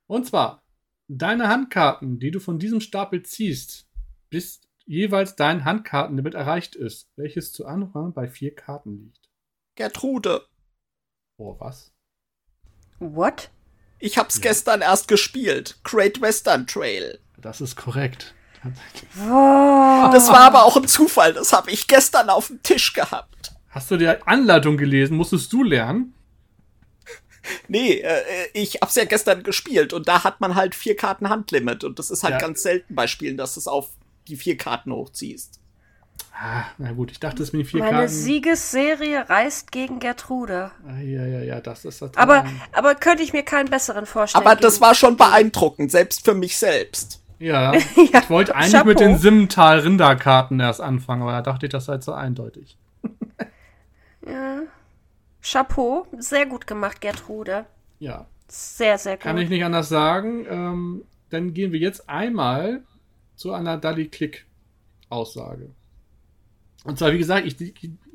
Und 0.05 0.25
zwar, 0.25 0.63
deine 1.07 1.47
Handkarten, 1.49 2.19
die 2.19 2.31
du 2.31 2.39
von 2.39 2.59
diesem 2.59 2.81
Stapel 2.81 3.23
ziehst, 3.23 3.87
bis 4.29 4.61
jeweils 4.85 5.35
dein 5.35 5.65
Handkartenlimit 5.65 6.33
erreicht 6.33 6.75
ist, 6.75 7.11
welches 7.17 7.51
zu 7.51 7.65
Anfang 7.65 8.13
bei 8.13 8.27
vier 8.27 8.55
Karten 8.55 8.97
liegt. 8.97 9.29
Gertrude, 9.75 10.45
Oh, 11.39 11.55
was? 11.59 11.93
What? 12.99 13.49
ich 13.99 14.17
hab's 14.19 14.41
gestern 14.41 14.81
erst 14.81 15.07
gespielt. 15.07 15.77
Great 15.83 16.21
Western 16.21 16.67
Trail. 16.67 17.19
Das 17.37 17.61
ist 17.61 17.75
korrekt. 17.75 18.33
Das 18.63 20.27
war 20.29 20.39
aber 20.41 20.63
auch 20.65 20.75
ein 20.77 20.87
Zufall, 20.87 21.33
das 21.33 21.53
habe 21.53 21.71
ich 21.71 21.87
gestern 21.87 22.29
auf 22.29 22.47
dem 22.47 22.61
Tisch 22.63 22.93
gehabt. 22.93 23.53
Hast 23.69 23.89
du 23.91 23.97
die 23.97 24.07
Anleitung 24.07 24.77
gelesen? 24.77 25.15
Musstest 25.17 25.51
du 25.53 25.63
lernen? 25.63 26.13
Nee, 27.69 27.99
äh, 28.01 28.21
ich 28.53 28.79
hab's 28.81 28.95
ja 28.95 29.05
gestern 29.05 29.41
gespielt 29.43 29.93
und 29.93 30.07
da 30.07 30.23
hat 30.23 30.41
man 30.41 30.55
halt 30.55 30.75
vier 30.75 30.95
Karten 30.97 31.29
Handlimit 31.29 31.83
und 31.85 31.97
das 31.97 32.11
ist 32.11 32.23
halt 32.23 32.33
Ja. 32.33 32.39
ganz 32.39 32.61
selten 32.61 32.93
bei 32.93 33.07
Spielen, 33.07 33.37
dass 33.37 33.53
du 33.53 33.61
es 33.61 33.67
auf 33.67 33.89
die 34.27 34.35
vier 34.35 34.57
Karten 34.57 34.91
hochziehst. 34.91 35.59
Ah, 36.39 36.65
na 36.77 36.91
gut, 36.91 37.11
ich 37.11 37.19
dachte, 37.19 37.41
es 37.43 37.49
sind 37.49 37.65
vier 37.65 37.79
Meine 37.79 37.91
Karten. 37.97 38.07
Siegesserie 38.09 39.27
reist 39.29 39.71
gegen 39.71 39.99
Gertrude. 39.99 40.71
Ah, 40.87 40.99
ja, 40.99 41.25
ja, 41.25 41.39
ja, 41.41 41.59
das 41.61 41.83
ist 41.85 42.01
das. 42.01 42.15
Aber, 42.15 42.45
aber 42.73 42.93
könnte 42.95 43.23
ich 43.23 43.33
mir 43.33 43.43
keinen 43.43 43.69
besseren 43.69 44.05
vorstellen. 44.05 44.45
Aber 44.45 44.55
das 44.55 44.79
war 44.79 44.93
schon 44.93 45.17
beeindruckend, 45.17 45.91
selbst 45.91 46.23
für 46.23 46.33
mich 46.35 46.57
selbst. 46.57 47.21
Ja, 47.39 47.73
Ja, 48.11 48.19
ich 48.21 48.29
wollte 48.29 48.55
eigentlich 48.55 48.71
Chapeau. 48.73 48.87
mit 48.89 48.99
den 48.99 49.17
Simmental-Rinderkarten 49.17 50.59
erst 50.59 50.81
anfangen, 50.81 51.23
aber 51.23 51.31
da 51.31 51.41
dachte 51.41 51.65
ich, 51.67 51.71
das 51.71 51.85
sei 51.85 51.97
zu 51.97 52.13
eindeutig. 52.13 52.77
Ja. 54.25 54.61
Chapeau, 55.41 56.05
sehr 56.17 56.45
gut 56.45 56.67
gemacht, 56.67 56.99
Gertrude. 56.99 57.65
Ja, 57.99 58.25
Sehr, 58.49 58.97
sehr 58.97 59.13
gut. 59.13 59.21
kann 59.23 59.37
ich 59.37 59.47
nicht 59.49 59.63
anders 59.63 59.87
sagen. 59.87 60.45
Ähm, 60.49 61.05
dann 61.29 61.53
gehen 61.53 61.71
wir 61.71 61.79
jetzt 61.79 62.09
einmal 62.09 62.81
zu 63.37 63.53
einer 63.53 63.77
Dali-Click-Aussage. 63.77 65.69
Und 66.87 66.97
zwar, 66.97 67.11
wie 67.11 67.17
gesagt, 67.17 67.45
ich, 67.45 67.59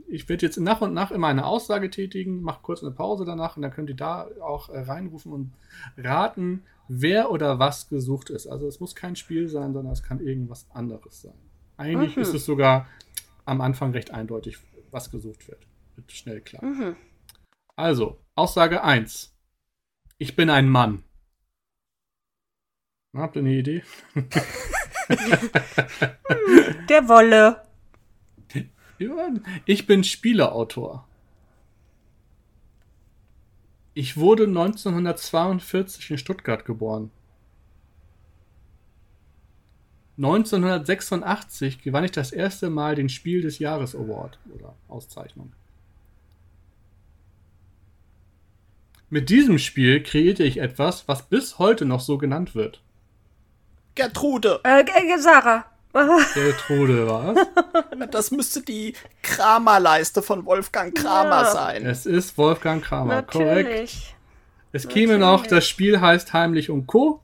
ich 0.08 0.28
werde 0.28 0.46
jetzt 0.46 0.58
nach 0.58 0.80
und 0.80 0.94
nach 0.94 1.10
immer 1.10 1.28
eine 1.28 1.46
Aussage 1.46 1.90
tätigen, 1.90 2.42
mache 2.42 2.60
kurz 2.62 2.82
eine 2.82 2.92
Pause 2.92 3.24
danach 3.24 3.56
und 3.56 3.62
dann 3.62 3.70
könnt 3.72 3.88
ihr 3.90 3.96
da 3.96 4.28
auch 4.42 4.68
äh, 4.70 4.80
reinrufen 4.80 5.32
und 5.32 5.52
raten, 5.96 6.64
wer 6.88 7.30
oder 7.30 7.58
was 7.58 7.88
gesucht 7.88 8.30
ist. 8.30 8.46
Also 8.46 8.66
es 8.66 8.80
muss 8.80 8.94
kein 8.94 9.16
Spiel 9.16 9.48
sein, 9.48 9.72
sondern 9.72 9.92
es 9.92 10.02
kann 10.02 10.20
irgendwas 10.20 10.66
anderes 10.72 11.22
sein. 11.22 11.34
Eigentlich 11.76 12.16
Mhm. 12.16 12.22
ist 12.22 12.34
es 12.34 12.44
sogar 12.44 12.86
am 13.44 13.60
Anfang 13.60 13.92
recht 13.92 14.10
eindeutig, 14.12 14.58
was 14.90 15.10
gesucht 15.10 15.48
wird. 15.48 15.66
Wird 15.96 16.10
schnell 16.12 16.40
klar. 16.40 16.64
Mhm. 16.64 16.96
Also, 17.76 18.18
Aussage 18.34 18.82
1. 18.84 19.34
Ich 20.18 20.36
bin 20.36 20.50
ein 20.50 20.68
Mann. 20.68 21.02
Habt 23.16 23.36
ihr 23.36 23.40
eine 23.40 23.52
Idee? 23.52 23.82
Der 26.88 27.08
Wolle. 27.08 27.62
Ich 29.66 29.86
bin 29.86 30.04
Spieleautor. 30.04 31.06
Ich 33.94 34.16
wurde 34.16 34.44
1942 34.44 36.10
in 36.10 36.18
Stuttgart 36.18 36.64
geboren. 36.64 37.10
1986 40.16 41.82
gewann 41.82 42.04
ich 42.04 42.10
das 42.10 42.32
erste 42.32 42.70
Mal 42.70 42.94
den 42.94 43.08
Spiel 43.08 43.42
des 43.42 43.58
Jahres 43.58 43.94
Award 43.94 44.38
oder 44.54 44.74
Auszeichnung. 44.88 45.52
Mit 49.10 49.28
diesem 49.28 49.58
Spiel 49.58 50.02
kreierte 50.02 50.44
ich 50.44 50.58
etwas, 50.58 51.06
was 51.06 51.28
bis 51.28 51.58
heute 51.58 51.84
noch 51.84 52.00
so 52.00 52.16
genannt 52.18 52.54
wird. 52.54 52.82
Gertrude, 53.94 54.60
Äh, 54.64 54.84
Sarah. 55.18 55.66
Gertrude 56.34 57.06
war 57.06 57.34
es. 57.36 57.48
das 58.10 58.30
müsste 58.30 58.62
die 58.62 58.94
Kramerleiste 59.22 60.22
von 60.22 60.44
Wolfgang 60.46 60.94
Kramer 60.96 61.42
Ja. 61.42 61.52
sein. 61.52 61.84
Es 61.84 62.06
ist 62.06 62.38
Wolfgang 62.38 62.82
Kramer, 62.82 63.22
korrekt. 63.22 63.68
Natürlich. 63.68 64.14
Es 64.72 64.88
käme 64.88 65.18
noch, 65.18 65.46
das 65.46 65.66
Spiel 65.68 66.00
heißt 66.00 66.32
Heimlich 66.32 66.70
und 66.70 66.86
Co. 66.86 67.20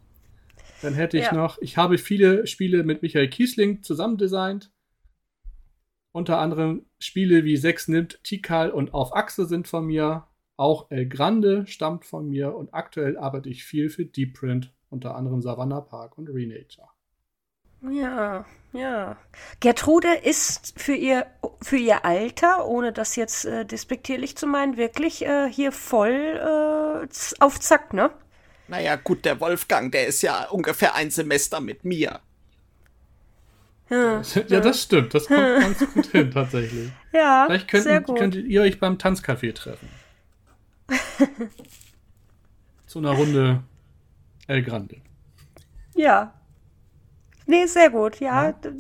Dann 0.83 0.95
hätte 0.95 1.16
ich 1.16 1.25
Ja. 1.27 1.33
noch, 1.35 1.59
ich 1.61 1.77
habe 1.77 1.97
viele 1.99 2.47
Spiele 2.47 2.85
mit 2.85 3.03
Michael 3.03 3.29
Kiesling 3.29 3.83
zusammen 3.83 4.19
designt. 4.19 4.71
Unter 6.12 6.39
anderem 6.39 6.85
Spiele 6.99 7.45
wie 7.45 7.57
Sechs 7.57 7.89
nimmt, 7.89 8.23
Tikal 8.23 8.71
und 8.71 8.93
Auf 8.93 9.14
Achse 9.14 9.47
sind 9.47 9.66
von 9.69 9.87
mir. 9.87 10.27
Auch 10.57 10.91
El 10.91 11.07
Grande 11.09 11.66
stammt 11.66 12.05
von 12.05 12.29
mir 12.29 12.55
und 12.55 12.75
aktuell 12.75 13.16
arbeite 13.16 13.49
ich 13.49 13.64
viel 13.64 13.89
für 13.89 14.05
Deep 14.05 14.35
Print, 14.35 14.73
unter 14.91 15.14
anderem 15.14 15.41
Savannah 15.41 15.81
Park 15.81 16.19
und 16.19 16.29
Renature. 16.29 16.89
Ja, 17.83 18.45
ja. 18.72 19.16
Gertrude 19.61 20.12
ist 20.14 20.74
für 20.79 20.95
ihr, 20.95 21.26
für 21.62 21.76
ihr 21.76 22.05
Alter, 22.05 22.66
ohne 22.66 22.93
das 22.93 23.16
jetzt 23.16 23.45
äh, 23.45 23.64
despektierlich 23.64 24.37
zu 24.37 24.47
meinen, 24.47 24.76
wirklich 24.76 25.24
äh, 25.24 25.51
hier 25.51 25.72
voll 25.72 26.11
äh, 27.03 27.09
auf 27.41 27.61
Zack, 27.61 27.93
ne? 27.95 28.11
Naja, 28.66 28.97
gut, 28.97 29.24
der 29.24 29.41
Wolfgang, 29.41 29.91
der 29.93 30.07
ist 30.07 30.22
ja 30.22 30.49
ungefähr 30.51 30.95
ein 30.95 31.11
Semester 31.11 31.61
mit 31.61 31.85
mir. 31.85 32.20
Ja, 33.89 34.20
Ja, 34.49 34.61
das 34.61 34.83
stimmt, 34.83 35.14
das 35.14 35.26
kommt 35.26 35.39
ganz 35.61 35.79
gut 35.95 36.07
hin 36.07 36.31
tatsächlich. 36.31 36.91
ja 37.12 37.45
Vielleicht 37.47 37.70
sehr 37.70 37.83
könnten, 37.83 38.05
gut. 38.07 38.18
könntet 38.18 38.47
ihr 38.47 38.61
euch 38.62 38.79
beim 38.79 38.99
Tanzcafé 38.99 39.55
treffen. 39.55 39.89
Zu 42.87 42.99
einer 42.99 43.12
Runde 43.12 43.62
El 44.47 44.62
Grande. 44.62 44.97
Ja. 45.95 46.35
Nee, 47.49 47.66
sehr 47.66 47.90
gut, 47.90 48.20
ja. 48.20 48.53
d- 48.53 48.72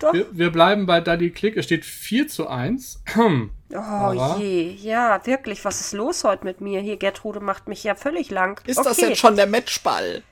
Doch. 0.00 0.12
Wir, 0.14 0.26
wir 0.36 0.50
bleiben 0.50 0.86
bei 0.86 1.00
Daddy 1.00 1.30
Click. 1.30 1.56
Es 1.56 1.66
steht 1.66 1.84
4 1.84 2.26
zu 2.26 2.48
1. 2.48 3.04
Oh 3.16 3.76
Aber- 3.76 4.38
je, 4.38 4.70
ja, 4.72 5.24
wirklich, 5.26 5.64
was 5.64 5.80
ist 5.80 5.92
los 5.92 6.24
heute 6.24 6.44
mit 6.44 6.60
mir? 6.60 6.80
Hier, 6.80 6.96
Gertrude 6.96 7.40
macht 7.40 7.68
mich 7.68 7.84
ja 7.84 7.94
völlig 7.94 8.30
lang. 8.30 8.60
Ist 8.66 8.78
okay. 8.78 8.88
das 8.88 8.96
jetzt 9.00 9.18
schon 9.18 9.36
der 9.36 9.46
Matchball? 9.46 10.22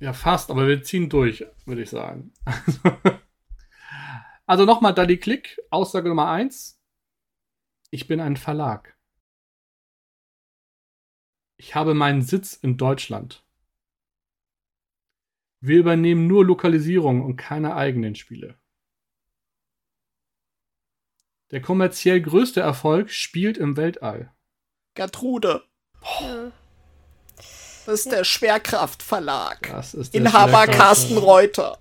Ja, 0.00 0.12
fast, 0.14 0.50
aber 0.50 0.66
wir 0.66 0.82
ziehen 0.82 1.08
durch, 1.08 1.44
würde 1.66 1.82
ich 1.82 1.90
sagen. 1.90 2.32
Also 4.46 4.66
nochmal 4.66 4.92
Daddy 4.94 5.16
Click. 5.16 5.58
Aussage 5.70 6.08
Nummer 6.08 6.28
1. 6.28 6.78
Ich 7.90 8.06
bin 8.06 8.20
ein 8.20 8.36
Verlag. 8.36 8.94
Ich 11.56 11.74
habe 11.74 11.94
meinen 11.94 12.22
Sitz 12.22 12.54
in 12.54 12.76
Deutschland. 12.76 13.43
Wir 15.66 15.78
übernehmen 15.78 16.26
nur 16.26 16.44
Lokalisierung 16.44 17.22
und 17.22 17.36
keine 17.36 17.74
eigenen 17.74 18.14
Spiele. 18.14 18.58
Der 21.52 21.62
kommerziell 21.62 22.20
größte 22.20 22.60
Erfolg 22.60 23.10
spielt 23.10 23.56
im 23.56 23.74
Weltall. 23.78 24.30
Gertrude. 24.92 25.64
Das 27.86 28.00
ist 28.00 28.12
der 28.12 28.24
Schwerkraftverlag. 28.24 29.70
Das 29.70 29.94
ist 29.94 30.12
der 30.12 30.20
Inhaber 30.20 30.66
Carsten 30.66 31.16
Reuter. 31.16 31.78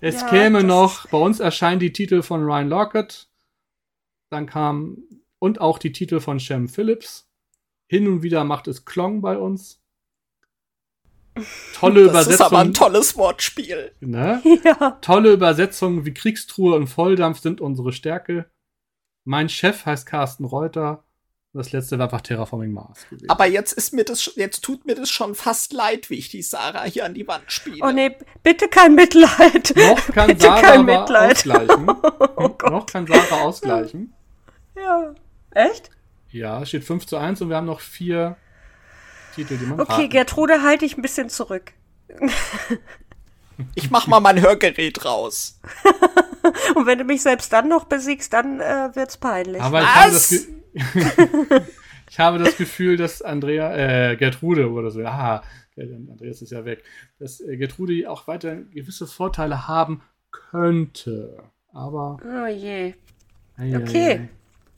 Es 0.00 0.22
Ja, 0.22 0.28
käme 0.28 0.64
noch, 0.64 1.08
bei 1.10 1.18
uns 1.18 1.38
erscheinen 1.38 1.78
die 1.78 1.92
Titel 1.92 2.22
von 2.22 2.42
Ryan 2.42 2.68
Lockett, 2.68 3.28
dann 4.30 4.46
kam 4.46 4.98
und 5.38 5.60
auch 5.60 5.78
die 5.78 5.92
Titel 5.92 6.18
von 6.18 6.40
Shem 6.40 6.68
Phillips. 6.68 7.30
Hin 7.86 8.08
und 8.08 8.22
wieder 8.22 8.42
macht 8.42 8.66
es 8.66 8.84
Klong 8.84 9.20
bei 9.20 9.38
uns. 9.38 9.77
Tolle 11.74 12.08
Das 12.08 12.26
ist 12.26 12.40
aber 12.40 12.58
ein 12.58 12.74
tolles 12.74 13.16
Wortspiel. 13.16 13.92
Ne? 14.00 14.42
Ja, 14.64 14.98
Tolle 15.00 15.32
Übersetzungen 15.32 16.04
wie 16.04 16.14
Kriegstruhe 16.14 16.74
und 16.76 16.86
Volldampf 16.88 17.40
sind 17.40 17.60
unsere 17.60 17.92
Stärke. 17.92 18.46
Mein 19.24 19.48
Chef 19.48 19.86
heißt 19.86 20.06
Carsten 20.06 20.44
Reuter. 20.44 21.04
Das 21.54 21.72
letzte 21.72 21.98
war 21.98 22.04
einfach 22.06 22.20
Terraforming 22.20 22.72
Mars 22.72 23.06
gewesen. 23.08 23.30
Aber 23.30 23.46
jetzt 23.46 23.72
ist 23.72 23.92
mir 23.92 24.04
das, 24.04 24.32
jetzt 24.36 24.62
tut 24.62 24.84
mir 24.86 24.94
das 24.94 25.10
schon 25.10 25.34
fast 25.34 25.72
leid, 25.72 26.10
wie 26.10 26.16
ich 26.16 26.28
die 26.28 26.42
Sarah 26.42 26.84
hier 26.84 27.04
an 27.04 27.14
die 27.14 27.26
Wand 27.26 27.44
spiele. 27.50 27.78
oh 27.82 27.90
nee, 27.90 28.14
bitte 28.42 28.68
kein 28.68 28.94
Mitleid. 28.94 29.74
noch 29.76 30.06
kann 30.12 30.26
bitte 30.28 30.42
Sarah 30.42 30.60
kein 30.60 30.84
Mitleid. 30.84 31.32
ausgleichen. 31.36 31.88
Oh 32.36 32.50
Gott. 32.50 32.70
noch 32.70 32.86
kann 32.86 33.06
Sarah 33.06 33.42
ausgleichen. 33.42 34.12
Ja. 34.76 35.14
Echt? 35.50 35.90
Ja, 36.30 36.62
es 36.62 36.68
steht 36.68 36.84
5 36.84 37.06
zu 37.06 37.16
1 37.16 37.40
und 37.42 37.48
wir 37.48 37.56
haben 37.56 37.66
noch 37.66 37.80
vier 37.80 38.36
Titel, 39.38 39.56
die 39.56 39.66
man 39.66 39.80
Okay, 39.80 39.92
raten. 39.92 40.08
Gertrude, 40.10 40.62
halte 40.62 40.84
ich 40.84 40.96
ein 40.96 41.02
bisschen 41.02 41.28
zurück. 41.28 41.72
Ich 43.74 43.90
mach 43.90 44.06
mal 44.06 44.20
mein 44.20 44.40
Hörgerät 44.40 45.04
raus. 45.04 45.60
Und 46.74 46.86
wenn 46.86 46.98
du 46.98 47.04
mich 47.04 47.22
selbst 47.22 47.52
dann 47.52 47.68
noch 47.68 47.84
besiegst, 47.84 48.32
dann 48.32 48.60
äh, 48.60 48.90
wird's 48.94 49.16
peinlich. 49.16 49.62
Aber 49.62 49.82
ich 49.82 49.86
habe, 49.94 50.12
das 50.12 50.32
Was? 50.32 51.62
Ich 52.10 52.18
habe 52.18 52.38
das 52.38 52.56
Gefühl, 52.56 52.96
dass 52.96 53.20
Andrea, 53.22 54.10
äh, 54.12 54.16
Gertrude 54.16 54.70
oder 54.70 54.90
so, 54.90 55.04
aha, 55.04 55.42
Andreas 55.76 56.40
ist 56.42 56.52
ja 56.52 56.64
weg, 56.64 56.82
dass 57.18 57.40
äh, 57.40 57.56
Gertrude 57.56 58.10
auch 58.10 58.26
weiter 58.26 58.56
gewisse 58.56 59.06
Vorteile 59.06 59.68
haben 59.68 60.00
könnte. 60.30 61.38
Aber. 61.72 62.18
oh 62.24 62.46
je. 62.46 62.94
ei, 63.56 63.74
ei, 63.74 63.76
Okay. 63.76 64.10
ei. 64.12 64.28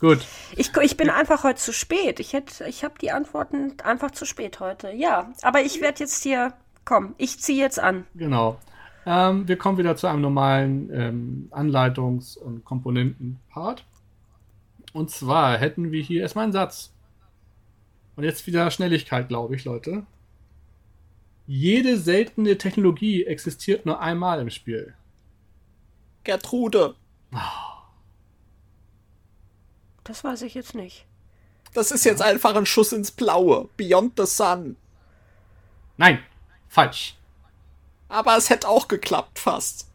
Gut. 0.00 0.26
Ich, 0.56 0.74
ich 0.76 0.96
bin 0.96 1.10
einfach 1.10 1.44
heute 1.44 1.60
zu 1.60 1.72
spät. 1.72 2.20
Ich 2.20 2.32
hätte, 2.32 2.64
ich 2.66 2.84
habe 2.84 2.94
die 2.98 3.10
Antworten 3.10 3.74
einfach 3.84 4.10
zu 4.10 4.24
spät 4.24 4.58
heute. 4.58 4.90
Ja, 4.92 5.30
aber 5.42 5.60
ich 5.60 5.82
werde 5.82 6.00
jetzt 6.00 6.22
hier, 6.22 6.54
komm, 6.86 7.14
ich 7.18 7.38
ziehe 7.38 7.62
jetzt 7.62 7.78
an. 7.78 8.06
Genau. 8.14 8.58
Ähm, 9.04 9.46
wir 9.46 9.56
kommen 9.56 9.76
wieder 9.76 9.96
zu 9.96 10.06
einem 10.06 10.22
normalen 10.22 10.90
ähm, 10.92 11.48
Anleitungs- 11.50 12.38
und 12.38 12.64
Komponenten-Part. 12.64 13.84
Und 14.92 15.10
zwar 15.10 15.58
hätten 15.58 15.92
wir 15.92 16.02
hier 16.02 16.22
erstmal 16.22 16.44
einen 16.44 16.52
Satz. 16.52 16.92
Und 18.16 18.24
jetzt 18.24 18.46
wieder 18.46 18.70
Schnelligkeit, 18.70 19.28
glaube 19.28 19.54
ich, 19.54 19.64
Leute. 19.64 20.06
Jede 21.46 21.98
seltene 21.98 22.56
Technologie 22.58 23.24
existiert 23.24 23.84
nur 23.84 24.00
einmal 24.00 24.40
im 24.40 24.50
Spiel. 24.50 24.94
Gertrude, 26.24 26.94
Das 30.04 30.24
weiß 30.24 30.42
ich 30.42 30.54
jetzt 30.54 30.74
nicht. 30.74 31.06
das 31.74 31.90
ist 31.92 32.04
jetzt 32.04 32.22
einfach 32.22 32.54
ein 32.56 32.66
Schuss 32.66 32.92
ins 32.92 33.10
Blaue. 33.10 33.68
Beyond 33.76 34.14
the 34.18 34.26
Sun. 34.26 34.76
Nein, 35.96 36.18
falsch. 36.68 37.16
Aber 38.08 38.36
es 38.36 38.50
hätte 38.50 38.68
auch 38.68 38.88
geklappt, 38.88 39.38
fast. 39.38 39.88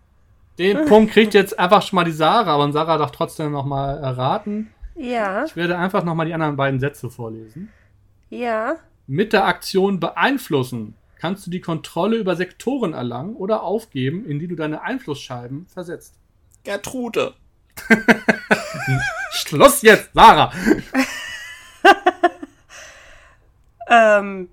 Den 0.58 0.86
Punkt 0.86 1.12
kriegt 1.12 1.34
jetzt 1.34 1.58
einfach 1.60 1.82
schon 1.82 1.98
mal 1.98 2.06
die 2.06 2.12
Sarah, 2.14 2.54
aber 2.54 2.72
Sarah 2.72 2.98
darf 2.98 3.12
trotzdem 3.12 3.52
noch 3.52 3.66
mal 3.66 3.98
erraten. 3.98 4.72
Ja, 4.96 5.44
Ich 5.44 5.58
werde 5.58 5.78
einfach 5.78 6.06
noch 6.06 6.16
mal 6.16 6.24
die 6.26 6.34
anderen 6.34 6.56
beiden 6.56 6.80
Sätze 6.80 7.10
vorlesen. 7.10 7.72
ja. 8.30 8.78
Mit 9.08 9.34
der 9.34 9.46
Aktion 9.46 10.00
beeinflussen 10.00 10.96
kannst 11.20 11.46
du 11.46 11.52
die 11.52 11.62
Kontrolle 11.62 12.18
über 12.18 12.36
Sektoren 12.36 12.94
erlangen 12.94 13.36
oder 13.36 13.62
aufgeben, 13.62 14.26
in 14.26 14.40
die 14.40 14.48
du 14.48 14.56
deine 14.56 14.82
Einflussscheiben 14.82 15.68
versetzt. 15.68 16.16
Gertrude. 16.64 17.36
Schluss 19.36 19.82
jetzt, 19.82 20.10
Sarah! 20.14 20.52
Ähm, 23.88 24.50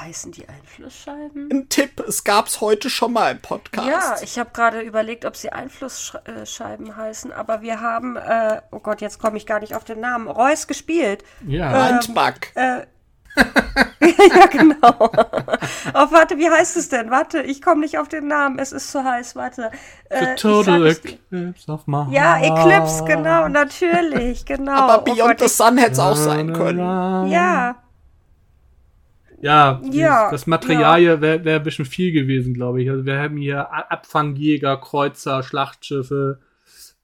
heißen 0.00 0.32
die 0.32 0.48
Einflussscheiben? 0.48 1.48
Ein 1.50 1.68
Tipp, 1.68 2.00
es 2.06 2.24
gab's 2.24 2.60
heute 2.60 2.90
schon 2.90 3.12
mal 3.12 3.30
im 3.32 3.40
Podcast. 3.40 3.88
Ja, 3.88 4.16
ich 4.22 4.38
habe 4.38 4.50
gerade 4.52 4.80
überlegt, 4.80 5.24
ob 5.24 5.36
sie 5.36 5.50
Einflussscheiben 5.50 6.96
heißen, 6.96 7.32
aber 7.32 7.62
wir 7.62 7.80
haben, 7.80 8.16
äh, 8.16 8.60
oh 8.70 8.80
Gott, 8.80 9.00
jetzt 9.00 9.18
komme 9.18 9.36
ich 9.36 9.46
gar 9.46 9.60
nicht 9.60 9.74
auf 9.74 9.84
den 9.84 10.00
Namen, 10.00 10.28
Reus 10.28 10.66
gespielt. 10.66 11.24
Ja, 11.46 11.90
Mindbug. 11.90 12.54
Äh, 12.54 12.86
ja, 14.36 14.46
genau. 14.46 14.76
oh, 15.00 16.06
warte, 16.10 16.36
wie 16.36 16.48
heißt 16.50 16.76
es 16.76 16.88
denn? 16.88 17.10
Warte, 17.10 17.40
ich 17.42 17.62
komme 17.62 17.80
nicht 17.80 17.98
auf 17.98 18.08
den 18.08 18.26
Namen. 18.26 18.58
Es 18.58 18.72
ist 18.72 18.90
zu 18.90 19.02
heiß. 19.02 19.36
Warte. 19.36 19.70
Äh, 20.10 20.36
The 20.36 20.42
Total 20.42 20.86
Eclipse 20.86 21.72
of 21.72 21.86
my 21.86 22.06
Ja. 22.12 22.38
Eclipse, 22.38 23.04
genau, 23.04 23.48
natürlich, 23.48 24.44
genau. 24.44 24.72
Aber 24.72 25.00
Oh 25.00 25.04
Beyond 25.04 25.38
Gott, 25.38 25.40
the 25.40 25.48
Sun 25.48 25.78
hätte 25.78 25.92
es 25.92 25.98
auch 25.98 26.16
sein 26.16 26.52
können. 26.52 26.78
Ja, 27.30 27.76
Ja, 29.40 29.80
dieses- 29.82 29.96
Ja, 29.96 30.30
das 30.30 30.46
Material 30.46 31.00
hier 31.00 31.20
wäre 31.20 31.44
wär 31.44 31.56
ein 31.56 31.62
bisschen 31.64 31.84
viel 31.84 32.12
gewesen, 32.12 32.54
glaube 32.54 32.82
ich. 32.82 32.90
Also 32.90 33.04
wir 33.06 33.18
haben 33.18 33.36
hier 33.36 33.72
Abfangjäger, 33.72 34.76
Kreuzer, 34.76 35.42
Schlachtschiffe, 35.42 36.38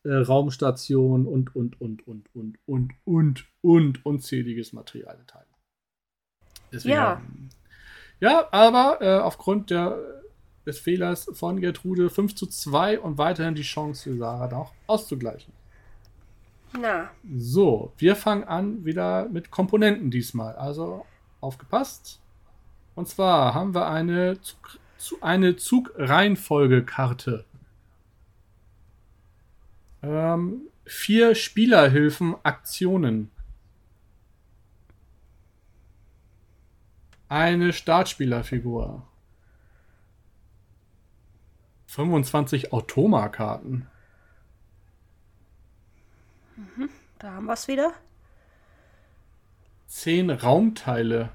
äh, 0.05 0.13
Raumstationen 0.15 1.27
und, 1.27 1.57
und, 1.57 1.81
und, 1.81 2.07
und, 2.07 2.27
und, 2.35 2.59
und, 2.67 2.93
und, 3.05 3.45
und 3.63 4.07
unzähliges 4.07 4.73
Material 4.73 5.17
enthalten. 5.19 5.48
Deswegen, 6.73 6.95
Ja. 6.95 7.23
Ja, 8.21 8.49
aber 8.51 8.99
äh, 9.01 9.19
aufgrund 9.19 9.71
der, 9.71 9.97
des 10.67 10.79
Fehlers 10.79 11.31
von 11.35 11.61
Gertrude 11.61 12.11
5 12.11 12.35
zu 12.35 12.47
2 12.47 12.99
und 13.01 13.17
weiterhin 13.17 13.55
die 13.55 13.63
Chance 13.63 14.11
für 14.11 14.17
Sarah 14.17 14.49
noch 14.49 14.73
auszugleichen. 14.87 15.53
na, 16.73 17.11
So, 17.37 17.93
wir 17.97 18.17
fangen 18.17 18.45
an 18.45 18.85
wieder 18.85 19.29
mit 19.29 19.51
Komponenten 19.51 20.11
diesmal. 20.11 20.57
Also 20.57 21.07
aufgepasst. 21.41 22.21
Und 22.97 23.09
zwar 23.09 23.55
haben 23.55 23.75
wir 23.75 23.89
eine, 23.89 24.41
Zug, 24.41 24.79
zu, 24.97 25.23
eine 25.23 25.55
Zugreihenfolgekarte. 25.55 27.45
Ähm, 30.03 30.63
vier 30.85 31.37
Spielerhilfen, 31.37 32.35
Aktionen. 32.43 33.31
Eine 37.29 37.73
Startspielerfigur. 37.73 39.07
25 41.87 42.73
Automakarten. 42.73 43.87
da 47.19 47.33
haben 47.33 47.47
wir 47.47 47.55
es 47.55 47.69
wieder. 47.69 47.93
zehn 49.89 50.31
Raumteile, 50.31 51.31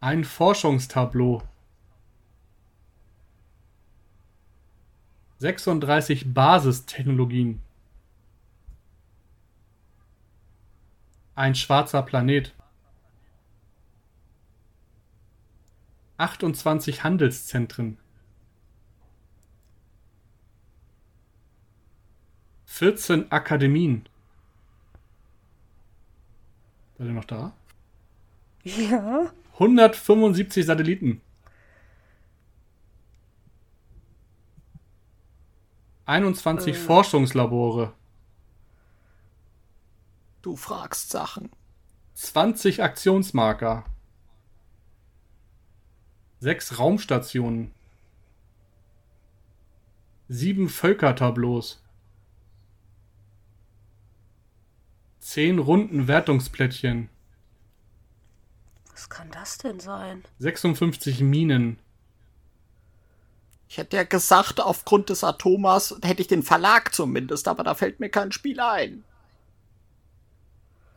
ein 0.00 0.24
Forschungstableau, 0.24 1.42
36 5.38 6.32
Basistechnologien, 6.32 7.62
ein 11.38 11.54
schwarzer 11.54 12.02
Planet, 12.02 12.52
28 16.16 17.04
Handelszentren, 17.04 17.96
14 22.66 23.30
Akademien. 23.30 24.08
Seid 26.98 27.06
ihr 27.06 27.12
noch 27.12 27.24
da? 27.24 27.52
Ja. 28.64 29.32
175 29.54 30.66
Satelliten. 30.66 31.20
21 36.06 36.76
Forschungslabore. 36.76 37.92
Du 40.42 40.56
fragst 40.56 41.10
Sachen. 41.10 41.50
20 42.14 42.82
Aktionsmarker. 42.82 43.84
6 46.40 46.78
Raumstationen. 46.78 47.72
7 50.28 50.68
Völkertableaus. 50.68 51.82
10 55.20 55.58
runden 55.58 56.06
Wertungsplättchen. 56.06 57.08
Was 58.92 59.08
kann 59.08 59.30
das 59.30 59.58
denn 59.58 59.80
sein? 59.80 60.24
56 60.38 61.20
Minen. 61.20 61.78
Ich 63.68 63.78
hätte 63.78 63.96
ja 63.96 64.04
gesagt, 64.04 64.60
aufgrund 64.60 65.10
des 65.10 65.24
Atomas 65.24 65.94
hätte 66.02 66.22
ich 66.22 66.28
den 66.28 66.42
Verlag 66.42 66.94
zumindest, 66.94 67.48
aber 67.48 67.64
da 67.64 67.74
fällt 67.74 68.00
mir 68.00 68.08
kein 68.08 68.32
Spiel 68.32 68.60
ein. 68.60 69.04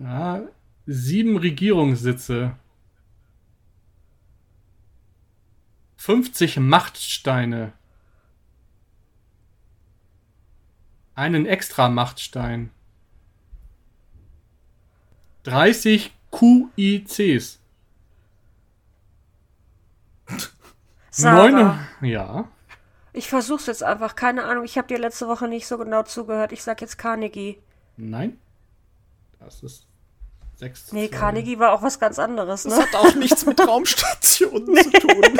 Ja, 0.02 0.41
sieben 0.88 1.38
Regierungssitze. 1.38 2.56
50 5.98 6.57
Machtsteine. 6.57 7.73
Einen 11.14 11.45
extra 11.45 11.90
Machtstein. 11.90 12.72
30 15.44 16.11
QICs. 16.32 17.60
Sarah. 21.11 21.49
Neun- 22.02 22.10
Ja. 22.10 22.48
Ich 23.14 23.28
versuch's 23.30 23.65
jetzt 23.68 23.84
einfach. 23.84 24.15
Keine 24.15 24.45
Ahnung. 24.45 24.64
Ich 24.64 24.78
habe 24.78 24.88
dir 24.88 24.98
letzte 24.98 25.28
Woche 25.28 25.48
nicht 25.48 25.68
so 25.68 25.78
genau 25.78 26.03
zugehört. 26.03 26.53
Ich 26.53 26.64
sag 26.64 26.80
jetzt 26.82 26.98
Carnegie. 26.98 27.60
Nein. 27.98 28.40
Das 29.40 29.61
ist 29.64 29.86
6 30.62 30.92
Nee, 30.94 31.08
Carnegie 31.08 31.60
war 31.60 31.74
auch 31.74 31.82
was 31.82 32.00
ganz 32.00 32.20
anderes, 32.20 32.64
Das 32.64 32.78
ne? 32.78 32.84
hat 32.84 32.96
auch 32.96 33.16
nichts 33.16 33.46
mit 33.46 33.60
Raumstationen 33.68 34.76
zu 34.76 34.92
tun. 34.92 35.38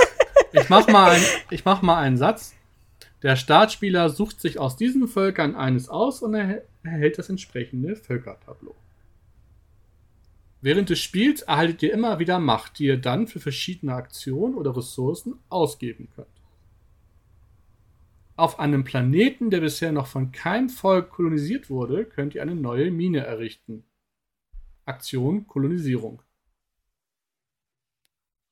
Ich 0.52 0.68
mach 0.68 0.88
mal, 0.88 1.11
ein, 1.11 1.23
ich 1.49 1.64
mach 1.64 1.81
mal 1.81 1.98
einen 1.99 2.18
Satz. 2.18 2.56
Der 3.23 3.35
Startspieler 3.35 4.10
sucht 4.10 4.41
sich 4.41 4.60
aus 4.60 4.76
diesen 4.76 5.07
Völkern 5.07 5.56
eines 5.56 5.89
aus 5.89 6.22
und 6.22 6.34
erhält 6.34 6.65
erhält 6.84 7.19
das 7.19 7.30
entsprechende 7.30 7.95
Völkertableau. 7.95 8.76
Während 10.61 10.89
des 10.89 10.99
Spiels 10.99 11.41
erhaltet 11.41 11.84
ihr 11.84 11.93
immer 11.93 12.19
wieder 12.19 12.39
Macht, 12.39 12.80
die 12.80 12.85
ihr 12.85 12.98
dann 12.98 13.27
für 13.27 13.39
verschiedene 13.39 13.93
Aktionen 13.93 14.56
oder 14.56 14.76
Ressourcen 14.76 15.35
ausgeben 15.49 16.10
könnt. 16.15 16.27
Auf 18.35 18.60
einem 18.60 18.84
Planeten, 18.84 19.52
der 19.52 19.61
bisher 19.61 19.91
noch 19.91 20.07
von 20.07 20.31
keinem 20.31 20.69
Volk 20.69 21.11
kolonisiert 21.11 21.69
wurde, 21.69 22.06
könnt 22.06 22.34
ihr 22.34 22.41
eine 22.41 22.56
neue 22.56 22.89
Mine 22.89 23.19
errichten. 23.19 23.84
Aktion 24.91 25.47
Kolonisierung. 25.47 26.22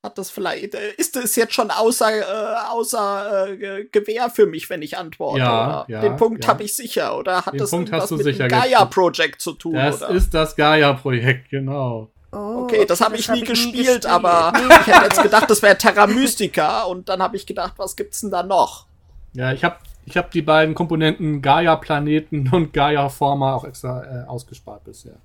Hat 0.01 0.17
das 0.17 0.29
vielleicht, 0.29 0.75
äh, 0.75 0.93
ist 0.97 1.17
es 1.17 1.35
jetzt 1.35 1.53
schon 1.53 1.71
außer, 1.71 2.09
äh, 2.19 2.69
außer 2.69 3.49
äh, 3.49 3.85
Gewehr 3.91 4.29
für 4.29 4.45
mich, 4.45 4.69
wenn 4.69 4.81
ich 4.81 4.97
antworte? 4.97 5.39
Ja, 5.39 5.83
oder? 5.83 5.85
ja, 5.89 6.01
Den 6.01 6.15
Punkt 6.15 6.45
ja. 6.45 6.51
habe 6.51 6.63
ich 6.63 6.73
sicher. 6.73 7.17
Oder 7.17 7.45
hat 7.45 7.53
Den 7.53 7.59
das 7.59 7.69
Punkt 7.71 7.91
hast 7.91 8.09
du 8.09 8.15
mit 8.15 8.23
sicher 8.23 8.47
dem 8.47 8.49
gekriegt. 8.49 8.71
Gaia-Project 8.71 9.41
zu 9.41 9.51
tun? 9.53 9.73
Das 9.73 10.01
oder? 10.01 10.11
ist 10.11 10.33
das 10.33 10.55
Gaia-Projekt, 10.55 11.49
genau. 11.49 12.09
Oh, 12.31 12.63
Okay, 12.63 12.85
das 12.85 13.01
habe 13.01 13.17
ich 13.17 13.27
hab 13.27 13.35
nie 13.35 13.41
ich 13.41 13.49
gespielt, 13.49 14.05
aber 14.05 14.53
ich 14.81 14.87
hätte 14.87 15.03
jetzt 15.05 15.21
gedacht, 15.21 15.49
das 15.49 15.61
wäre 15.61 15.77
Terra 15.77 16.07
Mystica 16.07 16.83
und 16.83 17.09
dann 17.09 17.21
habe 17.21 17.35
ich 17.35 17.45
gedacht, 17.45 17.73
was 17.75 17.97
gibt's 17.97 18.21
denn 18.21 18.31
da 18.31 18.43
noch? 18.43 18.85
Ja, 19.33 19.51
ich 19.51 19.65
habe 19.65 19.77
ich 20.05 20.15
hab 20.15 20.31
die 20.31 20.41
beiden 20.41 20.75
Komponenten 20.75 21.41
Gaia-Planeten 21.41 22.49
und 22.53 22.71
Gaia-Forma 22.71 23.53
auch 23.53 23.65
extra 23.65 24.03
äh, 24.03 24.27
ausgespart 24.27 24.85
bisher. 24.85 25.17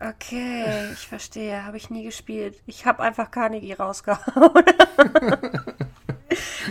Okay, 0.00 0.64
ich 0.92 1.06
verstehe. 1.06 1.64
Habe 1.64 1.76
ich 1.76 1.90
nie 1.90 2.04
gespielt. 2.04 2.62
Ich 2.66 2.86
habe 2.86 3.02
einfach 3.02 3.30
Carnegie 3.30 3.74
rausgehauen. 3.74 4.64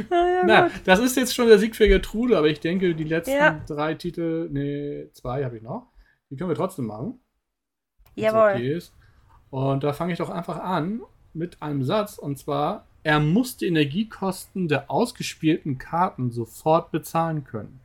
ja, 0.09 0.43
Na, 0.45 0.69
das 0.83 0.99
ist 0.99 1.15
jetzt 1.15 1.35
schon 1.35 1.47
der 1.47 1.59
Sieg 1.59 1.75
für 1.75 1.87
Gertrude, 1.87 2.37
aber 2.37 2.47
ich 2.47 2.59
denke, 2.59 2.95
die 2.95 3.03
letzten 3.03 3.35
Ja. 3.35 3.61
drei 3.67 3.93
Titel, 3.93 4.49
nee, 4.51 5.09
zwei 5.13 5.43
habe 5.45 5.57
ich 5.57 5.63
noch. 5.63 5.91
Die 6.31 6.37
können 6.37 6.49
wir 6.49 6.55
trotzdem 6.55 6.85
machen. 6.85 7.19
Jawohl. 8.15 8.53
Okay 8.55 8.73
ist. 8.77 8.93
Und 9.51 9.83
da 9.83 9.93
fange 9.93 10.13
ich 10.13 10.17
doch 10.17 10.29
einfach 10.31 10.57
an 10.59 11.01
mit 11.33 11.61
einem 11.61 11.83
Satz 11.83 12.17
und 12.17 12.39
zwar: 12.39 12.87
Er 13.03 13.19
muss 13.19 13.57
die 13.57 13.67
Energiekosten 13.67 14.67
der 14.67 14.89
ausgespielten 14.89 15.77
Karten 15.77 16.31
sofort 16.31 16.91
bezahlen 16.91 17.43
können. 17.43 17.79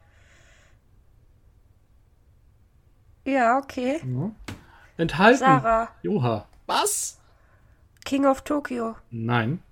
Ja, 3.27 3.59
okay. 3.59 4.01
Ja. 4.05 4.31
Enthalten. 4.97 5.39
Sarah, 5.39 5.89
Joha. 6.03 6.47
Was? 6.67 7.21
King 8.05 8.27
of 8.27 8.43
Tokyo. 8.43 8.97
Nein. 9.11 9.63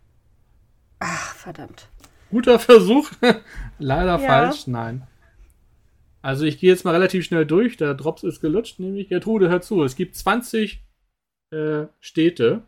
Ach, 1.00 1.34
verdammt. 1.34 1.88
Guter 2.30 2.58
Versuch. 2.58 3.10
Leider 3.78 4.18
Ja. 4.18 4.26
falsch, 4.26 4.66
nein. 4.66 5.06
Also 6.22 6.44
ich 6.44 6.58
gehe 6.58 6.70
jetzt 6.70 6.84
mal 6.84 6.92
relativ 6.92 7.24
schnell 7.24 7.44
durch. 7.44 7.76
Der 7.76 7.94
Drops 7.94 8.22
ist 8.22 8.40
gelutscht, 8.40 8.78
nämlich 8.78 9.08
Gertrude, 9.08 9.48
hör 9.48 9.60
zu. 9.60 9.82
Es 9.82 9.96
gibt 9.96 10.14
20 10.16 10.84
äh, 11.50 11.86
Städte, 12.00 12.62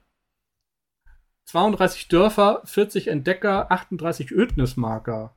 32 1.46 2.08
Dörfer, 2.08 2.62
40 2.64 3.08
Entdecker, 3.08 3.70
38 3.70 4.32
Ödnismarker, 4.32 5.34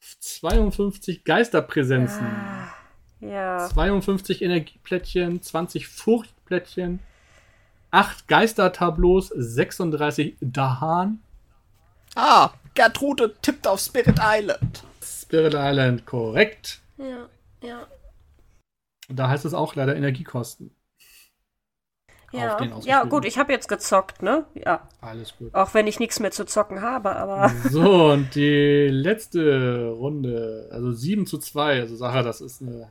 52 0.00 1.24
Geisterpräsenzen, 1.24 2.26
Ah, 2.26 2.59
ja. 3.20 3.68
52 3.68 4.42
Energieplättchen, 4.42 5.42
20 5.42 5.88
Furchtplättchen, 5.88 7.00
8 7.90 8.28
Geistertableaus, 8.28 9.28
36 9.28 10.36
Dahan, 10.40 11.20
Ah, 12.16 12.50
Gertrude 12.74 13.34
tippt 13.40 13.66
auf 13.66 13.80
Spirit 13.80 14.18
Island. 14.20 14.82
Spirit 15.02 15.54
Island, 15.56 16.06
korrekt. 16.06 16.80
Ja, 16.98 17.28
ja. 17.62 17.86
Da 19.08 19.28
heißt 19.28 19.44
es 19.44 19.54
auch 19.54 19.74
leider 19.74 19.96
Energiekosten. 19.96 20.74
Ja, 22.32 22.62
ja 22.84 23.02
gut, 23.04 23.24
ich 23.24 23.38
habe 23.38 23.52
jetzt 23.52 23.66
gezockt, 23.66 24.22
ne? 24.22 24.44
Ja. 24.54 24.86
Alles 25.00 25.36
gut. 25.36 25.52
Auch 25.52 25.74
wenn 25.74 25.88
ich 25.88 25.98
nichts 25.98 26.20
mehr 26.20 26.30
zu 26.30 26.44
zocken 26.44 26.80
habe, 26.80 27.16
aber. 27.16 27.48
So, 27.70 28.12
und 28.12 28.36
die 28.36 28.88
letzte 28.88 29.88
Runde, 29.88 30.68
also 30.70 30.92
7 30.92 31.26
zu 31.26 31.38
2, 31.38 31.80
also 31.80 31.96
Sache, 31.96 32.22
das 32.22 32.40
ist 32.40 32.62
eine. 32.62 32.88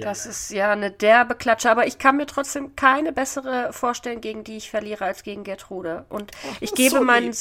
Das 0.00 0.26
ist 0.26 0.50
ja 0.50 0.72
eine 0.72 0.90
derbe 0.90 1.34
Klatsche, 1.34 1.70
aber 1.70 1.86
ich 1.86 1.98
kann 1.98 2.16
mir 2.16 2.26
trotzdem 2.26 2.76
keine 2.76 3.12
bessere 3.12 3.72
vorstellen, 3.72 4.20
gegen 4.20 4.44
die 4.44 4.56
ich 4.56 4.70
verliere, 4.70 5.04
als 5.04 5.22
gegen 5.22 5.44
Gertrude. 5.44 6.04
Und 6.08 6.32
ich 6.60 6.70
ist 6.70 6.76
gebe 6.76 6.96
so 6.96 7.04
meinen, 7.04 7.34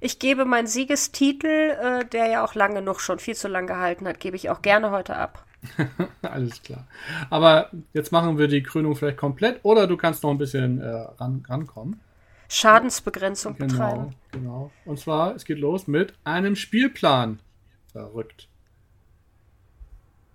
ich 0.00 0.18
gebe 0.18 0.44
meinen 0.44 0.66
Siegestitel, 0.66 1.46
äh, 1.46 2.04
der 2.06 2.26
ja 2.26 2.44
auch 2.44 2.54
lange 2.54 2.76
genug 2.76 3.00
schon 3.00 3.18
viel 3.18 3.34
zu 3.34 3.48
lang 3.48 3.66
gehalten 3.66 4.06
hat, 4.08 4.20
gebe 4.20 4.36
ich 4.36 4.50
auch 4.50 4.62
gerne 4.62 4.90
heute 4.90 5.16
ab. 5.16 5.44
Alles 6.22 6.62
klar. 6.62 6.86
Aber 7.30 7.70
jetzt 7.92 8.12
machen 8.12 8.38
wir 8.38 8.48
die 8.48 8.62
Krönung 8.62 8.96
vielleicht 8.96 9.16
komplett 9.16 9.60
oder 9.62 9.86
du 9.86 9.96
kannst 9.96 10.22
noch 10.22 10.30
ein 10.30 10.38
bisschen 10.38 10.80
äh, 10.80 10.88
ran, 10.88 11.44
rankommen. 11.48 12.00
Schadensbegrenzung 12.48 13.56
Genau, 13.56 13.72
betreiben. 13.72 14.14
genau. 14.32 14.70
Und 14.84 14.98
zwar, 14.98 15.34
es 15.34 15.44
geht 15.44 15.58
los 15.58 15.86
mit 15.86 16.14
einem 16.24 16.56
Spielplan. 16.56 17.40
Verrückt. 17.90 18.48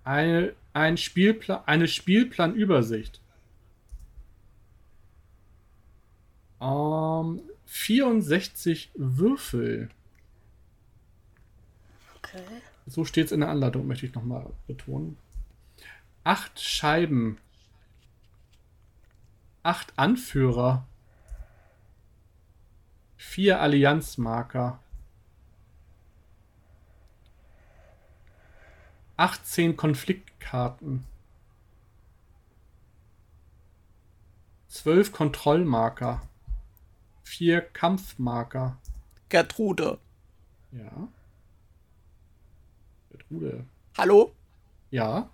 Eine, 0.04 0.52
ein 0.72 0.96
Spielplan, 0.96 1.62
eine 1.66 1.88
Spielplanübersicht. 1.88 3.20
Ähm, 6.60 7.42
64 7.66 8.90
Würfel. 8.94 9.90
Okay. 12.16 12.42
So 12.86 13.04
steht 13.04 13.26
es 13.26 13.32
in 13.32 13.40
der 13.40 13.48
Anleitung, 13.48 13.86
möchte 13.86 14.06
ich 14.06 14.14
nochmal 14.14 14.50
betonen. 14.66 15.16
Acht 16.24 16.60
Scheiben. 16.60 17.38
Acht 19.62 19.92
Anführer. 19.96 20.86
Vier 23.16 23.60
Allianzmarker. 23.60 24.80
18 29.20 29.76
Konfliktkarten. 29.76 31.04
12 34.68 35.12
Kontrollmarker. 35.12 36.22
Vier 37.22 37.60
Kampfmarker. 37.60 38.78
Gertrude. 39.28 39.98
Ja. 40.72 41.08
Gertrude. 43.10 43.66
Hallo? 43.98 44.32
Ja. 44.90 45.28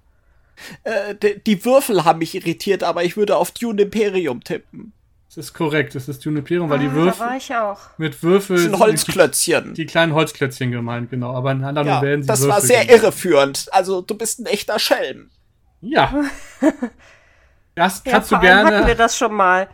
Äh, 0.83 1.15
die 1.47 1.65
Würfel 1.65 2.05
haben 2.05 2.19
mich 2.19 2.35
irritiert, 2.35 2.83
aber 2.83 3.05
ich 3.05 3.17
würde 3.17 3.37
auf 3.37 3.53
Dune 3.53 3.83
Imperium 3.83 4.43
tippen. 4.43 4.95
Es 5.29 5.37
ist 5.37 5.53
korrekt, 5.55 5.95
es 5.95 6.09
ist 6.09 6.25
Juniperium, 6.25 6.71
weil 6.71 6.79
die 6.79 6.87
Ah, 6.87 6.91
da 6.91 6.95
Würfel 6.95 7.27
war 7.27 7.37
ich 7.37 7.55
auch. 7.55 7.81
mit 7.99 8.23
Würfel 8.23 8.57
Das 8.57 8.65
sind 8.65 8.79
Holzklötzchen. 8.79 9.75
Die, 9.75 9.83
die 9.83 9.87
kleinen 9.87 10.15
Holzklötzchen 10.15 10.71
gemeint, 10.71 11.11
genau. 11.11 11.35
Aber 11.35 11.53
in 11.53 11.63
anderen 11.65 11.89
ja, 11.89 12.01
werden 12.01 12.23
sie 12.23 12.29
das 12.29 12.41
Würfel 12.41 12.53
war 12.55 12.61
sehr 12.61 12.85
genannt. 12.85 13.03
irreführend. 13.03 13.69
Also, 13.73 14.01
du 14.03 14.15
bist 14.17 14.39
ein 14.41 14.47
echter 14.47 14.79
Schelm. 14.79 15.31
Ja. 15.81 16.13
Das 17.75 18.03
Ja, 18.07 18.13
kannst 18.13 18.31
vor 18.31 18.39
du 18.39 18.47
allem 18.49 18.59
hatten 18.59 18.71
wir 18.71 18.79
gerne. 18.79 18.95
das 18.97 19.19
schon 19.19 19.35
mal. 19.35 19.69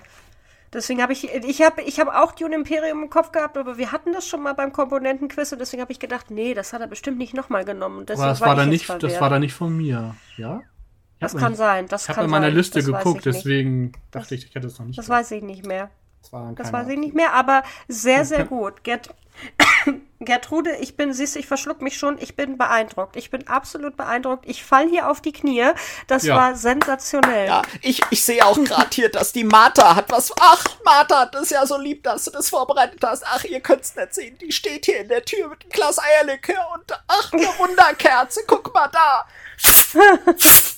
Deswegen 0.72 1.02
habe 1.02 1.12
ich, 1.12 1.32
ich 1.32 1.62
habe 1.62 1.82
ich 1.82 2.00
hab 2.00 2.08
auch 2.08 2.32
Dune 2.32 2.54
Imperium 2.54 3.02
im 3.04 3.10
Kopf 3.10 3.30
gehabt, 3.30 3.56
aber 3.58 3.76
wir 3.76 3.92
hatten 3.92 4.12
das 4.12 4.26
schon 4.26 4.42
mal 4.42 4.54
beim 4.54 4.72
Komponentenquiz 4.72 5.52
und 5.52 5.60
deswegen 5.60 5.82
habe 5.82 5.92
ich 5.92 6.00
gedacht, 6.00 6.30
nee, 6.30 6.54
das 6.54 6.72
hat 6.72 6.80
er 6.80 6.86
bestimmt 6.86 7.18
nicht 7.18 7.34
nochmal 7.34 7.64
genommen. 7.64 7.98
Aber 8.00 8.04
das 8.06 8.18
war, 8.18 8.32
ich 8.32 8.40
da 8.40 8.62
jetzt 8.62 8.70
nicht, 8.70 9.02
das 9.02 9.20
war 9.20 9.28
da 9.30 9.38
nicht 9.38 9.52
von 9.54 9.76
mir. 9.76 10.16
Ja? 10.36 10.62
Das 11.22 11.36
kann 11.36 11.52
in- 11.52 11.56
sein, 11.58 11.88
das 11.88 12.02
Ich 12.04 12.08
habe 12.10 12.24
in 12.24 12.30
meiner 12.30 12.46
sein. 12.48 12.54
Liste 12.56 12.82
geguckt, 12.82 13.24
deswegen 13.24 13.92
dachte 14.10 14.34
ich, 14.34 14.46
ich 14.46 14.54
hätte 14.54 14.66
es 14.66 14.78
noch 14.78 14.86
nicht. 14.86 14.98
Das 14.98 15.06
gemacht. 15.06 15.20
weiß 15.20 15.30
ich 15.32 15.42
nicht 15.42 15.66
mehr. 15.66 15.90
Das, 16.20 16.32
war 16.32 16.52
Das 16.54 16.72
weiß 16.72 16.88
ich 16.88 16.98
nicht 16.98 17.14
mehr, 17.14 17.32
aber 17.32 17.62
sehr, 17.88 18.24
sehr 18.24 18.44
gut. 18.44 18.84
Gert 18.84 19.10
Gertrude, 20.20 20.76
ich 20.76 20.96
bin, 20.96 21.12
siehst 21.12 21.34
du, 21.34 21.40
ich 21.40 21.48
verschluck 21.48 21.82
mich 21.82 21.98
schon, 21.98 22.16
ich 22.18 22.36
bin 22.36 22.56
beeindruckt. 22.56 23.16
Ich 23.16 23.30
bin 23.30 23.48
absolut 23.48 23.96
beeindruckt. 23.96 24.44
Ich 24.48 24.62
fall 24.62 24.88
hier 24.88 25.10
auf 25.10 25.20
die 25.20 25.32
Knie. 25.32 25.64
Das 26.06 26.22
Ja. 26.22 26.36
war 26.36 26.54
sensationell. 26.54 27.48
Ja, 27.48 27.62
ich, 27.80 28.00
ich 28.10 28.22
sehe 28.22 28.44
auch 28.46 28.56
gerade 28.62 28.90
hier, 28.92 29.10
dass 29.10 29.32
die 29.32 29.42
Martha 29.42 29.96
hat 29.96 30.12
was. 30.12 30.32
Ach, 30.38 30.64
Martha, 30.84 31.26
das 31.26 31.42
ist 31.44 31.50
ja 31.50 31.66
so 31.66 31.76
lieb, 31.76 32.04
dass 32.04 32.26
du 32.26 32.30
das 32.30 32.50
vorbereitet 32.50 33.00
hast. 33.02 33.24
Ach, 33.26 33.42
ihr 33.44 33.60
könnt's 33.60 33.96
nicht 33.96 34.14
sehen. 34.14 34.38
Die 34.38 34.52
steht 34.52 34.84
hier 34.86 35.00
in 35.00 35.08
der 35.08 35.24
Tür 35.24 35.48
mit 35.48 35.62
einem 35.62 35.70
Glas 35.70 35.98
Eierlikör 35.98 36.64
und 36.74 36.84
ach, 37.08 37.32
eine 37.32 37.42
Wunderkerze. 37.58 38.42
Guck 38.46 38.72
mal 38.72 38.88
da. 38.92 39.26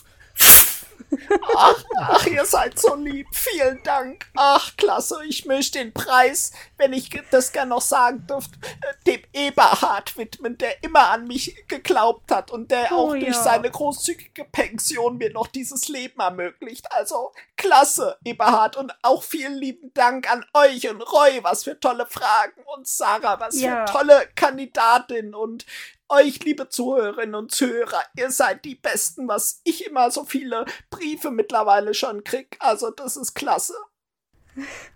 Ach, 1.56 1.84
ach, 1.98 2.26
ihr 2.26 2.44
seid 2.44 2.78
so 2.78 2.94
lieb. 2.94 3.26
Vielen 3.32 3.82
Dank. 3.82 4.26
Ach, 4.36 4.76
klasse. 4.76 5.18
Ich 5.28 5.44
möchte 5.46 5.78
den 5.78 5.92
Preis, 5.92 6.52
wenn 6.76 6.92
ich 6.92 7.10
das 7.30 7.52
gern 7.52 7.68
noch 7.70 7.80
sagen 7.82 8.26
dürfte, 8.26 8.58
äh, 8.62 8.94
dem 9.06 9.22
Eberhard 9.32 10.16
widmen, 10.16 10.58
der 10.58 10.82
immer 10.82 11.10
an 11.10 11.26
mich 11.26 11.56
geglaubt 11.68 12.30
hat 12.30 12.50
und 12.50 12.70
der 12.70 12.88
Oh, 12.92 12.94
auch 12.94 13.10
durch 13.12 13.24
ja. 13.26 13.42
seine 13.42 13.70
großzügige 13.70 14.44
Pension 14.44 15.16
mir 15.18 15.32
noch 15.32 15.46
dieses 15.46 15.88
Leben 15.88 16.20
ermöglicht. 16.20 16.90
Also, 16.92 17.32
klasse, 17.56 18.18
Eberhard. 18.24 18.76
Und 18.76 18.92
auch 19.02 19.22
vielen 19.22 19.54
lieben 19.54 19.92
Dank 19.94 20.30
an 20.30 20.44
euch 20.54 20.88
und 20.88 21.00
Roy, 21.02 21.40
was 21.42 21.64
für 21.64 21.78
tolle 21.78 22.06
Fragen. 22.06 22.62
Und 22.76 22.86
Sarah, 22.86 23.38
was 23.40 23.60
Ja. 23.60 23.86
für 23.86 23.92
tolle 23.92 24.28
Kandidatin. 24.34 25.34
Und 25.34 25.66
Euch, 26.08 26.44
liebe 26.44 26.68
Zuhörerinnen 26.68 27.34
und 27.34 27.50
Zuhörer, 27.50 28.02
ihr 28.16 28.30
seid 28.30 28.64
die 28.64 28.74
Besten, 28.74 29.26
was 29.26 29.60
ich 29.64 29.86
immer 29.86 30.10
so 30.10 30.24
viele 30.24 30.66
Briefe 30.90 31.30
mittlerweile 31.30 31.94
schon 31.94 32.24
krieg. 32.24 32.56
Also, 32.60 32.90
das 32.90 33.16
ist 33.16 33.34
klasse. 33.34 33.74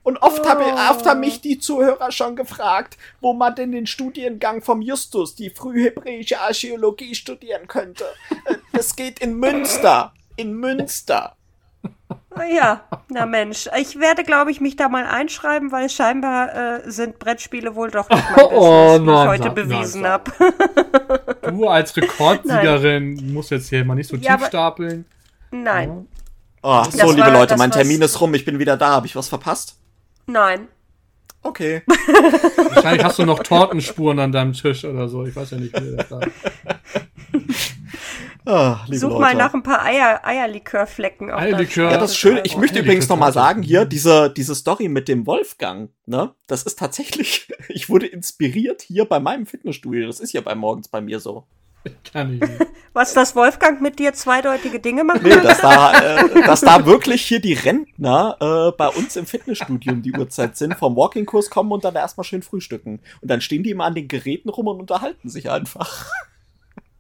Und 0.03 0.19
oft, 0.19 0.47
hab 0.47 0.61
ich, 0.61 0.73
oft 0.73 1.07
haben 1.07 1.21
mich 1.21 1.41
die 1.41 1.59
Zuhörer 1.59 2.13
schon 2.13 2.37
gefragt, 2.37 2.97
wo 3.21 3.33
man 3.33 3.55
denn 3.55 3.73
den 3.73 3.87
Studiengang 3.87 4.63
vom 4.63 4.83
Justus, 4.83 5.35
die 5.35 5.51
frühhebräische 5.51 6.41
Archäologie, 6.41 7.15
studieren 7.15 7.67
könnte. 7.67 8.05
Äh, 8.45 8.57
Das 8.73 8.95
geht 8.95 9.19
in 9.19 9.35
Münster. 9.35 10.15
In 10.37 10.53
Münster. 10.53 11.38
Ja, 12.55 12.83
na 13.09 13.27
Mensch. 13.27 13.69
Ich 13.81 13.99
werde, 13.99 14.23
glaube 14.23 14.51
ich, 14.53 14.61
mich 14.61 14.77
da 14.77 14.89
mal 14.89 15.05
einschreiben, 15.05 15.73
weil 15.73 15.89
scheinbar 15.91 16.55
äh, 16.85 16.91
sind 16.91 17.19
Brettspiele 17.19 17.75
wohl 17.75 17.91
doch 17.91 18.09
nicht 18.09 18.23
mein 18.37 18.45
Oh, 18.53 18.99
Business, 18.99 19.07
nein, 19.07 19.25
ich 19.25 19.29
heute 19.29 19.43
sag- 19.43 19.55
bewiesen 19.55 20.03
nein, 20.03 20.11
habe. 20.13 20.31
Du 21.51 21.67
als 21.69 21.97
Rekordsiegerin 21.97 23.33
musst 23.33 23.51
jetzt 23.51 23.69
hier 23.71 23.85
mal 23.85 23.95
nicht 23.97 24.09
so 24.09 24.17
Ja, 24.17 24.37
tief 24.37 24.47
stapeln. 24.49 25.05
Nein, 25.51 26.07
Oh, 26.63 26.85
so, 26.91 27.11
liebe 27.11 27.23
war- 27.23 27.33
Leute, 27.33 27.55
das 27.55 27.59
mein. 27.59 27.71
Termin 27.71 28.03
ist 28.03 28.21
rum. 28.21 28.35
Ich 28.35 28.45
bin 28.45 28.59
wieder 28.59 28.77
da. 28.77 28.89
Habe 28.91 29.07
ich 29.07 29.17
was 29.17 29.29
verpasst? 29.29 29.77
nein. 30.27 30.69
Okay. 31.41 31.83
Wahrscheinlich 32.75 33.05
hast 33.05 33.21
du 33.21 33.25
noch 33.25 33.39
Tortenspuren 33.45 34.19
an 34.19 34.33
deinem 34.33 34.53
Tisch 34.55 34.85
oder 34.85 35.09
so. 35.09 35.25
Ich 35.25 35.35
weiß 35.37 35.53
ja 35.53 35.59
nicht, 35.59 35.73
wie 35.81 35.97
das 35.97 36.09
da 36.09 36.21
Ah, 38.51 38.81
Such 38.91 39.11
Leute. 39.11 39.21
mal 39.21 39.35
nach 39.35 39.53
ein 39.53 39.63
paar 39.63 39.85
Eier, 39.85 40.21
Eierlikörflecken. 40.25 41.31
auf 41.31 41.41
Eierlikör. 41.41 41.91
Ja, 41.91 41.99
das 41.99 42.13
ist 42.13 42.17
schön. 42.17 42.41
Ich 42.45 42.57
Oh, 42.57 42.61
möchte 42.61 42.79
übrigens 42.79 43.07
die 43.07 43.13
noch 43.13 43.19
mal 43.19 43.27
Torte. 43.27 43.39
sagen, 43.41 43.63
hier, 43.63 43.85
diese, 43.85 44.31
diese 44.31 44.55
Story 44.55 44.89
mit 44.89 45.07
dem 45.07 45.27
Wolfgang, 45.27 45.91
ne? 46.07 46.35
Das 46.47 46.63
ist 46.63 46.79
tatsächlich, 46.79 47.49
ich 47.69 47.91
wurde 47.91 48.07
inspiriert 48.07 48.81
hier 48.83 49.05
bei 49.05 49.21
meinem 49.21 49.45
Fitnessstudio. 49.47 50.07
Das 50.07 50.19
ist 50.21 50.33
ja 50.33 50.41
bei 50.41 50.55
morgens 50.55 50.89
bei 50.89 51.01
mir 51.03 51.21
so. 51.21 51.45
kann 52.13 52.35
ich 52.35 52.41
nicht. 52.41 52.67
Was, 52.95 53.13
dass 53.15 53.37
Wolfgang 53.37 53.81
mit 53.83 53.99
dir 53.99 54.13
zweideutige 54.15 54.81
Dinge 54.81 55.05
macht? 55.05 55.23
Nee, 55.23 55.29
dass 55.41 55.61
da, 55.61 56.17
äh, 56.17 56.43
dass 56.47 56.63
da 56.63 56.87
wirklich 56.87 57.23
hier 57.27 57.41
die 57.41 57.53
Rentner 57.53 58.37
äh, 58.41 58.77
bei 58.77 58.89
uns 58.89 59.15
im 59.17 59.27
Fitnessstudio 59.27 59.93
um 59.93 60.03
die 60.03 60.13
Uhrzeit 60.13 60.57
sind, 60.57 60.75
vom 60.75 60.97
Walking-Kurs 60.97 61.51
kommen 61.51 61.71
und 61.71 61.85
dann 61.85 61.95
erstmal 61.95 62.25
schön 62.25 62.43
frühstücken. 62.43 63.01
Und 63.21 63.31
dann 63.31 63.41
stehen 63.43 63.63
die 63.63 63.71
immer 63.71 63.85
an 63.85 63.95
den 63.95 64.09
Geräten 64.09 64.49
rum 64.49 64.67
und 64.69 64.81
unterhalten 64.81 65.29
sich 65.29 65.51
einfach. 65.51 66.07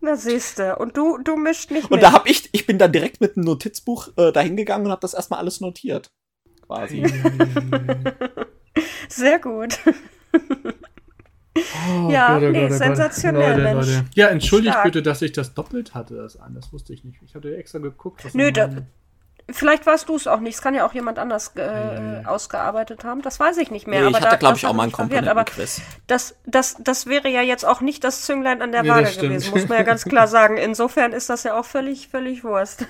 Na 0.00 0.16
siehste. 0.16 0.76
Und 0.76 0.96
du, 0.96 1.18
du 1.18 1.36
mischt 1.36 1.70
nicht 1.70 1.84
Und 1.84 1.92
mit. 1.92 2.02
da 2.02 2.12
hab 2.12 2.28
ich, 2.28 2.48
ich 2.52 2.66
bin 2.66 2.78
dann 2.78 2.92
direkt 2.92 3.20
mit 3.20 3.36
einem 3.36 3.44
Notizbuch 3.46 4.08
äh, 4.16 4.32
dahin 4.32 4.56
gegangen 4.56 4.84
und 4.86 4.92
habe 4.92 5.00
das 5.00 5.14
erstmal 5.14 5.40
alles 5.40 5.60
notiert. 5.60 6.10
Quasi. 6.66 7.04
Sehr 9.08 9.38
gut. 9.38 9.78
Oh, 11.56 12.08
Ja, 12.10 12.38
Gott, 12.38 12.48
oh 12.48 12.50
nee, 12.52 12.60
Gott, 12.60 12.64
oh 12.66 12.68
Gott. 12.68 12.78
sensationell, 12.78 13.50
Leute, 13.60 13.62
Mensch. 13.74 13.86
Leute. 13.88 14.04
Ja, 14.14 14.28
entschuldigt 14.28 14.74
Stark. 14.74 14.84
bitte, 14.84 15.02
dass 15.02 15.22
ich 15.22 15.32
das 15.32 15.54
doppelt 15.54 15.94
hatte, 15.94 16.14
das 16.16 16.36
an. 16.36 16.54
Das 16.54 16.72
wusste 16.72 16.92
ich 16.92 17.02
nicht. 17.02 17.20
Ich 17.24 17.34
hatte 17.34 17.56
extra 17.56 17.78
geguckt. 17.80 18.24
Was 18.24 18.34
Nö, 18.34 18.52
da- 18.52 18.70
Vielleicht 19.50 19.86
warst 19.86 20.10
du 20.10 20.16
es 20.16 20.26
auch 20.26 20.40
nicht. 20.40 20.56
Es 20.56 20.62
kann 20.62 20.74
ja 20.74 20.86
auch 20.86 20.92
jemand 20.92 21.18
anders 21.18 21.52
äh, 21.56 22.22
ausgearbeitet 22.26 23.04
haben. 23.04 23.22
Das 23.22 23.40
weiß 23.40 23.56
ich 23.56 23.70
nicht 23.70 23.86
mehr. 23.86 24.00
Nee, 24.00 24.06
aber 24.08 24.18
ich 24.18 24.24
hatte, 24.24 24.32
da- 24.34 24.36
glaube 24.36 24.56
ich, 24.58 24.66
auch 24.66 24.74
mal 24.74 24.82
einen. 24.82 24.92
Aber 24.94 25.06
Komponentenquiz. 25.08 25.80
das, 26.06 26.36
das, 26.44 26.76
das 26.80 27.06
wäre 27.06 27.28
ja 27.30 27.40
jetzt 27.40 27.64
auch 27.64 27.80
nicht 27.80 28.04
das 28.04 28.22
Zünglein 28.26 28.60
an 28.60 28.72
der 28.72 28.82
Nee, 28.82 28.90
Waage 28.90 29.18
gewesen, 29.18 29.50
muss 29.52 29.66
man 29.68 29.78
ja 29.78 29.84
ganz 29.84 30.04
klar 30.04 30.26
sagen. 30.28 30.58
Insofern 30.58 31.12
ist 31.12 31.30
das 31.30 31.44
ja 31.44 31.58
auch 31.58 31.64
völlig, 31.64 32.08
völlig 32.08 32.44
Wurst. 32.44 32.86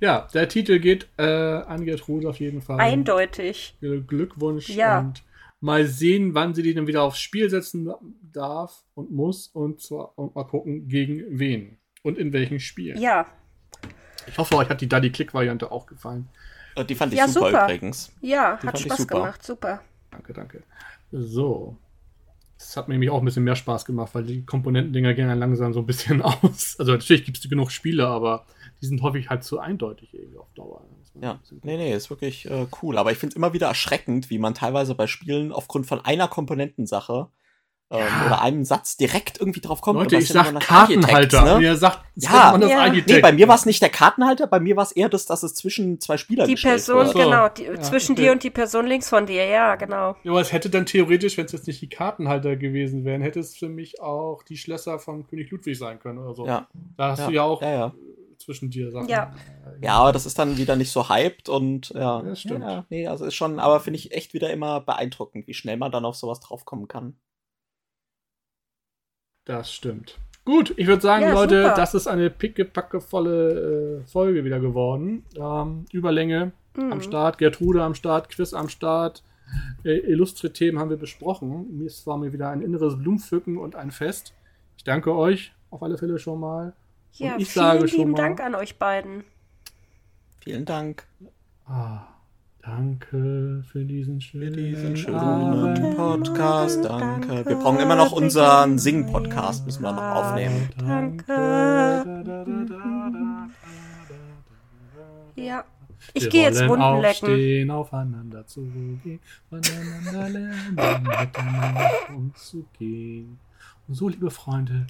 Ja, 0.00 0.26
der 0.34 0.48
Titel 0.48 0.80
geht 0.80 1.06
äh, 1.18 1.22
an 1.22 1.84
Gertrude 1.84 2.28
auf 2.28 2.40
jeden 2.40 2.62
Fall. 2.62 2.80
Eindeutig. 2.80 3.76
Gl- 3.80 4.04
Glückwunsch. 4.04 4.68
Ja. 4.70 4.98
Und 5.00 5.22
mal 5.60 5.86
sehen, 5.86 6.34
wann 6.34 6.52
sie 6.54 6.62
die 6.64 6.74
dann 6.74 6.88
wieder 6.88 7.02
aufs 7.04 7.20
Spiel 7.20 7.48
setzen 7.48 7.88
darf 8.32 8.82
und 8.94 9.12
muss. 9.12 9.46
Und, 9.46 9.80
zwar, 9.80 10.18
und 10.18 10.34
mal 10.34 10.44
gucken, 10.44 10.88
gegen 10.88 11.22
wen. 11.38 11.78
Und 12.02 12.18
in 12.18 12.32
welchem 12.32 12.58
Spiel. 12.58 12.98
Ja, 12.98 13.26
Ich 14.26 14.38
hoffe, 14.38 14.56
euch 14.56 14.68
hat 14.68 14.80
die 14.80 14.88
weil 24.14 24.24
die 24.24 24.44
Komponentendinger 24.44 25.14
gehen 25.14 25.28
dann 25.28 25.38
langsam 25.38 25.72
so 25.72 25.80
ein 25.80 25.86
bisschen 25.86 26.22
aus. 26.22 26.76
Also 26.78 26.92
natürlich 26.92 27.24
gibt 27.24 27.38
es 27.38 27.48
genug 27.48 27.70
Spiele, 27.70 28.06
aber 28.06 28.46
die 28.80 28.86
sind 28.86 29.02
häufig 29.02 29.28
halt 29.30 29.44
zu 29.44 29.58
eindeutig 29.58 30.14
irgendwie 30.14 30.38
auf 30.38 30.52
Dauer. 30.54 30.82
Ja, 31.20 31.32
ein 31.32 31.38
bisschen 31.40 31.60
nee, 31.64 31.76
nee, 31.76 31.94
ist 31.94 32.08
wirklich 32.08 32.48
äh, 32.50 32.66
cool. 32.80 32.96
Aber 32.96 33.12
ich 33.12 33.18
finde 33.18 33.32
es 33.32 33.36
immer 33.36 33.52
wieder 33.52 33.66
erschreckend, 33.66 34.30
wie 34.30 34.38
man 34.38 34.54
teilweise 34.54 34.94
bei 34.94 35.06
Spielen 35.06 35.52
aufgrund 35.52 35.86
von 35.86 36.04
einer 36.04 36.28
Komponentensache 36.28 37.28
ähm, 37.92 37.98
Ja. 38.00 38.26
oder 38.26 38.42
einem 38.42 38.64
Satz 38.64 38.96
direkt 38.96 39.38
irgendwie 39.38 39.60
drauf 39.60 39.80
kommt. 39.82 39.98
Leute, 40.00 40.16
ich 40.16 40.28
sag 40.28 40.58
Kartenhalter. 40.60 41.42
ne? 41.44 41.54
Und 41.56 41.62
ihr 41.62 41.76
sagt, 41.76 42.00
Ja. 42.16 42.50
man 42.52 42.60
das 42.62 42.70
Ja. 42.70 42.90
Nee, 42.90 43.20
bei 43.20 43.32
mir 43.32 43.46
war 43.48 43.54
es 43.54 43.66
nicht 43.66 43.82
der 43.82 43.90
Kartenhalter, 43.90 44.46
bei 44.46 44.60
mir 44.60 44.76
war 44.76 44.82
es 44.84 44.92
eher 44.92 45.08
das, 45.08 45.26
dass 45.26 45.42
es 45.42 45.54
zwischen 45.54 46.00
zwei 46.00 46.16
Spieler 46.16 46.46
die 46.46 46.54
Person, 46.54 47.06
so. 47.06 47.12
genau, 47.12 47.48
die, 47.50 47.64
Ja, 47.64 47.80
zwischen 47.80 48.12
okay. 48.12 48.22
dir 48.22 48.32
und 48.32 48.42
die 48.42 48.50
Person 48.50 48.86
links 48.86 49.08
von 49.08 49.26
dir, 49.26 49.44
ja, 49.44 49.76
genau. 49.76 50.16
Ja, 50.22 50.30
aber 50.32 50.40
es 50.40 50.52
hätte 50.52 50.70
dann 50.70 50.86
theoretisch, 50.86 51.36
wenn 51.36 51.44
es 51.44 51.52
jetzt 51.52 51.66
nicht 51.66 51.80
die 51.82 51.88
Kartenhalter 51.88 52.56
gewesen 52.56 53.04
wären, 53.04 53.20
hätte 53.20 53.40
es 53.40 53.56
für 53.56 53.68
mich 53.68 54.00
auch 54.00 54.42
die 54.42 54.56
Schlösser 54.56 54.98
von 54.98 55.26
König 55.26 55.50
Ludwig 55.50 55.78
sein 55.78 55.98
können 56.00 56.18
oder 56.18 56.34
so. 56.34 56.46
Ja, 56.46 56.66
Da 56.96 57.10
hast 57.10 57.18
ja, 57.20 57.26
du 57.26 57.32
ja 57.34 57.42
auch 57.42 57.60
ja, 57.62 57.70
ja. 57.70 57.92
zwischen 58.38 58.70
dir 58.70 58.90
Sachen. 58.90 59.08
Ja. 59.08 59.32
Ja, 59.82 59.94
aber 59.98 60.12
das 60.12 60.26
ist 60.26 60.38
dann 60.38 60.56
wieder 60.56 60.76
nicht 60.76 60.90
so 60.92 61.08
hyped 61.08 61.48
und 61.48 61.90
ja. 61.90 62.22
Das 62.22 62.40
stimmt. 62.40 62.62
Ja, 62.64 62.84
nee, 62.88 63.06
also 63.06 63.24
ist 63.26 63.34
schon, 63.34 63.58
aber 63.60 63.80
finde 63.80 63.98
ich 63.98 64.12
echt 64.12 64.32
wieder 64.34 64.50
immer 64.50 64.80
beeindruckend, 64.80 65.46
wie 65.46 65.54
schnell 65.54 65.76
man 65.76 65.92
dann 65.92 66.04
auf 66.04 66.16
sowas 66.16 66.40
draufkommen 66.40 66.88
kann. 66.88 67.16
Das 69.44 69.72
stimmt. 69.72 70.18
Gut, 70.44 70.74
ich 70.76 70.86
würde 70.86 71.02
sagen, 71.02 71.24
Ja, 71.24 71.32
Leute, 71.32 71.62
super. 71.62 71.74
das 71.76 71.94
ist 71.94 72.06
eine 72.08 72.28
pickepackevolle 72.30 74.00
äh, 74.02 74.06
Folge 74.06 74.44
wieder 74.44 74.58
geworden. 74.60 75.24
Ähm, 75.36 75.84
Überlänge 75.92 76.52
Mhm. 76.74 76.92
am 76.92 77.00
Start, 77.02 77.38
Gertrude 77.38 77.82
am 77.82 77.94
Start, 77.94 78.28
Quiz 78.30 78.52
am 78.54 78.68
Start. 78.68 79.22
Äh, 79.84 79.98
illustre 79.98 80.52
Themen 80.52 80.78
haben 80.78 80.90
wir 80.90 80.96
besprochen. 80.96 81.78
Mir- 81.78 81.86
Es 81.86 82.06
war 82.06 82.16
mir 82.16 82.32
wieder 82.32 82.48
ein 82.48 82.62
inneres 82.62 82.96
Blumenpflücken 82.98 83.58
und 83.58 83.76
ein 83.76 83.90
Fest. 83.90 84.32
Ich 84.78 84.84
danke 84.84 85.14
euch 85.14 85.52
auf 85.70 85.82
alle 85.82 85.98
Fälle 85.98 86.18
schon 86.18 86.40
mal. 86.40 86.72
Ja, 87.14 87.34
Und 87.34 87.42
ich 87.42 87.50
vielen 87.52 87.64
sage 87.64 87.88
schon 87.88 87.98
lieben 87.98 88.10
mal- 88.12 88.16
Dank 88.16 88.40
an 88.40 88.54
euch 88.54 88.78
beiden. 88.78 89.24
Vielen 90.40 90.64
Dank 90.64 91.04
Ah, 91.66 92.00
danke 92.62 93.62
für 93.70 93.84
diesen 93.84 94.20
für 94.20 94.26
schönen, 94.28 94.52
diesen 94.54 94.96
schönen 94.96 95.16
Abend. 95.18 95.96
Podcast. 95.96 96.84
Danke. 96.84 97.44
Wir 97.46 97.56
brauchen 97.56 97.80
immer 97.80 97.96
noch 97.96 98.12
unseren 98.12 98.78
Sing-Podcast, 98.78 99.66
müssen 99.66 99.82
wir 99.82 99.92
noch 99.92 100.02
aufnehmen. 100.02 100.70
Danke. 100.78 101.24
Da, 101.26 102.04
da, 102.04 102.22
da, 102.22 102.44
da, 102.44 102.64
da, 102.64 103.10
da. 103.10 103.48
Ja. 105.34 105.64
Ich 106.14 106.28
gehe 106.30 106.42
jetzt 106.42 106.60
Wunden 106.68 107.00
lecken. 107.00 107.28
aufstehen, 107.28 107.70
aufeinander 107.70 108.46
zugehen, 108.46 109.20
voneinander 109.48 110.28
lernen, 110.28 111.02
miteinander 111.02 111.90
umzugehen. 112.14 113.38
Und 113.86 113.94
so, 113.94 114.08
liebe 114.08 114.30
Freunde, 114.30 114.86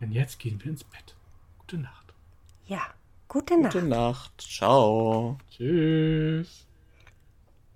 denn 0.00 0.10
jetzt 0.10 0.38
gehen 0.38 0.58
wir 0.62 0.70
ins 0.72 0.84
Bett. 0.84 1.14
Gute 1.58 1.78
Nacht. 1.78 2.12
Ja. 2.66 2.80
Gute 3.30 3.56
Nacht. 3.56 3.74
Gute 3.74 3.86
Nacht. 3.86 4.40
Ciao. 4.40 5.38
Tschüss. 5.52 6.66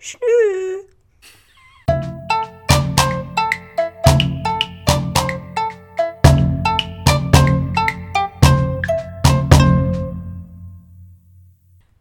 Tschüss. 0.00 0.86